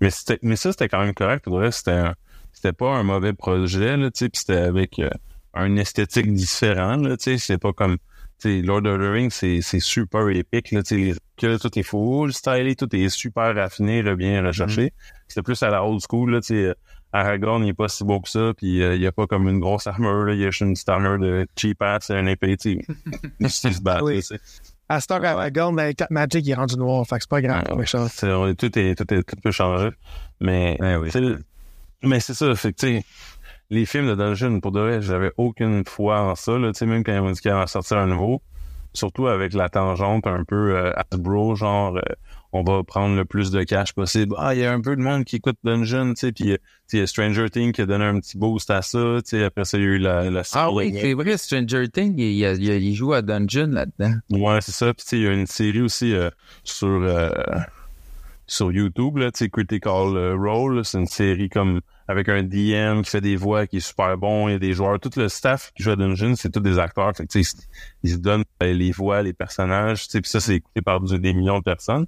Mais 0.00 0.10
c'était, 0.10 0.38
mais 0.42 0.56
ça, 0.56 0.70
c'était 0.72 0.88
quand 0.88 1.00
même 1.00 1.14
correct. 1.14 1.44
Pour 1.44 1.58
vrai, 1.58 1.70
c'était 1.72 1.90
un- 1.92 2.14
c'était 2.52 2.72
pas 2.72 2.90
un 2.96 3.02
mauvais 3.02 3.32
projet, 3.32 3.96
là, 3.96 4.10
tu 4.10 4.18
sais, 4.20 4.28
pis 4.28 4.38
c'était 4.40 4.56
avec 4.56 4.98
euh, 5.00 5.10
un 5.54 5.76
esthétique 5.76 6.32
différent, 6.32 6.96
là, 6.96 7.16
tu 7.16 7.24
sais, 7.32 7.38
c'est 7.38 7.58
pas 7.58 7.72
comme, 7.72 7.96
tu 8.40 8.60
sais, 8.60 8.62
Lord 8.62 8.86
of 8.86 8.98
the 9.00 9.10
Rings, 9.12 9.30
c'est, 9.30 9.60
c'est 9.60 9.80
super 9.80 10.28
épique, 10.30 10.70
là, 10.72 10.82
tu 10.82 11.12
sais, 11.12 11.18
les- 11.46 11.56
que 11.56 11.62
tout 11.62 11.78
est 11.78 11.82
full 11.82 12.32
stylé, 12.32 12.74
tout 12.76 12.94
est 12.94 13.08
super 13.08 13.54
raffiné, 13.54 14.02
là, 14.02 14.14
bien 14.16 14.44
recherché. 14.44 14.92
C'était 15.28 15.42
plus 15.42 15.62
à 15.62 15.70
la 15.70 15.84
old 15.84 16.00
school, 16.08 16.30
là, 16.32 16.40
tu 16.40 16.48
sais, 16.68 16.74
Aragorn, 17.12 17.64
il 17.64 17.70
est 17.70 17.74
pas 17.74 17.88
si 17.88 18.04
beau 18.04 18.20
que 18.20 18.28
ça, 18.28 18.52
puis 18.56 18.82
euh, 18.82 18.94
il 18.94 19.06
a 19.06 19.12
pas 19.12 19.26
comme 19.26 19.48
une 19.48 19.60
grosse 19.60 19.86
armure, 19.86 20.24
là, 20.24 20.34
il 20.34 20.40
y 20.40 20.44
a 20.44 20.50
juste 20.50 20.60
une 20.62 20.74
petite 20.74 20.88
armure 20.90 21.18
de 21.18 21.46
cheap 21.56 21.80
ass 21.80 22.10
et 22.10 22.14
un 22.14 22.26
épée, 22.26 22.56
tu 22.56 22.78
sais. 22.80 22.84
Oui. 24.02 24.20
À 24.90 25.00
Star 25.00 25.22
Aragorn, 25.24 25.74
ben, 25.76 25.92
Cat 25.94 26.06
Magic, 26.10 26.46
il 26.46 26.50
est 26.50 26.54
rendu 26.54 26.76
noir. 26.76 27.06
Fait 27.06 27.16
que 27.16 27.22
c'est 27.22 27.28
pas 27.30 27.42
grave. 27.42 27.64
On 27.70 28.46
est- 28.48 28.54
tout 28.54 28.78
est 28.78 28.94
tout 28.94 29.14
est 29.14 29.22
tout 29.22 29.36
peut 29.42 29.50
changer 29.50 29.90
mais 30.40 30.78
Ouais, 30.80 30.96
oui. 30.96 31.10
mais 32.02 32.20
c'est 32.20 32.32
ça 32.32 32.54
fait 32.54 32.72
que 32.72 32.78
tu 32.78 32.86
sais 32.98 33.04
les 33.70 33.84
films 33.84 34.06
de 34.08 34.14
Dungeon 34.14 34.60
pour 34.60 34.72
de 34.72 34.80
vrai 34.80 35.02
j'avais 35.02 35.32
aucune 35.36 35.84
foi 35.84 36.20
en 36.22 36.34
ça 36.36 36.52
là 36.56 36.70
même 36.82 37.04
quand 37.04 37.12
ils 37.14 37.20
m'ont 37.20 37.32
dit 37.32 37.40
qu'il 37.40 37.50
allait 37.50 37.60
en 37.62 37.66
sortir 37.66 37.98
un 37.98 38.06
nouveau 38.06 38.40
surtout 38.94 39.26
avec 39.26 39.52
la 39.54 39.68
tangente 39.68 40.26
un 40.26 40.44
peu 40.44 40.76
euh, 40.76 40.92
Hasbro 40.96 41.54
genre 41.56 41.96
euh, 41.96 42.00
on 42.52 42.62
va 42.64 42.82
prendre 42.82 43.14
le 43.14 43.24
plus 43.26 43.50
de 43.50 43.62
cash 43.62 43.92
possible 43.92 44.34
ah 44.38 44.54
il 44.54 44.60
y 44.60 44.64
a 44.64 44.72
un 44.72 44.80
peu 44.80 44.96
de 44.96 45.02
monde 45.02 45.24
qui 45.24 45.36
écoute 45.36 45.56
Dungeon 45.62 46.14
tu 46.14 46.20
sais 46.20 46.32
puis 46.32 46.52
euh, 46.52 46.56
tu 46.56 46.62
sais, 46.86 46.96
il 46.96 47.00
y 47.00 47.02
a 47.02 47.06
Stranger 47.06 47.50
Things 47.50 47.72
qui 47.72 47.82
a 47.82 47.86
donné 47.86 48.04
un 48.06 48.18
petit 48.18 48.38
boost 48.38 48.70
à 48.70 48.80
ça 48.82 48.98
tu 49.22 49.30
sais 49.36 49.44
après 49.44 49.64
ça 49.66 49.76
il 49.76 49.84
y 49.84 49.86
a 49.86 49.90
eu 49.90 49.98
la, 49.98 50.30
la 50.30 50.42
Ah 50.54 50.72
oui, 50.72 50.92
c'est 50.98 51.12
vrai, 51.14 51.36
Stranger 51.36 51.88
Things, 51.88 52.14
il, 52.16 52.24
il, 52.38 52.62
il- 52.64 52.82
il 52.84 52.94
joue 52.94 53.12
à 53.12 53.20
Dungeon 53.22 53.68
là-dedans. 53.72 54.14
Ouais, 54.30 54.60
c'est 54.62 54.72
ça. 54.72 54.94
Puis 54.94 55.04
tu 55.04 55.08
sais, 55.10 55.16
il 55.18 55.22
y 55.24 55.28
a 55.28 55.32
une 55.32 55.46
série 55.46 55.82
aussi 55.82 56.14
euh, 56.14 56.30
sur 56.64 57.06
sur 58.46 58.72
YouTube, 58.72 59.18
là, 59.18 59.30
tu 59.30 59.44
sais, 59.44 59.50
Critical 59.50 60.34
Role. 60.38 60.84
C'est 60.84 60.98
une 60.98 61.06
série 61.06 61.50
comme 61.50 61.80
avec 62.08 62.28
un 62.30 62.42
DM 62.42 63.02
qui 63.02 63.10
fait 63.10 63.20
des 63.20 63.36
voix, 63.36 63.66
qui 63.66 63.76
est 63.76 63.80
super 63.80 64.16
bon. 64.16 64.48
Il 64.48 64.52
y 64.52 64.54
a 64.54 64.58
des 64.58 64.72
joueurs. 64.72 64.98
Tout 64.98 65.10
le 65.16 65.28
staff 65.28 65.70
qui 65.76 65.82
joue 65.82 65.90
à 65.90 65.96
Dungeon, 65.96 66.34
c'est 66.36 66.50
tous 66.50 66.60
des 66.60 66.78
acteurs. 66.78 67.14
Fait 67.14 67.26
que, 67.26 67.38
ils 68.02 68.10
se 68.10 68.16
donnent 68.16 68.44
les 68.60 68.90
voix, 68.92 69.22
les 69.22 69.34
personnages. 69.34 70.08
Puis 70.08 70.22
ça, 70.24 70.40
c'est 70.40 70.56
écouté 70.56 70.80
par 70.80 71.00
des 71.00 71.32
millions 71.34 71.58
de 71.58 71.64
personnes. 71.64 72.06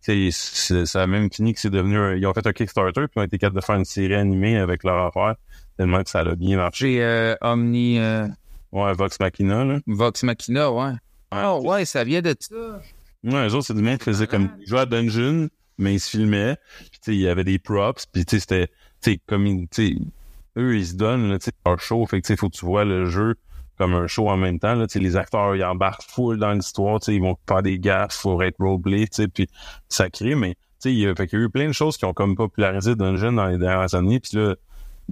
Ça 0.00 1.02
a 1.02 1.06
même 1.06 1.32
fini 1.32 1.54
que 1.54 1.60
c'est 1.60 1.70
devenu... 1.70 1.96
un- 1.96 2.14
ils 2.14 2.26
ont 2.26 2.32
fait 2.34 2.46
un 2.46 2.52
Kickstarter, 2.52 3.02
puis 3.08 3.12
ils 3.16 3.20
ont 3.20 3.24
été 3.24 3.38
capables 3.38 3.56
de 3.60 3.64
faire 3.64 3.76
une 3.76 3.84
série 3.84 4.14
animée 4.14 4.56
avec 4.58 4.84
leur 4.84 5.06
affaire. 5.06 5.34
Tellement 5.76 6.02
que 6.02 6.10
ça 6.10 6.20
a 6.20 6.34
bien 6.34 6.56
marché. 6.56 6.92
J'ai 6.92 7.02
euh, 7.02 7.34
Omni 7.40 7.98
euh, 7.98 8.26
Ouais, 8.72 8.92
Vox 8.92 9.18
Machina, 9.18 9.64
là. 9.64 9.78
Vox 9.86 10.22
Machina, 10.24 10.70
ouais. 10.70 10.92
Ah 11.30 11.58
ouais, 11.58 11.84
ça 11.84 12.04
vient 12.04 12.20
de 12.22 12.34
ça. 12.38 12.80
Ouais, 13.24 13.48
eux 13.48 13.54
autres, 13.54 13.66
c'est 13.66 13.74
du 13.74 13.82
monde 13.82 13.98
qui 13.98 14.04
faisait 14.04 14.26
comme, 14.26 14.50
ils 14.60 14.66
jouaient 14.68 14.80
à 14.80 14.86
Dungeon, 14.86 15.48
mais 15.78 15.94
ils 15.94 16.00
se 16.00 16.10
filmaient, 16.10 16.56
puis 16.90 17.00
il 17.14 17.20
y 17.20 17.28
avait 17.28 17.44
des 17.44 17.58
props, 17.58 18.06
puis 18.06 18.24
tu 18.24 18.36
sais, 18.36 18.40
c'était, 18.40 18.68
sais, 19.00 19.20
comme, 19.26 19.46
eux, 19.46 20.76
ils 20.76 20.86
se 20.86 20.94
donnent, 20.94 21.30
là, 21.30 21.38
leur 21.66 21.80
show, 21.80 22.04
fait 22.06 22.20
que 22.20 22.36
faut 22.36 22.48
que 22.48 22.56
tu 22.56 22.64
vois 22.64 22.84
le 22.84 23.06
jeu 23.06 23.36
comme 23.78 23.94
un 23.94 24.08
show 24.08 24.28
en 24.28 24.36
même 24.36 24.58
temps, 24.58 24.74
là, 24.74 24.86
les 24.92 25.16
acteurs, 25.16 25.54
ils 25.54 25.64
embarquent 25.64 26.02
full 26.02 26.38
dans 26.38 26.52
l'histoire, 26.52 26.98
ils 27.06 27.20
vont 27.20 27.36
faire 27.48 27.62
des 27.62 27.78
gaffes, 27.78 28.14
faut 28.14 28.42
être 28.42 28.58
roleplay, 28.58 29.06
tu 29.06 29.22
sais, 29.22 29.28
puis 29.28 29.48
ça 29.88 30.10
crée, 30.10 30.34
mais, 30.34 30.54
tu 30.54 30.58
sais, 30.80 30.92
il 30.92 30.98
y 30.98 31.06
a, 31.06 31.14
fait 31.14 31.28
qu'il 31.28 31.38
y 31.38 31.42
a 31.42 31.44
eu 31.44 31.48
plein 31.48 31.68
de 31.68 31.72
choses 31.72 31.96
qui 31.96 32.04
ont 32.04 32.12
comme 32.12 32.34
popularisé 32.34 32.96
Dungeon 32.96 33.32
dans 33.32 33.46
les 33.46 33.56
dernières 33.56 33.94
années, 33.94 34.18
puis 34.18 34.36
là, 34.36 34.56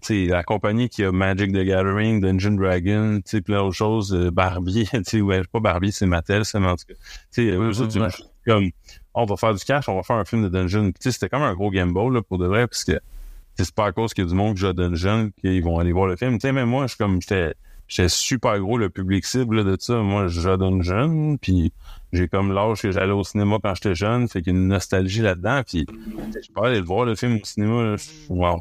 tu 0.03 0.27
sais, 0.27 0.27
la 0.27 0.43
compagnie 0.43 0.89
qui 0.89 1.05
a 1.05 1.13
Magic 1.13 1.53
the 1.53 1.65
Gathering, 1.65 2.21
Dungeon 2.21 2.57
Dragon, 2.57 3.21
tu 3.25 3.41
plein 3.41 3.59
d'autres 3.59 3.77
choses, 3.77 4.13
euh, 4.13 4.31
Barbie, 4.31 4.89
tu 5.07 5.21
ouais, 5.23 5.43
pas 5.51 5.61
Barbie, 5.61 5.93
c'est 5.93 6.07
Mattel, 6.07 6.45
c'est 6.45 6.61
mais 6.61 6.67
en 6.67 6.77
tout 6.77 6.85
cas. 6.89 6.95
Tu 7.33 7.51
sais, 7.51 7.57
ouais. 7.57 8.09
comme, 8.45 8.71
on 9.15 9.25
va 9.25 9.37
faire 9.37 9.55
du 9.55 9.65
cash, 9.65 9.89
on 9.89 9.97
va 9.97 10.03
faire 10.03 10.17
un 10.17 10.27
film 10.27 10.43
de 10.43 10.49
Dungeon. 10.49 10.91
Tu 10.91 10.97
sais, 11.01 11.13
c'était 11.13 11.31
comme 11.31 11.43
un 11.43 11.55
gros 11.55 11.71
gamble, 11.71 12.13
là, 12.13 12.21
pour 12.21 12.37
de 12.37 12.47
vrai, 12.47 12.67
parce 12.67 12.85
que 12.85 13.01
c'est 13.65 13.75
pas 13.75 13.87
à 13.87 13.93
cause 13.93 14.13
qu'il 14.15 14.25
y 14.25 14.27
a 14.27 14.31
du 14.31 14.35
monde 14.37 14.55
qui 14.55 14.61
joue 14.61 14.67
à 14.69 14.73
Dungeon 14.73 15.31
qu'ils 15.41 15.63
vont 15.65 15.79
aller 15.79 15.93
voir 15.93 16.07
le 16.07 16.17
film. 16.17 16.39
Tu 16.39 16.49
sais, 16.49 16.53
moi, 16.53 16.85
je 16.85 16.89
suis 16.89 16.99
comme, 16.99 17.21
j'étais, 17.21 17.55
j'étais 17.89 18.09
super 18.09 18.59
gros 18.61 18.79
le 18.79 18.91
public 18.91 19.25
cible 19.25 19.57
là, 19.57 19.65
de 19.65 19.77
ça. 19.81 19.95
Moi, 20.03 20.29
je 20.29 20.49
à 20.49 20.57
Dungeon, 20.57 21.37
puis 21.39 21.73
j'ai 22.13 22.29
comme 22.29 22.53
l'âge 22.53 22.83
que 22.83 22.91
j'allais 22.91 23.13
au 23.13 23.25
cinéma 23.25 23.59
quand 23.63 23.75
j'étais 23.75 23.95
jeune, 23.95 24.29
fait 24.29 24.43
qu'il 24.43 24.53
y 24.53 24.57
a 24.57 24.59
une 24.59 24.69
nostalgie 24.69 25.23
là-dedans, 25.23 25.63
puis 25.67 25.87
je 26.35 26.49
peux 26.55 26.63
aller 26.63 26.81
le 26.81 26.85
voir, 26.87 27.05
le 27.05 27.15
film 27.15 27.39
au 27.41 27.45
cinéma, 27.45 27.97
je- 27.97 28.05
wow, 28.33 28.59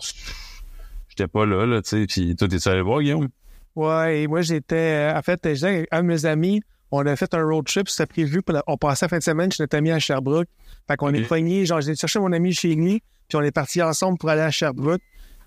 j'étais 1.10 1.28
pas 1.28 1.46
là, 1.46 1.66
là, 1.66 1.82
tu 1.82 1.90
sais, 1.90 2.06
puis 2.08 2.36
toi, 2.36 2.48
t'es 2.48 2.68
allé 2.68 2.82
voir, 2.82 3.02
Guillaume? 3.02 3.28
Ouais, 3.76 4.22
et 4.22 4.28
moi, 4.28 4.42
j'étais. 4.42 5.12
euh, 5.14 5.18
En 5.18 5.22
fait, 5.22 5.46
un 5.92 6.02
de 6.02 6.08
mes 6.08 6.26
amis. 6.26 6.62
On 6.92 7.06
a 7.06 7.16
fait 7.16 7.34
un 7.34 7.44
road 7.44 7.66
trip. 7.66 7.90
C'était 7.90 8.06
prévu. 8.06 8.42
Pour 8.42 8.54
la- 8.56 8.64
on 8.68 8.78
passait 8.78 9.06
la 9.06 9.10
fin 9.10 9.18
de 9.18 9.24
semaine 9.24 9.52
chez 9.52 9.64
notre 9.64 9.78
ami 9.78 9.92
à 9.92 10.00
Sherbrooke. 10.00 10.48
Fait 10.88 10.96
qu'on 10.98 11.14
est 11.14 11.22
pognés. 11.28 11.66
Genre, 11.66 11.82
j'ai 11.82 11.96
cherché 11.96 12.20
mon 12.20 12.32
ami 12.32 12.54
chez 12.54 12.76
lui. 12.76 13.02
Puis 13.28 13.36
on 13.38 13.42
est 13.42 13.52
partis 13.52 13.82
ensemble 13.82 14.18
pour 14.18 14.30
aller 14.30 14.42
à 14.42 14.52
Sherbrooke. 14.52 15.02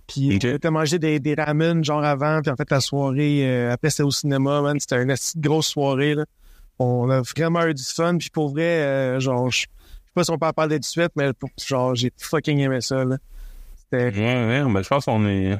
Puis 0.07 0.39
on 0.53 0.57
était 0.57 0.71
manger 0.71 0.99
des, 0.99 1.21
des 1.21 1.35
ramen, 1.35 1.85
genre 1.85 2.03
avant. 2.05 2.41
Puis 2.43 2.51
en 2.51 2.57
fait, 2.57 2.71
la 2.71 2.81
soirée, 2.81 3.41
euh, 3.47 3.73
après, 3.73 3.91
c'était 3.91 4.03
au 4.03 4.11
cinéma, 4.11 4.63
man. 4.63 4.81
C'était 4.81 5.03
une 5.03 5.15
grosse 5.37 5.69
soirée, 5.69 6.15
là. 6.15 6.25
On 6.79 7.11
a 7.11 7.21
vraiment 7.23 7.65
eu 7.67 7.75
du 7.75 7.83
fun. 7.85 8.17
Puis 8.19 8.31
pour 8.31 8.51
vrai, 8.51 8.63
euh, 8.83 9.21
genre, 9.21 9.51
je 9.51 9.61
sais 9.61 9.67
pas 10.15 10.25
si 10.25 10.31
on 10.31 10.39
peut 10.39 10.47
en 10.47 10.53
parler 10.53 10.79
de 10.79 10.85
suite, 10.85 11.11
mais 11.15 11.31
genre, 11.67 11.95
j'ai 11.95 12.11
fucking 12.19 12.59
aimé 12.59 12.81
ça, 12.81 13.05
là. 13.05 13.17
C'était. 13.77 14.07
Ouais, 14.19 14.63
ouais, 14.65 14.73
ben, 14.73 14.83
je 14.83 14.89
pense 14.89 15.05
qu'on 15.05 15.27
est, 15.27 15.53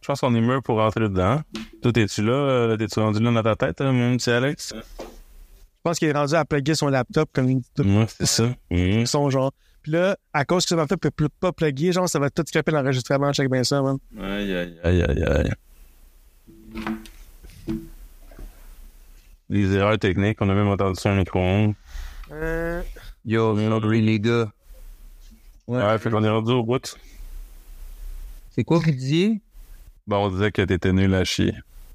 je 0.00 0.06
pense 0.06 0.20
qu'on 0.20 0.34
est 0.34 0.40
mieux 0.40 0.60
pour 0.60 0.76
rentrer 0.78 1.00
dedans. 1.00 1.40
Toi, 1.82 1.92
t'es-tu 1.92 2.22
là? 2.22 2.32
euh, 2.32 2.76
T'es-tu 2.76 3.00
rendu 3.00 3.20
là 3.22 3.30
dans 3.32 3.42
ta 3.42 3.56
tête, 3.56 3.80
euh, 3.80 3.92
mon 3.92 4.16
petit 4.16 4.30
Alex? 4.30 4.74
Je 5.88 5.90
pense 5.92 5.98
qu'il 6.00 6.08
est 6.08 6.12
rendu 6.12 6.34
à 6.34 6.44
plugger 6.44 6.74
son 6.74 6.88
laptop 6.88 7.30
comme 7.32 7.48
il 7.48 7.60
dit 7.60 7.70
tout 7.74 7.82
Ouais, 7.82 8.04
c'est 8.08 8.26
ça. 8.26 8.50
Mhm. 8.70 9.06
son 9.06 9.30
genre. 9.30 9.52
Puis 9.82 9.92
là, 9.92 10.18
à 10.34 10.44
cause 10.44 10.64
que 10.64 10.68
ce 10.68 10.74
laptop 10.74 11.00
peut 11.00 11.10
plus- 11.10 11.30
pas 11.40 11.50
plugger, 11.50 11.92
genre, 11.92 12.06
ça 12.06 12.18
va 12.18 12.28
tout 12.28 12.44
scraper 12.46 12.72
l'enregistrement, 12.72 13.32
check 13.32 13.50
bien 13.50 13.64
ça, 13.64 13.80
man. 13.80 13.96
Aïe, 14.20 14.52
aïe, 14.54 14.78
aïe, 14.84 15.02
aïe, 15.02 15.22
aïe. 15.24 15.52
Les 19.48 19.72
erreurs 19.76 19.98
techniques, 19.98 20.36
on 20.42 20.50
a 20.50 20.54
même 20.54 20.68
entendu 20.68 21.00
sur 21.00 21.08
un 21.10 21.16
micro-ondes. 21.16 21.72
Euh, 22.32 22.82
Yo, 23.24 23.56
sorry 23.56 24.02
les 24.02 24.20
gars. 24.20 24.52
Ouais, 25.66 25.98
fait 25.98 26.10
qu'on 26.10 26.22
est 26.22 26.28
rendu 26.28 26.52
au 26.52 26.62
bout. 26.64 26.98
C'est 28.50 28.62
quoi 28.64 28.78
que 28.80 28.90
tu 28.90 28.96
dis? 28.96 29.40
Bon, 30.06 30.26
on 30.26 30.30
disait 30.30 30.52
que 30.52 30.60
t'étais 30.60 30.92
nul 30.92 31.14
à 31.14 31.24
chier. 31.24 31.54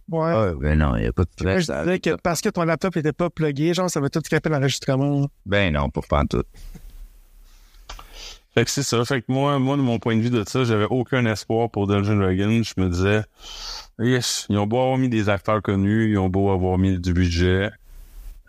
Ouais. 0.09 0.31
Ah, 0.33 0.51
ben 0.59 0.77
non, 0.77 0.95
il 0.95 1.07
a 1.07 1.13
pas 1.13 1.23
de 1.23 1.29
je 1.59 1.71
disais 1.71 1.99
que 1.99 2.15
parce 2.21 2.41
que 2.41 2.49
ton 2.49 2.63
laptop 2.63 2.95
était 2.97 3.13
pas 3.13 3.29
plugué, 3.29 3.73
genre, 3.73 3.89
ça 3.89 3.99
va 3.99 4.09
tout 4.09 4.21
scraper 4.23 4.49
l'enregistrement. 4.49 5.27
Ben 5.45 5.73
non, 5.73 5.89
pour 5.89 6.07
pas 6.07 6.23
tout. 6.29 6.43
Fait 8.53 8.65
que 8.65 8.69
c'est 8.69 8.83
ça. 8.83 9.03
Fait 9.03 9.21
que 9.21 9.31
moi, 9.31 9.57
moi, 9.57 9.77
de 9.77 9.81
mon 9.81 9.97
point 9.97 10.15
de 10.15 10.21
vue 10.21 10.29
de 10.29 10.43
ça, 10.47 10.63
j'avais 10.63 10.85
aucun 10.89 11.25
espoir 11.25 11.71
pour 11.71 11.87
Dungeon 11.87 12.17
Dragon. 12.17 12.61
Je 12.61 12.73
me 12.77 12.89
disais, 12.89 13.23
yes, 13.99 14.45
ils 14.49 14.57
ont 14.57 14.67
beau 14.67 14.79
avoir 14.79 14.97
mis 14.97 15.09
des 15.09 15.29
acteurs 15.29 15.61
connus, 15.61 16.11
ils 16.11 16.17
ont 16.17 16.29
beau 16.29 16.51
avoir 16.51 16.77
mis 16.77 16.99
du 16.99 17.13
budget. 17.13 17.71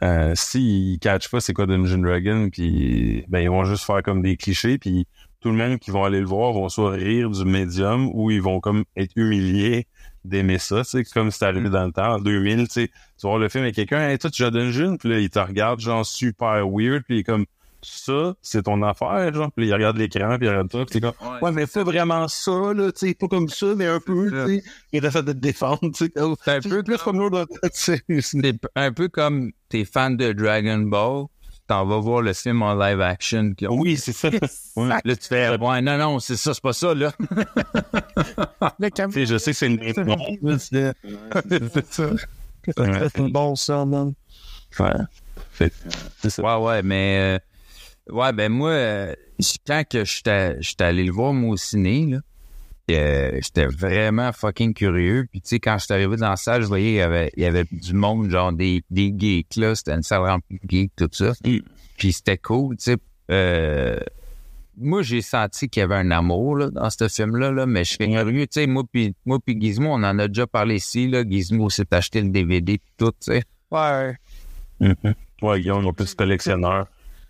Euh, 0.03 0.33
s'ils 0.35 0.99
catchent 0.99 1.31
pas 1.31 1.41
c'est 1.41 1.55
quoi 1.55 1.67
Dungeon 1.67 1.99
Dragon, 1.99 2.51
puis 2.51 3.25
ben 3.29 3.41
ils 3.41 3.49
vont 3.49 3.65
juste 3.65 3.85
faire 3.85 4.03
comme 4.03 4.21
des 4.21 4.37
clichés, 4.37 4.77
puis 4.77 5.07
tout 5.41 5.51
le 5.51 5.57
monde 5.57 5.79
qui 5.79 5.91
vont 5.91 6.05
aller 6.05 6.21
le 6.21 6.27
voir 6.27 6.53
vont 6.53 6.69
soit 6.69 6.91
rire 6.91 7.31
du 7.31 7.45
médium 7.45 8.11
ou 8.13 8.31
ils 8.31 8.43
vont 8.43 8.61
comme 8.61 8.85
être 8.97 9.13
humiliés 9.17 9.87
d'aimer 10.25 10.59
ça, 10.59 10.83
tu 10.85 10.91
sais, 10.91 11.05
comme 11.05 11.31
c'est 11.31 11.45
arrivé 11.45 11.69
dans 11.69 11.85
le 11.85 11.93
temps, 11.93 12.15
en 12.15 12.19
2000, 12.19 12.67
tu 12.69 12.73
sais, 12.73 12.89
tu 12.89 12.93
vas 13.23 13.31
voir 13.31 13.39
le 13.39 13.49
film 13.49 13.65
avec 13.65 13.75
quelqu'un, 13.75 14.09
hey, 14.09 14.19
toi, 14.19 14.31
tu 14.31 14.43
joues 14.43 14.49
à 14.49 14.51
Dungeon, 14.51 14.97
puis 14.97 15.09
là, 15.09 15.19
il 15.19 15.31
te 15.31 15.39
regarde, 15.39 15.81
genre, 15.81 16.05
super 16.05 16.67
weird, 16.69 17.03
puis 17.05 17.17
il 17.17 17.19
est 17.21 17.25
comme, 17.25 17.45
ça, 17.83 18.35
c'est 18.41 18.63
ton 18.63 18.83
affaire, 18.83 19.33
genre, 19.35 19.51
puis 19.55 19.67
il 19.67 19.75
regarde 19.75 19.97
l'écran, 19.99 20.37
puis 20.39 20.47
il 20.47 20.51
regarde 20.51 20.71
toi, 20.71 20.87
puis 20.87 21.01
t'es 21.01 21.01
comme, 21.01 21.41
ouais, 21.43 21.53
mais 21.53 21.67
fais 21.67 21.83
vraiment 21.83 22.27
ça, 22.29 22.73
là, 22.75 22.91
tu 22.93 23.09
sais, 23.09 23.15
pas 23.15 23.29
comme 23.29 23.49
ça, 23.49 23.75
mais 23.77 23.87
un 23.87 24.01
peu, 24.01 24.31
tu 24.31 24.57
sais, 24.57 24.63
il 24.93 25.05
essaie 25.05 25.23
de 25.23 25.33
te 25.33 25.39
défendre, 25.39 25.81
tu 25.93 26.07
sais, 26.07 26.13
C'est 26.45 26.51
un 26.51 26.61
peu 26.61 26.83
plus 26.83 26.99
comme 26.99 27.17
nous, 27.17 27.29
là, 27.31 27.45
tu 27.47 27.69
sais, 27.73 28.03
C'est 28.21 28.61
un 28.75 28.93
peu 28.93 29.09
comme 29.09 29.53
t'es 29.69 29.85
fan 29.85 30.17
de 30.17 30.33
Dragon 30.33 30.79
Ball, 30.79 31.27
t'en 31.67 31.87
vas 31.87 31.99
voir 31.99 32.23
le 32.23 32.33
film 32.33 32.63
en 32.63 32.75
live 32.75 33.01
action. 33.01 33.53
oui, 33.71 33.97
c'est 33.97 34.13
ça, 34.13 34.29
ouais. 34.77 34.89
Là, 35.05 35.17
tu 35.17 35.27
fais, 35.29 35.57
ouais, 35.57 35.81
non, 35.83 35.99
non, 35.99 36.19
c'est 36.19 36.37
ça, 36.37 36.55
c'est 36.55 36.63
pas 36.63 36.73
ça, 36.73 36.95
là. 36.95 37.13
Je 39.15 39.39
sais 39.39 39.53
que 39.53 39.57
c'est 39.57 39.67
une 39.67 40.59
C'est 40.59 40.95
c'est 41.73 41.93
ça. 41.93 42.11
C'est 42.67 43.31
bon, 43.31 43.55
ça, 43.57 43.85
man. 43.85 44.15
Ouais. 44.79 44.91
Fait, 45.51 45.73
c'est 46.21 46.31
ça. 46.31 46.43
Ouais, 46.43 46.67
ouais, 46.67 46.83
mais 46.83 47.39
euh, 48.09 48.13
ouais, 48.13 48.33
ben 48.33 48.51
moi, 48.51 48.71
euh, 48.71 49.15
quand 49.67 49.85
que 49.89 50.05
j'étais 50.05 50.61
j'étais 50.61 50.85
allé 50.85 51.05
le 51.05 51.13
voir 51.13 51.33
moi 51.33 51.51
au 51.55 51.57
ciné, 51.57 52.07
là, 52.07 52.19
euh, 52.91 53.39
j'étais 53.43 53.67
vraiment 53.67 54.33
fucking 54.33 54.75
curieux. 54.75 55.27
Puis 55.31 55.41
tu 55.41 55.49
sais, 55.49 55.61
quand 55.61 55.79
j'étais 55.79 55.95
arrivé 55.95 56.17
dans 56.17 56.31
la 56.31 56.37
salle, 56.37 56.63
je 56.63 56.67
voyais 56.67 56.91
il 56.93 56.97
y 56.97 57.01
avait, 57.01 57.31
il 57.37 57.43
y 57.43 57.47
avait 57.47 57.65
du 57.71 57.95
monde, 57.95 58.31
genre 58.31 58.53
des, 58.53 58.83
des 58.91 59.15
geeks 59.17 59.57
là, 59.57 59.75
c'était 59.75 59.95
une 59.95 60.03
salle 60.03 60.23
remplie 60.23 60.61
de 60.63 60.69
geeks, 60.69 60.93
tout 60.97 61.09
ça. 61.13 61.33
Mm. 61.45 61.59
Puis 61.97 62.13
c'était 62.13 62.39
cool, 62.39 62.77
tu 62.77 62.85
sais. 62.93 62.97
Euh, 63.31 63.99
moi, 64.77 65.03
j'ai 65.03 65.23
senti 65.23 65.69
qu'il 65.69 65.81
y 65.81 65.85
avait 65.85 65.95
un 65.95 66.11
amour 66.11 66.57
là, 66.57 66.71
dans 66.71 66.91
ce 66.91 67.09
film-là, 67.09 67.53
là, 67.53 67.65
mais 67.65 67.85
je 67.85 67.91
suis 67.91 67.99
curieux, 67.99 68.47
tu 68.47 68.61
sais, 68.61 68.67
moi 68.67 68.83
puis 68.91 69.15
moi 69.25 69.39
puis 69.45 69.57
Gizmo, 69.61 69.91
on 69.91 70.03
en 70.03 70.19
a 70.19 70.29
déjà 70.29 70.47
parlé 70.47 70.77
ici, 70.77 71.07
là. 71.09 71.23
Gizmo 71.29 71.71
s'est 71.71 71.93
acheté 71.93 72.21
le 72.21 72.29
DVD 72.31 72.79
pis 72.79 72.93
tout, 72.99 73.13
tu 73.13 73.33
sais. 73.33 73.45
Ouais. 73.71 74.17
Mhm. 74.81 75.15
Ouais, 75.43 75.61
Guillaume, 75.61 75.87
on 75.87 75.93
plus 75.93 76.15
collectionneur. 76.15 76.87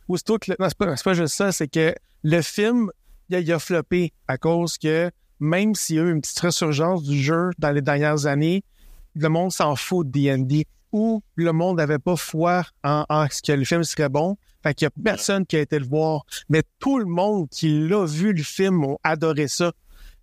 Aussitôt 0.09 0.39
que 0.39 0.51
le- 0.53 0.57
non, 0.59 0.69
c'est 0.69 0.79
pas, 0.79 0.97
c'est 0.97 1.05
pas 1.05 1.15
juste 1.15 1.35
ça, 1.35 1.53
c'est 1.53 1.69
que 1.69 1.95
le 2.23 2.43
film, 2.43 2.91
il 3.29 3.37
a, 3.37 3.41
il 3.41 3.53
a 3.53 3.59
floppé 3.59 4.13
à 4.29 4.39
cause 4.39 4.79
que 4.79 5.11
même 5.41 5.74
s'il 5.74 5.97
y 5.97 5.99
a 5.99 6.03
eu 6.03 6.11
une 6.12 6.20
petite 6.20 6.41
resurgence 6.41 7.03
du 7.03 7.20
jeu 7.20 7.51
dans 7.59 7.70
les 7.70 7.82
dernières 7.82 8.26
années, 8.26 8.62
le 9.14 9.28
monde 9.28 9.53
s'en 9.53 9.76
fout 9.76 10.07
de 10.07 10.12
D&D 10.12 10.66
ou 10.93 11.22
le 11.37 11.53
monde 11.53 11.78
n'avait 11.78 11.99
pas 11.99 12.16
foi 12.16 12.64
en, 12.85 13.05
en 13.09 13.26
ce 13.30 13.43
que 13.43 13.53
le 13.53 13.64
film 13.64 13.82
serait 13.85 14.09
bon. 14.09 14.37
Fait 14.62 14.74
qu'il 14.74 14.87
y 14.87 14.89
a 14.89 15.03
personne 15.03 15.45
qui 15.45 15.57
a 15.57 15.61
été 15.61 15.78
le 15.78 15.85
voir. 15.87 16.24
Mais 16.49 16.62
tout 16.78 16.99
le 16.99 17.05
monde 17.07 17.49
qui 17.51 17.87
l'a 17.89 18.07
vu 18.07 18.32
le 18.32 18.43
film 18.43 18.85
ont 18.85 18.99
adoré 19.03 19.49
ça. 19.49 19.72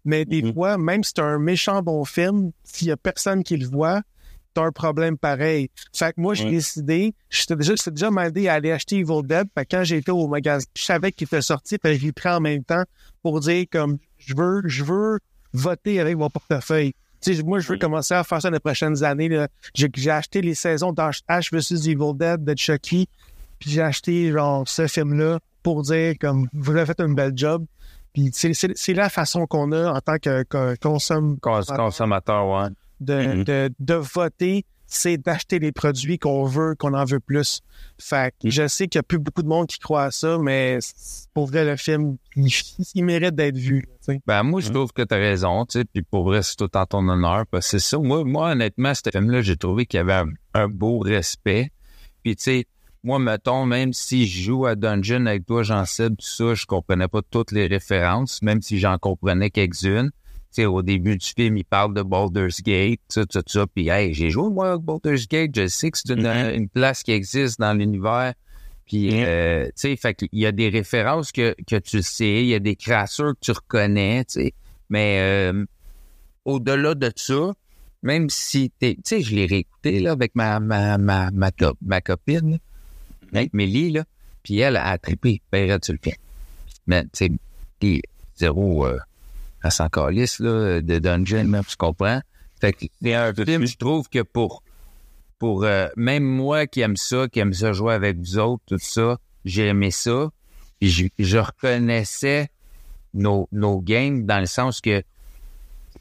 Mais 0.03 0.25
des 0.25 0.41
Mhm. 0.41 0.53
fois, 0.53 0.77
même 0.77 1.03
si 1.03 1.11
c'est 1.15 1.21
un 1.21 1.37
méchant 1.37 1.81
bon 1.83 2.03
film, 2.05 2.51
s'il 2.63 2.87
y 2.87 2.91
a 2.91 2.97
personne 2.97 3.43
qui 3.43 3.55
le 3.57 3.67
voit, 3.67 4.01
t'as 4.53 4.63
un 4.63 4.71
problème 4.71 5.17
pareil. 5.17 5.69
Fait 5.93 6.13
que 6.13 6.21
moi, 6.21 6.33
j'ai 6.33 6.45
Ouais. 6.45 6.51
décidé, 6.51 7.13
j'étais 7.29 7.55
déjà, 7.55 7.73
j'étais 7.75 7.91
déjà 7.91 8.07
à 8.09 8.53
aller 8.53 8.71
acheter 8.71 8.97
Evil 8.97 9.21
Dead. 9.23 9.47
Fait 9.55 9.65
que 9.65 9.75
quand 9.77 9.83
j'étais 9.83 10.11
au 10.11 10.27
magasin, 10.27 10.65
je 10.75 10.83
savais 10.83 11.11
qu'il 11.11 11.25
était 11.25 11.41
sorti, 11.41 11.77
puis 11.77 11.97
je 11.97 12.05
l'ai 12.05 12.11
pris 12.11 12.29
en 12.29 12.39
même 12.39 12.63
temps 12.63 12.83
pour 13.23 13.39
dire 13.39 13.65
comme 13.71 13.97
je 14.17 14.35
veux, 14.35 14.61
je 14.65 14.83
veux 14.83 15.19
voter 15.53 15.99
avec 15.99 16.17
mon 16.17 16.29
portefeuille. 16.29 16.93
Moi, 17.45 17.59
je 17.59 17.67
veux 17.67 17.77
commencer 17.77 18.13
à 18.15 18.23
faire 18.23 18.41
ça 18.41 18.49
les 18.49 18.59
prochaines 18.59 19.03
années. 19.03 19.29
là. 19.29 19.47
J'ai, 19.75 19.89
j'ai 19.93 20.09
acheté 20.09 20.41
les 20.41 20.55
saisons 20.55 20.93
Ash 21.27 21.51
vs 21.53 21.71
Evil 21.87 22.13
Dead 22.15 22.43
de 22.43 22.55
Chucky, 22.57 23.07
puis 23.59 23.69
j'ai 23.69 23.81
acheté 23.81 24.31
genre 24.31 24.67
ce 24.67 24.87
film-là 24.87 25.39
pour 25.61 25.83
dire 25.83 26.15
comme 26.19 26.47
vous 26.53 26.71
avez 26.71 26.85
fait 26.85 26.99
une 26.99 27.13
belle 27.13 27.33
job. 27.35 27.63
Puis 28.13 28.29
c'est, 28.33 28.53
c'est, 28.53 28.71
c'est 28.75 28.93
la 28.95 29.07
façon 29.09 29.45
qu'on 29.45 29.71
a 29.71 29.91
en 29.93 29.99
tant 30.01 30.17
que, 30.17 30.43
que 30.43 30.75
consomme 30.81 31.37
Cons- 31.39 31.61
Consommateur, 31.75 32.47
ouais. 32.47 32.69
De, 33.01 33.13
Mhm. 33.37 33.43
de, 33.43 33.69
de 33.79 33.93
voter, 33.95 34.63
c'est 34.87 35.17
d'acheter 35.17 35.59
les 35.59 35.71
produits 35.71 36.17
qu'on 36.19 36.43
veut, 36.45 36.75
qu'on 36.75 36.93
en 36.93 37.05
veut 37.05 37.19
plus. 37.21 37.61
Fait 37.97 38.33
que 38.41 38.47
Mhm. 38.47 38.51
je 38.51 38.67
sais 38.67 38.87
qu'il 38.87 38.99
n'y 38.99 39.01
a 39.01 39.03
plus 39.03 39.19
beaucoup 39.19 39.41
de 39.41 39.47
monde 39.47 39.67
qui 39.67 39.79
croit 39.79 40.03
à 40.03 40.11
ça, 40.11 40.37
mais 40.37 40.79
pour 41.33 41.47
vrai, 41.47 41.63
le 41.65 41.77
film, 41.77 42.17
il, 42.35 42.47
il 42.95 43.05
mérite 43.05 43.35
d'être 43.35 43.57
vu. 43.57 43.87
tu. 44.05 44.19
Ben, 44.25 44.43
moi, 44.43 44.59
je 44.61 44.67
Mhm. 44.67 44.73
trouve 44.73 44.91
que 44.93 45.01
t'as 45.03 45.17
raison, 45.17 45.65
tu 45.65 45.79
sais, 45.79 45.85
puis 45.85 46.01
pour 46.03 46.23
vrai, 46.25 46.41
c'est 46.43 46.55
tout 46.57 46.75
en 46.75 46.85
ton 46.85 47.07
honneur, 47.07 47.45
parce 47.49 47.67
que 47.71 47.79
c'est 47.79 47.87
ça. 47.89 47.97
Moi, 47.99 48.23
moi, 48.25 48.51
honnêtement, 48.51 48.93
ce 48.93 49.01
film-là, 49.11 49.41
j'ai 49.41 49.55
trouvé 49.57 49.85
qu'il 49.85 49.97
y 49.97 50.01
avait 50.01 50.13
un, 50.13 50.27
un 50.53 50.67
beau 50.67 50.99
respect. 50.99 51.71
Puis, 52.23 52.35
tu 52.35 52.43
sais, 52.43 52.65
moi, 53.03 53.17
mettons, 53.17 53.65
même 53.65 53.93
si 53.93 54.27
je 54.27 54.43
joue 54.43 54.65
à 54.65 54.75
Dungeon 54.75 55.25
avec 55.25 55.45
toi, 55.45 55.63
j'en 55.63 55.85
sais 55.85 56.09
tout 56.09 56.15
ça, 56.19 56.53
je 56.53 56.65
comprenais 56.65 57.07
pas 57.07 57.21
toutes 57.27 57.51
les 57.51 57.65
références, 57.67 58.41
même 58.41 58.61
si 58.61 58.77
j'en 58.77 58.97
comprenais 58.97 59.49
quelques-unes. 59.49 60.11
Sais, 60.53 60.65
au 60.65 60.81
début 60.81 61.15
du 61.17 61.25
film, 61.25 61.55
il 61.57 61.63
parle 61.63 61.93
de 61.93 62.01
Baldur's 62.01 62.61
Gate, 62.61 62.99
tout 63.13 63.25
ça, 63.31 63.41
ça, 63.47 63.65
puis 63.73 63.87
hey, 63.87 64.13
j'ai 64.13 64.29
joué, 64.29 64.49
moi, 64.49 64.73
à 64.73 64.77
Baldur's 64.77 65.25
Gate, 65.27 65.51
je 65.55 65.67
sais 65.67 65.89
que 65.91 65.97
c'est 65.97 66.11
une, 66.13 66.27
Mhm. 66.27 66.53
une 66.55 66.67
place 66.69 67.03
qui 67.03 67.13
existe 67.13 67.57
dans 67.59 67.73
l'univers. 67.73 68.33
Puis, 68.85 69.23
euh, 69.23 69.67
tu 69.67 69.71
sais, 69.75 69.95
fait 69.95 70.13
qu'il 70.13 70.27
y 70.33 70.45
a 70.45 70.51
des 70.51 70.67
références 70.67 71.31
que, 71.31 71.55
que 71.65 71.77
tu 71.77 72.01
sais, 72.03 72.41
il 72.43 72.47
y 72.47 72.53
a 72.55 72.59
des 72.59 72.75
créatures 72.75 73.33
que 73.33 73.39
tu 73.39 73.51
reconnais, 73.51 74.25
tu 74.25 74.41
sais. 74.41 74.53
Mais 74.89 75.19
euh, 75.21 75.63
au-delà 76.43 76.95
de 76.95 77.09
ça, 77.15 77.53
même 78.03 78.29
si 78.29 78.71
t'es, 78.77 78.95
tu 78.95 79.01
sais, 79.05 79.21
je 79.21 79.33
l'ai 79.33 79.45
réécouté 79.45 79.99
là 80.01 80.11
avec 80.11 80.35
ma 80.35 80.59
ma 80.59 80.97
ma 80.97 81.31
ma, 81.31 81.51
co- 81.51 81.77
ma 81.81 82.01
copine, 82.01 82.51
là, 83.31 83.39
avec 83.39 83.53
Mélie 83.53 83.91
là, 83.91 84.03
puis 84.43 84.59
elle 84.59 84.75
a 84.75 84.97
trippé, 84.97 85.41
paierait 85.49 85.79
tu 85.79 85.93
le 85.93 85.99
film. 86.03 86.15
Mais 86.87 87.03
tu 87.13 87.37
sais, 87.81 88.01
zéro, 88.35 88.85
euh, 88.85 88.97
elle 89.63 89.71
s'en 89.71 89.89
calisse, 89.89 90.39
là, 90.39 90.81
de 90.81 90.99
Dungeon, 90.99 91.45
même, 91.45 91.63
tu 91.63 91.75
comprends? 91.75 92.21
Fait 92.59 92.73
que 92.73 92.85
c'est 93.01 93.13
un 93.13 93.33
film, 93.33 93.65
je 93.65 93.77
trouve 93.77 94.07
que 94.09 94.21
pour, 94.21 94.63
pour 95.39 95.63
euh, 95.63 95.87
même 95.95 96.23
moi 96.23 96.67
qui 96.67 96.81
aime 96.81 96.95
ça, 96.95 97.27
qui 97.27 97.39
aime 97.39 97.53
ça 97.53 97.73
jouer 97.73 97.93
avec 97.93 98.17
vous 98.17 98.37
autres, 98.37 98.63
tout 98.67 98.79
ça, 98.79 99.17
j'ai 99.45 99.67
aimé 99.67 99.91
ça. 99.91 100.29
Puis 100.79 100.89
je, 100.89 101.07
je 101.17 101.37
reconnaissais 101.37 102.49
nos, 103.13 103.47
nos 103.51 103.81
games 103.81 104.25
dans 104.25 104.39
le 104.39 104.45
sens 104.45 104.81
que 104.81 105.03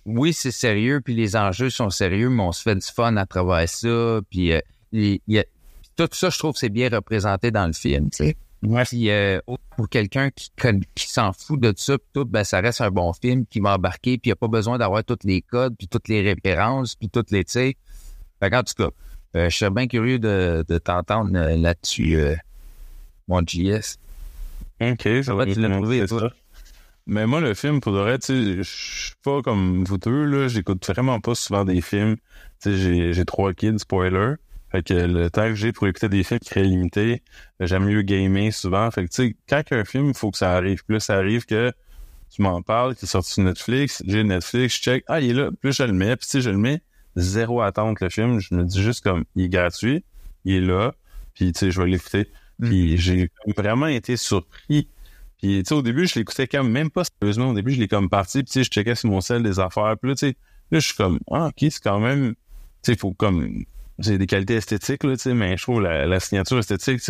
oui, 0.06 0.32
c'est 0.32 0.50
sérieux, 0.50 1.00
puis 1.00 1.14
les 1.14 1.36
enjeux 1.36 1.70
sont 1.70 1.90
sérieux, 1.90 2.30
mais 2.30 2.42
on 2.42 2.52
se 2.52 2.62
fait 2.62 2.74
du 2.74 2.86
fun 2.86 3.16
à 3.16 3.26
travers 3.26 3.68
ça. 3.68 4.20
Puis 4.30 4.52
euh, 4.52 4.61
il 4.92 5.20
y 5.26 5.38
a, 5.38 5.44
tout 5.96 6.08
ça, 6.12 6.30
je 6.30 6.38
trouve, 6.38 6.56
c'est 6.56 6.68
bien 6.68 6.88
représenté 6.88 7.50
dans 7.50 7.66
le 7.66 7.72
film. 7.72 8.11
Tu 8.11 8.24
sais. 8.24 8.36
Ouais. 8.62 8.84
Puis 8.84 9.11
euh, 9.11 9.40
pour 9.76 9.88
quelqu'un 9.88 10.30
qui, 10.30 10.50
qui 10.94 11.08
s'en 11.08 11.32
fout 11.32 11.58
de 11.58 11.72
ça, 11.76 11.96
tout, 12.12 12.26
ben 12.26 12.44
ça 12.44 12.61
reste 12.61 12.80
un 12.82 12.90
bon 12.90 13.12
film 13.12 13.46
qui 13.46 13.61
va 13.61 13.76
embarquer, 13.76 14.18
puis 14.18 14.28
il 14.28 14.28
n'y 14.28 14.32
a 14.32 14.36
pas 14.36 14.48
besoin 14.48 14.76
d'avoir 14.78 15.02
tous 15.02 15.18
les 15.24 15.40
codes, 15.40 15.74
puis 15.78 15.88
toutes 15.88 16.08
les 16.08 16.20
références, 16.20 16.94
puis 16.94 17.08
toutes 17.08 17.30
les, 17.30 17.44
tu 17.44 17.52
sais. 17.52 17.76
Fait 18.40 18.50
qu'en 18.50 18.62
tout 18.62 18.74
cas, 18.76 18.90
euh, 19.36 19.48
je 19.48 19.56
serais 19.56 19.70
bien 19.70 19.86
curieux 19.86 20.18
de, 20.18 20.64
de 20.68 20.78
t'entendre 20.78 21.30
euh, 21.36 21.56
là-dessus, 21.56 22.16
euh, 22.16 22.34
mon 23.28 23.40
JS. 23.46 23.98
OK, 24.80 25.08
ça 25.22 25.34
va 25.34 25.46
tu 25.46 25.61
l'as 25.61 25.70
trouvé, 25.70 26.06
toi. 26.06 26.32
Mais 27.06 27.26
moi, 27.26 27.40
le 27.40 27.54
film, 27.54 27.80
pour 27.80 27.92
de 27.92 27.98
vrai, 27.98 28.18
je 28.28 28.62
suis 28.62 29.14
pas 29.22 29.42
comme 29.42 29.84
vous 29.84 29.98
deux, 29.98 30.24
là. 30.24 30.48
J'écoute 30.48 30.86
vraiment 30.86 31.20
pas 31.20 31.34
souvent 31.34 31.64
des 31.64 31.80
films. 31.80 32.16
Tu 32.62 32.70
sais, 32.70 32.76
j'ai, 32.76 33.12
j'ai 33.12 33.24
trois 33.24 33.52
kids, 33.52 33.78
spoiler. 33.78 34.34
Fait 34.70 34.82
que 34.86 34.94
le 34.94 35.30
temps 35.30 35.48
que 35.48 35.54
j'ai 35.54 35.72
pour 35.72 35.88
écouter 35.88 36.08
des 36.08 36.22
films 36.22 36.40
qui 36.40 36.48
seraient 36.48 36.62
limités, 36.62 37.22
j'aime 37.58 37.84
mieux 37.84 38.02
gamer 38.02 38.52
souvent. 38.52 38.90
Fait 38.90 39.04
que, 39.04 39.10
tu 39.10 39.28
sais, 39.28 39.36
quand 39.48 39.62
un 39.72 39.84
film, 39.84 40.08
il 40.08 40.14
faut 40.14 40.30
que 40.30 40.38
ça 40.38 40.52
arrive. 40.52 40.84
Plus 40.84 41.00
ça 41.00 41.16
arrive 41.16 41.44
que 41.44 41.72
tu 42.30 42.42
m'en 42.42 42.62
parles, 42.62 42.94
qu'il 42.94 43.06
est 43.06 43.10
sorti 43.10 43.32
sur 43.32 43.42
Netflix, 43.42 44.02
j'ai 44.06 44.22
Netflix, 44.22 44.76
je 44.76 44.82
check, 44.82 45.04
ah, 45.08 45.20
il 45.20 45.30
est 45.30 45.34
là, 45.34 45.50
plus 45.60 45.76
je 45.76 45.82
le 45.82 45.92
mets, 45.92 46.16
puis 46.16 46.26
sais, 46.28 46.40
je 46.40 46.50
le 46.50 46.58
mets, 46.58 46.80
zéro 47.16 47.60
attente, 47.60 48.00
le 48.00 48.08
film. 48.08 48.38
Je 48.38 48.54
me 48.54 48.64
dis 48.64 48.80
juste 48.80 49.02
comme, 49.02 49.24
il 49.34 49.46
est 49.46 49.48
gratuit, 49.48 50.04
il 50.44 50.54
est 50.54 50.60
là, 50.60 50.94
puis 51.34 51.52
tu 51.52 51.58
sais, 51.58 51.70
je 51.70 51.80
vais 51.80 51.88
l'écouter. 51.88 52.28
Puis 52.60 52.98
j'ai 52.98 53.30
vraiment 53.56 53.86
été 53.86 54.16
surpris. 54.16 54.88
Puis 55.38 55.62
tu 55.62 55.68
sais, 55.68 55.74
au 55.74 55.82
début, 55.82 56.06
je 56.06 56.18
l'écoutais 56.18 56.46
comme 56.46 56.70
même 56.70 56.90
pas 56.90 57.02
sérieusement. 57.04 57.50
Au 57.50 57.54
début, 57.54 57.72
je 57.72 57.80
l'ai 57.80 57.88
comme 57.88 58.08
parti, 58.08 58.42
puis 58.42 58.46
tu 58.46 58.52
sais, 58.52 58.64
je 58.64 58.70
checkais 58.70 58.94
sur 58.94 59.10
mon 59.10 59.20
sel 59.20 59.42
des 59.42 59.58
affaires. 59.58 59.96
Puis 60.00 60.10
là, 60.10 60.14
tu 60.14 60.28
sais, 60.28 60.36
là, 60.70 60.78
je 60.78 60.86
suis 60.86 60.96
comme, 60.96 61.18
ah, 61.32 61.46
ok, 61.46 61.56
c'est 61.58 61.82
quand 61.82 61.98
même, 61.98 62.30
tu 62.30 62.36
sais, 62.82 62.92
il 62.92 62.98
faut 62.98 63.12
comme, 63.12 63.64
j'ai 64.01 64.18
des 64.18 64.26
qualités 64.26 64.55
esthétiques, 64.55 65.05
là, 65.05 65.14
mais 65.34 65.57
je 65.57 65.62
trouve 65.62 65.82
la, 65.82 66.07
la 66.07 66.20
signature 66.20 66.59
esthétique, 66.59 67.01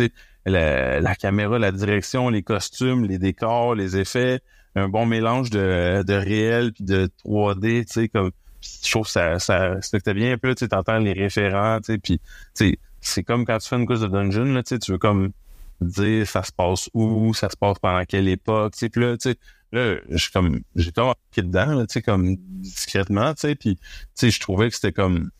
la, 0.45 0.99
la 0.99 1.15
caméra, 1.15 1.57
la 1.59 1.71
direction, 1.71 2.29
les 2.29 2.43
costumes, 2.43 3.05
les 3.05 3.17
décors, 3.17 3.75
les 3.75 3.97
effets, 3.97 4.41
un 4.75 4.89
bon 4.89 5.05
mélange 5.05 5.49
de, 5.49 6.03
de 6.03 6.13
réel 6.13 6.73
puis 6.73 6.83
de 6.83 7.09
3D, 7.25 7.85
tu 7.85 7.93
sais, 7.93 8.07
comme, 8.09 8.31
je 8.61 8.91
trouve 8.91 9.05
que 9.05 9.11
ça, 9.11 9.39
ça 9.39 9.69
respectait 9.69 10.13
bien 10.13 10.33
un 10.33 10.37
peu, 10.37 10.53
tu 10.55 10.65
sais, 10.65 10.69
t'entends 10.69 10.99
les 10.99 11.13
référents, 11.13 11.79
tu 11.79 11.93
sais, 11.93 11.97
puis, 11.97 12.19
c'est 13.03 13.23
comme 13.23 13.45
quand 13.45 13.57
tu 13.57 13.67
fais 13.67 13.77
une 13.77 13.87
course 13.87 14.01
de 14.01 14.07
dungeon, 14.07 14.53
là, 14.53 14.63
tu 14.63 14.77
veux 14.91 14.99
comme 14.99 15.31
dire 15.81 16.27
ça 16.27 16.43
se 16.43 16.51
passe 16.51 16.89
où, 16.93 17.33
ça 17.33 17.49
se 17.49 17.57
passe 17.57 17.79
pendant 17.79 18.05
quelle 18.05 18.27
époque, 18.27 18.75
tu 18.77 18.89
là, 18.99 19.17
tu 19.17 19.31
sais, 19.31 19.37
là, 19.71 19.95
suis 20.15 20.31
comme, 20.31 20.61
j'ai 20.75 20.91
comme 20.91 21.13
dedans, 21.37 21.73
là, 21.73 21.87
tu 21.87 21.93
sais, 21.93 22.01
comme 22.01 22.35
discrètement, 22.37 23.33
tu 23.33 23.41
sais, 23.41 23.55
puis, 23.55 23.77
tu 23.77 23.81
sais, 24.13 24.31
je 24.31 24.39
trouvais 24.39 24.69
que 24.69 24.75
c'était 24.75 24.91
comme, 24.91 25.31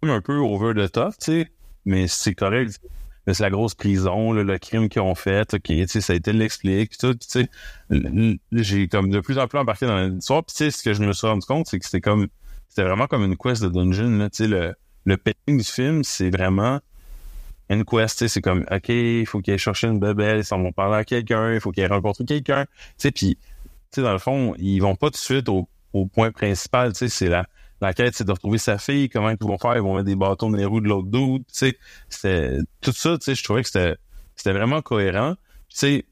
comme 0.00 0.10
un 0.10 0.20
peu 0.20 0.36
over 0.36 0.74
the 0.74 0.90
top, 0.90 1.14
tu 1.18 1.24
sais, 1.24 1.50
mais 1.84 2.08
c'est 2.08 2.34
correct. 2.34 2.80
Mais 3.26 3.34
c'est 3.34 3.42
la 3.42 3.50
grosse 3.50 3.74
prison, 3.74 4.32
le 4.32 4.58
crime 4.58 4.88
qu'ils 4.88 5.02
ont 5.02 5.14
fait, 5.14 5.52
ok, 5.52 5.62
tu 5.62 5.86
sais, 5.86 6.00
ça 6.00 6.14
a 6.14 6.16
été 6.16 6.32
l'explique, 6.32 6.96
tout, 6.96 7.14
tu 7.14 7.28
sais, 7.28 7.50
j'ai 8.52 8.88
comme 8.88 9.10
de 9.10 9.20
plus 9.20 9.38
en 9.38 9.46
plus 9.46 9.58
embarqué 9.58 9.86
dans 9.86 9.98
l'histoire, 10.08 10.42
puis 10.42 10.54
tu 10.56 10.64
sais, 10.64 10.70
ce 10.70 10.82
que 10.82 10.94
je 10.94 11.02
me 11.02 11.12
suis 11.12 11.26
rendu 11.26 11.44
compte, 11.46 11.66
c'est 11.66 11.78
que 11.78 11.84
c'était 11.84 12.00
comme, 12.00 12.28
c'était 12.68 12.82
vraiment 12.82 13.06
comme 13.06 13.22
une 13.24 13.36
quest 13.36 13.62
de 13.62 13.68
dungeon, 13.68 14.26
tu 14.30 14.44
sais, 14.44 14.48
le, 14.48 14.74
le 15.04 15.16
pacing 15.18 15.58
du 15.58 15.64
film, 15.64 16.02
c'est 16.02 16.30
vraiment 16.30 16.80
une 17.68 17.84
quest, 17.84 18.16
tu 18.16 18.24
sais, 18.24 18.28
c'est 18.28 18.40
comme, 18.40 18.64
OK, 18.70 18.88
il 18.88 19.26
faut 19.26 19.40
qu'il 19.40 19.52
aille 19.52 19.58
chercher 19.58 19.88
une 19.88 20.00
bebelle, 20.00 20.42
ils 20.42 20.56
vont 20.56 20.72
parler 20.72 20.96
à 20.96 21.04
quelqu'un, 21.04 21.52
il 21.52 21.60
faut 21.60 21.72
qu'il 21.72 21.82
aille 21.82 21.90
rencontrer 21.90 22.24
quelqu'un, 22.24 22.64
tu 22.64 22.94
sais, 22.96 23.10
puis, 23.10 23.36
tu 23.36 23.96
sais, 23.96 24.02
dans 24.02 24.12
le 24.12 24.18
fond, 24.18 24.54
ils 24.56 24.80
vont 24.80 24.96
pas 24.96 25.08
tout 25.08 25.12
de 25.12 25.16
suite 25.18 25.50
au, 25.50 25.68
au 25.92 26.06
point 26.06 26.30
principal, 26.32 26.94
tu 26.94 27.00
sais, 27.00 27.08
c'est 27.10 27.28
la, 27.28 27.46
la 27.80 27.94
quête, 27.94 28.14
c'est 28.14 28.24
de 28.24 28.32
retrouver 28.32 28.58
sa 28.58 28.78
fille, 28.78 29.08
comment 29.08 29.30
ils 29.30 29.36
vont 29.40 29.58
faire, 29.58 29.76
ils 29.76 29.82
vont 29.82 29.94
mettre 29.94 30.06
des 30.06 30.16
bâtons 30.16 30.50
dans 30.50 30.58
les 30.58 30.64
roues 30.64 30.80
de 30.80 30.88
l'autre 30.88 31.08
dude, 31.08 31.44
tu 31.46 31.74
sais, 32.08 32.58
tout 32.80 32.92
ça, 32.92 33.16
tu 33.18 33.24
sais, 33.24 33.34
je 33.34 33.44
trouvais 33.44 33.62
que 33.62 33.68
c'était, 33.68 33.96
c'était 34.36 34.52
vraiment 34.52 34.82
cohérent, 34.82 35.34
tu 35.68 35.76
sais, 35.76 36.04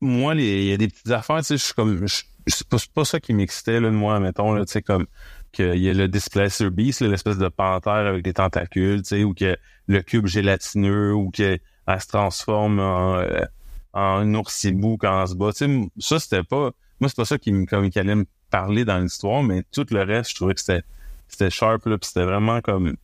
moi, 0.00 0.34
il 0.34 0.64
y 0.64 0.72
a 0.72 0.76
des 0.76 0.88
petites 0.88 1.10
affaires, 1.10 1.38
tu 1.38 1.44
sais, 1.44 1.56
je 1.56 1.64
suis 1.64 1.74
comme, 1.74 2.06
c'est 2.46 2.68
pas, 2.92 3.04
ça 3.04 3.20
qui 3.20 3.32
m'excitait, 3.32 3.80
là, 3.80 3.88
de 3.90 3.94
moi, 3.94 4.20
mettons, 4.20 4.56
tu 4.64 4.70
sais, 4.70 4.82
comme, 4.82 5.06
qu'il 5.52 5.76
y 5.76 5.88
a 5.88 5.94
le 5.94 6.08
Displacer 6.08 6.68
Beast, 6.70 7.00
l'espèce 7.00 7.38
de 7.38 7.48
panthère 7.48 7.92
avec 7.92 8.22
des 8.22 8.34
tentacules, 8.34 9.02
tu 9.02 9.08
sais, 9.08 9.24
ou 9.24 9.34
que 9.34 9.56
le 9.86 10.02
cube 10.02 10.26
gélatineux, 10.26 11.14
ou 11.14 11.30
qu'elle 11.30 11.60
se 11.88 12.06
transforme 12.06 12.80
en, 12.80 13.16
euh, 13.16 13.44
en 13.92 14.34
oursibou 14.34 14.96
quand 14.98 15.22
elle 15.22 15.28
se 15.28 15.34
bat. 15.34 15.52
Tu 15.52 15.66
sais, 15.66 15.88
ça, 15.98 16.18
c'était 16.18 16.42
pas... 16.42 16.72
Moi, 17.00 17.08
c'est 17.08 17.16
pas 17.16 17.24
ça 17.24 17.38
qui, 17.38 17.52
me- 17.52 17.66
comme, 17.66 17.88
qui 17.90 17.98
allait 17.98 18.14
me 18.14 18.26
parler 18.54 18.84
dans 18.84 18.98
l'histoire, 18.98 19.42
mais 19.42 19.64
tout 19.72 19.84
le 19.90 20.02
reste, 20.02 20.30
je 20.30 20.36
trouvais 20.36 20.54
que 20.54 20.60
c'était 20.60 20.84
c'était 21.26 21.50
sharp, 21.50 21.84
là, 21.86 21.98
puis 21.98 22.06
c'était 22.06 22.24
vraiment 22.24 22.60
comme... 22.60 22.94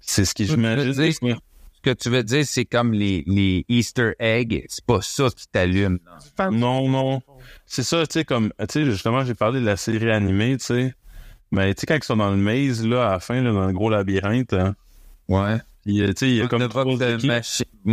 C'est 0.00 0.24
ce 0.24 0.34
veux 0.34 0.46
j'imagine... 0.46 0.92
Ce 0.92 1.80
que 1.82 1.92
tu 1.92 2.10
veux 2.10 2.24
dire, 2.24 2.44
c'est 2.44 2.64
comme 2.64 2.92
les, 2.92 3.22
les 3.28 3.64
Easter 3.68 4.14
eggs. 4.18 4.64
C'est 4.68 4.84
pas 4.84 5.00
ça 5.02 5.28
qui 5.30 5.46
t'allume. 5.46 6.00
non. 6.36 6.50
Non, 6.50 6.88
non. 6.88 7.22
C'est 7.66 7.84
ça, 7.84 8.04
tu 8.08 8.14
sais, 8.14 8.24
comme... 8.24 8.52
Tu 8.58 8.66
sais, 8.70 8.84
justement, 8.84 9.24
j'ai 9.24 9.34
parlé 9.34 9.60
de 9.60 9.66
la 9.66 9.76
série 9.76 10.10
animée, 10.10 10.56
tu 10.56 10.64
sais. 10.64 10.94
Mais 11.52 11.72
tu 11.74 11.82
sais, 11.82 11.86
quand 11.86 11.94
ils 11.94 12.02
sont 12.02 12.16
dans 12.16 12.30
le 12.30 12.36
maze, 12.36 12.84
là, 12.84 13.06
à 13.08 13.12
la 13.12 13.20
fin, 13.20 13.40
là, 13.40 13.52
dans 13.52 13.66
le 13.68 13.72
gros 13.72 13.88
labyrinthe, 13.90 14.54
hein, 14.54 14.74
Ouais. 15.28 15.58
euh, 16.02 16.08
tu 16.08 16.14
sais, 16.16 16.30
il 16.30 16.36
y 16.36 16.42
a 16.42 16.48
comme 16.48 16.68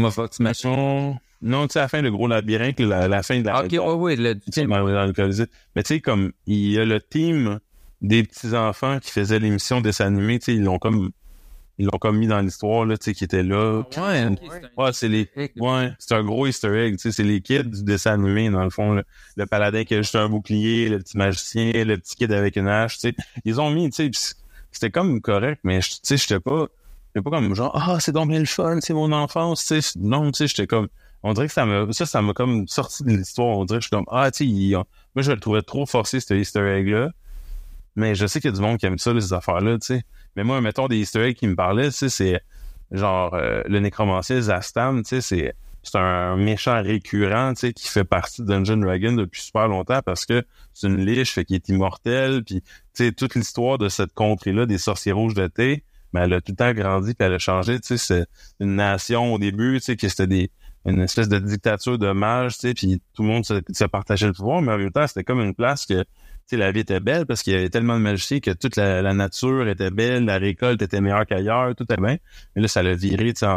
Fox 0.09 0.39
Machine. 0.39 1.19
Non, 1.43 1.67
tu 1.67 1.73
sais, 1.73 1.79
la 1.79 1.87
fin, 1.89 2.01
le 2.01 2.09
gros 2.09 2.27
labyrinthe, 2.27 2.79
la, 2.79 3.07
la 3.07 3.21
fin 3.21 3.39
de 3.39 3.45
la... 3.45 3.57
Ah, 3.57 3.63
Ok, 3.65 3.71
le 3.73 5.07
le 5.07 5.13
Colisée. 5.13 5.45
Mais 5.75 5.83
tu 5.83 5.95
sais, 5.95 5.99
comme, 5.99 6.31
il 6.47 6.71
y 6.71 6.79
a 6.79 6.85
le 6.85 7.01
team 7.01 7.59
des 8.01 8.23
petits-enfants 8.23 8.99
qui 8.99 9.11
faisaient 9.11 9.39
l'émission 9.39 9.81
dessin 9.81 10.07
animé, 10.07 10.39
tu 10.39 10.45
sais, 10.45 10.55
ils 10.55 10.63
l'ont 10.63 10.79
comme... 10.79 11.11
Ils 11.79 11.85
l'ont 11.85 11.97
comme 11.97 12.17
mis 12.19 12.27
dans 12.27 12.39
l'histoire, 12.39 12.85
là, 12.85 12.97
tu 12.97 13.05
sais, 13.05 13.13
qui 13.15 13.23
était 13.23 13.41
là. 13.41 13.81
Ouais, 13.97 14.27
Ouais, 14.77 14.93
c'est 14.93 15.07
les... 15.07 15.27
Ouais, 15.57 15.91
c'est 15.97 16.13
un 16.13 16.23
gros 16.23 16.45
easter 16.45 16.67
egg, 16.85 16.93
tu 16.97 17.01
sais, 17.01 17.11
c'est 17.11 17.23
les 17.23 17.41
kids 17.41 17.63
du 17.63 17.83
dessin 17.83 18.13
animé, 18.13 18.49
dans 18.51 18.63
le 18.63 18.69
fond, 18.69 18.93
là. 18.93 19.03
Le 19.37 19.45
paladin 19.47 19.83
qui 19.83 19.95
a 19.95 20.01
juste 20.01 20.15
un 20.15 20.29
bouclier, 20.29 20.87
le 20.87 20.99
petit 20.99 21.17
magicien, 21.17 21.71
le 21.73 21.97
petit 21.97 22.15
kid 22.15 22.31
avec 22.31 22.57
une 22.57 22.67
hache, 22.67 22.99
tu 22.99 23.09
sais. 23.09 23.15
Ils 23.43 23.59
ont 23.59 23.71
mis, 23.71 23.89
tu 23.89 23.95
sais, 23.95 24.09
pis 24.09 24.35
c'était 24.71 24.91
comme 24.91 25.19
correct, 25.19 25.61
mais, 25.63 25.79
tu 25.79 25.97
sais, 26.03 26.15
j'étais 26.17 26.39
pas... 26.39 26.67
J'étais 27.15 27.23
pas 27.23 27.31
comme 27.31 27.53
genre, 27.55 27.71
ah, 27.75 27.99
c'est 27.99 28.11
donc 28.11 28.29
bien 28.29 28.39
le 28.39 28.45
fun, 28.45 28.79
c'est 28.81 28.93
mon 28.93 29.11
enfance, 29.11 29.65
tu 29.65 29.81
sais. 29.81 29.99
Non, 29.99 30.31
tu 30.31 30.37
sais, 30.37 30.47
j'étais 30.47 30.67
comme... 30.67 30.87
On 31.23 31.33
dirait 31.33 31.47
que 31.47 31.53
ça 31.53 31.65
m'a... 31.65 31.91
Ça, 31.91 32.05
ça 32.05 32.21
m'a 32.21 32.33
comme 32.33 32.67
sorti 32.67 33.03
de 33.03 33.09
l'histoire. 33.09 33.57
On 33.57 33.65
dirait 33.65 33.79
que 33.79 33.83
je 33.83 33.87
suis 33.87 33.95
comme, 33.95 34.05
ah, 34.11 34.29
tu 34.31 34.45
sais, 34.45 34.75
moi, 35.15 35.23
je 35.23 35.31
le 35.31 35.39
trouvais 35.39 35.61
trop 35.61 35.85
forcé, 35.85 36.19
ce 36.19 36.33
easter 36.33 36.61
egg-là. 36.61 37.11
Mais 37.95 38.15
je 38.15 38.25
sais 38.25 38.39
qu'il 38.41 38.49
y 38.49 38.53
a 38.53 38.55
du 38.55 38.61
monde 38.61 38.77
qui 38.77 38.85
aime 38.85 38.97
ça, 38.97 39.13
les 39.13 39.33
affaires-là, 39.33 39.77
tu 39.79 39.87
sais. 39.87 40.03
Mais 40.35 40.43
moi, 40.43 40.61
mettons 40.61 40.87
des 40.87 40.97
easter 40.97 41.21
eggs 41.21 41.35
qui 41.35 41.47
me 41.47 41.55
parlaient, 41.55 41.89
tu 41.89 41.97
sais, 41.97 42.09
c'est 42.09 42.41
genre 42.91 43.33
euh, 43.33 43.61
le 43.65 43.79
nécromancien 43.79 44.39
Zastam, 44.41 45.03
tu 45.03 45.09
sais, 45.09 45.21
c'est 45.21 45.53
c'est 45.83 45.97
un 45.97 46.37
méchant 46.37 46.81
récurrent, 46.81 47.53
tu 47.53 47.59
sais, 47.59 47.73
qui 47.73 47.89
fait 47.89 48.05
partie 48.05 48.41
de 48.41 48.47
Dungeon 48.47 48.77
Dragon 48.77 49.11
depuis 49.11 49.41
super 49.41 49.67
longtemps 49.67 49.99
parce 50.03 50.25
que 50.25 50.43
c'est 50.73 50.87
une 50.87 51.05
liche, 51.05 51.33
fait 51.33 51.43
qu'il 51.43 51.57
est 51.57 51.67
immortel, 51.67 52.43
puis 52.45 52.61
tu 52.61 52.69
sais, 52.93 53.11
toute 53.11 53.35
l'histoire 53.35 53.77
de 53.77 53.89
cette 53.89 54.13
contrée-là, 54.13 54.65
des 54.65 54.77
sorciers 54.77 55.11
rouges 55.11 55.33
de 55.33 55.45
thé, 55.47 55.83
mais 56.13 56.21
elle 56.21 56.33
a 56.33 56.41
tout 56.41 56.53
le 56.53 56.55
temps 56.55 56.71
grandi 56.73 57.13
puis 57.13 57.25
elle 57.25 57.33
a 57.33 57.39
changé, 57.39 57.81
tu 57.81 57.87
sais, 57.87 57.97
c'est 57.97 58.25
une 58.61 58.77
nation 58.77 59.33
au 59.33 59.39
début, 59.39 59.77
tu 59.79 59.83
sais, 59.83 59.97
que 59.97 60.07
c'était 60.07 60.27
des 60.27 60.51
une 60.85 61.01
espèce 61.01 61.29
de 61.29 61.39
dictature 61.39 61.97
de 61.97 62.11
mages, 62.11 62.55
tu 62.55 62.67
sais, 62.67 62.73
puis 62.73 63.01
tout 63.13 63.23
le 63.23 63.29
monde 63.29 63.45
se, 63.45 63.61
se 63.71 63.85
partageait 63.85 64.27
le 64.27 64.33
pouvoir, 64.33 64.61
mais 64.61 64.73
en 64.73 64.77
même 64.77 64.91
temps, 64.91 65.07
c'était 65.07 65.23
comme 65.23 65.39
une 65.39 65.55
place 65.55 65.85
que 65.85 66.03
tu 66.03 66.07
sais, 66.47 66.57
la 66.57 66.71
vie 66.73 66.81
était 66.81 66.99
belle 66.99 67.25
parce 67.25 67.41
qu'il 67.41 67.53
y 67.53 67.55
avait 67.55 67.69
tellement 67.69 67.95
de 67.95 68.01
magiciens 68.01 68.41
que 68.41 68.51
toute 68.51 68.75
la, 68.75 69.01
la 69.01 69.13
nature 69.13 69.67
était 69.69 69.91
belle, 69.91 70.25
la 70.25 70.37
récolte 70.37 70.81
était 70.81 70.99
meilleure 70.99 71.25
qu'ailleurs, 71.25 71.73
tout 71.73 71.85
est 71.89 72.01
bien. 72.01 72.17
Mais 72.55 72.61
là, 72.61 72.67
ça 72.67 72.83
l'a 72.83 72.95
viré, 72.95 73.33
tu 73.33 73.39
sais, 73.39 73.47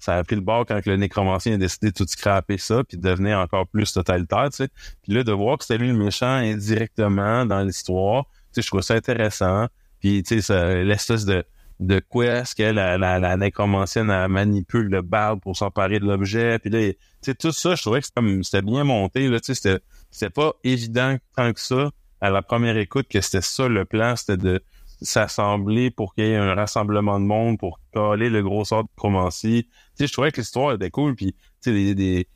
ça 0.00 0.16
a 0.18 0.24
pris 0.24 0.36
le 0.36 0.42
bord 0.42 0.66
quand 0.66 0.84
le 0.84 0.96
nécromancien 0.96 1.54
a 1.54 1.56
décidé 1.56 1.88
de 1.88 1.94
tout 1.94 2.06
scraper 2.06 2.58
ça, 2.58 2.84
puis 2.84 2.98
de 2.98 3.02
devenir 3.02 3.38
encore 3.38 3.66
plus 3.66 3.90
totalitaire, 3.92 4.50
tu 4.50 4.56
sais. 4.56 4.68
Puis 5.02 5.14
là, 5.14 5.24
de 5.24 5.32
voir 5.32 5.56
que 5.56 5.64
c'était 5.64 5.78
lui 5.78 5.88
le 5.88 5.96
méchant 5.96 6.26
indirectement 6.26 7.46
dans 7.46 7.62
l'histoire, 7.62 8.24
tu 8.24 8.60
sais, 8.60 8.62
je 8.62 8.66
trouve 8.66 8.82
ça 8.82 8.94
intéressant. 8.94 9.66
Puis, 10.00 10.22
tu 10.22 10.42
sais, 10.42 10.84
l'espèce 10.84 11.24
de 11.24 11.44
de 11.80 12.00
quoi 12.00 12.26
est-ce 12.26 12.54
que 12.54 12.62
la, 12.62 12.98
la, 12.98 13.18
la 13.18 13.36
nécromancienne 13.36 14.26
manipule 14.28 14.88
le 14.88 15.02
barbe 15.02 15.40
pour 15.40 15.56
s'emparer 15.56 16.00
de 16.00 16.06
l'objet. 16.06 16.58
Puis 16.58 16.70
là, 16.70 16.92
tu 17.22 17.34
tout 17.36 17.52
ça, 17.52 17.74
je 17.74 17.82
trouvais 17.82 18.00
que 18.00 18.06
c'était 18.42 18.62
bien 18.62 18.84
monté, 18.84 19.28
là, 19.28 19.38
c'était 19.42 19.78
c'était 20.10 20.30
pas 20.30 20.54
évident 20.64 21.16
tant 21.36 21.52
que 21.52 21.60
ça 21.60 21.90
à 22.20 22.30
la 22.30 22.42
première 22.42 22.76
écoute 22.76 23.06
que 23.08 23.20
c'était 23.20 23.42
ça 23.42 23.68
le 23.68 23.84
plan, 23.84 24.16
c'était 24.16 24.36
de 24.36 24.62
s'assembler 25.00 25.90
pour 25.90 26.14
qu'il 26.14 26.24
y 26.24 26.30
ait 26.30 26.36
un 26.36 26.54
rassemblement 26.54 27.20
de 27.20 27.24
monde 27.24 27.58
pour 27.58 27.80
coller 27.94 28.30
le 28.30 28.42
gros 28.42 28.64
sort 28.64 28.82
de 28.82 28.88
chromancie. 28.96 29.68
Tu 29.70 29.70
sais, 29.94 30.06
je 30.08 30.12
trouvais 30.12 30.32
que 30.32 30.40
l'histoire 30.40 30.72
était 30.72 30.90
cool, 30.90 31.14
puis 31.14 31.34
tu 31.62 31.70
sais, 31.70 31.72
des, 31.72 31.94
des 31.94 32.28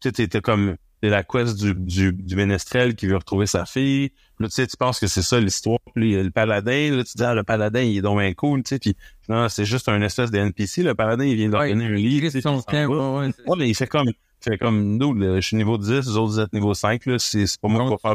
sais, 0.00 0.12
t'étais 0.12 0.40
comme 0.40 0.76
c'est 1.02 1.10
la 1.10 1.22
quest 1.22 1.56
du, 1.56 1.74
du, 1.74 2.12
du 2.12 2.36
ménestrel 2.36 2.94
qui 2.94 3.06
veut 3.06 3.16
retrouver 3.16 3.46
sa 3.46 3.64
fille. 3.66 4.12
Là, 4.40 4.48
tu 4.48 4.54
sais, 4.54 4.66
tu 4.66 4.76
penses 4.76 5.00
que 5.00 5.06
c'est 5.06 5.22
ça 5.22 5.40
l'histoire. 5.40 5.78
Puis 5.94 6.20
le 6.22 6.30
paladin, 6.30 6.96
là, 6.96 7.04
tu 7.04 7.12
dis, 7.16 7.24
ah, 7.24 7.34
le 7.34 7.42
paladin, 7.44 7.80
il 7.82 7.98
est 7.98 8.02
donc 8.02 8.18
bien 8.20 8.32
cool, 8.34 8.62
tu 8.62 8.70
sais. 8.70 8.78
Puis 8.78 8.96
non, 9.28 9.48
c'est 9.48 9.64
juste 9.64 9.88
un 9.88 10.00
espèce 10.02 10.30
de 10.30 10.38
NPC. 10.38 10.82
Le 10.82 10.94
paladin, 10.94 11.24
il 11.24 11.36
vient 11.36 11.48
de 11.48 11.56
Ouais, 11.56 11.70
donner 11.70 11.86
un 11.86 11.94
lit. 11.94 12.20
tu 12.20 12.30
sais, 12.30 12.48
ouais, 12.48 12.86
ouais, 12.86 13.30
Ouais, 13.46 13.56
mais 13.58 13.68
il 13.68 13.74
fait 13.74 13.86
comme, 13.88 14.08
il 14.08 14.14
fait 14.44 14.58
comme 14.58 14.96
nous, 14.96 15.14
là, 15.14 15.40
je 15.40 15.46
suis 15.46 15.56
niveau 15.56 15.76
10, 15.78 15.90
les 15.90 16.08
autres 16.16 16.32
vous 16.32 16.40
êtes 16.40 16.52
niveau 16.52 16.74
5, 16.74 17.06
là. 17.06 17.18
C'est, 17.18 17.46
c'est 17.46 17.60
pas 17.60 17.68
moi 17.68 17.84
qui 17.84 17.90
va 17.90 18.14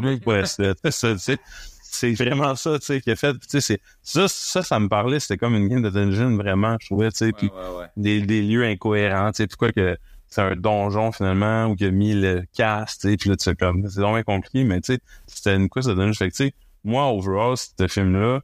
le 0.82 0.90
ça, 0.90 1.12
tu 1.12 1.18
sais. 1.18 1.38
C'est 1.82 2.12
vraiment 2.14 2.56
ça, 2.56 2.76
tu 2.80 2.86
sais, 2.86 3.00
qui 3.00 3.10
a 3.12 3.16
fait, 3.16 3.34
tu 3.34 3.38
sais, 3.46 3.60
c'est, 3.60 3.80
ça, 4.02 4.26
ça, 4.26 4.62
ça 4.62 4.80
me 4.80 4.88
parlait, 4.88 5.20
c'était 5.20 5.36
comme 5.36 5.54
une 5.54 5.68
game 5.68 5.80
de 5.82 5.90
dungeon, 5.90 6.34
vraiment, 6.36 6.76
je 6.80 6.86
trouvais, 6.86 7.10
tu 7.12 7.18
sais, 7.18 7.32
puis 7.32 7.50
des, 7.96 8.20
des 8.22 8.42
lieux 8.42 8.64
incohérents, 8.64 9.30
tu 9.30 9.36
sais, 9.42 9.46
pourquoi 9.46 9.70
que 9.70 9.96
c'est 10.34 10.42
un 10.42 10.56
donjon, 10.56 11.12
finalement, 11.12 11.66
où 11.66 11.76
il 11.78 11.86
a 11.86 11.90
mis 11.92 12.12
le 12.12 12.42
tu 12.56 12.64
sais, 12.88 13.16
puis 13.16 13.30
là, 13.30 13.36
tu 13.36 13.44
fais 13.44 13.54
comme, 13.54 13.88
c'est 13.88 14.00
vraiment 14.00 14.20
compliqué, 14.24 14.64
mais 14.64 14.80
tu 14.80 14.94
sais, 14.94 15.00
c'était 15.28 15.54
une 15.54 15.68
quest 15.68 15.88
de 15.88 15.94
dungeon, 15.94 16.12
fait 16.12 16.30
que, 16.30 16.34
tu 16.34 16.44
sais, 16.46 16.54
moi, 16.82 17.06
overall, 17.06 17.56
ce 17.56 17.86
film-là, 17.86 18.40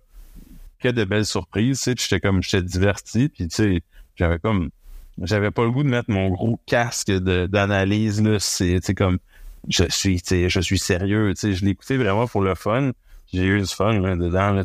que 0.78 0.88
de 0.88 1.03
belles 1.03 1.26
surprises, 1.26 1.78
tu 1.78 1.82
sais, 1.82 1.95
j'étais 1.99 2.20
comme, 2.20 2.45
j'étais 2.45 2.62
diverti, 2.62 3.28
puis 3.28 3.49
tu 3.49 3.57
sais, 3.57 3.82
j'avais 4.14 4.38
comme, 4.38 4.70
j'avais 5.20 5.51
pas 5.51 5.64
le 5.64 5.72
goût 5.72 5.82
de 5.82 5.88
mettre 5.88 6.11
mon 6.12 6.28
gros 6.28 6.61
casque 6.64 7.11
d'analyse, 7.11 8.22
là, 8.22 8.38
c'est, 8.38 8.78
tu 8.78 8.86
sais, 8.86 8.95
comme, 8.95 9.18
je 9.68 9.82
suis, 9.88 10.22
tu 10.22 10.28
sais, 10.28 10.49
je 10.49 10.61
suis 10.61 10.78
sérieux, 10.78 11.34
tu 11.34 11.41
sais, 11.41 11.55
je 11.55 11.66
écouté 11.66 11.97
vraiment 11.97 12.28
pour 12.28 12.43
le 12.43 12.55
fun, 12.55 12.93
j'ai 13.33 13.45
eu 13.45 13.61
du 13.61 13.66
fun, 13.66 14.01
là, 14.01 14.16
dedans, 14.16 14.51
là, 14.53 14.64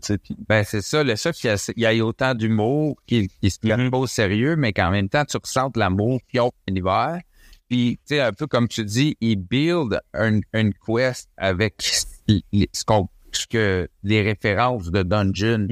Ben, 0.49 0.63
c'est 0.63 0.81
ça, 0.81 1.03
le 1.03 1.15
fait 1.15 1.31
qu'il 1.33 1.49
y, 1.49 1.53
a- 1.53 1.71
il 1.75 1.81
y 1.81 1.85
ait 1.85 2.01
autant 2.01 2.33
d'humour, 2.33 2.97
qu'il 3.05 3.27
qu'il 3.29 3.51
se 3.51 3.59
prenne 3.59 3.83
Mhm. 3.85 3.91
pas 3.91 3.97
au 3.97 4.07
sérieux, 4.07 4.55
mais 4.55 4.73
qu'en 4.73 4.91
même 4.91 5.09
temps, 5.09 5.25
tu 5.25 5.37
ressentes 5.37 5.77
l'amour 5.77 6.19
qu'ils 6.29 6.41
ont 6.41 6.49
pour 6.49 6.61
l'univers. 6.67 7.19
Puis, 7.69 7.97
tu 8.07 8.15
sais, 8.15 8.19
un 8.21 8.31
peu 8.33 8.45
comme 8.47 8.67
tu 8.67 8.83
dis, 8.85 9.17
ils 9.21 9.35
build 9.37 9.99
un, 10.13 10.39
une 10.53 10.73
quest 10.73 11.29
avec 11.37 11.75
ce 11.81 12.83
qu'on, 12.85 13.09
ce 13.31 13.47
que, 13.47 13.87
les 14.03 14.21
références 14.21 14.91
de 14.91 15.03
Dungeon. 15.03 15.67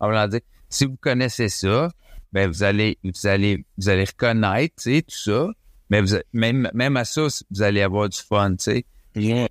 On 0.00 0.08
va 0.10 0.28
dire, 0.28 0.40
si 0.68 0.84
vous 0.84 0.96
connaissez 1.00 1.48
ça, 1.48 1.90
ben, 2.32 2.48
vous 2.48 2.62
allez, 2.62 2.98
vous 3.02 3.26
allez, 3.26 3.64
vous 3.78 3.88
allez 3.88 4.04
reconnaître, 4.04 4.74
tu 4.82 4.94
sais, 4.96 5.02
tout 5.02 5.16
ça. 5.16 5.48
Mais 5.88 6.00
vous, 6.02 6.14
même, 6.32 6.70
même 6.74 6.96
à 6.96 7.04
ça, 7.04 7.26
vous 7.50 7.62
allez 7.62 7.80
avoir 7.82 8.08
du 8.08 8.18
fun, 8.18 8.50
tu 8.56 8.64
sais. 8.64 8.84
Yeah, 9.16 9.48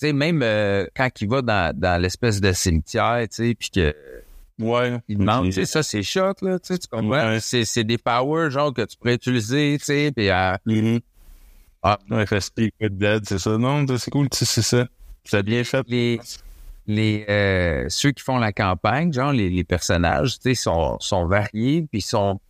sais. 0.00 0.06
Tu 0.06 0.06
sais, 0.08 0.12
même 0.12 0.42
euh, 0.42 0.86
quand 0.96 1.08
il 1.20 1.28
va 1.28 1.42
dans, 1.42 1.76
dans 1.76 2.00
l'espèce 2.00 2.40
de 2.40 2.52
cimetière, 2.52 3.20
tu 3.30 3.48
sais, 3.48 3.54
puis 3.54 3.70
que 3.70 3.94
ouais, 4.60 4.98
il 5.08 5.18
demande, 5.18 5.46
tu 5.46 5.52
sais, 5.52 5.66
ça, 5.66 5.82
c'est 5.82 6.02
shot, 6.02 6.34
là, 6.42 6.58
tu 6.58 6.74
comprends? 6.90 7.08
Ouais. 7.08 7.40
C'est, 7.40 7.64
c'est 7.64 7.84
des 7.84 7.98
powers, 7.98 8.50
genre, 8.50 8.72
que 8.72 8.82
tu 8.82 8.96
pourrais 8.96 9.14
utiliser, 9.14 9.76
tu 9.78 9.84
sais, 9.84 10.12
puis 10.14 10.30
euh, 10.30 10.54
Mhm. 10.66 11.00
Ah. 11.82 11.98
Ouais, 12.10 12.26
fait 12.26 12.40
Speak 12.40 12.74
with 12.80 12.98
Dead, 12.98 13.24
c'est 13.26 13.38
ça. 13.38 13.56
Non, 13.56 13.86
c'est 13.96 14.10
cool, 14.10 14.28
tu 14.28 14.38
sais, 14.38 14.44
c'est 14.44 14.62
ça. 14.62 14.86
C'est 15.24 15.42
bien 15.42 15.64
fait. 15.64 15.84
les, 15.88 16.20
les, 16.86 17.24
euh, 17.28 17.86
ceux 17.88 18.10
qui 18.12 18.22
font 18.22 18.38
la 18.38 18.52
campagne, 18.52 19.12
genre, 19.12 19.32
les, 19.32 19.48
les 19.48 19.64
personnages, 19.64 20.34
tu 20.38 20.50
sais, 20.50 20.54
sont, 20.54 20.98
sont 21.00 21.26
variés, 21.26 21.86
puis 21.90 22.02
sont, 22.02 22.40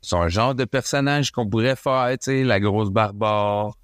sont 0.00 0.20
un 0.22 0.28
genre 0.28 0.54
de 0.54 0.64
personnages 0.64 1.30
qu'on 1.30 1.48
pourrait 1.48 1.76
faire, 1.76 2.08
tu 2.12 2.24
sais, 2.24 2.44
la 2.44 2.58
grosse 2.60 2.90
barbare, 2.90 3.76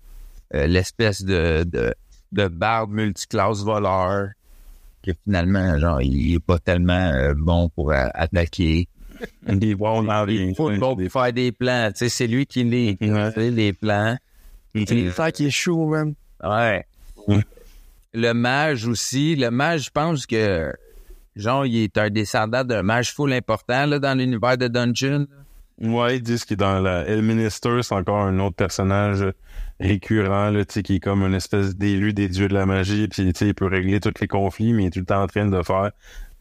euh, 0.55 0.67
l'espèce 0.67 1.23
de, 1.23 1.65
de, 1.65 1.95
de 2.33 2.49
barbe 2.49 2.93
multiclasse 2.93 3.63
voleur, 3.63 4.29
que 5.03 5.13
finalement, 5.25 5.79
genre, 5.79 6.01
il 6.03 6.35
est 6.35 6.41
pas 6.41 6.59
tellement 6.59 7.11
euh, 7.13 7.35
bon 7.37 7.69
pour 7.71 7.93
euh, 7.93 8.07
attaquer. 8.15 8.89
Dans 9.47 9.59
Il 10.29 10.55
faut 10.57 10.71
bon 10.79 10.97
pour 10.97 11.13
faire 11.13 11.33
des 11.33 11.53
plans, 11.53 11.91
tu 11.93 11.99
sais, 11.99 12.09
c'est 12.09 12.27
lui 12.27 12.47
qui 12.47 12.65
les, 12.65 12.97
sais, 13.01 13.51
les 13.51 13.73
plans. 13.73 14.17
C'est 14.75 15.11
ça 15.11 15.31
qui 15.33 15.47
est 15.47 15.51
chaud, 15.51 15.87
man. 15.87 16.15
Ouais. 16.43 16.87
Le 18.15 18.33
mage 18.33 18.87
aussi. 18.87 19.37
Le 19.37 19.51
mage, 19.51 19.87
je 19.87 19.91
pense 19.91 20.27
que, 20.27 20.73
genre, 21.37 21.67
il 21.67 21.85
est 21.85 21.99
un 21.99 22.09
descendant 22.09 22.65
d'un 22.65 22.83
mage 22.83 23.13
full 23.13 23.33
important, 23.33 23.87
là, 23.87 23.99
dans 23.99 24.17
l'univers 24.17 24.57
de 24.57 24.69
Dungeon. 24.69 25.27
Ouais, 25.81 26.17
ils 26.17 26.23
disent 26.23 26.45
qu'il 26.45 26.55
est 26.55 26.57
dans 26.57 26.81
la 26.81 27.07
Elminister, 27.07 27.83
c'est 27.83 27.95
encore 27.95 28.23
un 28.23 28.39
autre 28.39 28.57
personnage 28.57 29.25
récurrent, 29.81 30.51
là, 30.51 30.65
tu 30.65 30.75
sais, 30.75 30.83
qui 30.83 30.97
est 30.97 31.01
comme 31.01 31.23
une 31.23 31.35
espèce 31.35 31.75
d'élu 31.77 32.13
des 32.13 32.29
dieux 32.29 32.49
de 32.49 32.55
la 32.55 32.67
magie, 32.67 33.09
puis 33.09 33.33
tu 33.33 33.39
sais, 33.39 33.47
il 33.49 33.55
peut 33.55 33.67
régler 33.67 33.99
tous 34.01 34.13
les 34.21 34.29
conflits, 34.29 34.73
mais 34.73 34.85
il 34.85 34.87
est 34.87 34.91
tout 34.91 34.99
le 35.01 35.07
temps 35.07 35.23
en 35.23 35.27
train 35.27 35.47
de 35.47 35.63
faire 35.63 35.91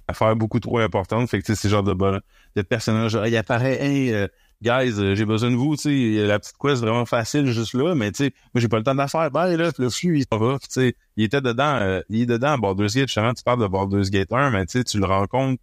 affaire 0.08 0.36
beaucoup 0.36 0.60
trop 0.60 0.80
importante. 0.80 1.30
Fait 1.30 1.40
que 1.40 1.46
tu 1.46 1.54
sais, 1.56 1.62
c'est 1.62 1.70
genre 1.70 1.84
de 1.84 1.94
bon, 1.94 2.20
de 2.56 2.62
personnage, 2.62 3.12
genre, 3.12 3.28
il 3.28 3.38
apparaît, 3.38 3.82
hey, 3.82 4.14
euh, 4.14 4.28
guys, 4.62 4.94
euh, 5.00 5.16
j'ai 5.16 5.26
besoin 5.26 5.52
de 5.52 5.56
vous, 5.56 5.76
tu 5.78 5.84
sais, 6.18 6.28
la 6.28 6.40
petite 6.40 6.58
quest 6.60 6.82
vraiment 6.82 7.06
facile 7.06 7.46
juste 7.52 7.74
là, 7.76 7.96
mais 7.96 8.12
tu 8.12 8.26
sais, 8.26 8.34
moi 8.54 8.60
j'ai 8.62 8.68
pas 8.68 8.78
le 8.78 8.84
temps 8.84 8.94
de 8.94 8.98
la 9.00 9.08
faire. 9.08 9.32
Ben 9.32 9.56
là, 9.56 9.72
le 9.78 9.90
flux, 9.90 10.20
il 10.20 10.26
s'en 10.32 10.38
va, 10.38 10.58
tu 10.60 10.68
sais, 10.70 10.96
il 11.16 11.24
était 11.24 11.42
dedans, 11.42 11.78
euh, 11.82 12.02
il 12.10 12.22
est 12.24 12.26
dedans 12.26 12.54
à 12.54 12.58
Baldur's 12.58 12.96
Gate, 12.96 13.08
justement, 13.08 13.34
tu 13.34 13.44
parles 13.44 13.62
de 13.62 13.68
Baldur's 13.68 14.10
Gate 14.10 14.34
1, 14.34 14.50
mais 14.50 14.66
tu 14.66 14.80
sais, 14.80 14.84
tu 14.84 15.00
le 15.00 15.06
rencontres 15.06 15.62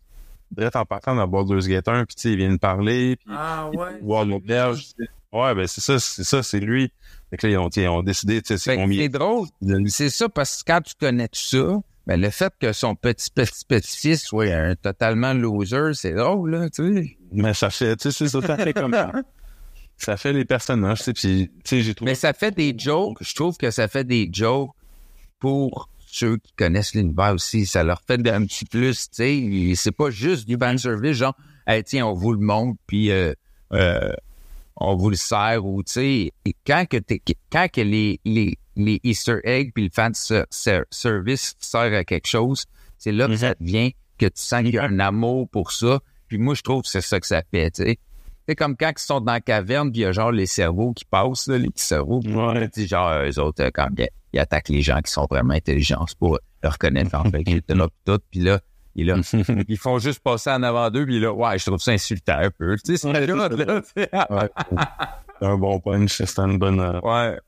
direct 0.52 0.76
en 0.76 0.84
partant 0.84 1.14
dans 1.16 1.26
Baldur's 1.26 1.66
Gate 1.66 1.88
1, 1.88 2.04
puis 2.06 2.14
tu 2.14 2.22
sais, 2.22 2.30
il 2.30 2.36
vient 2.36 2.52
de 2.52 2.56
parler, 2.58 3.16
puis 3.16 3.26
Ah, 3.36 3.68
ouais. 3.74 4.24
l'auberge. 4.24 4.86
Ouais, 5.32 5.54
ben 5.54 5.66
c'est 5.66 5.80
ça, 5.80 5.98
c'est 5.98 6.24
ça, 6.24 6.42
c'est 6.42 6.60
lui. 6.60 6.92
Fait 7.30 7.36
que 7.36 7.46
là, 7.46 7.52
ils 7.52 7.58
ont, 7.58 7.68
ils 7.68 7.88
ont 7.88 8.02
décidé, 8.02 8.40
tu 8.40 8.56
sais, 8.56 8.76
c'est 8.76 9.08
drôle. 9.08 9.48
C'est 9.88 10.10
ça, 10.10 10.28
parce 10.28 10.62
que 10.62 10.72
quand 10.72 10.80
tu 10.80 10.94
connais 10.98 11.28
tout 11.28 11.40
ça, 11.40 11.80
ben, 12.06 12.20
le 12.20 12.30
fait 12.30 12.52
que 12.60 12.72
son 12.72 12.94
petit 12.94 13.30
petit 13.30 13.64
petit-fils 13.66 14.22
soit 14.22 14.52
un 14.52 14.76
totalement 14.76 15.34
loser, 15.34 15.92
c'est 15.94 16.12
drôle, 16.12 16.50
là, 16.52 16.70
tu 16.70 16.94
sais. 16.94 17.16
Mais 17.32 17.52
ça 17.52 17.70
fait, 17.70 17.96
tu 17.96 18.12
sais, 18.12 18.16
c'est 18.16 18.28
ça, 18.28 18.46
ça 18.46 18.56
fait 18.56 18.72
comme 18.72 18.92
ça. 18.92 19.12
Ça 19.98 20.18
fait 20.18 20.34
les 20.34 20.44
personnages, 20.44 20.98
tu 20.98 21.04
sais, 21.04 21.12
puis, 21.14 21.48
tu 21.48 21.60
sais, 21.64 21.80
j'ai 21.80 21.94
trouvé. 21.94 22.10
Mais 22.10 22.14
ça 22.14 22.34
fait 22.34 22.54
des 22.54 22.74
jokes. 22.76 23.16
Je 23.22 23.34
trouve 23.34 23.56
que 23.56 23.70
ça 23.70 23.88
fait 23.88 24.04
des 24.04 24.28
jokes 24.30 24.68
pour 25.38 25.88
ceux 26.06 26.36
qui 26.36 26.52
connaissent 26.52 26.94
l'univers 26.94 27.32
aussi. 27.32 27.64
Ça 27.64 27.82
leur 27.82 28.02
fait 28.06 28.20
un 28.28 28.44
petit 28.44 28.66
plus, 28.66 29.08
tu 29.08 29.16
sais. 29.16 29.72
C'est 29.74 29.92
pas 29.92 30.10
juste 30.10 30.46
du 30.46 30.58
fan 30.58 30.76
service, 30.76 31.16
genre, 31.16 31.34
hey, 31.66 31.82
tiens, 31.82 32.06
on 32.08 32.12
vous 32.12 32.34
le 32.34 32.40
montre, 32.40 32.78
puis 32.86 33.10
euh, 33.10 33.32
euh, 33.72 34.12
on 34.76 34.94
vous 34.96 35.10
le 35.10 35.16
sert, 35.16 35.64
ou 35.64 35.82
tu 35.82 35.92
sais, 35.92 36.32
et 36.44 36.54
quand 36.66 36.84
que 36.88 36.96
t'es, 36.98 37.20
quand 37.50 37.68
que 37.72 37.80
les, 37.80 38.20
les, 38.24 38.58
les 38.76 39.00
Easter 39.04 39.38
eggs 39.44 39.72
puis 39.74 39.84
le 39.84 39.90
fan 39.92 40.12
ser- 40.14 40.44
ser- 40.50 40.84
service 40.90 41.54
sert 41.58 41.94
à 41.94 42.04
quelque 42.04 42.26
chose, 42.28 42.64
c'est 42.98 43.12
là 43.12 43.26
que 43.26 43.36
ça 43.36 43.54
devient 43.58 43.92
que 44.18 44.26
tu 44.26 44.32
sens 44.42 44.62
qu'il 44.62 44.74
y 44.74 44.78
a 44.78 44.84
un 44.84 44.98
amour 45.00 45.48
pour 45.48 45.72
ça. 45.72 46.00
Puis 46.28 46.38
moi, 46.38 46.54
je 46.54 46.62
trouve 46.62 46.82
que 46.82 46.88
c'est 46.88 47.00
ça 47.00 47.20
que 47.20 47.26
ça 47.26 47.42
fait, 47.50 47.70
tu 47.70 47.82
sais. 47.84 47.98
C'est 48.48 48.54
comme 48.54 48.76
quand 48.76 48.92
ils 48.96 49.02
sont 49.02 49.20
dans 49.20 49.32
la 49.32 49.40
caverne, 49.40 49.90
puis 49.90 50.00
il 50.00 50.04
y 50.04 50.06
a 50.06 50.12
genre 50.12 50.30
les 50.30 50.46
cerveaux 50.46 50.92
qui 50.92 51.04
passent, 51.04 51.48
là, 51.48 51.58
les 51.58 51.68
petits 51.68 51.84
cerveaux. 51.84 52.20
Puis 52.20 52.32
Ouais. 52.34 52.68
genre, 52.86 53.10
eux 53.24 53.38
autres, 53.40 53.64
euh, 53.64 53.70
quand 53.74 53.88
ils, 53.98 54.08
ils 54.32 54.38
attaquent 54.38 54.68
les 54.68 54.82
gens 54.82 55.00
qui 55.00 55.10
sont 55.10 55.26
vraiment 55.28 55.54
intelligents, 55.54 56.04
c'est 56.06 56.18
pour 56.18 56.38
le 56.62 56.68
reconnaître 56.68 57.14
en 57.14 57.24
fait. 57.30 57.42
Tout, 58.04 58.18
puis 58.30 58.40
là, 58.40 58.60
il 58.96 59.06
là, 59.06 59.16
ils 59.68 59.78
font 59.78 59.98
juste 59.98 60.20
passer 60.20 60.50
en 60.50 60.62
avant 60.64 60.90
d'eux, 60.90 61.04
puis 61.06 61.20
là, 61.20 61.32
ouais, 61.32 61.58
je 61.58 61.66
trouve 61.66 61.78
ça 61.80 61.92
insultant 61.92 62.38
un 62.38 62.50
peu. 62.50 62.76
Tu 62.84 62.96
sais, 62.96 62.96
c'est 62.96 63.08
Ouais, 63.10 63.26
là, 63.26 64.50
un 65.42 65.56
bon 65.56 65.78
punch, 65.80 66.22
c'est 66.24 66.38
une 66.38 66.58
bonne. 66.58 66.80
euh, 66.80 67.00
Ouais. 67.00 67.38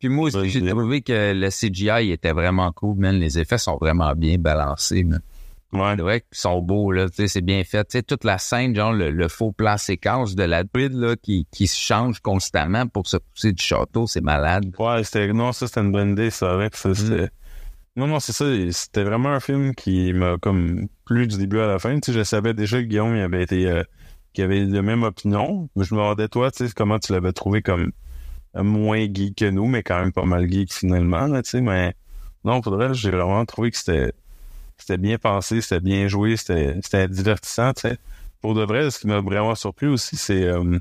Puis 0.00 0.08
moi 0.08 0.26
aussi, 0.26 0.50
j'ai 0.50 0.66
trouvé 0.66 1.00
que 1.00 1.32
le 1.32 1.48
CGI 1.48 2.10
était 2.10 2.32
vraiment 2.32 2.72
cool, 2.72 2.96
man. 2.98 3.14
Les 3.16 3.38
effets 3.38 3.58
sont 3.58 3.76
vraiment 3.80 4.12
bien 4.16 4.36
balancés, 4.36 5.04
man. 5.04 5.20
Ouais. 5.72 5.94
C'est 5.94 6.02
vrai 6.02 6.20
qu'ils 6.22 6.38
sont 6.38 6.60
beaux, 6.60 6.90
là. 6.90 7.08
Tu 7.08 7.14
sais, 7.14 7.28
c'est 7.28 7.40
bien 7.40 7.62
fait. 7.62 7.84
Tu 7.84 7.98
sais, 7.98 8.02
toute 8.02 8.24
la 8.24 8.38
scène, 8.38 8.74
genre, 8.74 8.92
le, 8.92 9.10
le 9.12 9.28
faux 9.28 9.52
plan 9.52 9.76
séquence 9.76 10.34
de 10.34 10.42
la 10.42 10.64
druide, 10.64 10.94
là, 10.94 11.14
qui, 11.14 11.46
qui 11.52 11.68
se 11.68 11.78
change 11.78 12.18
constamment 12.18 12.88
pour 12.88 13.06
se 13.06 13.18
pousser 13.18 13.52
du 13.52 13.62
château, 13.62 14.08
c'est 14.08 14.20
malade. 14.22 14.74
Ouais, 14.80 15.04
c'était, 15.04 15.32
non, 15.32 15.52
ça, 15.52 15.68
c'était 15.68 15.82
une 15.82 15.92
bonne 15.92 16.10
idée, 16.12 16.30
ça, 16.30 16.50
avec 16.50 16.74
ça, 16.74 16.92
c'était. 16.92 17.28
Non, 17.96 18.06
non, 18.06 18.20
c'est 18.20 18.32
ça, 18.32 18.44
c'était 18.72 19.02
vraiment 19.02 19.30
un 19.30 19.40
film 19.40 19.74
qui 19.74 20.12
m'a 20.12 20.38
comme 20.38 20.88
plu 21.04 21.26
du 21.26 21.36
début 21.38 21.58
à 21.58 21.66
la 21.66 21.78
fin. 21.78 21.98
Tu 21.98 22.12
sais, 22.12 22.18
je 22.18 22.24
savais 22.24 22.54
déjà 22.54 22.80
que 22.80 22.86
Guillaume, 22.86 23.16
il 23.16 23.20
avait 23.22 23.42
été, 23.42 23.66
euh, 23.68 23.82
qu'il 24.32 24.44
avait 24.44 24.64
la 24.64 24.82
même 24.82 25.02
opinion. 25.02 25.68
Mais 25.74 25.84
je 25.84 25.94
me 25.94 26.00
demandais, 26.00 26.28
toi, 26.28 26.50
tu 26.52 26.66
sais, 26.68 26.72
comment 26.74 26.98
tu 27.00 27.12
l'avais 27.12 27.32
trouvé 27.32 27.62
comme 27.62 27.92
euh, 28.56 28.62
moins 28.62 29.00
geek 29.12 29.36
que 29.38 29.50
nous, 29.50 29.66
mais 29.66 29.82
quand 29.82 30.00
même 30.00 30.12
pas 30.12 30.24
mal 30.24 30.50
geek 30.50 30.72
finalement, 30.72 31.26
là, 31.26 31.42
tu 31.42 31.50
sais, 31.50 31.60
mais 31.60 31.94
non, 32.44 32.60
pour 32.60 32.74
reste, 32.74 32.94
j'ai 32.94 33.10
vraiment 33.10 33.44
trouvé 33.44 33.70
que 33.70 33.76
c'était, 33.76 34.12
c'était 34.78 34.98
bien 34.98 35.18
pensé, 35.18 35.60
c'était 35.60 35.80
bien 35.80 36.08
joué, 36.08 36.36
c'était, 36.36 37.08
divertissant. 37.08 37.72
Pour 38.40 38.54
de 38.54 38.62
vrai, 38.64 38.90
ce 38.90 39.00
qui 39.00 39.06
m'a 39.08 39.20
vraiment 39.20 39.54
surpris 39.54 39.86
aussi, 39.86 40.16
c'est, 40.16 40.44
euh, 40.44 40.78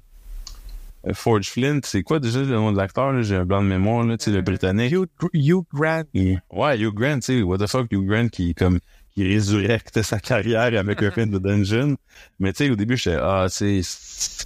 Forge 1.14 1.50
Flint, 1.50 1.80
c'est 1.84 2.04
quoi 2.04 2.20
déjà 2.20 2.40
le 2.42 2.48
nom 2.48 2.72
de 2.72 2.78
l'acteur? 2.78 3.12
là? 3.14 3.22
J'ai 3.22 3.36
un 3.36 3.46
blanc 3.46 3.62
de 3.64 3.68
mémoire, 3.68 4.04
là, 4.06 4.18
tu 4.18 4.26
sais, 4.26 4.32
le 4.32 4.42
britannique. 4.42 4.92
Hugh, 4.92 5.08
Hugh 5.34 5.64
Grant. 5.74 6.04
Ouais, 6.52 6.78
Hugh 6.80 6.94
Grant, 6.94 7.20
tu 7.20 7.38
sais, 7.38 7.42
what 7.42 7.58
the 7.58 7.68
fuck, 7.68 7.88
Hugh 7.92 8.06
Grant 8.06 8.28
qui, 8.28 8.54
comme, 8.54 8.80
qui 9.14 9.26
résurrecte 9.28 10.02
sa 10.02 10.20
carrière 10.20 10.78
avec 10.78 11.02
un 11.02 11.12
film 11.12 11.30
de 11.32 11.40
Dungeon. 11.40 11.96
Mais 12.40 12.52
tu 12.54 12.66
sais, 12.66 12.70
au 12.70 12.76
début, 12.76 12.98
j'étais, 12.98 13.18
ah, 13.20 13.48
tu 13.50 13.82
sais, 13.84 14.46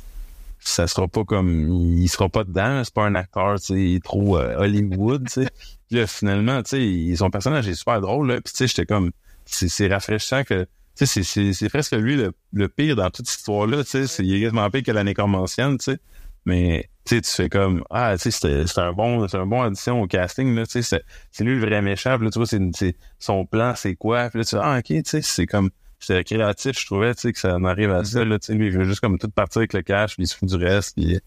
ça 0.59 0.87
sera 0.87 1.07
pas 1.07 1.23
comme, 1.25 1.67
il 1.97 2.07
sera 2.07 2.29
pas 2.29 2.43
dedans, 2.43 2.83
c'est 2.83 2.93
pas 2.93 3.05
un 3.05 3.15
acteur, 3.15 3.59
tu 3.59 3.65
sais, 3.65 3.73
il 3.73 3.95
est 3.95 4.03
trop 4.03 4.37
euh, 4.37 4.55
Hollywood, 4.57 5.25
tu 5.27 5.41
sais. 5.43 5.49
Puis 5.89 5.97
là, 5.99 6.07
finalement, 6.07 6.61
tu 6.63 7.09
sais, 7.09 7.15
son 7.17 7.29
personnage 7.29 7.67
est 7.67 7.73
super 7.75 7.99
drôle, 7.99 8.27
là. 8.29 8.35
Puis 8.35 8.53
tu 8.53 8.57
sais, 8.59 8.67
j'étais 8.67 8.85
comme, 8.85 9.11
c'est 9.45 9.67
c'est 9.67 9.87
rafraîchissant 9.87 10.43
que, 10.43 10.63
tu 10.63 10.67
sais, 10.95 11.05
c'est- 11.05 11.23
c'est 11.23 11.53
c'est 11.53 11.69
presque 11.69 11.93
lui 11.93 12.15
le, 12.15 12.31
le 12.53 12.69
pire 12.69 12.95
dans 12.95 13.09
toute 13.09 13.27
cette 13.27 13.39
histoire-là, 13.39 13.83
tu 13.83 13.89
sais. 13.89 14.07
c'est- 14.07 14.23
Il 14.23 14.33
est 14.35 14.41
quasiment 14.41 14.69
pire 14.69 14.83
que 14.83 14.91
la 14.91 15.03
nécromancienne, 15.03 15.77
tu 15.77 15.85
sais. 15.91 15.97
Mais 16.45 16.89
tu 17.05 17.21
fais 17.23 17.49
comme 17.49 17.83
Ah, 17.89 18.13
tu 18.15 18.23
sais, 18.23 18.31
c'était 18.31 18.65
c'était 18.67 18.81
un 18.81 18.93
bon, 18.93 19.27
c'est 19.27 19.37
un 19.37 19.45
bon 19.45 19.61
audition 19.65 20.01
au 20.01 20.07
casting, 20.07 20.55
là, 20.55 20.65
tu 20.65 20.71
sais, 20.73 20.81
c'est- 20.81 21.03
c'est 21.31 21.43
lui 21.43 21.55
le 21.59 21.65
vrai 21.65 21.81
méchant, 21.81 22.15
puis 22.17 22.25
là, 22.25 22.31
tu 22.31 22.39
vois, 22.39 22.45
c'est, 22.47 22.59
c'est- 22.75 22.95
son 23.19 23.45
plan, 23.45 23.73
c'est 23.75 23.95
quoi, 23.95 24.29
puis 24.29 24.39
là, 24.39 24.45
tu 24.45 24.51
fais 24.55 24.61
Ah, 24.61 24.77
ok, 24.79 24.83
tu 24.85 25.01
sais, 25.05 25.21
c'est 25.21 25.45
comme 25.45 25.69
c'était 25.99 26.23
créatif, 26.25 26.77
je 26.77 26.85
trouvais, 26.85 27.15
tu 27.15 27.21
sais, 27.21 27.31
que 27.31 27.39
ça 27.39 27.55
en 27.55 27.63
arrive 27.63 27.89
à 27.91 28.03
ça, 28.03 28.25
là, 28.25 28.37
tu 28.37 28.47
sais, 28.47 28.53
lui, 28.55 28.67
il 28.67 28.73
veut 28.73 28.83
juste 28.83 28.99
comme 28.99 29.17
tout 29.17 29.29
partir 29.29 29.59
avec 29.59 29.71
le 29.71 29.81
cash, 29.83 30.15
puis 30.15 30.23
il 30.23 30.27
se 30.27 30.35
fout 30.35 30.49
du 30.49 30.55
reste, 30.55 30.95
puis 30.97 31.19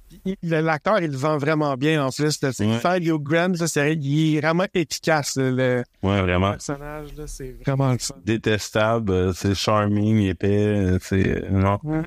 L'acteur, 0.43 0.99
il 1.01 1.13
le 1.13 1.17
vend 1.17 1.39
vraiment 1.39 1.75
bien 1.77 2.05
en 2.05 2.11
plus. 2.11 2.43
là. 2.43 2.53
C'est 2.53 2.67
Ouais. 2.67 2.79
Faire 2.79 2.97
Hugh 2.97 3.23
Grant, 3.23 3.53
là, 3.59 3.67
c'est- 3.69 3.95
il 3.95 4.37
est 4.37 4.41
vraiment 4.41 4.67
efficace. 4.75 5.37
là, 5.37 5.51
Le 5.51 5.85
ouais, 6.03 6.21
vraiment. 6.21 6.51
personnage, 6.53 7.15
là, 7.17 7.25
c'est 7.27 7.55
vraiment 7.65 7.93
le 7.93 7.99
fun. 7.99 8.15
détestable, 8.25 9.13
euh, 9.13 9.33
c'est 9.33 9.55
charming, 9.55 10.19
épais, 10.27 10.49
euh, 10.67 10.99
c'est 11.01 11.45
euh, 11.45 11.49
non. 11.51 11.79
Ouais. 11.85 12.03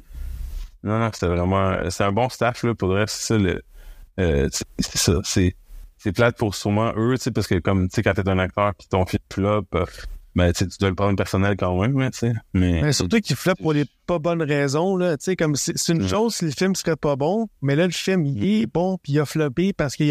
Non, 0.83 0.99
non, 0.99 1.09
c'était 1.13 1.27
vraiment 1.27 1.77
c'est 1.89 2.03
un 2.03 2.11
bon 2.11 2.29
staff 2.29 2.63
là 2.63 2.73
pour 2.75 2.89
le 2.89 2.95
reste, 3.01 3.15
c'est 3.15 3.33
ça 3.33 3.37
le 3.37 3.61
euh, 4.19 4.49
c'est 4.79 4.97
ça, 4.97 5.13
c'est 5.23 5.55
c'est 5.97 6.11
plate 6.13 6.37
pour 6.37 6.55
sûrement 6.55 6.93
eux, 6.95 7.15
tu 7.17 7.23
sais 7.23 7.31
parce 7.31 7.47
que 7.47 7.55
comme 7.59 7.89
tu 7.89 7.95
sais 7.95 8.03
quand 8.03 8.13
t'es 8.13 8.27
un 8.29 8.39
acteur 8.39 8.73
puis 8.75 8.87
ton 8.89 9.05
film 9.05 9.21
flop, 9.31 9.65
euh, 9.75 9.85
ben 10.35 10.53
tu 10.53 10.65
dois 10.79 10.89
le 10.89 10.95
prendre 10.95 11.17
personnel 11.17 11.55
quand 11.57 11.77
même, 11.81 11.95
ouais, 11.95 12.09
tu 12.11 12.19
sais. 12.19 12.33
Mais 12.53 12.81
Mais 12.81 12.93
surtout 12.93 13.19
qu'il 13.19 13.35
floppe 13.35 13.57
pour 13.61 13.73
les 13.73 13.83
pas 14.05 14.19
bonnes 14.19 14.41
raisons. 14.43 14.95
Là. 14.95 15.17
Tu 15.17 15.25
sais, 15.25 15.35
Comme 15.35 15.55
c'est 15.55 15.77
c'est 15.77 15.91
une 15.93 16.03
Mm. 16.03 16.07
chose 16.07 16.35
si 16.35 16.45
le 16.45 16.51
film 16.51 16.75
serait 16.75 16.95
pas 16.95 17.15
bon, 17.17 17.47
mais 17.61 17.75
là, 17.75 17.85
le 17.85 17.91
film, 17.91 18.25
il 18.25 18.61
est 18.61 18.65
bon, 18.67 18.97
puis 19.01 19.13
il 19.13 19.19
a 19.19 19.25
floppé 19.25 19.73
parce 19.73 19.95
que 19.97 20.03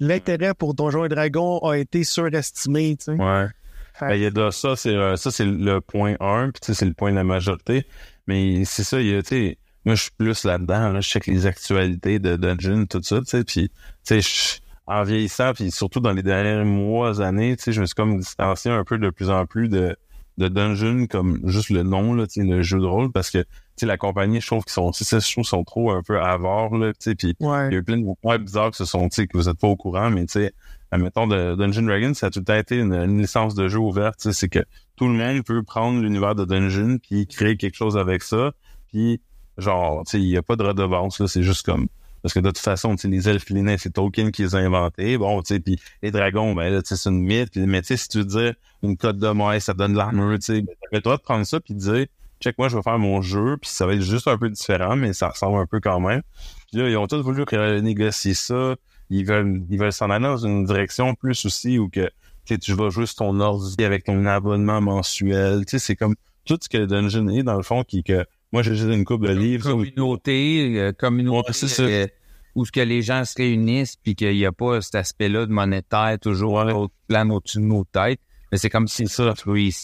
l'intérêt 0.00 0.52
pour 0.54 0.74
Donjons 0.74 1.04
et 1.04 1.08
Dragons 1.08 1.58
a 1.60 1.78
été 1.78 2.04
surestimé. 2.04 2.96
tu 2.98 3.04
sais. 3.04 3.12
ouais. 3.12 3.46
Fait- 3.94 4.08
Ben, 4.08 4.14
il 4.14 4.22
y 4.22 4.26
a 4.26 4.30
de 4.30 4.50
ça, 4.50 4.76
c'est 4.76 4.94
euh, 4.94 5.16
ça 5.16 5.30
c'est 5.30 5.44
le 5.46 5.80
point 5.80 6.14
1, 6.20 6.50
puis 6.50 6.60
tu 6.60 6.66
sais 6.66 6.74
c'est 6.74 6.86
le 6.86 6.94
point 6.94 7.10
de 7.10 7.16
la 7.16 7.24
majorité, 7.24 7.86
mais 8.26 8.64
c'est 8.64 8.84
ça, 8.84 9.00
il 9.00 9.06
y 9.08 9.14
a 9.14 9.22
tu 9.22 9.28
sais 9.28 9.58
moi 9.84 9.94
je 9.94 10.02
suis 10.02 10.10
plus 10.16 10.44
là-dedans, 10.44 10.90
là, 10.90 11.00
je 11.00 11.08
check 11.08 11.26
les 11.26 11.46
actualités 11.46 12.18
de 12.18 12.36
Dungeon 12.36 12.86
tout 12.86 13.02
ça, 13.02 13.20
tu 13.20 13.26
sais. 13.26 13.44
Puis 13.44 13.70
tu 14.04 14.22
sais 14.22 14.60
en 14.86 15.04
vieillissant 15.04 15.52
puis 15.52 15.70
surtout 15.70 16.00
dans 16.00 16.12
les 16.12 16.22
derniers 16.22 16.64
mois 16.64 17.20
années, 17.22 17.56
tu 17.56 17.64
sais 17.64 17.72
je 17.72 17.80
me 17.80 17.86
suis 17.86 17.94
comme 17.94 18.18
distancié 18.18 18.70
un 18.70 18.84
peu 18.84 18.98
de 18.98 19.10
plus 19.10 19.30
en 19.30 19.46
plus 19.46 19.68
de 19.68 19.96
de 20.38 20.48
Dungeon 20.48 21.06
comme 21.06 21.40
juste 21.44 21.70
le 21.70 21.82
nom 21.82 22.14
là, 22.14 22.26
tu 22.26 22.40
sais 22.40 22.46
le 22.46 22.62
jeu 22.62 22.80
de 22.80 22.86
rôle. 22.86 23.12
Parce 23.12 23.30
que 23.30 23.38
tu 23.38 23.46
sais 23.76 23.86
la 23.86 23.98
compagnie 23.98 24.40
je 24.40 24.46
trouve 24.46 24.64
qu'ils 24.64 24.72
sont 24.72 24.90
tu 24.90 25.04
sais, 25.04 25.20
je 25.20 25.32
trouve 25.32 25.44
sont 25.44 25.64
trop 25.64 25.90
un 25.92 26.02
peu 26.02 26.20
avares 26.20 26.74
là, 26.76 26.92
tu 26.92 26.98
sais. 27.00 27.14
Puis 27.14 27.34
il 27.38 27.46
y 27.46 27.48
a 27.48 27.70
eu 27.70 27.82
plein 27.84 27.98
de 27.98 28.04
mouvements 28.04 28.38
bizarres 28.38 28.70
qui 28.70 28.78
se 28.78 28.84
sont, 28.84 29.08
tu 29.08 29.16
sais, 29.16 29.26
que 29.26 29.36
vous 29.36 29.48
êtes 29.48 29.58
pas 29.58 29.68
au 29.68 29.76
courant, 29.76 30.10
mais 30.10 30.26
tu 30.26 30.32
sais, 30.40 30.52
admettons, 30.90 31.26
de 31.26 31.54
Dungeon 31.54 31.82
Dragon, 31.82 32.14
ça 32.14 32.26
a 32.26 32.30
tout 32.30 32.40
le 32.40 32.44
temps 32.44 32.56
été 32.56 32.78
une, 32.78 32.94
une 32.94 33.20
licence 33.20 33.54
de 33.54 33.68
jeu 33.68 33.78
ouverte, 33.78 34.16
tu 34.18 34.24
sais, 34.24 34.32
c'est 34.32 34.48
que 34.48 34.60
tout 34.96 35.06
le 35.06 35.14
monde 35.14 35.44
peut 35.44 35.62
prendre 35.62 36.00
l'univers 36.00 36.34
de 36.34 36.44
Dungeon 36.44 36.98
puis 36.98 37.26
créer 37.26 37.56
quelque 37.56 37.76
chose 37.76 37.96
avec 37.96 38.22
ça, 38.22 38.52
puis 38.88 39.20
genre, 39.60 40.04
tu 40.04 40.12
sais, 40.12 40.20
il 40.20 40.28
y 40.28 40.36
a 40.36 40.42
pas 40.42 40.56
de 40.56 40.64
redevance, 40.64 41.20
là, 41.20 41.28
c'est 41.28 41.42
juste 41.42 41.64
comme, 41.64 41.88
parce 42.22 42.34
que 42.34 42.40
de 42.40 42.48
toute 42.48 42.58
façon, 42.58 42.96
tu 42.96 43.08
les 43.08 43.28
elfes 43.28 43.48
les 43.50 43.78
c'est 43.78 43.90
Tolkien 43.90 44.30
qui 44.30 44.42
les 44.42 44.54
a 44.54 44.58
inventés, 44.58 45.16
bon, 45.18 45.40
tu 45.42 45.54
sais, 45.54 45.60
puis 45.60 45.78
les 46.02 46.10
dragons, 46.10 46.54
ben 46.54 46.70
là, 46.70 46.82
tu 46.82 46.88
sais, 46.88 46.96
c'est 46.96 47.10
une 47.10 47.22
mythe, 47.22 47.50
puis, 47.50 47.60
mais 47.66 47.82
tu 47.82 47.88
sais, 47.88 47.96
si 47.96 48.08
tu 48.08 48.18
veux 48.18 48.24
dire 48.24 48.54
une 48.82 48.96
cote 48.96 49.18
de 49.18 49.28
maille, 49.28 49.60
ça 49.60 49.74
donne 49.74 49.94
l'armure, 49.94 50.38
tu 50.38 50.46
sais, 50.46 50.60
ben, 50.62 50.74
le 50.92 51.00
droit 51.00 51.16
de 51.16 51.22
prendre 51.22 51.46
ça 51.46 51.60
puis 51.60 51.74
dire, 51.74 52.06
check, 52.40 52.58
moi, 52.58 52.68
je 52.68 52.76
vais 52.76 52.82
faire 52.82 52.98
mon 52.98 53.20
jeu, 53.22 53.56
puis 53.60 53.70
ça 53.70 53.86
va 53.86 53.94
être 53.94 54.02
juste 54.02 54.26
un 54.26 54.38
peu 54.38 54.48
différent, 54.48 54.96
mais 54.96 55.12
ça 55.12 55.28
ressemble 55.28 55.58
un 55.58 55.66
peu 55.66 55.80
quand 55.80 56.00
même. 56.00 56.22
Puis 56.70 56.80
là, 56.80 56.88
ils 56.88 56.96
ont 56.96 57.06
tous 57.06 57.20
voulu 57.20 57.44
négocier 57.82 58.34
ça. 58.34 58.76
Ils 59.10 59.26
veulent, 59.26 59.62
ils 59.68 59.78
veulent 59.78 59.92
s'en 59.92 60.10
aller 60.10 60.24
dans 60.24 60.36
une 60.36 60.64
direction 60.64 61.14
plus 61.14 61.44
aussi 61.44 61.78
où 61.78 61.88
que 61.88 62.10
tu 62.44 62.58
tu 62.58 62.72
vas 62.72 62.90
jouer 62.90 63.06
sur 63.06 63.16
ton 63.16 63.40
ordi 63.40 63.84
avec 63.84 64.04
ton 64.04 64.24
abonnement 64.24 64.80
mensuel. 64.80 65.64
Tu 65.66 65.72
sais, 65.72 65.78
c'est 65.78 65.96
comme 65.96 66.14
tout 66.44 66.58
ce 66.60 66.68
que 66.68 66.78
le 66.78 66.86
Dungeon 66.86 67.28
est, 67.28 67.42
dans 67.42 67.56
le 67.56 67.62
fond, 67.62 67.84
qui 67.84 68.02
que 68.02 68.24
moi, 68.52 68.62
j'ai 68.62 68.74
juste 68.74 68.90
une 68.90 69.04
coupe 69.04 69.26
de 69.26 69.32
livres. 69.32 69.64
ça, 69.64 69.70
communauté, 69.70 70.74
euh, 70.78 70.92
communauté 70.92 71.52
Ouais, 71.78 71.80
euh, 71.80 72.06
où 72.54 72.64
ce 72.66 72.72
que 72.72 72.80
les 72.80 73.02
gens 73.02 73.24
se 73.24 73.34
réunissent 73.36 73.96
puis 73.96 74.14
qu'il 74.14 74.34
n'y 74.34 74.44
a 74.46 74.52
pas 74.52 74.80
cet 74.80 74.96
aspect-là 74.96 75.46
de 75.46 75.52
monétaire 75.52 76.18
toujours 76.20 76.54
Ouais. 76.64 76.72
au 76.72 76.88
plan 77.08 77.28
au-dessus 77.30 77.58
de 77.58 77.64
nos 77.64 77.84
têtes. 77.84 78.20
Mais 78.52 78.58
c'est 78.58 78.70
comme 78.70 78.88
si 78.88 79.06
ça. 79.06 79.34
oui. 79.46 79.74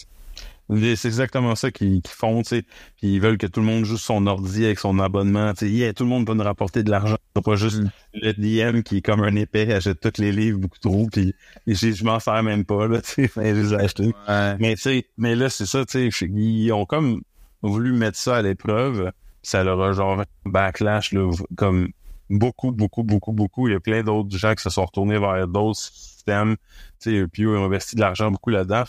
C'est 0.69 1.07
exactement 1.07 1.55
ça 1.55 1.71
qu'ils 1.71 2.03
font, 2.09 2.43
tu 2.43 2.49
sais. 2.49 2.63
Puis 2.97 3.15
ils 3.15 3.21
veulent 3.21 3.39
que 3.39 3.47
tout 3.47 3.61
le 3.61 3.67
monde 3.67 3.85
joue 3.85 3.97
son 3.97 4.27
ordi 4.27 4.65
avec 4.65 4.81
son 4.81 4.99
abonnement. 4.99 5.53
Tu 5.55 5.67
sais, 5.67 5.71
yeah, 5.71 5.93
tout 5.93 6.03
le 6.03 6.09
monde 6.09 6.27
peut 6.27 6.35
nous 6.35 6.43
rapporter 6.43 6.83
de 6.83 6.91
l'argent. 6.91 7.19
C'est 7.37 7.45
pas 7.45 7.55
juste 7.55 7.83
Mm. 7.83 7.91
le 8.15 8.33
DM 8.33 8.83
qui 8.83 8.97
est 8.97 9.01
comme 9.01 9.23
un 9.23 9.37
épais, 9.37 9.73
achète 9.73 10.01
tous 10.01 10.21
les 10.21 10.33
livres 10.33 10.59
beaucoup 10.59 10.81
trop, 10.81 11.07
puis 11.13 11.33
je 11.69 12.05
m'en 12.05 12.19
sers 12.19 12.43
même 12.43 12.65
pas, 12.65 12.89
là, 12.89 13.01
tu 13.15 13.29
sais. 13.29 13.31
je 13.37 13.41
les 13.63 13.73
ai 13.75 13.77
achetés. 13.77 14.13
Mais 14.59 14.75
tu 14.75 14.83
sais, 14.83 15.07
mais 15.17 15.37
là, 15.37 15.49
c'est 15.51 15.67
ça, 15.67 15.85
tu 15.85 16.11
sais, 16.11 16.27
ils 16.29 16.73
ont 16.73 16.85
comme 16.85 17.23
voulu 17.67 17.93
mettre 17.93 18.19
ça 18.19 18.37
à 18.37 18.43
l'épreuve. 18.43 19.13
Ça 19.43 19.63
leur 19.63 19.81
a 19.81 19.93
genre 19.93 20.25
backlash, 20.45 21.15
comme 21.57 21.89
beaucoup, 22.31 22.73
beaucoup, 22.73 23.03
beaucoup, 23.03 23.33
beaucoup. 23.33 23.69
Il 23.69 23.73
y 23.73 23.77
a 23.77 23.81
plein 23.81 24.03
d'autres 24.03 24.37
gens 24.37 24.55
qui 24.55 24.63
se 24.63 24.71
sont 24.71 24.85
retournés 24.85 25.19
vers 25.19 25.47
d'autres 25.47 25.79
systèmes. 25.79 26.57
Puis 27.01 27.45
eux 27.45 27.59
ont 27.59 27.65
investi 27.65 27.97
de 27.97 28.01
l'argent 28.01 28.31
beaucoup 28.31 28.51
là-dedans. 28.51 28.85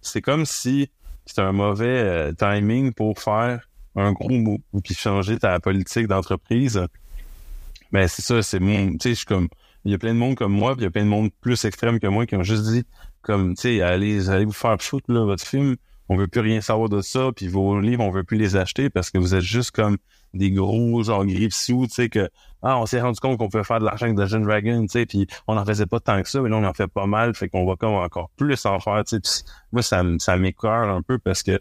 C'est 0.00 0.22
comme 0.22 0.46
si 0.46 0.90
c'était 1.26 1.42
un 1.42 1.52
mauvais 1.52 1.86
euh, 1.86 2.32
timing 2.32 2.92
pour 2.92 3.18
faire 3.18 3.68
un 3.96 4.12
gros 4.12 4.30
mot 4.30 4.58
puis 4.82 4.94
changer 4.94 5.38
ta 5.38 5.60
politique 5.60 6.06
d'entreprise. 6.06 6.86
Ben 7.92 8.08
c'est 8.08 8.22
ça, 8.22 8.42
c'est 8.42 8.60
mon, 8.60 8.92
tu 8.92 8.98
sais, 9.00 9.10
je 9.10 9.14
suis 9.14 9.26
comme, 9.26 9.48
il 9.84 9.92
y 9.92 9.94
a 9.94 9.98
plein 9.98 10.14
de 10.14 10.18
monde 10.18 10.36
comme 10.36 10.52
moi, 10.52 10.74
puis 10.74 10.82
il 10.82 10.84
y 10.84 10.86
a 10.86 10.90
plein 10.90 11.04
de 11.04 11.08
monde 11.08 11.30
plus 11.40 11.64
extrême 11.64 11.98
que 11.98 12.06
moi 12.06 12.26
qui 12.26 12.36
ont 12.36 12.42
juste 12.42 12.64
dit, 12.64 12.84
comme, 13.22 13.54
tu 13.54 13.62
sais, 13.62 13.82
allez, 13.82 14.28
allez 14.28 14.44
vous 14.44 14.52
faire 14.52 14.80
foutre 14.80 15.12
votre 15.12 15.46
film, 15.46 15.76
on 16.10 16.16
veut 16.16 16.26
plus 16.26 16.40
rien 16.40 16.60
savoir 16.60 16.88
de 16.88 17.02
ça, 17.02 17.30
puis 17.34 17.46
vos 17.46 17.80
livres, 17.80 18.02
on 18.02 18.10
veut 18.10 18.24
plus 18.24 18.36
les 18.36 18.56
acheter 18.56 18.90
parce 18.90 19.10
que 19.10 19.18
vous 19.18 19.36
êtes 19.36 19.42
juste 19.42 19.70
comme 19.70 19.96
des 20.34 20.50
gros 20.50 21.04
genre 21.04 21.24
griffes 21.24 21.54
sous, 21.54 21.86
tu 21.86 21.94
sais 21.94 22.08
que 22.08 22.28
ah 22.62 22.78
on 22.78 22.86
s'est 22.86 23.00
rendu 23.00 23.20
compte 23.20 23.38
qu'on 23.38 23.48
pouvait 23.48 23.62
faire 23.62 23.78
de 23.78 23.84
l'argent 23.84 24.06
avec 24.06 24.16
Dungeon 24.16 24.40
Dragon, 24.40 24.82
tu 24.82 24.88
sais, 24.88 25.06
puis 25.06 25.28
on 25.46 25.56
en 25.56 25.64
faisait 25.64 25.86
pas 25.86 26.00
tant 26.00 26.20
que 26.20 26.28
ça, 26.28 26.40
mais 26.40 26.48
là 26.48 26.56
on 26.56 26.64
en 26.64 26.74
fait 26.74 26.88
pas 26.88 27.06
mal, 27.06 27.34
fait 27.36 27.48
qu'on 27.48 27.64
va 27.64 27.76
comme 27.76 27.94
encore 27.94 28.28
plus 28.36 28.66
en 28.66 28.80
faire, 28.80 29.04
tu 29.04 29.16
sais. 29.16 29.20
Puis 29.20 29.52
moi 29.70 29.82
ça 29.82 30.02
ça 30.18 30.36
m'écœure 30.36 30.88
un 30.88 31.00
peu 31.00 31.18
parce 31.18 31.44
que 31.44 31.52
tu 31.52 31.60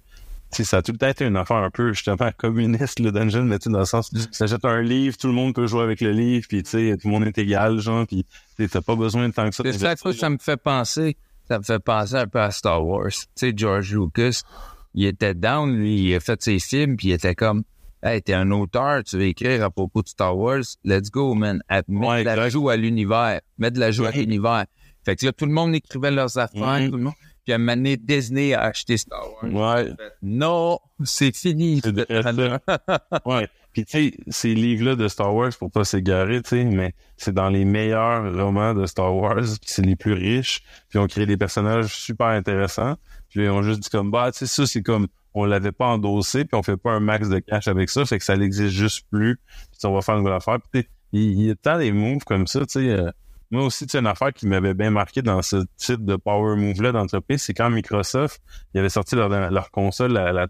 sais, 0.51 0.63
ça 0.63 0.77
a 0.77 0.81
tout 0.81 0.93
le 0.93 0.97
temps 0.97 1.09
été 1.09 1.25
une 1.25 1.37
affaire 1.37 1.57
un 1.57 1.69
peu 1.69 1.93
justement 1.93 2.31
communiste 2.37 2.99
le 2.99 3.11
dungeon, 3.11 3.43
mais 3.43 3.59
tu 3.59 3.65
sais, 3.65 3.69
dans 3.69 3.79
le 3.79 3.85
sens 3.85 4.11
ça 4.31 4.47
jette 4.47 4.65
un 4.65 4.81
livre, 4.81 5.15
tout 5.15 5.27
le 5.27 5.33
monde 5.33 5.53
peut 5.53 5.67
jouer 5.67 5.83
avec 5.83 6.01
le 6.01 6.11
livre, 6.11 6.47
puis 6.49 6.63
tu 6.63 6.71
sais 6.71 6.97
tout 6.99 7.07
le 7.07 7.13
monde 7.13 7.27
est 7.27 7.37
égal, 7.37 7.77
genre, 7.77 8.07
puis 8.07 8.25
tu 8.57 8.63
sais, 8.63 8.69
t'as 8.69 8.81
pas 8.81 8.95
besoin 8.95 9.29
de 9.29 9.33
tant 9.33 9.47
que 9.47 9.55
ça. 9.55 9.61
C'est 9.63 9.77
ça 9.77 9.95
que 9.95 10.11
ça 10.11 10.29
me 10.31 10.39
fait 10.39 10.57
penser. 10.57 11.17
Ça 11.49 11.57
me 11.59 11.63
fait 11.63 11.79
penser 11.79 12.15
un 12.15 12.27
peu 12.27 12.39
à 12.39 12.51
Star 12.51 12.85
Wars. 12.85 13.09
Tu 13.11 13.25
sais, 13.35 13.53
George 13.55 13.93
Lucas, 13.93 14.43
il 14.93 15.05
était 15.05 15.33
down, 15.33 15.75
lui, 15.75 16.09
il 16.09 16.15
a 16.15 16.19
fait 16.19 16.41
ses 16.41 16.59
films, 16.59 16.95
puis 16.95 17.07
il 17.09 17.11
était 17.13 17.35
comme 17.35 17.63
Hey, 18.01 18.21
t'es 18.21 18.33
un 18.33 18.49
auteur, 18.51 19.03
tu 19.03 19.17
veux 19.17 19.25
écrire 19.25 19.61
à 19.65 19.69
propos 19.69 20.01
de 20.01 20.07
Star 20.07 20.37
Wars, 20.37 20.61
let's 20.85 21.11
go, 21.11 21.33
man. 21.33 21.61
Mets 21.69 21.83
Ouais, 22.07 22.19
de 22.21 22.25
la 22.25 22.33
exact. 22.35 22.49
joue 22.51 22.69
à 22.69 22.77
l'univers. 22.77 23.41
Mets 23.57 23.71
de 23.71 23.79
la 23.79 23.91
joue 23.91 24.05
à 24.05 24.11
l'univers. 24.11 24.65
Fait 25.03 25.15
que 25.17 25.25
là, 25.25 25.33
tout 25.33 25.45
le 25.45 25.51
monde 25.51 25.75
écrivait 25.75 26.11
leurs 26.11 26.37
affaires, 26.37 26.79
Mhm. 26.79 26.89
tout 26.91 26.97
le 26.97 27.03
monde. 27.03 27.13
Puis 27.43 27.51
à 27.51 27.55
un 27.55 27.57
moment 27.57 27.75
donné, 27.75 27.97
Disney 27.97 28.53
a 28.53 28.61
acheté 28.61 28.95
Star 28.97 29.21
Wars. 29.43 29.83
Ouais. 29.83 29.91
Non, 30.21 30.79
c'est 31.03 31.35
fini. 31.35 31.81
Ouais. 33.25 33.47
Puis 33.73 33.85
tu 33.85 33.91
sais, 33.91 34.17
ces 34.29 34.55
livres-là 34.55 34.95
de 34.95 35.07
Star 35.07 35.33
Wars, 35.33 35.51
pour 35.57 35.71
pas 35.71 35.83
s'égarer, 35.83 36.41
tu 36.41 36.49
sais, 36.49 36.63
mais 36.65 36.93
c'est 37.17 37.33
dans 37.33 37.49
les 37.49 37.65
meilleurs 37.65 38.33
romans 38.35 38.73
de 38.73 38.85
Star 38.85 39.15
Wars, 39.15 39.35
puis 39.43 39.59
c'est 39.65 39.85
les 39.85 39.95
plus 39.95 40.13
riches, 40.13 40.61
puis 40.89 40.97
on 40.99 41.07
crée 41.07 41.25
des 41.25 41.37
personnages 41.37 41.93
super 41.93 42.27
intéressants. 42.27 42.95
Puis 43.29 43.47
on 43.47 43.61
juste 43.61 43.81
dit 43.81 43.89
comme 43.89 44.09
bah, 44.11 44.31
tu 44.31 44.39
sais, 44.39 44.45
ça 44.47 44.65
c'est 44.65 44.81
comme 44.81 45.07
on 45.35 45.45
l'avait 45.45 45.71
pas 45.71 45.85
endossé, 45.87 46.45
puis 46.45 46.57
on 46.57 46.63
fait 46.63 46.77
pas 46.77 46.91
un 46.91 46.99
max 46.99 47.29
de 47.29 47.39
cash 47.39 47.67
avec 47.67 47.89
ça, 47.89 48.05
fait 48.05 48.17
que 48.17 48.25
ça 48.25 48.35
n'existe 48.35 48.73
juste 48.73 49.05
plus. 49.11 49.39
Puis 49.71 49.79
on 49.85 49.93
va 49.93 50.01
faire 50.01 50.15
une 50.15 50.21
nouvelle 50.21 50.37
affaire. 50.37 50.57
Puis 50.71 50.87
il, 51.11 51.41
y 51.43 51.51
a 51.51 51.55
tant 51.55 51.77
des 51.77 51.91
moves 51.91 52.23
comme 52.25 52.47
ça, 52.47 52.61
tu 52.61 52.65
sais. 52.79 52.89
euh, 52.89 53.11
moi 53.51 53.63
aussi, 53.65 53.85
tu 53.85 53.91
sais, 53.93 53.99
une 53.99 54.07
affaire 54.07 54.31
qui 54.33 54.45
m'avait 54.47 54.73
bien 54.75 54.91
marqué 54.91 55.21
dans 55.21 55.41
ce 55.41 55.57
type 55.77 56.05
de 56.05 56.15
power 56.15 56.55
move-là 56.55 56.91
d'entreprise, 56.91 57.41
c'est 57.43 57.53
quand 57.53 57.69
Microsoft, 57.69 58.41
il 58.73 58.79
avait 58.79 58.89
sorti 58.89 59.15
leur, 59.15 59.29
leur 59.29 59.71
console 59.71 60.13
la- 60.13 60.31
la- 60.31 60.47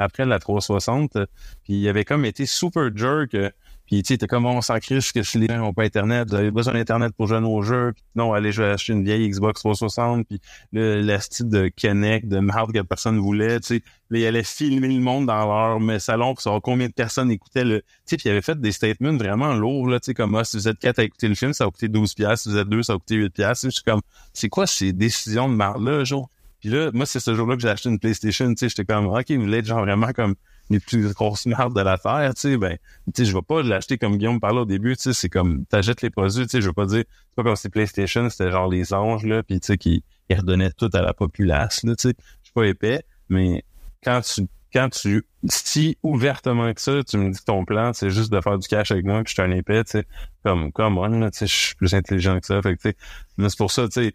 après 0.00 0.24
la 0.24 0.38
360, 0.38 1.16
euh, 1.16 1.26
puis 1.62 1.74
il 1.74 1.88
avait 1.88 2.04
comme 2.04 2.24
été 2.24 2.46
super 2.46 2.90
jerk. 2.94 3.34
euh, 3.34 3.50
puis 3.86 4.04
tu 4.04 4.14
sais, 4.14 4.26
comme 4.28 4.46
on 4.46 4.60
s'en 4.60 4.78
crise 4.78 5.10
que 5.10 5.18
les 5.36 5.46
gens 5.48 5.58
n'ont 5.58 5.72
pas 5.72 5.82
Internet, 5.82 6.28
vous 6.30 6.36
avez 6.36 6.52
besoin 6.52 6.74
d'Internet 6.74 7.12
pour 7.16 7.26
jouer 7.26 7.38
à 7.38 7.40
nos 7.40 7.60
jeux. 7.60 7.92
Puis 7.92 8.04
non, 8.14 8.32
allez, 8.32 8.52
je 8.52 8.62
vais 8.62 8.68
acheter 8.70 8.92
une 8.92 9.04
vieille 9.04 9.28
Xbox 9.28 9.60
360. 9.60 10.28
Puis 10.28 10.40
le, 10.72 11.00
la 11.00 11.20
style 11.20 11.48
de 11.48 11.66
Kinect, 11.66 12.28
de 12.28 12.38
marde 12.38 12.72
que 12.72 12.80
personne 12.82 13.18
voulait. 13.18 13.58
Tu 13.58 13.78
sais, 13.78 13.82
Là, 14.10 14.18
il 14.20 14.26
allait 14.26 14.44
filmer 14.44 14.88
le 14.88 15.00
monde 15.00 15.26
dans 15.26 15.78
leur 15.78 16.00
salon 16.00 16.34
pour 16.34 16.40
savoir 16.40 16.62
combien 16.62 16.86
de 16.86 16.92
personnes 16.92 17.32
écoutaient 17.32 17.64
le. 17.64 17.80
Tu 18.06 18.16
sais, 18.16 18.16
il 18.24 18.30
avait 18.30 18.42
fait 18.42 18.60
des 18.60 18.70
statements 18.70 19.16
vraiment 19.16 19.54
lourds, 19.54 19.88
là, 19.88 19.98
tu 19.98 20.06
sais, 20.06 20.14
comme 20.14 20.36
ah, 20.36 20.44
si 20.44 20.56
vous 20.56 20.68
êtes 20.68 20.78
quatre 20.78 21.00
à 21.00 21.04
écouter 21.04 21.26
le 21.26 21.34
film, 21.34 21.52
ça 21.52 21.64
va 21.64 21.72
coûter 21.72 21.88
12 21.88 22.14
piastres. 22.14 22.44
Si 22.44 22.48
vous 22.50 22.58
êtes 22.58 22.68
deux, 22.68 22.84
ça 22.84 22.92
va 22.92 22.98
coûter 23.00 23.16
8 23.16 23.30
piastres. 23.30 23.66
Je 23.66 23.70
suis 23.70 23.84
comme, 23.84 24.02
c'est 24.32 24.48
quoi 24.48 24.68
ces 24.68 24.92
décisions 24.92 25.48
de 25.48 25.54
marde-là, 25.54 26.04
genre? 26.04 26.28
Puis 26.60 26.68
là, 26.70 26.90
moi, 26.92 27.06
c'est 27.06 27.20
ce 27.20 27.34
jour-là 27.34 27.56
que 27.56 27.62
j'ai 27.62 27.68
acheté 27.68 27.88
une 27.88 27.98
PlayStation, 27.98 28.48
tu 28.50 28.56
sais, 28.58 28.68
j'étais 28.68 28.84
comme, 28.84 29.06
OK, 29.06 29.30
vous 29.30 29.42
voulez 29.42 29.58
être 29.58 29.66
genre 29.66 29.80
vraiment 29.80 30.12
comme 30.12 30.34
les 30.68 30.78
plus 30.78 31.12
grosses 31.12 31.46
merdes 31.46 31.74
de 31.74 31.80
la 31.80 31.98
terre, 31.98 32.32
tu 32.34 32.40
sais, 32.42 32.56
ben, 32.56 32.76
tu 33.06 33.12
sais, 33.16 33.24
je 33.24 33.34
vais 33.34 33.42
pas 33.42 33.62
l'acheter 33.62 33.98
comme 33.98 34.16
Guillaume 34.16 34.40
parlait 34.40 34.60
au 34.60 34.64
début, 34.66 34.96
tu 34.96 35.02
sais, 35.02 35.12
c'est 35.12 35.28
comme, 35.28 35.64
t'achètes 35.66 36.02
les 36.02 36.10
produits, 36.10 36.44
tu 36.44 36.50
sais, 36.50 36.60
je 36.60 36.66
veux 36.66 36.72
pas 36.72 36.86
dire, 36.86 37.04
c'est 37.08 37.34
pas 37.34 37.42
comme 37.42 37.56
si 37.56 37.68
PlayStation, 37.68 38.28
c'était 38.30 38.50
genre 38.50 38.68
les 38.68 38.92
anges, 38.92 39.24
là, 39.24 39.42
puis 39.42 39.58
tu 39.58 39.66
sais, 39.66 39.78
qui, 39.78 40.04
qui 40.28 40.36
redonnaient 40.36 40.70
tout 40.70 40.90
à 40.92 41.02
la 41.02 41.12
populace, 41.12 41.82
là, 41.82 41.96
tu 41.96 42.08
sais, 42.08 42.14
je 42.18 42.44
suis 42.44 42.52
pas 42.54 42.66
épais, 42.66 43.02
mais 43.28 43.64
quand 44.04 44.20
tu 44.20 44.46
quand 44.72 44.88
tu, 44.88 45.24
si 45.48 45.98
ouvertement 46.02 46.72
que 46.72 46.80
ça, 46.80 47.02
tu 47.02 47.16
me 47.18 47.30
dis 47.30 47.38
que 47.40 47.44
ton 47.44 47.64
plan, 47.64 47.92
c'est 47.92 48.10
juste 48.10 48.32
de 48.32 48.40
faire 48.40 48.56
du 48.56 48.68
cash 48.68 48.92
avec 48.92 49.04
moi, 49.04 49.22
puis 49.24 49.34
je 49.36 49.42
suis 49.42 49.42
un 49.42 49.50
épais, 49.56 49.82
tu 49.84 49.90
sais, 49.92 50.06
comme, 50.44 50.70
comme, 50.72 50.98
on, 50.98 51.06
là, 51.08 51.30
tu 51.30 51.38
sais, 51.38 51.46
je 51.46 51.54
suis 51.54 51.74
plus 51.74 51.94
intelligent 51.94 52.38
que 52.38 52.46
ça, 52.46 52.62
fait 52.62 52.76
que, 52.76 52.82
tu 52.82 52.90
sais, 52.90 52.96
mais 53.36 53.48
c'est 53.48 53.58
pour 53.58 53.72
ça, 53.72 53.88
tu 53.88 54.02
sais, 54.02 54.14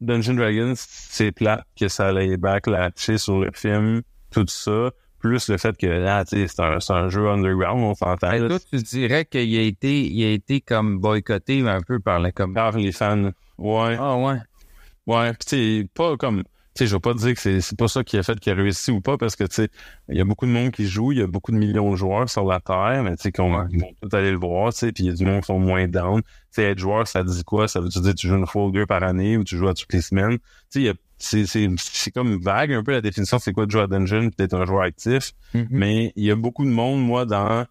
Dungeon 0.00 0.34
Dragons, 0.34 0.74
c'est 0.76 1.32
plat 1.32 1.64
que 1.78 1.88
ça 1.88 2.08
allait 2.08 2.36
backlatcher 2.36 3.18
sur 3.18 3.40
le 3.40 3.50
film, 3.52 4.02
tout 4.30 4.46
ça, 4.48 4.90
plus 5.18 5.48
le 5.48 5.56
fait 5.58 5.76
que, 5.76 5.86
là, 5.86 6.24
sais, 6.24 6.46
c'est 6.46 6.60
un, 6.60 6.80
c'est 6.80 6.92
un 6.92 7.08
jeu 7.08 7.28
underground, 7.28 7.82
on 7.82 7.94
s'entend, 7.94 8.32
Et 8.32 8.38
là, 8.38 8.48
toi, 8.48 8.58
tu 8.60 8.76
dirais 8.78 9.24
qu'il 9.24 9.56
a 9.58 9.62
été, 9.62 10.06
il 10.06 10.24
a 10.24 10.30
été 10.30 10.60
comme 10.60 10.98
boycotté 10.98 11.60
un 11.68 11.80
peu 11.80 11.98
par 11.98 12.20
la 12.20 12.30
com. 12.32 12.54
par 12.54 12.76
les 12.76 12.92
fans. 12.92 13.30
Ouais. 13.58 13.96
Ah 13.98 14.16
ouais. 14.16 14.38
Ouais, 15.06 15.32
pis 15.32 15.46
sais, 15.46 15.88
pas 15.94 16.16
comme. 16.16 16.44
Tu 16.78 16.84
sais, 16.84 16.90
je 16.90 16.94
vais 16.94 17.00
pas 17.00 17.12
dire 17.12 17.34
que 17.34 17.40
c'est, 17.40 17.60
c'est 17.60 17.76
pas 17.76 17.88
ça 17.88 18.04
qui 18.04 18.16
a 18.18 18.22
fait 18.22 18.38
qu'il 18.38 18.52
a 18.52 18.54
réussi 18.54 18.92
ou 18.92 19.00
pas, 19.00 19.18
parce 19.18 19.34
que, 19.34 19.42
tu 19.42 19.54
sais, 19.56 19.68
il 20.08 20.16
y 20.16 20.20
a 20.20 20.24
beaucoup 20.24 20.46
de 20.46 20.52
monde 20.52 20.70
qui 20.70 20.86
joue, 20.86 21.10
il 21.10 21.18
y 21.18 21.22
a 21.22 21.26
beaucoup 21.26 21.50
de 21.50 21.56
millions 21.56 21.90
de 21.90 21.96
joueurs 21.96 22.30
sur 22.30 22.44
la 22.44 22.60
Terre, 22.60 23.02
mais 23.02 23.16
tu 23.16 23.22
sais, 23.24 23.32
qu'on 23.32 23.50
vont 23.50 23.66
tous 24.00 24.16
aller 24.16 24.30
le 24.30 24.36
voir, 24.36 24.72
tu 24.72 24.78
sais, 24.78 24.92
puis 24.92 25.02
il 25.02 25.06
y 25.08 25.10
a 25.10 25.12
du 25.12 25.24
monde 25.24 25.40
qui 25.40 25.46
sont 25.46 25.58
moins 25.58 25.88
down. 25.88 26.22
Tu 26.22 26.28
sais, 26.52 26.62
être 26.70 26.78
joueur, 26.78 27.08
ça 27.08 27.24
dit 27.24 27.42
quoi? 27.42 27.66
Ça 27.66 27.80
veut 27.80 27.88
dire 27.88 28.00
que 28.00 28.10
tu 28.12 28.28
joues 28.28 28.36
une 28.36 28.46
fois 28.46 28.66
ou 28.66 28.70
deux 28.70 28.86
par 28.86 29.02
année 29.02 29.36
ou 29.36 29.42
tu 29.42 29.56
joues 29.56 29.66
à 29.66 29.74
toutes 29.74 29.92
les 29.92 30.02
semaines? 30.02 30.38
Tu 30.38 30.44
sais, 30.68 30.80
il 30.80 30.84
y 30.84 30.88
a- 30.88 30.94
c'est, 31.18 31.46
c'est, 31.46 31.68
c'est 31.78 32.12
comme 32.12 32.40
vague 32.40 32.72
un 32.72 32.84
peu 32.84 32.92
la 32.92 33.00
définition, 33.00 33.40
c'est 33.40 33.52
quoi 33.52 33.66
de 33.66 33.72
jouer 33.72 33.80
à 33.82 33.86
Dungeon, 33.88 34.30
peut-être 34.30 34.54
un 34.54 34.64
joueur 34.64 34.82
actif, 34.82 35.32
Mhm. 35.54 35.66
mais 35.70 36.12
il 36.14 36.22
y 36.26 36.30
a 36.30 36.36
beaucoup 36.36 36.64
de 36.64 36.70
monde, 36.70 37.04
moi, 37.04 37.26
dans... 37.26 37.66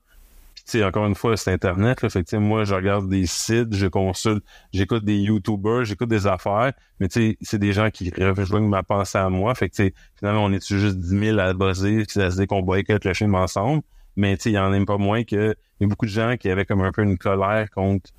Sais, 0.70 0.84
encore 0.84 1.07
une 1.07 1.15
fois, 1.15 1.38
c'est 1.38 1.53
Internet, 1.53 2.01
là, 2.01 2.09
fait 2.09 2.26
que, 2.26 2.36
moi, 2.36 2.65
je 2.65 2.76
regarde 2.76 3.07
des 3.07 3.26
sites, 3.26 3.74
je 3.74 3.88
consulte, 3.88 4.43
j'écoute 4.74 5.05
des 5.05 5.15
YouTubers, 5.15 5.86
j'écoute 5.86 6.09
des 6.09 6.28
affaires, 6.28 6.74
mais 6.99 7.07
tu 7.07 7.22
sais, 7.22 7.38
c'est 7.39 7.57
des 7.57 7.72
gens 7.72 7.89
qui 7.89 8.09
rejoignent 8.09 8.68
ma 8.68 8.84
pensée 8.84 9.18
à 9.18 9.30
moi, 9.30 9.55
fait 9.55 9.70
que, 9.70 9.91
finalement, 10.20 10.43
on 10.43 10.51
est 10.51 10.68
juste 10.68 10.97
10 10.97 11.20
000 11.20 11.39
à 11.39 11.53
buzzer, 11.53 12.03
puis 12.05 12.22
à 12.22 12.32
se 12.32 12.36
dire 12.36 12.47
qu'on 12.47 12.63
boycotte 12.63 13.05
le 13.05 13.13
film 13.13 13.36
ensemble, 13.36 13.82
mais 14.18 14.36
tu 14.36 14.43
sais, 14.43 14.49
il 14.49 14.55
y 14.55 14.59
en 14.59 14.74
a 14.74 14.86
pas 14.86 14.97
moins 14.97 15.24
que, 15.24 15.55
il 15.80 15.84
y 15.84 15.86
a 15.86 15.88
beaucoup 15.88 16.05
de 16.05 16.11
gens 16.11 16.36
qui 16.36 16.49
avaient 16.49 16.65
comme 16.65 16.82
un 16.82 16.91
peu 16.91 17.03
une 17.03 17.18
colère 17.18 17.70
contre 17.70 18.09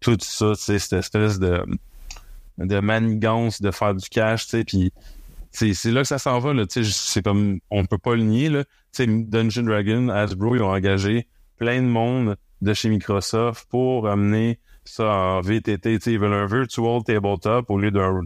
tout 0.00 0.18
ça, 0.20 0.52
tu 0.56 0.78
cette 0.78 0.92
espèce 0.92 1.38
de, 1.38 1.64
de 2.58 2.80
manigance 2.80 3.62
de 3.62 3.70
faire 3.70 3.94
du 3.94 4.06
cash, 4.10 4.46
tu 4.48 4.62
sais, 5.52 5.72
c'est 5.72 5.90
là 5.90 6.02
que 6.02 6.08
ça 6.08 6.18
s'en 6.18 6.38
va, 6.38 6.52
là, 6.52 6.66
tu 6.66 6.84
sais, 6.84 6.90
c'est 6.92 7.22
comme, 7.22 7.60
on 7.70 7.86
peut 7.86 7.96
pas 7.96 8.14
le 8.14 8.24
nier, 8.24 8.50
là, 8.50 8.64
tu 8.64 8.70
sais, 8.92 9.06
Dungeon 9.06 9.62
Dragon, 9.62 10.10
Hasbro, 10.10 10.54
ils 10.54 10.62
ont 10.62 10.70
engagé 10.70 11.28
plein 11.58 11.80
de 11.82 11.86
monde 11.86 12.36
de 12.60 12.72
chez 12.74 12.88
Microsoft 12.88 13.66
pour 13.70 14.08
amener 14.08 14.58
ça 14.84 15.04
en 15.10 15.40
VTT, 15.40 15.98
tu 15.98 16.04
sais, 16.04 16.12
ils 16.12 16.18
veulent 16.18 16.32
un 16.34 16.46
virtual 16.46 17.02
tabletop 17.04 17.70
au 17.70 17.78
lieu 17.78 17.90
d'un, 17.90 18.20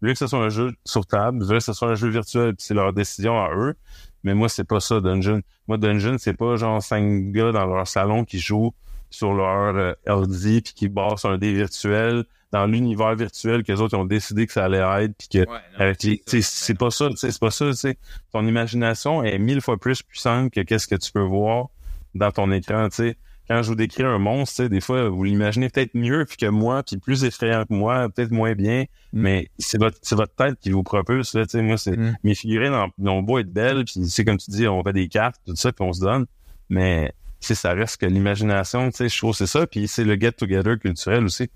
lieu 0.00 0.12
que 0.12 0.18
ce 0.18 0.26
soit 0.26 0.38
un 0.38 0.48
jeu 0.48 0.72
sur 0.84 1.06
table, 1.06 1.38
ils 1.42 1.46
veulent 1.46 1.58
que 1.58 1.64
ce 1.64 1.72
soit 1.74 1.88
un 1.88 1.94
jeu 1.94 2.08
virtuel, 2.08 2.54
c'est 2.58 2.74
leur 2.74 2.92
décision 2.92 3.38
à 3.42 3.50
eux. 3.54 3.74
Mais 4.22 4.32
moi, 4.34 4.48
c'est 4.48 4.64
pas 4.64 4.80
ça, 4.80 5.00
Dungeon. 5.00 5.42
Moi, 5.68 5.76
Dungeon, 5.76 6.16
c'est 6.18 6.32
pas 6.36 6.56
genre 6.56 6.82
cinq 6.82 7.30
gars 7.32 7.52
dans 7.52 7.66
leur 7.66 7.86
salon 7.86 8.24
qui 8.24 8.38
jouent 8.38 8.72
sur 9.10 9.34
leur 9.34 9.76
euh, 9.76 9.92
LD 10.06 10.62
puis 10.64 10.72
qui 10.74 10.88
bossent 10.88 11.26
un 11.26 11.36
dé 11.36 11.52
virtuel 11.52 12.24
dans 12.50 12.66
l'univers 12.66 13.14
virtuel 13.14 13.62
que 13.62 13.72
les 13.72 13.80
autres 13.80 13.96
ont 13.98 14.04
décidé 14.06 14.46
que 14.46 14.52
ça 14.52 14.64
allait 14.64 14.78
être 15.04 15.12
puis 15.18 15.28
que 15.28 15.38
avec 15.76 16.02
les- 16.04 16.22
c'est 16.26 16.78
pas 16.78 16.90
ça, 16.90 17.08
c'est 17.16 17.38
pas 17.38 17.50
ça, 17.50 17.70
tu. 17.74 17.94
Ton 18.32 18.46
imagination 18.46 19.22
est 19.22 19.38
mille 19.38 19.60
fois 19.60 19.76
plus 19.76 20.02
puissante 20.02 20.50
que 20.52 20.60
qu'est-ce 20.60 20.86
que 20.88 20.94
tu 20.94 21.12
peux 21.12 21.20
voir 21.22 21.66
dans 22.14 22.30
ton 22.30 22.50
écran, 22.52 22.88
tu 22.88 22.96
sais. 22.96 23.16
Quand 23.46 23.62
je 23.62 23.68
vous 23.68 23.74
décris 23.74 24.02
un 24.04 24.18
monstre, 24.18 24.56
tu 24.56 24.62
sais, 24.62 24.68
des 24.70 24.80
fois, 24.80 25.08
vous 25.10 25.22
l'imaginez 25.22 25.68
peut-être 25.68 25.94
mieux 25.94 26.24
puis 26.24 26.38
que 26.38 26.46
moi, 26.46 26.82
puis 26.82 26.96
plus 26.96 27.24
effrayant 27.24 27.64
que 27.66 27.74
moi, 27.74 28.08
peut-être 28.08 28.30
moins 28.30 28.54
bien, 28.54 28.84
Mm. 29.12 29.20
mais 29.20 29.48
c'est 29.58 29.76
votre, 29.78 29.98
c'est 30.00 30.14
votre 30.16 30.34
tête 30.34 30.58
qui 30.60 30.70
vous 30.70 30.82
propulse, 30.82 31.34
là, 31.34 31.44
tu 31.44 31.50
sais. 31.50 31.62
Moi, 31.62 31.76
c'est, 31.76 31.96
Mm. 31.96 32.16
mes 32.24 32.34
figurines, 32.34 32.74
ils 32.98 33.08
ont 33.08 33.20
beau 33.22 33.38
être 33.38 33.52
belles, 33.52 33.84
puis 33.84 34.06
c'est 34.08 34.24
comme 34.24 34.38
tu 34.38 34.50
dis, 34.50 34.66
on 34.66 34.82
fait 34.82 34.94
des 34.94 35.08
cartes, 35.08 35.36
tout 35.46 35.54
ça, 35.56 35.72
puis 35.72 35.84
on 35.84 35.92
se 35.92 36.00
donne, 36.00 36.24
mais, 36.70 37.12
sais, 37.40 37.54
ça 37.54 37.74
reste 37.74 37.98
que 38.00 38.06
l'imagination, 38.06 38.90
tu 38.90 38.96
sais, 38.96 39.08
je 39.10 39.18
trouve 39.18 39.34
c'est 39.36 39.46
ça, 39.46 39.66
puis 39.66 39.88
c'est 39.88 40.04
le 40.04 40.14
get-together 40.18 40.78
culturel 40.78 41.24
aussi. 41.24 41.50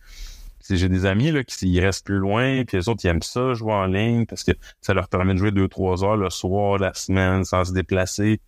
C'est- 0.60 0.76
j'ai 0.76 0.90
des 0.90 1.06
amis 1.06 1.30
là 1.30 1.42
qui 1.44 1.66
ils 1.70 1.80
restent 1.80 2.04
plus 2.04 2.18
loin 2.18 2.62
puis 2.66 2.76
les 2.76 2.88
autres 2.90 3.02
ils 3.04 3.08
aiment 3.08 3.22
ça 3.22 3.54
jouer 3.54 3.72
en 3.72 3.86
ligne 3.86 4.26
parce 4.26 4.44
que 4.44 4.50
ça 4.82 4.92
leur 4.92 5.08
permet 5.08 5.32
de 5.32 5.38
jouer 5.38 5.50
deux 5.52 5.68
trois 5.68 6.04
heures 6.04 6.16
le 6.18 6.28
soir 6.28 6.76
la 6.78 6.92
semaine 6.92 7.44
sans 7.44 7.64
se 7.64 7.72
déplacer 7.72 8.40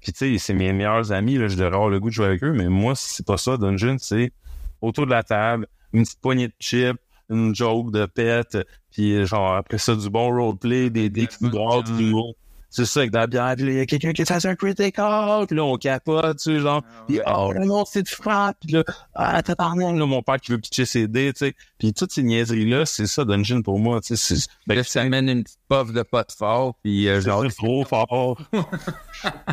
puis 0.00 0.12
tu 0.12 0.18
sais 0.18 0.38
c'est 0.38 0.54
mes 0.54 0.72
meilleurs 0.72 1.12
amis 1.12 1.36
là 1.36 1.48
je 1.48 1.56
devrais 1.56 1.74
avoir 1.74 1.88
le 1.88 2.00
goût 2.00 2.08
de 2.08 2.14
jouer 2.14 2.26
avec 2.26 2.44
eux 2.44 2.52
mais 2.52 2.68
moi 2.68 2.94
c'est 2.94 3.26
pas 3.26 3.36
ça 3.36 3.56
Dungeon 3.56 3.96
c'est 3.98 4.32
autour 4.80 5.06
de 5.06 5.10
la 5.10 5.22
table 5.22 5.66
une 5.92 6.02
petite 6.02 6.20
poignée 6.20 6.48
de 6.48 6.54
chips 6.60 7.00
une 7.30 7.54
joke 7.54 7.90
de 7.92 8.06
pète 8.06 8.58
puis 8.90 9.24
genre 9.26 9.54
après 9.54 9.78
ça 9.78 9.94
du 9.94 10.08
bon 10.10 10.30
roleplay 10.30 10.90
des 10.90 11.10
des 11.10 11.26
coups 11.26 11.42
de 11.42 11.48
bras, 11.48 11.82
du 11.82 11.92
humour. 12.08 12.34
C'est 12.70 12.84
ça 12.84 13.00
avec 13.00 13.12
de 13.12 13.16
la 13.16 13.26
bière 13.26 13.54
il 13.58 13.72
y 13.72 13.80
a 13.80 13.86
quelqu'un 13.86 14.12
qui 14.12 14.24
fait 14.24 14.46
un 14.46 14.54
critical 14.54 15.46
puis 15.46 15.56
là 15.56 15.64
on 15.64 15.76
capote 15.76 16.38
tu 16.38 16.54
sais 16.54 16.60
genre. 16.60 16.82
Puis 17.06 17.20
oh 17.26 17.52
là 17.52 17.64
non 17.64 17.84
c'est 17.84 18.02
de 18.02 18.08
frappe 18.08 18.56
puis 18.60 18.72
là 18.72 18.84
ah 19.14 19.42
tabarnak 19.42 19.96
là 19.96 20.06
mon 20.06 20.22
père 20.22 20.40
qui 20.40 20.52
veut 20.52 20.58
pitcher 20.58 20.86
ses 20.86 21.08
dés 21.08 21.32
tu 21.32 21.46
sais. 21.46 21.54
Puis 21.78 21.92
toutes 21.92 22.12
ces 22.12 22.22
niaiseries 22.22 22.68
là 22.68 22.86
c'est 22.86 23.06
ça 23.06 23.24
Dungeon 23.24 23.62
pour 23.62 23.78
moi 23.78 24.00
tu 24.00 24.16
sais 24.16 24.36
c'est 24.36 24.48
ben, 24.66 24.78
Là, 24.78 24.84
ça 24.84 25.02
amène 25.02 25.28
une 25.28 25.44
puff 25.68 25.92
de 25.92 26.02
pot 26.02 26.30
fort, 26.30 26.74
puis 26.82 27.08
euh, 27.08 27.20
genre, 27.20 27.42
c'est 27.48 27.56
trop 27.56 27.84
fort. 27.84 28.40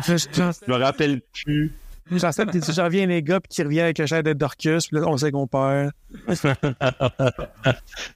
Je 0.06 0.70
me 0.70 0.76
rappelle 0.76 1.20
plus 1.32 1.74
J'en 2.10 2.30
t'es 2.30 2.60
j'en 2.72 2.84
reviens 2.84 3.06
les 3.06 3.22
gars, 3.22 3.40
puis 3.40 3.48
qui 3.48 3.62
revient 3.64 3.80
avec 3.80 3.98
un 3.98 4.06
chef 4.06 4.22
de 4.22 4.32
Dorcus, 4.32 4.86
puis 4.86 4.96
là, 4.96 5.08
on 5.08 5.16
sait 5.16 5.32
qu'on 5.32 5.48
perd. 5.48 5.90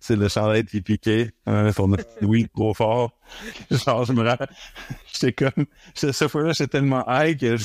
c'est 0.01 0.14
le 0.14 0.28
chandail 0.28 0.64
qui 0.64 0.80
piquait 0.80 1.32
pour 1.74 1.88
notre 1.88 2.05
oui 2.22 2.49
trop 2.55 2.72
fort. 2.72 3.11
Genre 3.70 4.05
je 4.05 4.12
me 4.12 4.22
rappelle 4.22 4.49
j'étais 5.12 5.32
comme 5.32 5.66
cette 5.95 6.28
fois-là 6.28 6.53
j'étais 6.53 6.78
tellement 6.78 7.05
high 7.09 7.38
que 7.38 7.57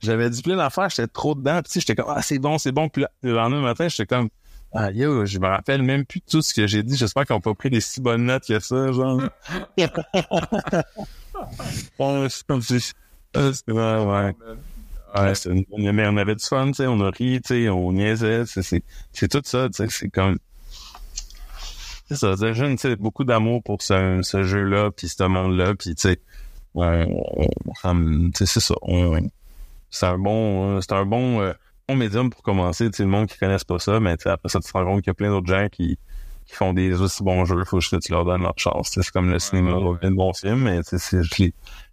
j'avais 0.00 0.30
dit 0.30 0.42
plein 0.42 0.56
d'affaires 0.56 0.90
j'étais 0.90 1.06
trop 1.08 1.34
dedans 1.34 1.60
puis 1.62 1.80
j'étais 1.80 1.94
comme 1.94 2.12
ah 2.14 2.20
c'est 2.20 2.38
bon 2.38 2.58
c'est 2.58 2.72
bon 2.72 2.90
puis 2.90 3.02
là, 3.02 3.10
le 3.22 3.32
lendemain 3.32 3.62
matin 3.62 3.88
j'étais 3.88 4.06
comme 4.06 4.28
ah 4.74 4.90
yo 4.90 5.24
je 5.24 5.38
me 5.38 5.46
rappelle 5.46 5.82
même 5.82 6.04
plus 6.04 6.20
de 6.20 6.24
tout 6.26 6.42
ce 6.42 6.52
que 6.52 6.66
j'ai 6.66 6.82
dit 6.82 6.96
j'espère 6.96 7.24
qu'ils 7.24 7.36
ont 7.36 7.40
pas 7.40 7.54
pris 7.54 7.70
des 7.70 7.80
si 7.80 8.02
bonnes 8.02 8.24
notes 8.24 8.46
que 8.46 8.58
ça 8.60 8.92
genre. 8.92 9.22
Ouais, 11.98 12.26
c'est 12.28 12.46
comme 12.46 12.60
si 12.60 12.92
euh, 13.36 13.52
ouais. 13.68 13.74
Ouais 13.74 14.34
Ouais, 15.14 15.34
c'est 15.34 15.50
une 15.50 15.64
bonne- 15.70 15.92
mais 15.92 16.06
on 16.06 16.16
avait 16.16 16.34
du 16.36 16.44
fun, 16.44 16.66
tu 16.68 16.74
sais, 16.74 16.86
on 16.86 17.00
a 17.00 17.10
ri, 17.10 17.40
tu 17.42 17.48
sais, 17.64 17.68
on 17.68 17.92
niaisait, 17.92 18.44
c'est, 18.46 18.62
c'est, 18.62 18.82
c'est 19.12 19.28
tout 19.28 19.42
ça, 19.44 19.68
tu 19.68 19.76
sais, 19.76 19.86
c'est 19.90 20.08
comme, 20.08 20.38
c'est 22.08 22.16
ça, 22.16 22.36
c'est 22.36 22.54
jeune, 22.54 22.76
tu 22.76 22.82
sais, 22.82 22.96
beaucoup 22.96 23.24
d'amour 23.24 23.62
pour 23.62 23.82
ce, 23.82 24.20
ce 24.22 24.42
jeu-là, 24.42 24.90
puis 24.90 25.08
ce 25.08 25.22
monde-là, 25.24 25.74
puis 25.74 25.94
tu 25.94 26.02
sais, 26.02 26.20
ouais, 26.74 27.06
c'est 28.34 28.46
ça, 28.46 28.74
on- 28.82 29.28
c'est 29.90 30.06
un 30.06 30.18
bon, 30.18 30.76
euh, 30.76 30.80
c'est 30.80 30.92
un 30.92 31.04
bon, 31.04 31.40
euh, 31.40 31.52
bon 31.88 31.96
médium 31.96 32.30
pour 32.30 32.42
commencer, 32.42 32.90
tu 32.90 32.98
sais, 32.98 33.02
le 33.04 33.08
monde 33.08 33.26
qui 33.28 33.38
connaisse 33.38 33.64
pas 33.64 33.78
ça, 33.78 33.98
mais 34.00 34.16
tu 34.16 34.24
sais, 34.24 34.30
après 34.30 34.48
ça, 34.48 34.60
tu 34.60 34.70
te 34.70 34.76
rends 34.76 34.84
compte 34.84 35.02
qu'il 35.02 35.08
y 35.08 35.10
a 35.10 35.14
plein 35.14 35.30
d'autres 35.30 35.48
gens 35.48 35.68
qui, 35.70 35.98
qui 36.46 36.54
font 36.54 36.72
des 36.72 37.00
aussi 37.00 37.22
bons 37.22 37.44
jeux, 37.44 37.64
faut 37.64 37.80
juste 37.80 37.92
que 37.96 38.04
tu 38.04 38.12
leur 38.12 38.24
donnes 38.24 38.42
leur 38.42 38.54
chance, 38.56 38.90
tu 38.90 38.94
sais, 38.94 39.02
c'est 39.04 39.12
comme 39.12 39.30
le 39.30 39.38
cinéma, 39.38 39.72
de 40.02 40.08
bons 40.10 40.32
films, 40.34 40.62
mais 40.64 40.82
tu 40.82 40.98
sais, 40.98 40.98
c'est 40.98 41.50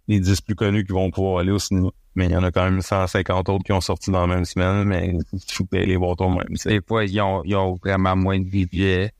les, 0.08 0.16
les 0.16 0.20
10 0.20 0.40
plus 0.40 0.54
connus 0.54 0.84
qui 0.84 0.92
vont 0.92 1.10
pouvoir 1.10 1.40
aller 1.40 1.52
au 1.52 1.58
cinéma. 1.58 1.90
Mais 2.14 2.26
il 2.26 2.32
y 2.32 2.36
en 2.36 2.42
a 2.42 2.50
quand 2.50 2.64
même 2.64 2.82
150 2.82 3.48
autres 3.48 3.64
qui 3.64 3.72
ont 3.72 3.80
sorti 3.80 4.10
dans 4.10 4.26
la 4.26 4.34
même 4.34 4.44
semaine, 4.44 4.84
mais 4.84 5.14
il 5.32 5.78
les 5.78 5.96
voir 5.96 6.16
tu 6.16 6.56
sais. 6.56 6.70
des 6.70 6.80
fois, 6.80 7.04
ils 7.04 7.20
ont, 7.20 7.42
ils 7.44 7.54
ont 7.54 7.76
vraiment 7.76 8.16
moins 8.16 8.40
de 8.40 8.44
budget, 8.44 9.12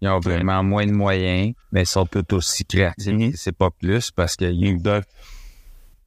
ils 0.00 0.08
ont 0.08 0.18
vraiment 0.20 0.62
moins 0.62 0.86
de 0.86 0.92
moyens, 0.92 1.52
mais 1.72 1.82
ils 1.82 1.86
sont 1.86 2.06
tout 2.06 2.34
aussi 2.34 2.64
créatifs. 2.64 3.12
Mhm. 3.12 3.32
C'est 3.34 3.56
pas 3.56 3.70
plus 3.70 4.10
parce 4.10 4.36
qu'ils 4.36 4.64
Exact. 4.64 5.08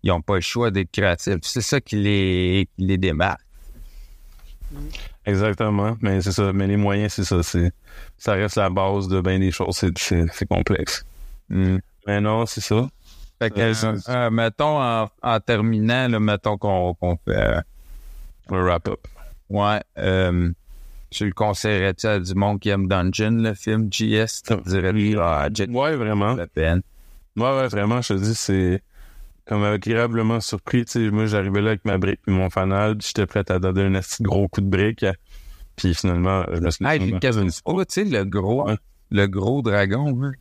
ils 0.02 0.12
ont 0.12 0.22
pas 0.22 0.36
le 0.36 0.42
choix 0.42 0.72
d'être 0.72 0.92
créatifs. 0.92 1.38
C'est 1.44 1.62
ça 1.62 1.80
qui 1.80 1.98
les, 1.98 2.68
qui 2.76 2.86
les 2.86 2.98
démarque. 2.98 3.42
Exactement. 5.26 5.98
Mais 6.02 6.22
c'est 6.22 6.32
ça. 6.32 6.52
Mais 6.54 6.68
les 6.68 6.78
moyens, 6.78 7.14
c'est 7.14 7.24
ça. 7.24 7.44
C'est, 7.44 7.72
ça 8.18 8.34
reste 8.34 8.56
la 8.56 8.70
base 8.70 9.08
de 9.08 9.22
bien 9.22 9.40
des 9.40 9.52
choses. 9.52 9.84
C'est 9.96 10.48
complexe. 10.48 11.06
Mm. 11.50 11.78
Mais 12.08 12.22
non, 12.22 12.46
c'est 12.46 12.62
ça. 12.62 12.88
Fait 13.42 13.50
que, 13.50 13.60
Euh, 13.60 13.74
euh, 13.84 13.98
euh, 14.10 14.30
mettons, 14.30 14.80
en, 14.82 15.10
en 15.24 15.40
terminant, 15.40 16.08
là, 16.08 16.20
mettons 16.20 16.58
qu'on 16.58 16.96
fait... 17.26 17.36
euh, 17.36 17.62
Le 18.52 18.64
wrap-up. 18.64 19.00
ouais, 19.50 19.82
euh, 19.98 20.52
tu 21.10 21.26
le 21.26 21.32
conseillerais-tu 21.34 22.06
à 22.08 22.20
du 22.20 22.36
monde 22.36 22.60
qui 22.60 22.70
aime 22.70 22.88
Dungeon, 22.88 23.32
le 23.42 23.54
film 23.56 23.88
JS? 23.92 24.44
Tu 24.46 24.56
dirais, 24.68 24.94
ah, 25.20 25.48
Ouais, 25.70 25.96
vraiment. 25.96 26.36
la 26.36 26.46
peine. 26.48 26.82
Ouais, 27.36 27.58
ouais, 27.58 27.68
vraiment, 27.68 28.02
je 28.02 28.14
te 28.14 28.20
dis, 28.20 28.36
c'est 28.36 28.84
comme 29.48 29.64
agréablement 29.64 30.40
surpris. 30.40 30.86
Tu 30.86 30.92
sais, 30.92 31.10
moi, 31.12 31.26
j'arrivais 31.26 31.62
là 31.62 31.70
avec 31.70 31.84
ma 31.86 31.98
brique 31.98 32.20
puis 32.24 32.34
mon 32.36 32.50
fanal, 32.52 32.98
j'étais 33.02 33.26
prêt 33.26 33.44
à 33.50 33.58
donner 33.58 33.98
un 33.98 34.00
de 34.00 34.24
gros 34.24 34.48
coup 34.50 34.62
de 34.62 34.70
brique. 34.70 35.04
Puis 35.76 35.96
finalement, 35.96 36.46
je 36.54 36.60
me 36.60 36.70
suis 36.70 36.86
Ah, 36.86 36.98
puis 37.00 37.20
Kevin 37.20 37.50
Oh, 37.66 37.84
tu 37.86 37.94
sais, 37.94 38.04
le 38.04 38.24
gros, 38.24 38.68
Ouais. 38.68 38.78
le 39.10 39.26
gros 39.26 39.62
dragon, 39.64 40.12
lui. 40.12 40.38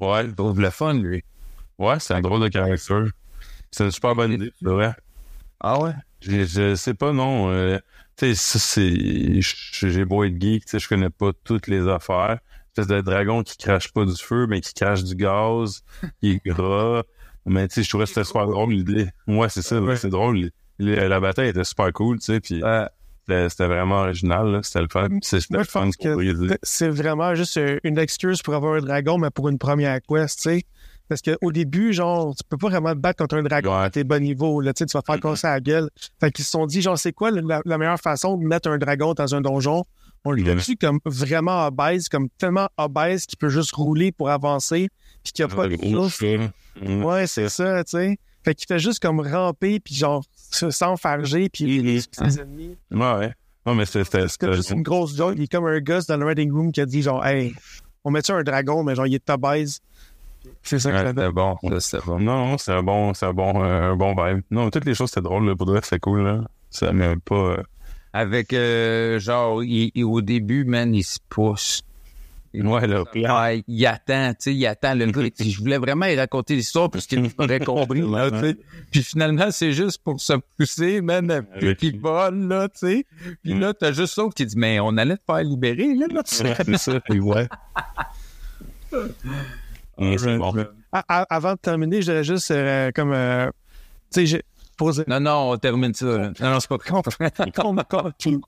Ouais, 0.00 0.24
Il 0.26 0.34
trouve 0.34 0.60
le 0.60 0.70
fun, 0.70 0.94
lui. 0.94 1.24
Ouais, 1.78 1.98
c'est 2.00 2.14
un 2.14 2.20
drôle 2.20 2.40
de 2.42 2.48
caractère. 2.48 3.04
C'est 3.70 3.84
une 3.84 3.90
super 3.90 4.14
bonne 4.14 4.32
idée, 4.32 4.52
c'est 4.60 4.68
vrai. 4.68 4.92
Ah 5.60 5.80
ouais? 5.80 5.92
Je, 6.20 6.44
je 6.44 6.74
sais 6.74 6.94
pas, 6.94 7.12
non. 7.12 7.50
euh, 7.50 7.78
tu 8.16 8.26
sais, 8.26 8.34
ça, 8.34 8.58
c'est. 8.58 9.40
J'ai 9.40 10.04
beau 10.04 10.24
être 10.24 10.40
geek, 10.40 10.64
tu 10.64 10.70
sais, 10.72 10.78
je 10.78 10.88
connais 10.88 11.10
pas 11.10 11.30
toutes 11.44 11.66
les 11.68 11.88
affaires. 11.88 12.38
Espèce 12.68 12.86
de 12.86 13.00
dragon 13.00 13.42
qui 13.42 13.56
crache 13.58 13.92
pas 13.92 14.04
du 14.04 14.16
feu, 14.16 14.46
mais 14.46 14.60
qui 14.60 14.72
crache 14.74 15.04
du 15.04 15.14
gaz, 15.14 15.82
qui 16.20 16.32
est 16.32 16.44
gras. 16.46 17.02
Mais 17.44 17.66
tu 17.68 17.74
sais, 17.74 17.82
je 17.82 17.88
trouvais 17.88 18.04
que 18.04 18.10
c'était 18.10 18.24
super 18.24 18.46
drôle 18.46 18.72
l'idée. 18.72 19.08
Ouais, 19.26 19.48
c'est 19.48 19.62
ça, 19.62 19.80
Ouais. 19.80 19.96
c'est 19.96 20.08
drôle. 20.08 20.50
Le- 20.78 21.08
La 21.08 21.20
bataille 21.20 21.48
était 21.48 21.64
super 21.64 21.92
cool, 21.92 22.18
tu 22.18 22.26
sais, 22.26 22.40
puis 22.40 22.62
Euh, 23.30 23.48
c'était 23.48 23.66
vraiment 23.68 24.00
original, 24.00 24.48
là. 24.50 24.60
C'était 24.62 24.80
le 24.82 24.88
fun. 24.90 25.08
C'est- 25.22 25.40
C'était 25.40 25.58
fun 25.64 25.88
c'est 26.62 26.88
vraiment 26.88 27.34
juste 27.36 27.58
une 27.84 27.96
excuse 27.98 28.42
pour 28.42 28.52
avoir 28.54 28.74
un 28.74 28.80
dragon, 28.80 29.16
mais 29.16 29.30
pour 29.30 29.48
une 29.48 29.58
première 29.58 30.00
quest, 30.02 30.38
tu 30.38 30.42
sais. 30.50 30.64
Parce 31.12 31.20
qu'au 31.20 31.52
début, 31.52 31.92
genre, 31.92 32.34
tu 32.34 32.42
peux 32.48 32.56
pas 32.56 32.68
vraiment 32.70 32.92
te 32.94 32.98
battre 32.98 33.18
contre 33.18 33.36
un 33.36 33.42
dragon 33.42 33.70
Ouais. 33.70 33.84
à 33.84 33.90
tes 33.90 34.02
bons 34.02 34.22
niveaux, 34.22 34.62
là, 34.62 34.72
tu 34.72 34.78
sais, 34.78 34.86
tu 34.86 34.96
vas 34.96 35.02
faire 35.04 35.20
casser 35.20 35.46
la 35.46 35.60
gueule. 35.60 35.90
Fait 36.20 36.30
qu'ils 36.32 36.42
se 36.44 36.50
sont 36.50 36.64
dit, 36.66 36.80
genre, 36.80 36.98
c'est 36.98 37.12
quoi 37.12 37.30
la, 37.30 37.60
la 37.66 37.76
meilleure 37.76 38.00
façon 38.00 38.38
de 38.38 38.44
mettre 38.46 38.70
un 38.70 38.78
dragon 38.78 39.12
dans 39.12 39.34
un 39.34 39.42
donjon? 39.42 39.84
On 40.24 40.30
le 40.30 40.42
Ouais. 40.42 40.56
tue 40.56 40.76
comme 40.76 41.00
vraiment 41.04 41.66
obèse, 41.66 42.08
comme 42.08 42.30
tellement 42.38 42.68
obèse 42.78 43.26
qu'il 43.26 43.36
peut 43.36 43.50
juste 43.50 43.72
rouler 43.72 44.10
pour 44.10 44.30
avancer, 44.30 44.88
puis 45.22 45.32
qu'il 45.34 45.44
n'y 45.44 45.52
a 45.52 45.54
pas 45.54 45.68
de 45.68 45.76
souffle? 45.76 46.10
cheveux. 46.24 46.48
Mm. 46.80 47.04
Ouais, 47.04 47.26
c'est 47.26 47.50
ça, 47.50 47.84
tu 47.84 47.90
sais. 47.90 48.16
Fait 48.42 48.54
qu'il 48.54 48.66
fait 48.66 48.78
juste 48.78 49.00
comme 49.00 49.20
ramper, 49.20 49.80
puis 49.80 49.94
genre, 49.94 50.24
se- 50.34 50.70
s'enfarger, 50.70 51.50
puis 51.50 51.64
il 51.76 52.02
ses 52.10 52.40
ennemis. 52.40 52.76
Ouais, 52.90 53.14
ouais. 53.18 53.32
Non, 53.66 53.74
mais 53.74 53.84
c'était... 53.84 54.22
juste 54.22 54.70
une 54.70 54.82
grosse 54.82 55.14
joke. 55.14 55.34
Il 55.36 55.42
est 55.42 55.52
comme 55.52 55.66
un 55.66 55.78
gosse 55.80 56.06
dans 56.06 56.16
le 56.16 56.24
Reading 56.24 56.50
Room 56.50 56.72
qui 56.72 56.80
a 56.80 56.86
dit 56.86 57.02
genre, 57.02 57.24
hey, 57.26 57.54
on 58.02 58.10
met-tu 58.10 58.32
un 58.32 58.42
dragon, 58.42 58.82
mais 58.82 58.94
genre, 58.94 59.06
il 59.06 59.14
est 59.14 59.28
obèse? 59.30 59.80
C'est 60.64 60.78
ça 60.78 60.90
que 60.90 60.96
ouais, 60.96 61.02
ça 61.04 61.12
donne. 61.12 61.32
bon. 61.32 61.56
Ça, 61.68 61.80
c'était 61.80 62.06
bon. 62.06 62.18
Non, 62.20 62.46
non, 62.46 62.58
c'est 62.58 62.72
un 62.72 62.82
bon, 62.82 63.14
c'est 63.14 63.26
un 63.26 63.32
bon, 63.32 63.64
euh, 63.64 63.92
un 63.92 63.96
bon 63.96 64.14
vibe. 64.14 64.42
Non, 64.50 64.70
toutes 64.70 64.84
les 64.84 64.94
choses 64.94 65.08
c'était 65.10 65.22
drôle, 65.22 65.46
là, 65.46 65.56
pour 65.56 65.66
de 65.66 65.72
vrai, 65.72 65.80
c'était 65.82 65.98
cool, 66.00 66.22
là. 66.22 66.40
Ça 66.70 66.92
m'a 66.92 67.14
pas, 67.24 67.34
euh, 67.34 67.62
Avec, 68.12 68.52
euh, 68.52 69.18
genre, 69.18 69.64
il- 69.64 69.90
il- 69.94 70.04
au 70.04 70.20
début, 70.20 70.64
man, 70.64 70.94
il 70.94 71.02
se 71.02 71.18
pousse. 71.28 71.82
ouais, 72.54 72.86
là. 72.86 73.02
Ouais, 73.14 73.64
il 73.66 73.86
attend, 73.86 74.30
tu 74.30 74.36
sais, 74.40 74.54
il 74.54 74.66
attend 74.66 74.94
le 74.94 75.06
gars. 75.06 75.22
Je 75.40 75.58
voulais 75.58 75.78
vraiment 75.78 76.04
y 76.06 76.14
raconter 76.16 76.54
l'histoire 76.54 76.90
parce 76.90 77.06
qu'il 77.06 77.28
aurait 77.38 77.60
compris, 77.60 78.02
là, 78.02 78.30
tu 78.30 78.38
sais. 78.40 78.56
Puis 78.90 79.02
finalement, 79.02 79.50
c'est 79.50 79.72
juste 79.72 80.02
pour 80.04 80.20
se 80.20 80.34
pousser, 80.58 81.00
man, 81.00 81.44
puis 81.78 81.98
vole, 81.98 82.46
là, 82.48 82.68
tu 82.68 82.78
sais. 82.78 83.06
Puis 83.42 83.58
là, 83.58 83.72
t'as 83.74 83.92
juste 83.92 84.16
l'autre 84.18 84.34
qui 84.34 84.44
dit, 84.46 84.56
mais 84.58 84.78
on 84.80 84.96
allait 84.98 85.16
te 85.16 85.24
faire 85.24 85.42
libérer, 85.42 85.94
là, 85.94 86.06
là. 86.10 86.20
C'est 86.26 86.76
ça, 86.76 87.00
puis 87.00 87.18
ouais. 87.20 87.48
Bon. 90.38 90.52
À- 90.92 91.04
à- 91.08 91.34
avant 91.34 91.52
de 91.52 91.58
terminer, 91.58 92.02
je 92.02 92.10
dirais 92.10 92.24
juste 92.24 92.50
euh, 92.50 92.90
comme, 92.94 93.12
euh, 93.12 93.50
tu 94.12 94.26
sais, 94.26 94.42
posé. 94.76 95.04
Non, 95.06 95.20
non, 95.20 95.50
on 95.52 95.56
termine 95.58 95.92
ça, 95.94 96.06
là. 96.06 96.32
Non, 96.40 96.50
non, 96.52 96.60
c'est 96.60 96.68
pas 96.68 96.78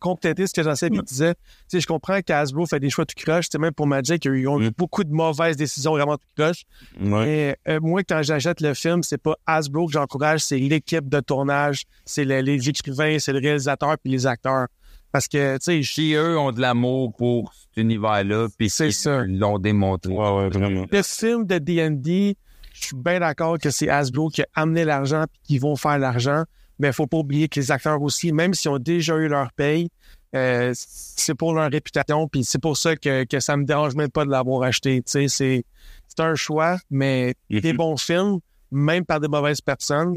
compléter 0.01 0.47
ce 0.47 0.53
que 0.55 0.63
puis 0.89 0.99
il 0.99 1.03
disait, 1.03 1.35
tu 1.35 1.41
sais, 1.69 1.81
je 1.81 1.87
comprends 1.87 2.21
qu'Asbro 2.23 2.67
fait 2.67 2.81
des 2.81 2.91
choix 2.91 3.05
tout 3.07 3.15
croche, 3.17 3.47
tu 3.49 3.53
sais, 3.53 3.59
même 3.59 3.73
pour 3.73 3.87
Magic, 3.87 4.25
ils 4.25 4.49
ont 4.49 4.61
eu 4.61 4.69
Mm. 4.69 4.73
beaucoup 4.77 5.05
de 5.05 5.13
mauvaises 5.13 5.57
décisions 5.57 5.93
vraiment 5.93 6.17
tout 6.17 6.27
croche. 6.37 6.65
Mais 6.99 7.57
euh, 7.69 7.79
moi, 7.81 8.03
quand 8.03 8.23
j'achète 8.23 8.61
le 8.61 8.75
film, 8.75 9.03
c'est 9.03 9.19
pas 9.19 9.35
Hasbro 9.47 9.87
que 9.87 9.93
j'encourage, 9.93 10.41
c'est 10.41 10.59
l'équipe 10.59 11.09
de 11.09 11.21
tournage, 11.21 11.85
c'est 12.05 12.25
le- 12.25 12.41
les 12.41 12.69
écrivains, 12.69 13.19
c'est 13.19 13.33
le 13.33 13.39
réalisateur 13.41 13.97
puis 14.03 14.11
les 14.13 14.27
acteurs. 14.27 14.67
Parce 15.15 15.29
que, 15.29 15.59
tu 15.59 15.63
sais, 15.63 15.81
je- 15.85 15.93
Si 15.93 16.13
eux 16.15 16.37
ont 16.37 16.51
de 16.51 16.61
l'amour 16.61 17.15
pour 17.15 17.55
cet 17.55 17.77
univers-là, 17.85 18.49
puis 18.59 18.69
C'est 18.69 18.89
ils 18.89 18.93
ça. 18.93 19.23
l'ont 19.25 19.61
démontré. 19.61 20.13
Ouais, 20.13 20.29
ouais, 20.29 20.49
vraiment. 20.49 20.87
le 20.91 21.03
film 21.05 21.47
de 21.47 21.59
D&D, 21.59 22.37
je 22.73 22.87
suis 22.87 22.97
bien 22.97 23.21
d'accord 23.21 23.57
que 23.61 23.71
c'est 23.71 23.89
Hasbro 23.89 24.29
qui 24.29 24.43
a 24.43 24.47
amené 24.57 24.85
l'argent 24.85 25.27
puis 25.31 25.41
qu'ils 25.45 25.61
vont 25.61 25.77
faire 25.77 26.01
l'argent. 26.01 26.43
Mais 26.81 26.89
il 26.89 26.93
faut 26.93 27.07
pas 27.07 27.19
oublier 27.19 27.47
que 27.47 27.61
les 27.61 27.71
acteurs 27.71 28.03
aussi, 28.03 28.33
même 28.33 28.55
s'ils 28.55 28.73
ont 28.73 28.81
déjà 28.81 29.15
eu 29.15 29.29
leur 29.29 29.53
paye, 29.53 29.89
euh, 30.35 30.73
c'est 30.75 31.37
pour 31.37 31.55
leur 31.55 31.71
réputation. 31.71 32.27
Puis 32.27 32.43
c'est 32.43 32.61
pour 32.61 32.77
ça 32.77 32.97
que, 32.97 33.23
que 33.23 33.39
ça 33.39 33.57
me 33.57 33.63
dérange 33.65 33.95
même 33.95 34.11
pas 34.11 34.25
de 34.25 34.31
l'avoir 34.33 34.65
acheté. 34.65 34.97
Tu 35.03 35.13
sais, 35.13 35.29
c'est 35.29 35.65
c'est 36.09 36.19
un 36.25 36.35
choix, 36.35 36.77
mais 36.91 37.35
des 37.49 37.71
Mhm. 37.71 37.77
bons 37.77 37.97
films, 37.97 38.39
même 38.73 39.05
par 39.05 39.21
des 39.21 39.29
mauvaises 39.29 39.61
personnes, 39.61 40.17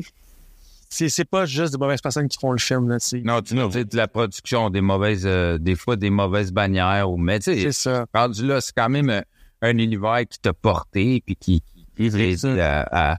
c'est 0.90 1.10
c'est 1.10 1.26
pas 1.26 1.46
juste 1.46 1.74
des 1.74 1.78
mauvaises 1.78 2.02
personnes 2.02 2.28
qui 2.28 2.38
font 2.40 2.52
le 2.52 2.60
film. 2.60 2.90
Là, 2.90 3.00
tu 3.00 3.08
sais. 3.08 3.22
Non, 3.22 3.42
tu 3.42 3.56
sais, 3.72 3.86
de 3.86 3.98
la 3.98 4.08
production, 4.08 4.70
des 4.70 4.82
mauvaises, 4.82 5.26
euh, 5.26 5.58
des 5.58 5.76
fois 5.76 5.96
des 5.96 6.10
mauvaises 6.10 6.52
bannières, 6.52 7.10
ou 7.10 7.18
mais 7.18 7.40
tu 7.40 7.54
sais, 7.54 7.60
C'est 7.64 7.72
ça. 7.72 8.06
rendu 8.14 8.46
là, 8.46 8.62
c'est 8.62 8.74
quand 8.76 8.90
même 8.90 9.10
euh, 9.10 9.22
un 9.62 9.78
univers 9.78 10.22
qui 10.30 10.40
t'a 10.40 10.54
porté, 10.54 11.22
puis 11.26 11.36
qui, 11.36 11.64
qui, 11.96 12.10
t'aide 12.12 12.46
à, 12.60 13.14
à, 13.14 13.18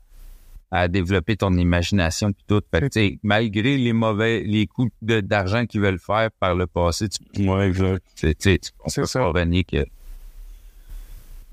à 0.70 0.88
développer 0.88 1.36
ton 1.36 1.56
imagination 1.56 2.32
puis 2.32 2.44
tout. 2.46 2.62
Fait 2.70 2.80
que, 2.80 2.86
tu 2.86 3.00
sais, 3.00 3.18
malgré 3.22 3.76
les 3.76 3.92
mauvais, 3.92 4.42
les 4.44 4.66
coups 4.66 4.92
de- 5.02 5.20
d'argent 5.20 5.66
qu'ils 5.66 5.80
veulent 5.80 5.98
faire 5.98 6.30
par 6.38 6.54
le 6.54 6.66
passé, 6.66 7.08
tu, 7.08 7.48
Ouais, 7.48 7.68
exact. 7.68 8.02
tu 8.16 8.34
sais, 8.38 8.58
tu- 8.58 8.70
on 8.84 8.88
C'est 8.88 9.00
peut 9.02 9.06
ça. 9.06 9.20
pas 9.20 9.30
renier 9.32 9.64
que. 9.64 9.84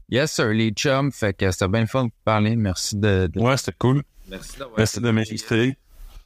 Yes, 0.09 0.32
sir, 0.34 0.49
les 0.49 0.70
chums. 0.72 1.11
Fait 1.11 1.34
que 1.36 1.49
c'était 1.51 1.68
bien 1.68 1.86
fun 1.88 2.05
de 2.05 2.11
parler. 2.24 2.55
Merci 2.55 2.95
de, 2.95 3.28
de- 3.34 3.39
Ouais, 3.39 3.57
c'était 3.57 3.74
cool. 3.80 4.03
merci 4.30 4.57
d'avoir 4.59 4.78
Merci 4.78 4.99
de 5.01 5.09
m'inviter. 5.11 5.78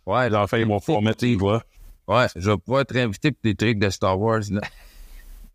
Ouais, 0.05 0.29
Les 0.29 0.35
enfants, 0.35 0.57
ils 0.57 0.65
vont 0.65 0.79
pouvoir 0.79 1.01
mettre. 1.01 1.25
Ouais, 1.25 2.27
je 2.35 2.49
vais 2.49 2.57
pouvoir 2.57 2.81
être 2.81 2.95
invité 2.95 3.31
pour 3.31 3.41
des 3.43 3.55
trucs 3.55 3.79
de 3.79 3.89
Star 3.89 4.19
Wars. 4.19 4.41
Là. 4.49 4.61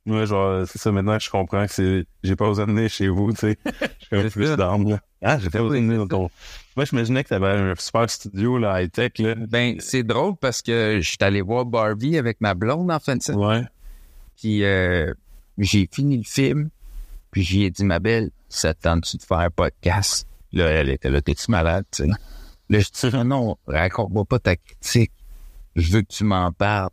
Ouais, 0.07 0.27
genre, 0.27 0.67
c'est 0.67 0.79
ça, 0.79 0.93
maintenant, 0.93 1.19
je 1.19 1.31
comprends 1.31 1.65
que 1.67 1.73
c'est, 1.73 2.05
j'ai 2.23 2.37
pas 2.37 2.47
besoin 2.47 2.67
de 2.67 2.73
venir 2.73 2.91
chez 2.91 3.09
vous, 3.09 3.33
tu 3.33 3.39
sais. 3.39 3.59
Peu 4.11 4.23
C'est 4.23 4.31
plus 4.31 4.55
d'armes, 4.55 4.91
là. 4.91 5.01
Ah, 5.23 5.39
j'ai 5.39 5.49
pas 5.49 5.61
besoin 5.61 5.81
de 5.81 5.87
venir 5.87 5.99
dans 6.01 6.07
ton... 6.07 6.31
Moi, 6.77 6.85
je 6.85 6.95
m'imaginais 6.95 7.25
que 7.25 7.31
t'avais 7.31 7.47
un 7.49 7.75
super 7.79 8.11
studio, 8.11 8.59
là, 8.59 8.83
high-tech, 8.83 9.13
là. 9.21 9.35
Ben, 9.35 9.77
c'est 9.81 10.03
drôle 10.03 10.37
parce 10.37 10.61
que 10.61 10.99
je 11.01 11.09
suis 11.09 11.17
allé 11.23 11.41
voir 11.41 11.65
Barbie 11.65 12.19
avec 12.19 12.43
ma 12.43 12.53
blonde 12.53 12.91
en 12.91 13.01
fin 13.01 13.17
de 13.17 13.23
semaine. 13.23 13.41
Ouais. 13.41 13.63
Puis 14.37 14.63
euh, 14.65 15.15
j'ai 15.57 15.89
fini 15.91 16.19
le 16.19 16.25
film. 16.25 16.69
Puis 17.31 17.43
j'y 17.43 17.65
ai 17.65 17.71
dit, 17.71 17.85
ma 17.85 17.99
belle, 17.99 18.31
ça 18.51 18.75
te 18.75 18.83
tente-tu 18.83 19.17
de 19.17 19.23
faire 19.23 19.39
un 19.39 19.51
podcast? 19.51 20.27
Là, 20.53 20.67
elle 20.67 20.91
était 20.91 21.09
là, 21.09 21.23
t'es-tu 21.23 21.51
malade, 21.51 21.87
tu 21.91 22.05
sais? 22.05 22.11
Là, 22.71 22.81
je 22.81 23.09
dis, 23.09 23.17
non, 23.25 23.57
raconte-moi 23.67 24.25
pas 24.25 24.39
ta 24.39 24.57
critique. 24.57 25.13
Je 25.77 25.93
veux 25.93 26.03
que 26.03 26.13
tu 26.13 26.25
m'en 26.25 26.53
parles. 26.53 26.91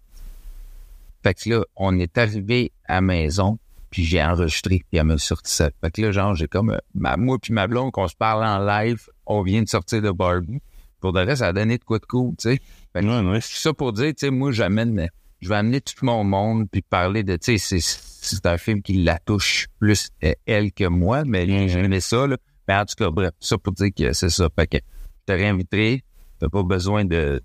Fait 1.24 1.34
que 1.34 1.50
là, 1.50 1.64
on 1.76 1.98
est 2.00 2.18
arrivé 2.18 2.72
à 2.86 2.96
la 2.96 3.02
maison, 3.02 3.60
puis 3.90 4.04
j'ai 4.04 4.24
enregistré, 4.24 4.84
puis 4.90 5.00
elle 5.00 5.04
m'a 5.04 5.18
sorti 5.18 5.54
ça. 5.54 5.70
Fait 5.82 5.92
que 5.92 6.02
là, 6.02 6.12
genre, 6.12 6.36
j'ai 6.36 6.48
comme, 6.48 6.72
euh, 6.72 6.78
ma, 6.96 7.16
moi 7.16 7.38
puis 7.40 7.54
ma 7.54 7.68
blonde, 7.68 7.92
qu'on 7.92 8.08
se 8.08 8.16
parle 8.16 8.44
en 8.44 8.66
live, 8.66 9.08
on 9.26 9.44
vient 9.44 9.62
de 9.62 9.70
sortir 9.70 10.02
de 10.02 10.12
Barbie. 10.12 10.62
Pour 11.00 11.14
de 11.14 11.20
reste, 11.20 11.40
ça 11.40 11.48
a 11.48 11.54
donné 11.54 11.78
de 11.78 11.84
quoi 11.84 12.00
de 12.00 12.06
cool, 12.06 12.36
tu 12.38 12.50
sais. 12.50 12.60
Fait 12.94 13.02
que 13.02 13.06
Ouais, 13.06 13.32
ouais. 13.32 13.42
c'est 13.42 13.60
ça 13.60 13.74
pour 13.74 13.94
dire, 13.94 14.10
tu 14.10 14.26
sais, 14.26 14.30
moi, 14.30 14.52
j'amène, 14.52 15.10
je 15.42 15.50
vais 15.50 15.56
amener 15.56 15.82
tout 15.82 16.06
mon 16.06 16.24
monde 16.24 16.68
puis 16.72 16.82
parler 16.82 17.24
de, 17.24 17.36
tu 17.38 17.58
sais, 17.58 17.80
c'est, 17.80 17.80
c'est 17.82 18.46
un 18.46 18.58
film 18.58 18.82
qui 18.82 18.94
la 19.04 19.18
touche 19.20 19.68
plus 19.80 20.10
euh, 20.24 20.34
elle 20.46 20.72
que 20.72 20.86
moi, 20.88 21.24
mais 21.26 21.70
j'aimais 21.70 22.02
ça, 22.02 22.28
là. 22.28 22.38
Mais 22.68 22.76
en 22.76 22.86
tout 22.86 22.96
cas, 22.96 23.10
bref, 23.10 23.32
ça 23.40 23.58
pour 23.58 23.74
dire 23.74 23.90
que 23.96 24.14
c'est 24.14 24.30
ça. 24.30 24.48
Fait 24.56 24.68
que 24.68 24.78
te 25.26 25.32
réinviterai. 25.34 26.04
T'as 26.40 26.50
pas 26.50 26.64
besoin 26.64 27.06
de, 27.06 27.42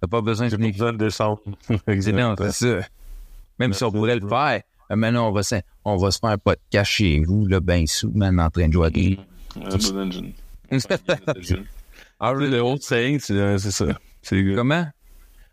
t'as 0.00 0.08
pas 0.08 0.20
besoin 0.20 0.46
de 0.46 0.50
J'ai 0.50 0.56
pas 0.56 0.62
venir. 0.62 0.72
besoin 0.72 0.92
de 0.92 0.98
descendre. 0.98 1.40
C'est 1.86 2.12
non, 2.12 2.34
c'est 2.38 2.52
ça. 2.52 2.86
Même 3.58 3.72
si 3.72 3.84
on 3.84 3.92
pourrait 3.92 4.16
le 4.18 4.26
faire. 4.28 4.62
euh, 4.90 4.96
Maintenant, 4.96 5.28
on 5.28 5.32
va, 5.32 5.42
se- 5.42 5.60
on 5.84 5.96
va 5.96 6.10
se 6.10 6.18
faire 6.18 6.30
un 6.30 6.38
podcast 6.38 6.90
chez 6.90 7.20
vous, 7.20 7.46
là, 7.46 7.60
ben 7.60 7.86
sous, 7.86 8.10
man, 8.12 8.40
en 8.40 8.50
train 8.50 8.68
de 8.68 8.72
jouer 8.72 8.86
à 8.86 8.90
des... 8.90 9.18
Un 9.56 9.76
bon 9.76 9.98
engine. 9.98 10.32
Ah, 12.20 12.32
Le 12.32 12.60
old 12.60 12.80
saying, 12.82 13.18
c'est 13.18 13.58
c'est 13.58 13.70
ça. 13.72 13.86
C'est 14.22 14.54
Comment? 14.54 14.86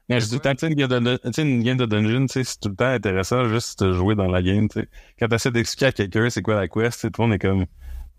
Mais 0.08 0.20
je 0.20 0.26
dis 0.26 0.32
tout 0.32 0.36
le 0.38 0.42
temps, 0.42 0.52
tu 0.54 0.60
sais, 0.60 0.68
une 0.68 0.76
game 0.76 0.88
de, 1.04 1.18
tu 1.18 1.34
sais, 1.34 1.42
une 1.42 1.64
game 1.64 1.78
de 1.78 1.86
dungeon, 1.86 2.26
tu 2.28 2.34
sais, 2.34 2.44
c'est 2.44 2.60
tout 2.60 2.70
le 2.70 2.76
temps 2.76 2.86
intéressant 2.86 3.46
juste 3.50 3.84
de 3.84 3.92
jouer 3.94 4.16
dans 4.16 4.28
la 4.28 4.42
game, 4.42 4.68
tu 4.70 4.80
sais. 4.82 4.88
Quand 5.20 5.28
t'essaies 5.28 5.52
d'expliquer 5.52 5.86
à 5.88 5.92
quelqu'un 5.92 6.30
c'est 6.30 6.42
quoi 6.42 6.56
la 6.56 6.68
quest, 6.68 7.12
tout 7.12 7.22
le 7.22 7.28
monde 7.28 7.36
est 7.36 7.40
comme, 7.40 7.66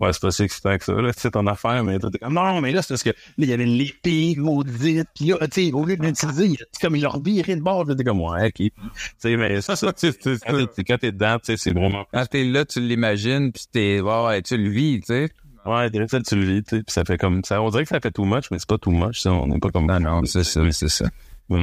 ouais, 0.00 0.12
c'est 0.12 0.20
pas 0.22 0.30
si 0.30 0.42
excitant 0.42 0.76
que 0.78 0.84
ça, 0.84 0.92
là, 0.94 1.12
tu 1.12 1.20
sais, 1.20 1.30
ton 1.30 1.46
affaire, 1.46 1.84
mais 1.84 1.98
t'es 1.98 2.18
comme, 2.18 2.34
non, 2.34 2.60
mais 2.60 2.72
là, 2.72 2.82
c'est 2.82 2.88
parce 2.94 3.02
que, 3.02 3.10
là, 3.10 3.14
il 3.38 3.48
y 3.48 3.52
avait 3.52 3.66
l'épée 3.66 4.34
maudite, 4.38 5.06
pis 5.14 5.26
là, 5.26 5.36
tu 5.48 5.66
sais, 5.66 5.72
au 5.72 5.84
lieu 5.84 5.96
de 5.96 6.02
l'utiliser, 6.04 6.56
a- 6.60 6.80
comme, 6.80 6.96
il 6.96 7.02
leur 7.02 7.20
virait 7.20 7.56
de 7.56 7.60
bord, 7.62 7.86
t'es 7.86 8.04
comme, 8.04 8.20
ouais, 8.20 8.46
ok. 8.46 8.52
Tu 8.54 8.72
sais, 9.18 9.36
mais 9.36 9.60
ça, 9.60 9.76
ça, 9.76 9.92
tu 9.92 10.10
sais, 10.12 10.18
c'est- 10.20 10.84
quand 10.84 10.98
t'es- 10.98 11.12
dedans, 11.12 11.36
tu 11.38 11.46
sais, 11.52 11.56
c'est 11.56 11.72
vraiment, 11.72 12.04
Quand 12.12 12.26
t'es 12.26 12.44
là, 12.44 12.64
tu 12.64 12.80
l'imagines, 12.80 13.52
puis 13.52 13.64
t'es, 13.70 14.00
ouais, 14.00 14.24
ouais, 14.26 14.42
tu 14.42 14.56
le 14.56 14.68
vis, 14.70 15.00
tu 15.00 15.06
sais. 15.06 15.28
ouais, 15.66 15.90
direct, 15.90 16.10
ça, 16.10 16.20
tu 16.20 16.36
le 16.36 16.44
vis, 16.44 16.62
tu 16.62 16.76
sais, 16.76 16.82
pis 16.82 16.92
ça 16.92 17.04
fait 17.04 17.18
comme, 17.18 17.44
ça, 17.44 17.60
on 17.62 17.68
dirait 17.70 17.82
que 17.84 17.88
ça 17.90 18.00
fait 18.00 18.10
too 18.10 18.24
much, 18.24 18.44
mais 18.50 18.58
c'est 18.58 18.68
pas 18.68 18.78
too 18.78 18.90
much, 18.92 19.20
ça, 19.20 19.32
on 19.32 19.46
n'est 19.48 19.58
pas 19.58 19.70
comme, 19.70 19.86
Non, 19.86 20.00
non, 20.00 20.24
c'est 20.24 20.44
ça, 20.44 20.62
c'est 20.72 20.88
ça. 20.88 21.06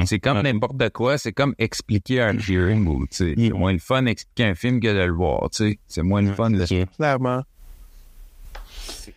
C'est 0.04 0.18
comme 0.20 0.42
n'importe 0.42 0.90
quoi, 0.90 1.16
c'est 1.16 1.32
comme 1.32 1.54
expliquer 1.58 2.20
un 2.20 2.38
film 2.38 2.86
ou, 2.88 3.06
tu 3.06 3.16
sais. 3.16 3.34
C'est 3.38 3.50
moins 3.54 3.72
le 3.72 3.78
fun 3.78 4.02
d'expliquer 4.02 4.44
un 4.44 4.54
film 4.54 4.80
que 4.80 4.88
de 4.88 5.02
le 5.06 5.12
voir, 5.14 5.48
tu 5.48 5.64
sais. 5.70 5.78
C'est 5.86 6.02
moins 6.02 6.20
le 6.20 6.34
fun 6.34 6.50
de... 6.50 6.62
Clairement. 6.96 7.42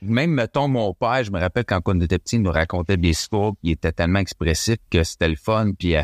Même, 0.04 0.32
mettons, 0.32 0.68
mon 0.68 0.94
père, 0.94 1.24
je 1.24 1.32
me 1.32 1.40
rappelle 1.40 1.66
quand 1.66 1.82
on 1.86 2.00
était 2.02 2.18
petit, 2.18 2.38
il 2.38 2.42
nous 2.42 2.52
racontait 2.52 2.98
des 2.98 3.10
histoires, 3.10 3.52
puis 3.52 3.70
il 3.70 3.72
était 3.74 3.92
tellement 3.92 4.20
expressif 4.20 4.78
que 4.90 5.04
c'était 5.04 5.30
le 5.30 5.36
fun, 5.36 5.72
puis 5.78 5.96
euh, 5.96 6.02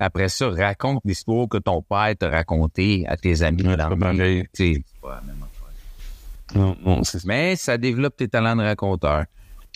après 0.00 0.28
ça, 0.28 0.48
raconte 0.48 1.00
l'histoire 1.04 1.48
que 1.48 1.58
ton 1.58 1.82
père 1.82 2.12
t'a 2.18 2.28
raconté 2.28 3.04
à 3.06 3.16
tes 3.16 3.42
amis. 3.42 3.66
Ouais, 3.66 3.76
dans 3.76 3.90
c'est 3.90 3.98
pas 3.98 4.12
le-. 4.12 4.44
Non, 6.54 6.76
non, 6.84 7.02
Mais 7.24 7.54
ça 7.54 7.78
développe 7.78 8.16
tes 8.16 8.26
talents 8.26 8.56
de 8.56 8.62
raconteur. 8.62 9.26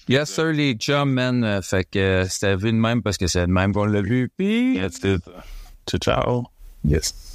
Yes, 0.08 0.30
sir, 0.30 0.52
les 0.52 0.74
chums, 0.74 1.12
man. 1.12 1.44
Euh, 1.44 1.62
Fait 1.62 1.84
que 1.88 1.98
euh, 1.98 2.24
c'était 2.28 2.56
vu 2.56 2.72
de 2.72 2.76
même 2.76 3.02
parce 3.02 3.16
que 3.16 3.26
c'est 3.26 3.46
de 3.46 3.52
même 3.52 3.72
qu'on 3.72 3.84
l'a 3.84 4.02
vu. 4.02 4.30
Puis... 4.36 4.78
That's 4.78 4.98
it. 5.04 5.22
Ciao, 5.86 5.98
ciao. 5.98 6.44
Yes. 6.84 7.33